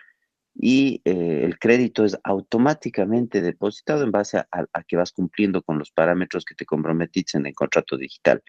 y 0.55 1.03
eh, 1.05 1.43
el 1.45 1.59
crédito 1.59 2.07
es 2.07 2.17
automáticamente 2.25 3.43
depositado 3.43 4.03
en 4.03 4.13
base 4.13 4.39
a, 4.39 4.83
que 4.89 4.97
vas 4.97 5.13
cumpliendo 5.13 5.61
con 5.61 5.79
los 5.79 5.91
parámetros 5.91 6.47
que 6.47 6.55
te 6.55 6.65
comprometiste 6.65 7.37
en 7.37 7.45
el 7.45 7.55
contrato 7.55 7.99
digital. 7.99 8.43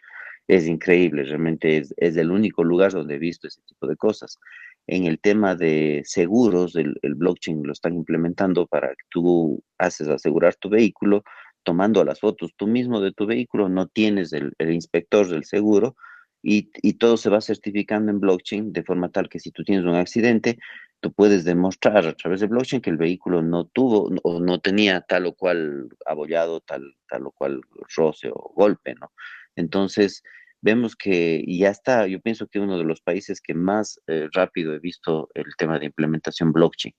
Es 0.47 0.65
increíble, 0.65 1.25
realmente 1.25 1.77
es, 1.77 1.93
el 2.15 2.31
único 2.31 2.63
lugar 2.63 2.93
donde 2.93 3.15
he 3.15 3.19
visto 3.19 3.49
ese 3.49 3.61
tipo 3.63 3.85
de 3.85 3.97
cosas. 3.97 4.39
En 4.87 5.05
el 5.05 5.19
tema 5.19 5.55
de 5.55 6.01
seguros, 6.05 6.75
el, 6.75 6.95
blockchain 7.01 7.61
lo 7.63 7.73
están 7.73 7.93
implementando 7.95 8.67
para 8.67 8.89
que 8.89 9.03
tú 9.09 9.61
haces 9.77 10.07
asegurar 10.07 10.55
tu 10.55 10.69
vehículo, 10.69 11.23
tomando 11.63 12.05
las 12.05 12.21
fotos 12.21 12.53
tú 12.55 12.67
mismo 12.67 13.01
de 13.01 13.11
tu 13.11 13.25
vehículo, 13.25 13.67
no 13.67 13.87
tienes 13.87 14.31
el, 14.31 14.53
el 14.57 14.73
inspector 14.73 15.27
del 15.27 15.43
seguro, 15.43 15.95
y, 16.41 16.71
y, 16.81 16.93
todo 16.93 17.17
se 17.17 17.29
va 17.29 17.41
certificando 17.41 18.11
en 18.11 18.19
blockchain 18.19 18.71
de 18.71 18.83
forma 18.83 19.09
tal 19.09 19.27
que 19.27 19.39
si 19.39 19.51
tú 19.51 19.63
tienes 19.63 19.83
un 19.83 19.95
accidente, 19.95 20.57
tú 20.99 21.11
puedes 21.11 21.43
demostrar 21.43 22.05
a 22.05 22.13
través 22.13 22.39
de 22.39 22.47
blockchain 22.47 22.81
que 22.81 22.89
el 22.89 22.97
vehículo 22.97 23.41
no 23.41 23.65
tuvo 23.65 24.09
o 24.23 24.39
no 24.39 24.59
tenía 24.59 25.01
tal 25.01 25.25
o 25.25 25.33
cual 25.33 25.89
abollado, 26.05 26.61
tal, 26.61 26.95
tal 27.09 27.27
o 27.27 27.31
cual 27.31 27.61
roce 27.95 28.29
o 28.29 28.53
golpe, 28.55 28.95
¿no? 28.95 29.11
Entonces, 29.55 30.23
vemos 30.61 30.95
que 30.95 31.43
ya 31.47 31.69
está, 31.69 32.07
yo 32.07 32.19
pienso 32.19 32.47
que 32.47 32.59
uno 32.59 32.77
de 32.77 32.83
los 32.83 33.01
países 33.01 33.41
que 33.41 33.53
más 33.53 33.99
eh, 34.07 34.27
rápido 34.33 34.73
he 34.73 34.79
visto 34.79 35.29
el 35.33 35.45
tema 35.57 35.79
de 35.79 35.85
implementación 35.87 36.51
blockchain. 36.51 36.93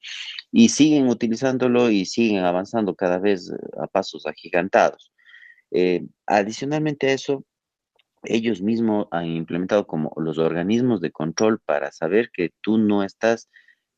Y 0.53 0.69
siguen 0.69 1.09
utilizándolo 1.09 1.91
y 1.91 2.05
siguen 2.05 2.45
avanzando 2.45 2.95
cada 2.95 3.19
vez 3.19 3.51
eh, 3.51 3.57
a 3.83 3.87
pasos 3.87 4.27
agigantados. 4.27 5.13
Eh, 5.71 6.07
adicionalmente 6.27 7.09
a 7.09 7.13
eso, 7.13 7.45
ellos 8.25 8.63
mismos 8.63 9.07
han 9.11 9.27
implementado 9.27 9.87
como 9.87 10.13
los 10.17 10.39
organismos 10.39 11.01
de 11.01 11.13
control 11.13 11.61
para 11.65 11.93
saber 11.93 12.31
que 12.33 12.51
tú 12.61 12.79
no 12.79 13.03
estás 13.03 13.49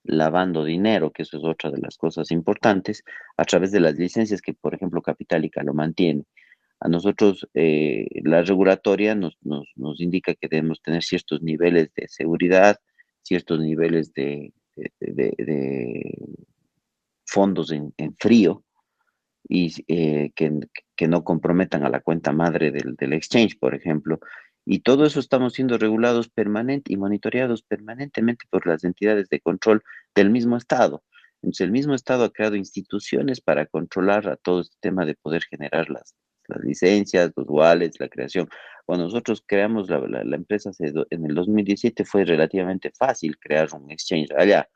lavando 0.03 0.65
dinero, 0.65 1.11
que 1.11 1.23
eso 1.23 1.37
es 1.37 1.45
otra 1.45 1.71
de 1.71 1.79
las 1.79 1.97
cosas 1.97 2.31
importantes, 2.31 3.03
a 3.37 3.45
través 3.45 3.71
de 3.73 3.81
las 3.81 3.95
licencias 3.97 4.41
que, 4.41 4.55
por 4.55 4.75
ejemplo, 4.75 5.03
Capitalica 5.03 5.63
lo 5.63 5.75
mantiene. 5.75 6.25
A 6.81 6.89
nosotros 6.89 7.47
eh, 7.53 8.07
la 8.25 8.43
regulatoria 8.43 9.15
nos, 9.15 9.37
nos, 9.43 10.01
indica 10.01 10.35
que 10.35 10.49
debemos 10.49 10.81
tener 10.81 11.03
ciertos 11.03 11.43
niveles 11.43 11.93
de 11.95 12.09
seguridad, 12.09 12.81
ciertos 13.23 13.61
niveles 13.61 14.15
de, 14.15 14.55
fondos 17.27 17.71
en, 17.71 17.93
frío 18.19 18.65
y 19.47 19.73
eh, 19.89 20.33
que, 20.35 20.59
que, 20.97 21.07
no 21.07 21.23
comprometan 21.23 21.85
a 21.85 21.91
la 21.91 22.01
cuenta 22.01 22.33
madre 22.33 22.71
del, 22.71 22.97
del 22.97 23.13
exchange, 23.13 23.59
por 23.59 23.75
ejemplo, 23.75 24.19
y 24.65 24.81
todo 24.81 25.05
eso 25.05 25.21
estamos 25.21 25.53
siendo 25.53 25.77
regulados 25.77 26.31
permanente 26.31 26.93
y 26.93 26.97
monitoreados 26.97 27.63
permanentemente 27.63 28.47
por 28.49 28.67
las 28.67 28.85
entidades 28.85 29.29
de 29.29 29.41
control 29.41 29.83
del 30.15 30.31
mismo 30.31 30.57
Estado. 30.57 31.03
Entonces, 31.43 31.65
el 31.65 31.73
mismo 31.73 31.95
Estado 31.95 32.25
ha 32.25 32.33
creado 32.33 32.57
instituciones 32.57 33.41
para 33.41 33.67
controlar 33.67 34.29
a 34.29 34.37
todo 34.37 34.61
este 34.61 34.77
tema 34.81 35.05
de 35.05 35.15
poder 35.15 35.43
generar 35.43 35.91
las, 35.91 36.15
las 36.51 36.63
licencias, 36.65 37.33
los 37.37 37.47
wallets, 37.49 37.99
la 37.99 38.09
creación. 38.09 38.49
Cuando 38.85 39.05
nosotros 39.05 39.43
creamos 39.47 39.89
la, 39.89 40.23
empresa 40.35 40.71
en 40.79 41.25
el 41.27 41.35
2017 41.35 42.05
fue 42.05 42.25
relativamente 42.25 42.91
fácil 42.91 43.39
crear 43.39 43.69
un 43.73 43.91
exchange 43.91 44.31
allá, 44.37 44.69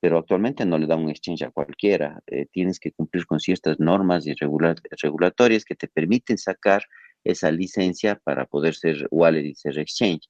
pero 0.00 0.18
actualmente 0.18 0.66
no 0.66 0.78
le 0.78 0.86
da 0.86 0.96
un 0.96 1.08
exchange 1.08 1.42
a 1.42 1.50
cualquiera. 1.50 2.20
Eh, 2.26 2.46
tienes 2.50 2.80
que 2.80 2.90
cumplir 2.90 3.24
con 3.24 3.38
ciertas 3.38 3.78
normas 3.78 4.26
y 4.26 4.34
regulatorias 4.34 5.64
que 5.64 5.76
te 5.76 5.86
permiten 5.86 6.38
sacar 6.38 6.82
esa 7.24 7.52
licencia 7.52 8.20
para 8.24 8.46
poder 8.46 8.74
ser 8.74 9.06
wallet 9.10 9.44
y 9.44 9.54
ser 9.54 9.78
exchange. 9.78 10.28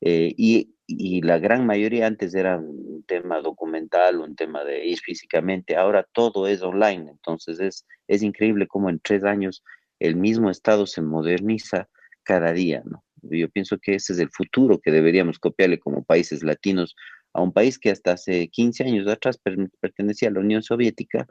Eh, 0.00 0.32
y, 0.36 0.74
y, 0.86 1.20
la 1.20 1.38
gran 1.38 1.66
mayoría 1.66 2.06
antes 2.06 2.34
era 2.34 2.56
un 2.56 3.04
tema 3.06 3.42
documental, 3.42 4.20
un 4.20 4.34
tema 4.34 4.64
de 4.64 4.86
ir 4.86 4.98
físicamente, 4.98 5.76
ahora 5.76 6.06
todo 6.14 6.46
es 6.46 6.62
online, 6.62 7.10
entonces 7.10 7.60
es, 7.60 7.86
es 8.08 8.22
increíble 8.22 8.66
cómo 8.66 8.88
en 8.88 8.98
tres 9.00 9.22
años 9.24 9.62
el 10.00 10.16
mismo 10.16 10.50
Estado 10.50 10.86
se 10.86 11.02
moderniza 11.02 11.88
cada 12.24 12.52
día, 12.52 12.82
¿no? 12.84 13.04
Yo 13.22 13.48
pienso 13.50 13.78
que 13.78 13.96
ese 13.96 14.14
es 14.14 14.18
el 14.18 14.30
futuro 14.30 14.80
que 14.80 14.90
deberíamos 14.90 15.38
copiarle 15.38 15.78
como 15.78 16.02
países 16.02 16.42
latinos 16.42 16.96
a 17.34 17.42
un 17.42 17.52
país 17.52 17.78
que 17.78 17.90
hasta 17.90 18.12
hace 18.12 18.48
15 18.48 18.84
años 18.84 19.06
atrás 19.06 19.38
pertenecía 19.80 20.30
a 20.30 20.32
la 20.32 20.40
Unión 20.40 20.62
Soviética, 20.62 21.26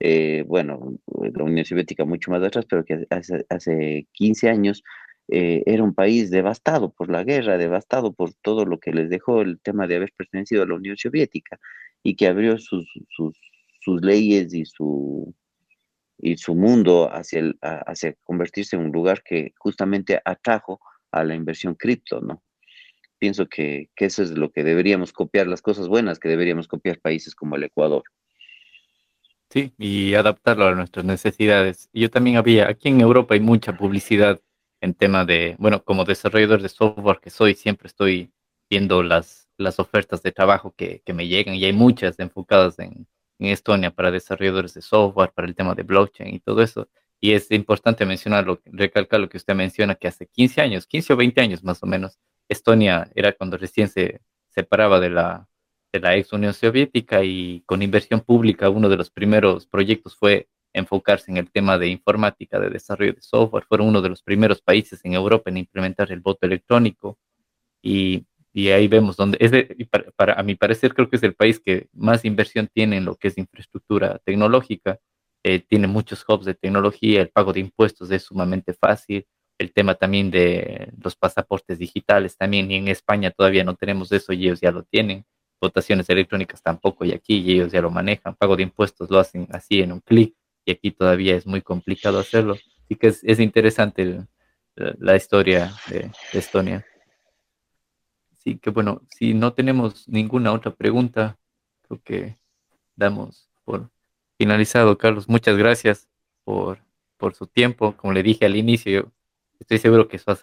eh, 0.00 0.42
bueno, 0.46 0.98
la 1.06 1.44
Unión 1.44 1.64
Soviética 1.64 2.04
mucho 2.04 2.30
más 2.30 2.42
atrás, 2.42 2.66
pero 2.68 2.84
que 2.84 3.06
hace, 3.10 3.44
hace 3.50 4.08
15 4.12 4.48
años 4.48 4.82
eh, 5.28 5.62
era 5.66 5.82
un 5.82 5.94
país 5.94 6.30
devastado 6.30 6.92
por 6.92 7.10
la 7.10 7.24
guerra, 7.24 7.56
devastado 7.58 8.12
por 8.12 8.32
todo 8.34 8.64
lo 8.64 8.78
que 8.78 8.92
les 8.92 9.08
dejó 9.08 9.42
el 9.42 9.60
tema 9.60 9.86
de 9.86 9.96
haber 9.96 10.12
pertenecido 10.16 10.62
a 10.62 10.66
la 10.66 10.74
Unión 10.74 10.96
Soviética 10.96 11.58
y 12.02 12.16
que 12.16 12.26
abrió 12.26 12.58
sus, 12.58 12.86
sus, 13.10 13.38
sus 13.80 14.02
leyes 14.02 14.52
y 14.54 14.64
su, 14.64 15.34
y 16.18 16.36
su 16.36 16.54
mundo 16.54 17.10
hacia, 17.12 17.40
el, 17.40 17.58
hacia 17.60 18.14
convertirse 18.22 18.76
en 18.76 18.82
un 18.82 18.92
lugar 18.92 19.22
que 19.22 19.52
justamente 19.58 20.20
atrajo 20.24 20.80
a 21.10 21.24
la 21.24 21.34
inversión 21.34 21.74
cripto, 21.74 22.20
¿no? 22.20 22.42
Pienso 23.18 23.46
que, 23.46 23.90
que 23.94 24.06
eso 24.06 24.22
es 24.22 24.32
lo 24.32 24.50
que 24.50 24.64
deberíamos 24.64 25.12
copiar, 25.12 25.46
las 25.46 25.62
cosas 25.62 25.88
buenas 25.88 26.18
que 26.18 26.28
deberíamos 26.28 26.68
copiar 26.68 27.00
países 27.00 27.34
como 27.34 27.56
el 27.56 27.64
Ecuador. 27.64 28.02
Sí, 29.50 29.72
y 29.78 30.14
adaptarlo 30.14 30.66
a 30.66 30.74
nuestras 30.74 31.04
necesidades. 31.04 31.88
Yo 31.92 32.10
también 32.10 32.36
había, 32.36 32.68
aquí 32.68 32.88
en 32.88 33.00
Europa 33.00 33.34
hay 33.34 33.40
mucha 33.40 33.76
publicidad 33.76 34.40
en 34.80 34.94
tema 34.94 35.24
de, 35.24 35.56
bueno, 35.58 35.82
como 35.84 36.04
desarrollador 36.04 36.60
de 36.60 36.68
software 36.68 37.20
que 37.20 37.30
soy, 37.30 37.54
siempre 37.54 37.86
estoy 37.86 38.32
viendo 38.68 39.02
las, 39.02 39.48
las 39.56 39.78
ofertas 39.78 40.22
de 40.22 40.32
trabajo 40.32 40.74
que, 40.76 41.02
que 41.04 41.12
me 41.12 41.28
llegan 41.28 41.54
y 41.54 41.64
hay 41.64 41.72
muchas 41.72 42.18
enfocadas 42.18 42.78
en, 42.78 43.06
en 43.38 43.48
Estonia 43.48 43.90
para 43.90 44.10
desarrolladores 44.10 44.74
de 44.74 44.82
software, 44.82 45.32
para 45.32 45.48
el 45.48 45.54
tema 45.54 45.74
de 45.74 45.82
blockchain 45.82 46.34
y 46.34 46.40
todo 46.40 46.62
eso. 46.62 46.88
Y 47.20 47.32
es 47.32 47.50
importante 47.50 48.04
mencionarlo, 48.06 48.60
recalcar 48.66 49.20
lo 49.20 49.28
que 49.28 49.38
usted 49.38 49.54
menciona, 49.54 49.94
que 49.94 50.08
hace 50.08 50.26
15 50.26 50.60
años, 50.60 50.86
15 50.86 51.14
o 51.14 51.16
20 51.16 51.40
años 51.40 51.64
más 51.64 51.82
o 51.82 51.86
menos, 51.86 52.18
Estonia 52.48 53.10
era 53.14 53.32
cuando 53.32 53.56
recién 53.56 53.88
se 53.88 54.20
separaba 54.50 55.00
de 55.00 55.10
la, 55.10 55.48
de 55.92 56.00
la 56.00 56.16
ex 56.16 56.32
Unión 56.32 56.52
Soviética 56.54 57.24
y 57.24 57.62
con 57.66 57.82
inversión 57.82 58.20
pública 58.20 58.68
uno 58.68 58.88
de 58.88 58.96
los 58.96 59.10
primeros 59.10 59.66
proyectos 59.66 60.16
fue 60.16 60.48
enfocarse 60.72 61.30
en 61.30 61.36
el 61.38 61.50
tema 61.50 61.78
de 61.78 61.88
informática, 61.88 62.58
de 62.58 62.68
desarrollo 62.68 63.14
de 63.14 63.22
software. 63.22 63.64
Fueron 63.64 63.88
uno 63.88 64.02
de 64.02 64.08
los 64.08 64.22
primeros 64.22 64.60
países 64.60 65.00
en 65.04 65.14
Europa 65.14 65.50
en 65.50 65.58
implementar 65.58 66.10
el 66.12 66.20
voto 66.20 66.46
electrónico 66.46 67.18
y, 67.80 68.26
y 68.56 68.68
ahí 68.68 68.86
vemos 68.86 69.16
donde, 69.16 69.36
es 69.40 69.50
para, 70.16 70.34
a 70.34 70.42
mi 70.44 70.54
parecer 70.54 70.94
creo 70.94 71.10
que 71.10 71.16
es 71.16 71.22
el 71.24 71.34
país 71.34 71.58
que 71.58 71.88
más 71.92 72.24
inversión 72.24 72.68
tiene 72.72 72.98
en 72.98 73.04
lo 73.04 73.16
que 73.16 73.28
es 73.28 73.36
infraestructura 73.36 74.20
tecnológica. 74.24 75.00
Eh, 75.42 75.58
tiene 75.58 75.88
muchos 75.88 76.24
hubs 76.26 76.46
de 76.46 76.54
tecnología, 76.54 77.20
el 77.20 77.30
pago 77.30 77.52
de 77.52 77.60
impuestos 77.60 78.10
es 78.12 78.22
sumamente 78.22 78.72
fácil, 78.72 79.26
el 79.58 79.72
tema 79.72 79.96
también 79.96 80.30
de 80.30 80.90
los 81.02 81.16
pasaportes 81.16 81.78
digitales 81.78 82.36
también, 82.36 82.70
y 82.70 82.76
en 82.76 82.88
España 82.88 83.30
todavía 83.30 83.64
no 83.64 83.74
tenemos 83.74 84.10
eso 84.12 84.32
y 84.32 84.44
ellos 84.44 84.60
ya 84.60 84.70
lo 84.70 84.84
tienen 84.84 85.26
votaciones 85.60 86.08
electrónicas 86.08 86.62
tampoco 86.62 87.04
y 87.04 87.12
aquí 87.12 87.52
ellos 87.52 87.72
ya 87.72 87.82
lo 87.82 87.90
manejan, 87.90 88.36
pago 88.36 88.56
de 88.56 88.62
impuestos 88.62 89.10
lo 89.10 89.18
hacen 89.18 89.48
así 89.50 89.80
en 89.80 89.92
un 89.92 90.00
clic 90.00 90.34
y 90.64 90.72
aquí 90.72 90.92
todavía 90.92 91.34
es 91.36 91.46
muy 91.46 91.60
complicado 91.60 92.18
hacerlo. 92.20 92.54
Así 92.84 92.96
que 92.96 93.08
es, 93.08 93.40
interesante 93.40 94.26
la 94.76 95.16
historia 95.16 95.72
de, 95.88 96.10
Estonia. 96.32 96.84
Así 98.44 98.58
que 98.58 98.68
bueno, 98.68 99.00
si 99.08 99.32
no 99.32 99.54
tenemos 99.54 100.06
ninguna 100.06 100.52
otra 100.52 100.70
pregunta, 100.70 101.38
creo 101.82 102.02
que 102.04 102.36
damos 102.94 103.48
por 103.64 103.88
finalizado, 104.36 104.98
Carlos. 104.98 105.28
Muchas 105.30 105.56
gracias 105.56 106.08
por, 106.44 106.78
por 107.16 107.34
su 107.34 107.46
tiempo. 107.46 107.96
Como 107.96 108.12
le 108.12 108.22
dije 108.22 108.44
al 108.44 108.56
inicio, 108.56 108.92
yo 108.92 109.12
estoy 109.58 109.78
seguro 109.78 110.08
que 110.08 110.18
su, 110.18 110.36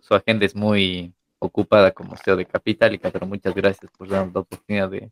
su 0.00 0.14
agenda 0.14 0.46
es 0.46 0.54
muy 0.54 1.12
ocupada 1.38 1.90
como 1.90 2.16
CEO 2.16 2.36
de 2.36 2.46
Capitalica, 2.46 3.10
pero 3.10 3.26
muchas 3.26 3.54
gracias 3.54 3.90
por 3.98 4.08
darnos 4.08 4.32
la 4.32 4.40
oportunidad 4.40 4.88
de, 4.88 5.10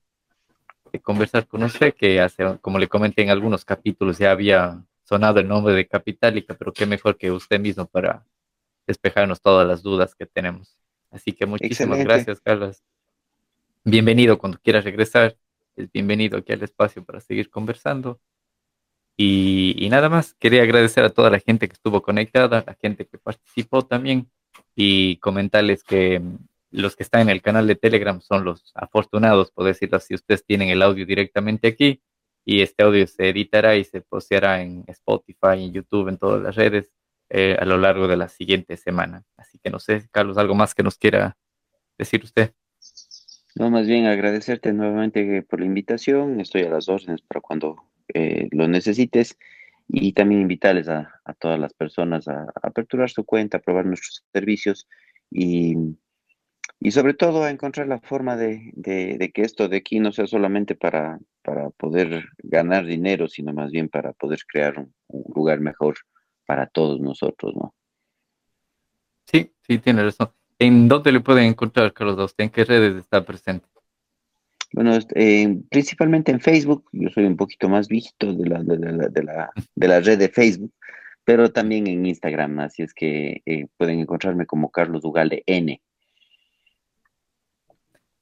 de 0.93 1.01
conversar 1.01 1.47
con 1.47 1.63
usted, 1.63 1.93
que 1.93 2.23
hace, 2.23 2.59
como 2.63 2.79
le 2.79 2.89
comenté 2.89 3.23
en 3.23 3.29
algunos 3.31 3.67
capítulos, 3.67 4.17
ya 4.17 4.31
había 4.31 4.83
sonado 5.05 5.41
el 5.41 5.49
nombre 5.49 5.75
de 5.75 5.87
Capitalica, 5.87 6.55
pero 6.55 6.73
qué 6.73 6.87
mejor 6.87 7.19
que 7.19 7.31
usted 7.31 7.61
mismo 7.61 7.85
para 7.87 8.25
despejarnos 8.87 9.43
todas 9.43 9.67
las 9.69 9.83
dudas 9.83 10.15
que 10.15 10.25
tenemos. 10.25 10.80
Así 11.11 11.33
que 11.33 11.47
muchísimas 11.47 11.99
gracias, 11.99 12.41
Carlos. 12.41 12.83
Bienvenido 13.85 14.39
cuando 14.39 14.59
quieras 14.59 14.85
regresar. 14.85 15.37
Es 15.77 15.91
bienvenido 15.91 16.39
aquí 16.39 16.53
al 16.53 16.63
espacio 16.63 17.05
para 17.05 17.21
seguir 17.21 17.51
conversando. 17.51 18.21
Y, 19.17 19.75
y, 19.79 19.89
nada 19.91 20.09
más, 20.09 20.35
quería 20.35 20.63
agradecer 20.63 21.05
a 21.05 21.11
toda 21.11 21.29
la 21.31 21.41
gente 21.41 21.69
que 21.69 21.75
estuvo 21.75 22.01
conectada, 22.01 22.65
la 22.67 22.75
gente 22.75 23.07
que 23.07 23.19
participó 23.19 23.85
también 23.85 24.31
y 24.75 25.17
comentarles 25.17 25.85
que 25.85 26.21
mm, 26.21 26.39
los 26.71 26.97
que 26.97 27.03
están 27.03 27.23
en 27.23 27.31
el 27.31 27.43
canal 27.43 27.67
de 27.67 27.75
Telegram 27.75 28.21
son 28.21 28.45
los 28.45 28.73
afortunados, 28.75 29.51
por 29.51 29.67
decirlo 29.67 29.97
así. 29.99 30.15
Ustedes 30.15 30.45
tienen 30.45 30.69
el 30.69 30.83
audio 30.83 31.05
directamente 31.05 31.69
aquí 31.69 32.01
y 32.45 32.63
este 32.63 32.83
audio 32.85 33.07
se 33.07 33.29
editará 33.29 33.77
y 33.77 33.85
se 33.85 34.01
posteará 34.01 34.63
en 34.63 34.85
Spotify, 34.87 35.65
en 35.65 35.73
YouTube, 35.73 36.09
en 36.09 36.19
todas 36.19 36.41
las 36.41 36.55
redes 36.55 36.89
eh, 37.31 37.57
a 37.59 37.65
lo 37.65 37.79
largo 37.79 38.09
de 38.09 38.17
la 38.17 38.29
siguiente 38.29 38.77
semana. 38.77 39.25
Así 39.37 39.59
que 39.59 39.71
no 39.71 39.79
sé, 39.79 40.09
Carlos, 40.11 40.39
algo 40.39 40.55
más 40.55 40.75
que 40.75 40.83
nos 40.83 40.99
quiera 40.99 41.37
decir 41.97 42.23
usted. 42.25 42.53
No, 43.55 43.71
más 43.71 43.87
bien 43.87 44.07
agradecerte 44.07 44.73
nuevamente 44.73 45.43
por 45.43 45.61
la 45.61 45.67
invitación. 45.67 46.41
Estoy 46.41 46.63
a 46.63 46.71
las 46.71 46.89
órdenes 46.89 47.23
para 47.23 47.41
cuando 47.41 47.77
eh, 48.13 48.49
lo 48.53 48.69
necesites 48.69 49.39
y 49.89 50.13
también 50.13 50.43
invitarles 50.43 50.89
a, 50.89 51.21
todas 51.39 51.59
las 51.59 51.73
personas 51.75 52.29
a, 52.29 52.47
aperturar 52.63 53.11
su 53.11 53.25
cuenta, 53.25 53.57
a 53.57 53.61
probar 53.61 53.87
nuestros 53.87 54.25
servicios 54.33 54.87
y 55.31 55.75
y 56.83 56.93
sobre 56.93 57.13
todo 57.13 57.45
a 57.45 57.51
encontrar 57.51 57.87
la 57.87 58.01
forma 58.01 58.37
de, 58.37 58.73
que 58.83 59.43
esto 59.43 59.69
de 59.69 59.77
aquí 59.77 60.01
no 60.01 60.13
sea 60.13 60.27
solamente 60.27 60.75
para, 60.75 61.21
para 61.43 61.69
poder 61.71 62.25
ganar 62.39 62.87
dinero, 62.87 63.29
sino 63.29 63.53
más 63.53 63.71
bien 63.71 63.91
para 63.91 64.15
poder 64.15 64.41
crear 64.51 64.79
un, 64.79 64.95
lugar 65.35 65.61
mejor 65.61 65.97
para 66.51 66.67
todos 66.67 66.99
nosotros, 67.01 67.55
¿no? 67.55 67.77
Sí, 69.25 69.53
sí, 69.63 69.79
tiene 69.79 70.03
razón. 70.03 70.33
¿En 70.59 70.89
dónde 70.89 71.13
le 71.13 71.21
pueden 71.21 71.45
encontrar, 71.45 71.93
Carlos 71.93 72.17
Dosté? 72.17 72.43
¿En 72.43 72.51
qué 72.51 72.65
redes 72.65 72.97
está 72.97 73.25
presente? 73.25 73.69
Bueno, 74.73 74.99
eh, 75.15 75.61
principalmente 75.71 76.33
en 76.33 76.41
Facebook. 76.41 76.89
Yo 76.91 77.09
soy 77.11 77.27
un 77.27 77.37
poquito 77.37 77.69
más 77.69 77.87
visto 77.87 78.33
de 78.33 78.49
la, 78.49 78.65
de, 78.65 78.79
la, 78.81 79.09
de, 79.09 79.23
la, 79.23 79.53
de 79.77 79.87
la 79.87 80.01
red 80.01 80.19
de 80.19 80.29
Facebook, 80.29 80.75
pero 81.23 81.53
también 81.53 81.87
en 81.87 82.05
Instagram, 82.05 82.59
así 82.59 82.83
es 82.83 82.95
que 82.95 83.41
eh, 83.47 83.69
pueden 83.77 84.01
encontrarme 84.01 84.47
como 84.47 84.73
Carlos 84.73 85.05
Ugalde 85.05 85.45
N. 85.47 85.81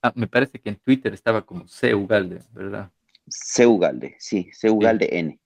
Ah, 0.02 0.12
me 0.14 0.26
parece 0.26 0.58
que 0.58 0.68
en 0.68 0.76
Twitter 0.76 1.14
estaba 1.14 1.46
como 1.46 1.66
C. 1.66 1.94
Ugalde, 1.94 2.40
¿verdad? 2.52 2.92
C. 3.26 3.66
Ugalde, 3.66 4.16
sí, 4.18 4.50
C. 4.52 4.68
Ugalde 4.68 5.06
sí. 5.06 5.16
N. 5.16 5.38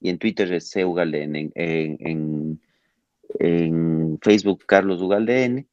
Y 0.00 0.08
en 0.08 0.18
Twitter 0.18 0.52
es 0.52 0.70
C. 0.70 0.80
En, 0.80 1.52
en, 1.54 2.60
en, 3.38 4.18
Facebook, 4.22 4.64
Carlos 4.66 5.00
Ugalde 5.00 5.44
N. 5.44 5.66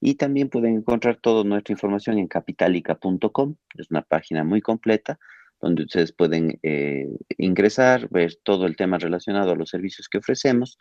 Y 0.00 0.14
también 0.14 0.48
pueden 0.48 0.76
encontrar 0.76 1.16
toda 1.16 1.44
nuestra 1.44 1.72
información 1.72 2.18
en 2.18 2.28
capitalica.com. 2.28 3.56
Es 3.76 3.90
una 3.90 4.02
página 4.02 4.44
muy 4.44 4.60
completa 4.60 5.18
donde 5.60 5.84
ustedes 5.84 6.12
pueden 6.12 6.58
eh, 6.62 7.08
ingresar, 7.38 8.08
ver 8.10 8.36
todo 8.42 8.66
el 8.66 8.76
tema 8.76 8.98
relacionado 8.98 9.52
a 9.52 9.56
los 9.56 9.70
servicios 9.70 10.08
que 10.08 10.18
ofrecemos. 10.18 10.78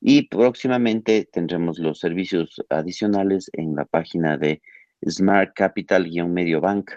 Y 0.00 0.28
próximamente 0.28 1.28
tendremos 1.30 1.78
los 1.78 1.98
servicios 1.98 2.62
adicionales 2.68 3.50
en 3.52 3.74
la 3.74 3.84
página 3.84 4.36
de 4.36 4.60
Smart 5.08 5.52
Capital-Medio 5.54 6.60
Bank 6.60 6.92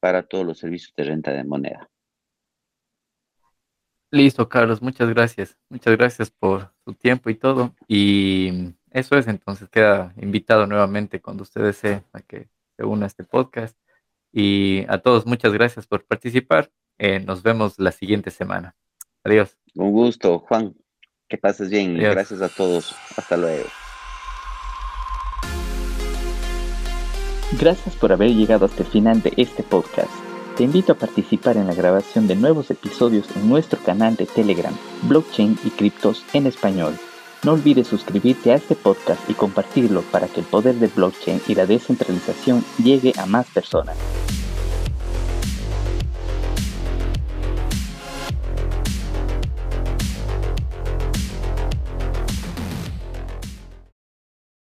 para 0.00 0.22
todos 0.22 0.46
los 0.46 0.58
servicios 0.58 0.92
de 0.96 1.04
renta 1.04 1.32
de 1.32 1.44
moneda. 1.44 1.88
Listo, 4.12 4.48
Carlos, 4.48 4.82
muchas 4.82 5.08
gracias. 5.08 5.56
Muchas 5.68 5.96
gracias 5.96 6.30
por 6.30 6.72
su 6.84 6.94
tiempo 6.94 7.30
y 7.30 7.36
todo. 7.36 7.74
Y 7.86 8.74
eso 8.90 9.16
es, 9.16 9.28
entonces 9.28 9.68
queda 9.68 10.12
invitado 10.20 10.66
nuevamente 10.66 11.20
cuando 11.20 11.44
usted 11.44 11.62
desee 11.62 12.02
a 12.12 12.20
que 12.20 12.48
se 12.76 12.84
una 12.84 13.06
a 13.06 13.08
este 13.08 13.24
podcast. 13.24 13.76
Y 14.32 14.84
a 14.88 14.98
todos, 14.98 15.26
muchas 15.26 15.52
gracias 15.52 15.86
por 15.86 16.04
participar. 16.04 16.70
Eh, 16.98 17.20
nos 17.20 17.42
vemos 17.42 17.78
la 17.78 17.92
siguiente 17.92 18.30
semana. 18.30 18.74
Adiós. 19.24 19.56
Un 19.74 19.92
gusto, 19.92 20.40
Juan. 20.40 20.74
Que 21.28 21.38
pases 21.38 21.70
bien. 21.70 21.96
Adiós. 21.96 22.14
Gracias 22.14 22.42
a 22.42 22.48
todos. 22.48 22.94
Hasta 23.16 23.36
luego. 23.36 23.68
Gracias 27.58 27.96
por 27.96 28.12
haber 28.12 28.30
llegado 28.30 28.66
hasta 28.66 28.82
el 28.82 28.88
final 28.88 29.22
de 29.22 29.32
este 29.36 29.62
podcast. 29.62 30.29
Te 30.56 30.64
invito 30.64 30.92
a 30.92 30.96
participar 30.96 31.56
en 31.56 31.66
la 31.66 31.74
grabación 31.74 32.26
de 32.26 32.36
nuevos 32.36 32.70
episodios 32.70 33.26
en 33.34 33.48
nuestro 33.48 33.78
canal 33.82 34.16
de 34.16 34.26
Telegram, 34.26 34.74
Blockchain 35.02 35.58
y 35.64 35.70
Criptos 35.70 36.24
en 36.34 36.46
Español. 36.46 36.98
No 37.42 37.52
olvides 37.52 37.88
suscribirte 37.88 38.52
a 38.52 38.56
este 38.56 38.74
podcast 38.74 39.28
y 39.30 39.34
compartirlo 39.34 40.02
para 40.02 40.28
que 40.28 40.40
el 40.40 40.46
poder 40.46 40.74
de 40.74 40.88
blockchain 40.88 41.40
y 41.48 41.54
la 41.54 41.64
descentralización 41.64 42.62
llegue 42.82 43.14
a 43.16 43.24
más 43.24 43.46
personas. 43.48 43.96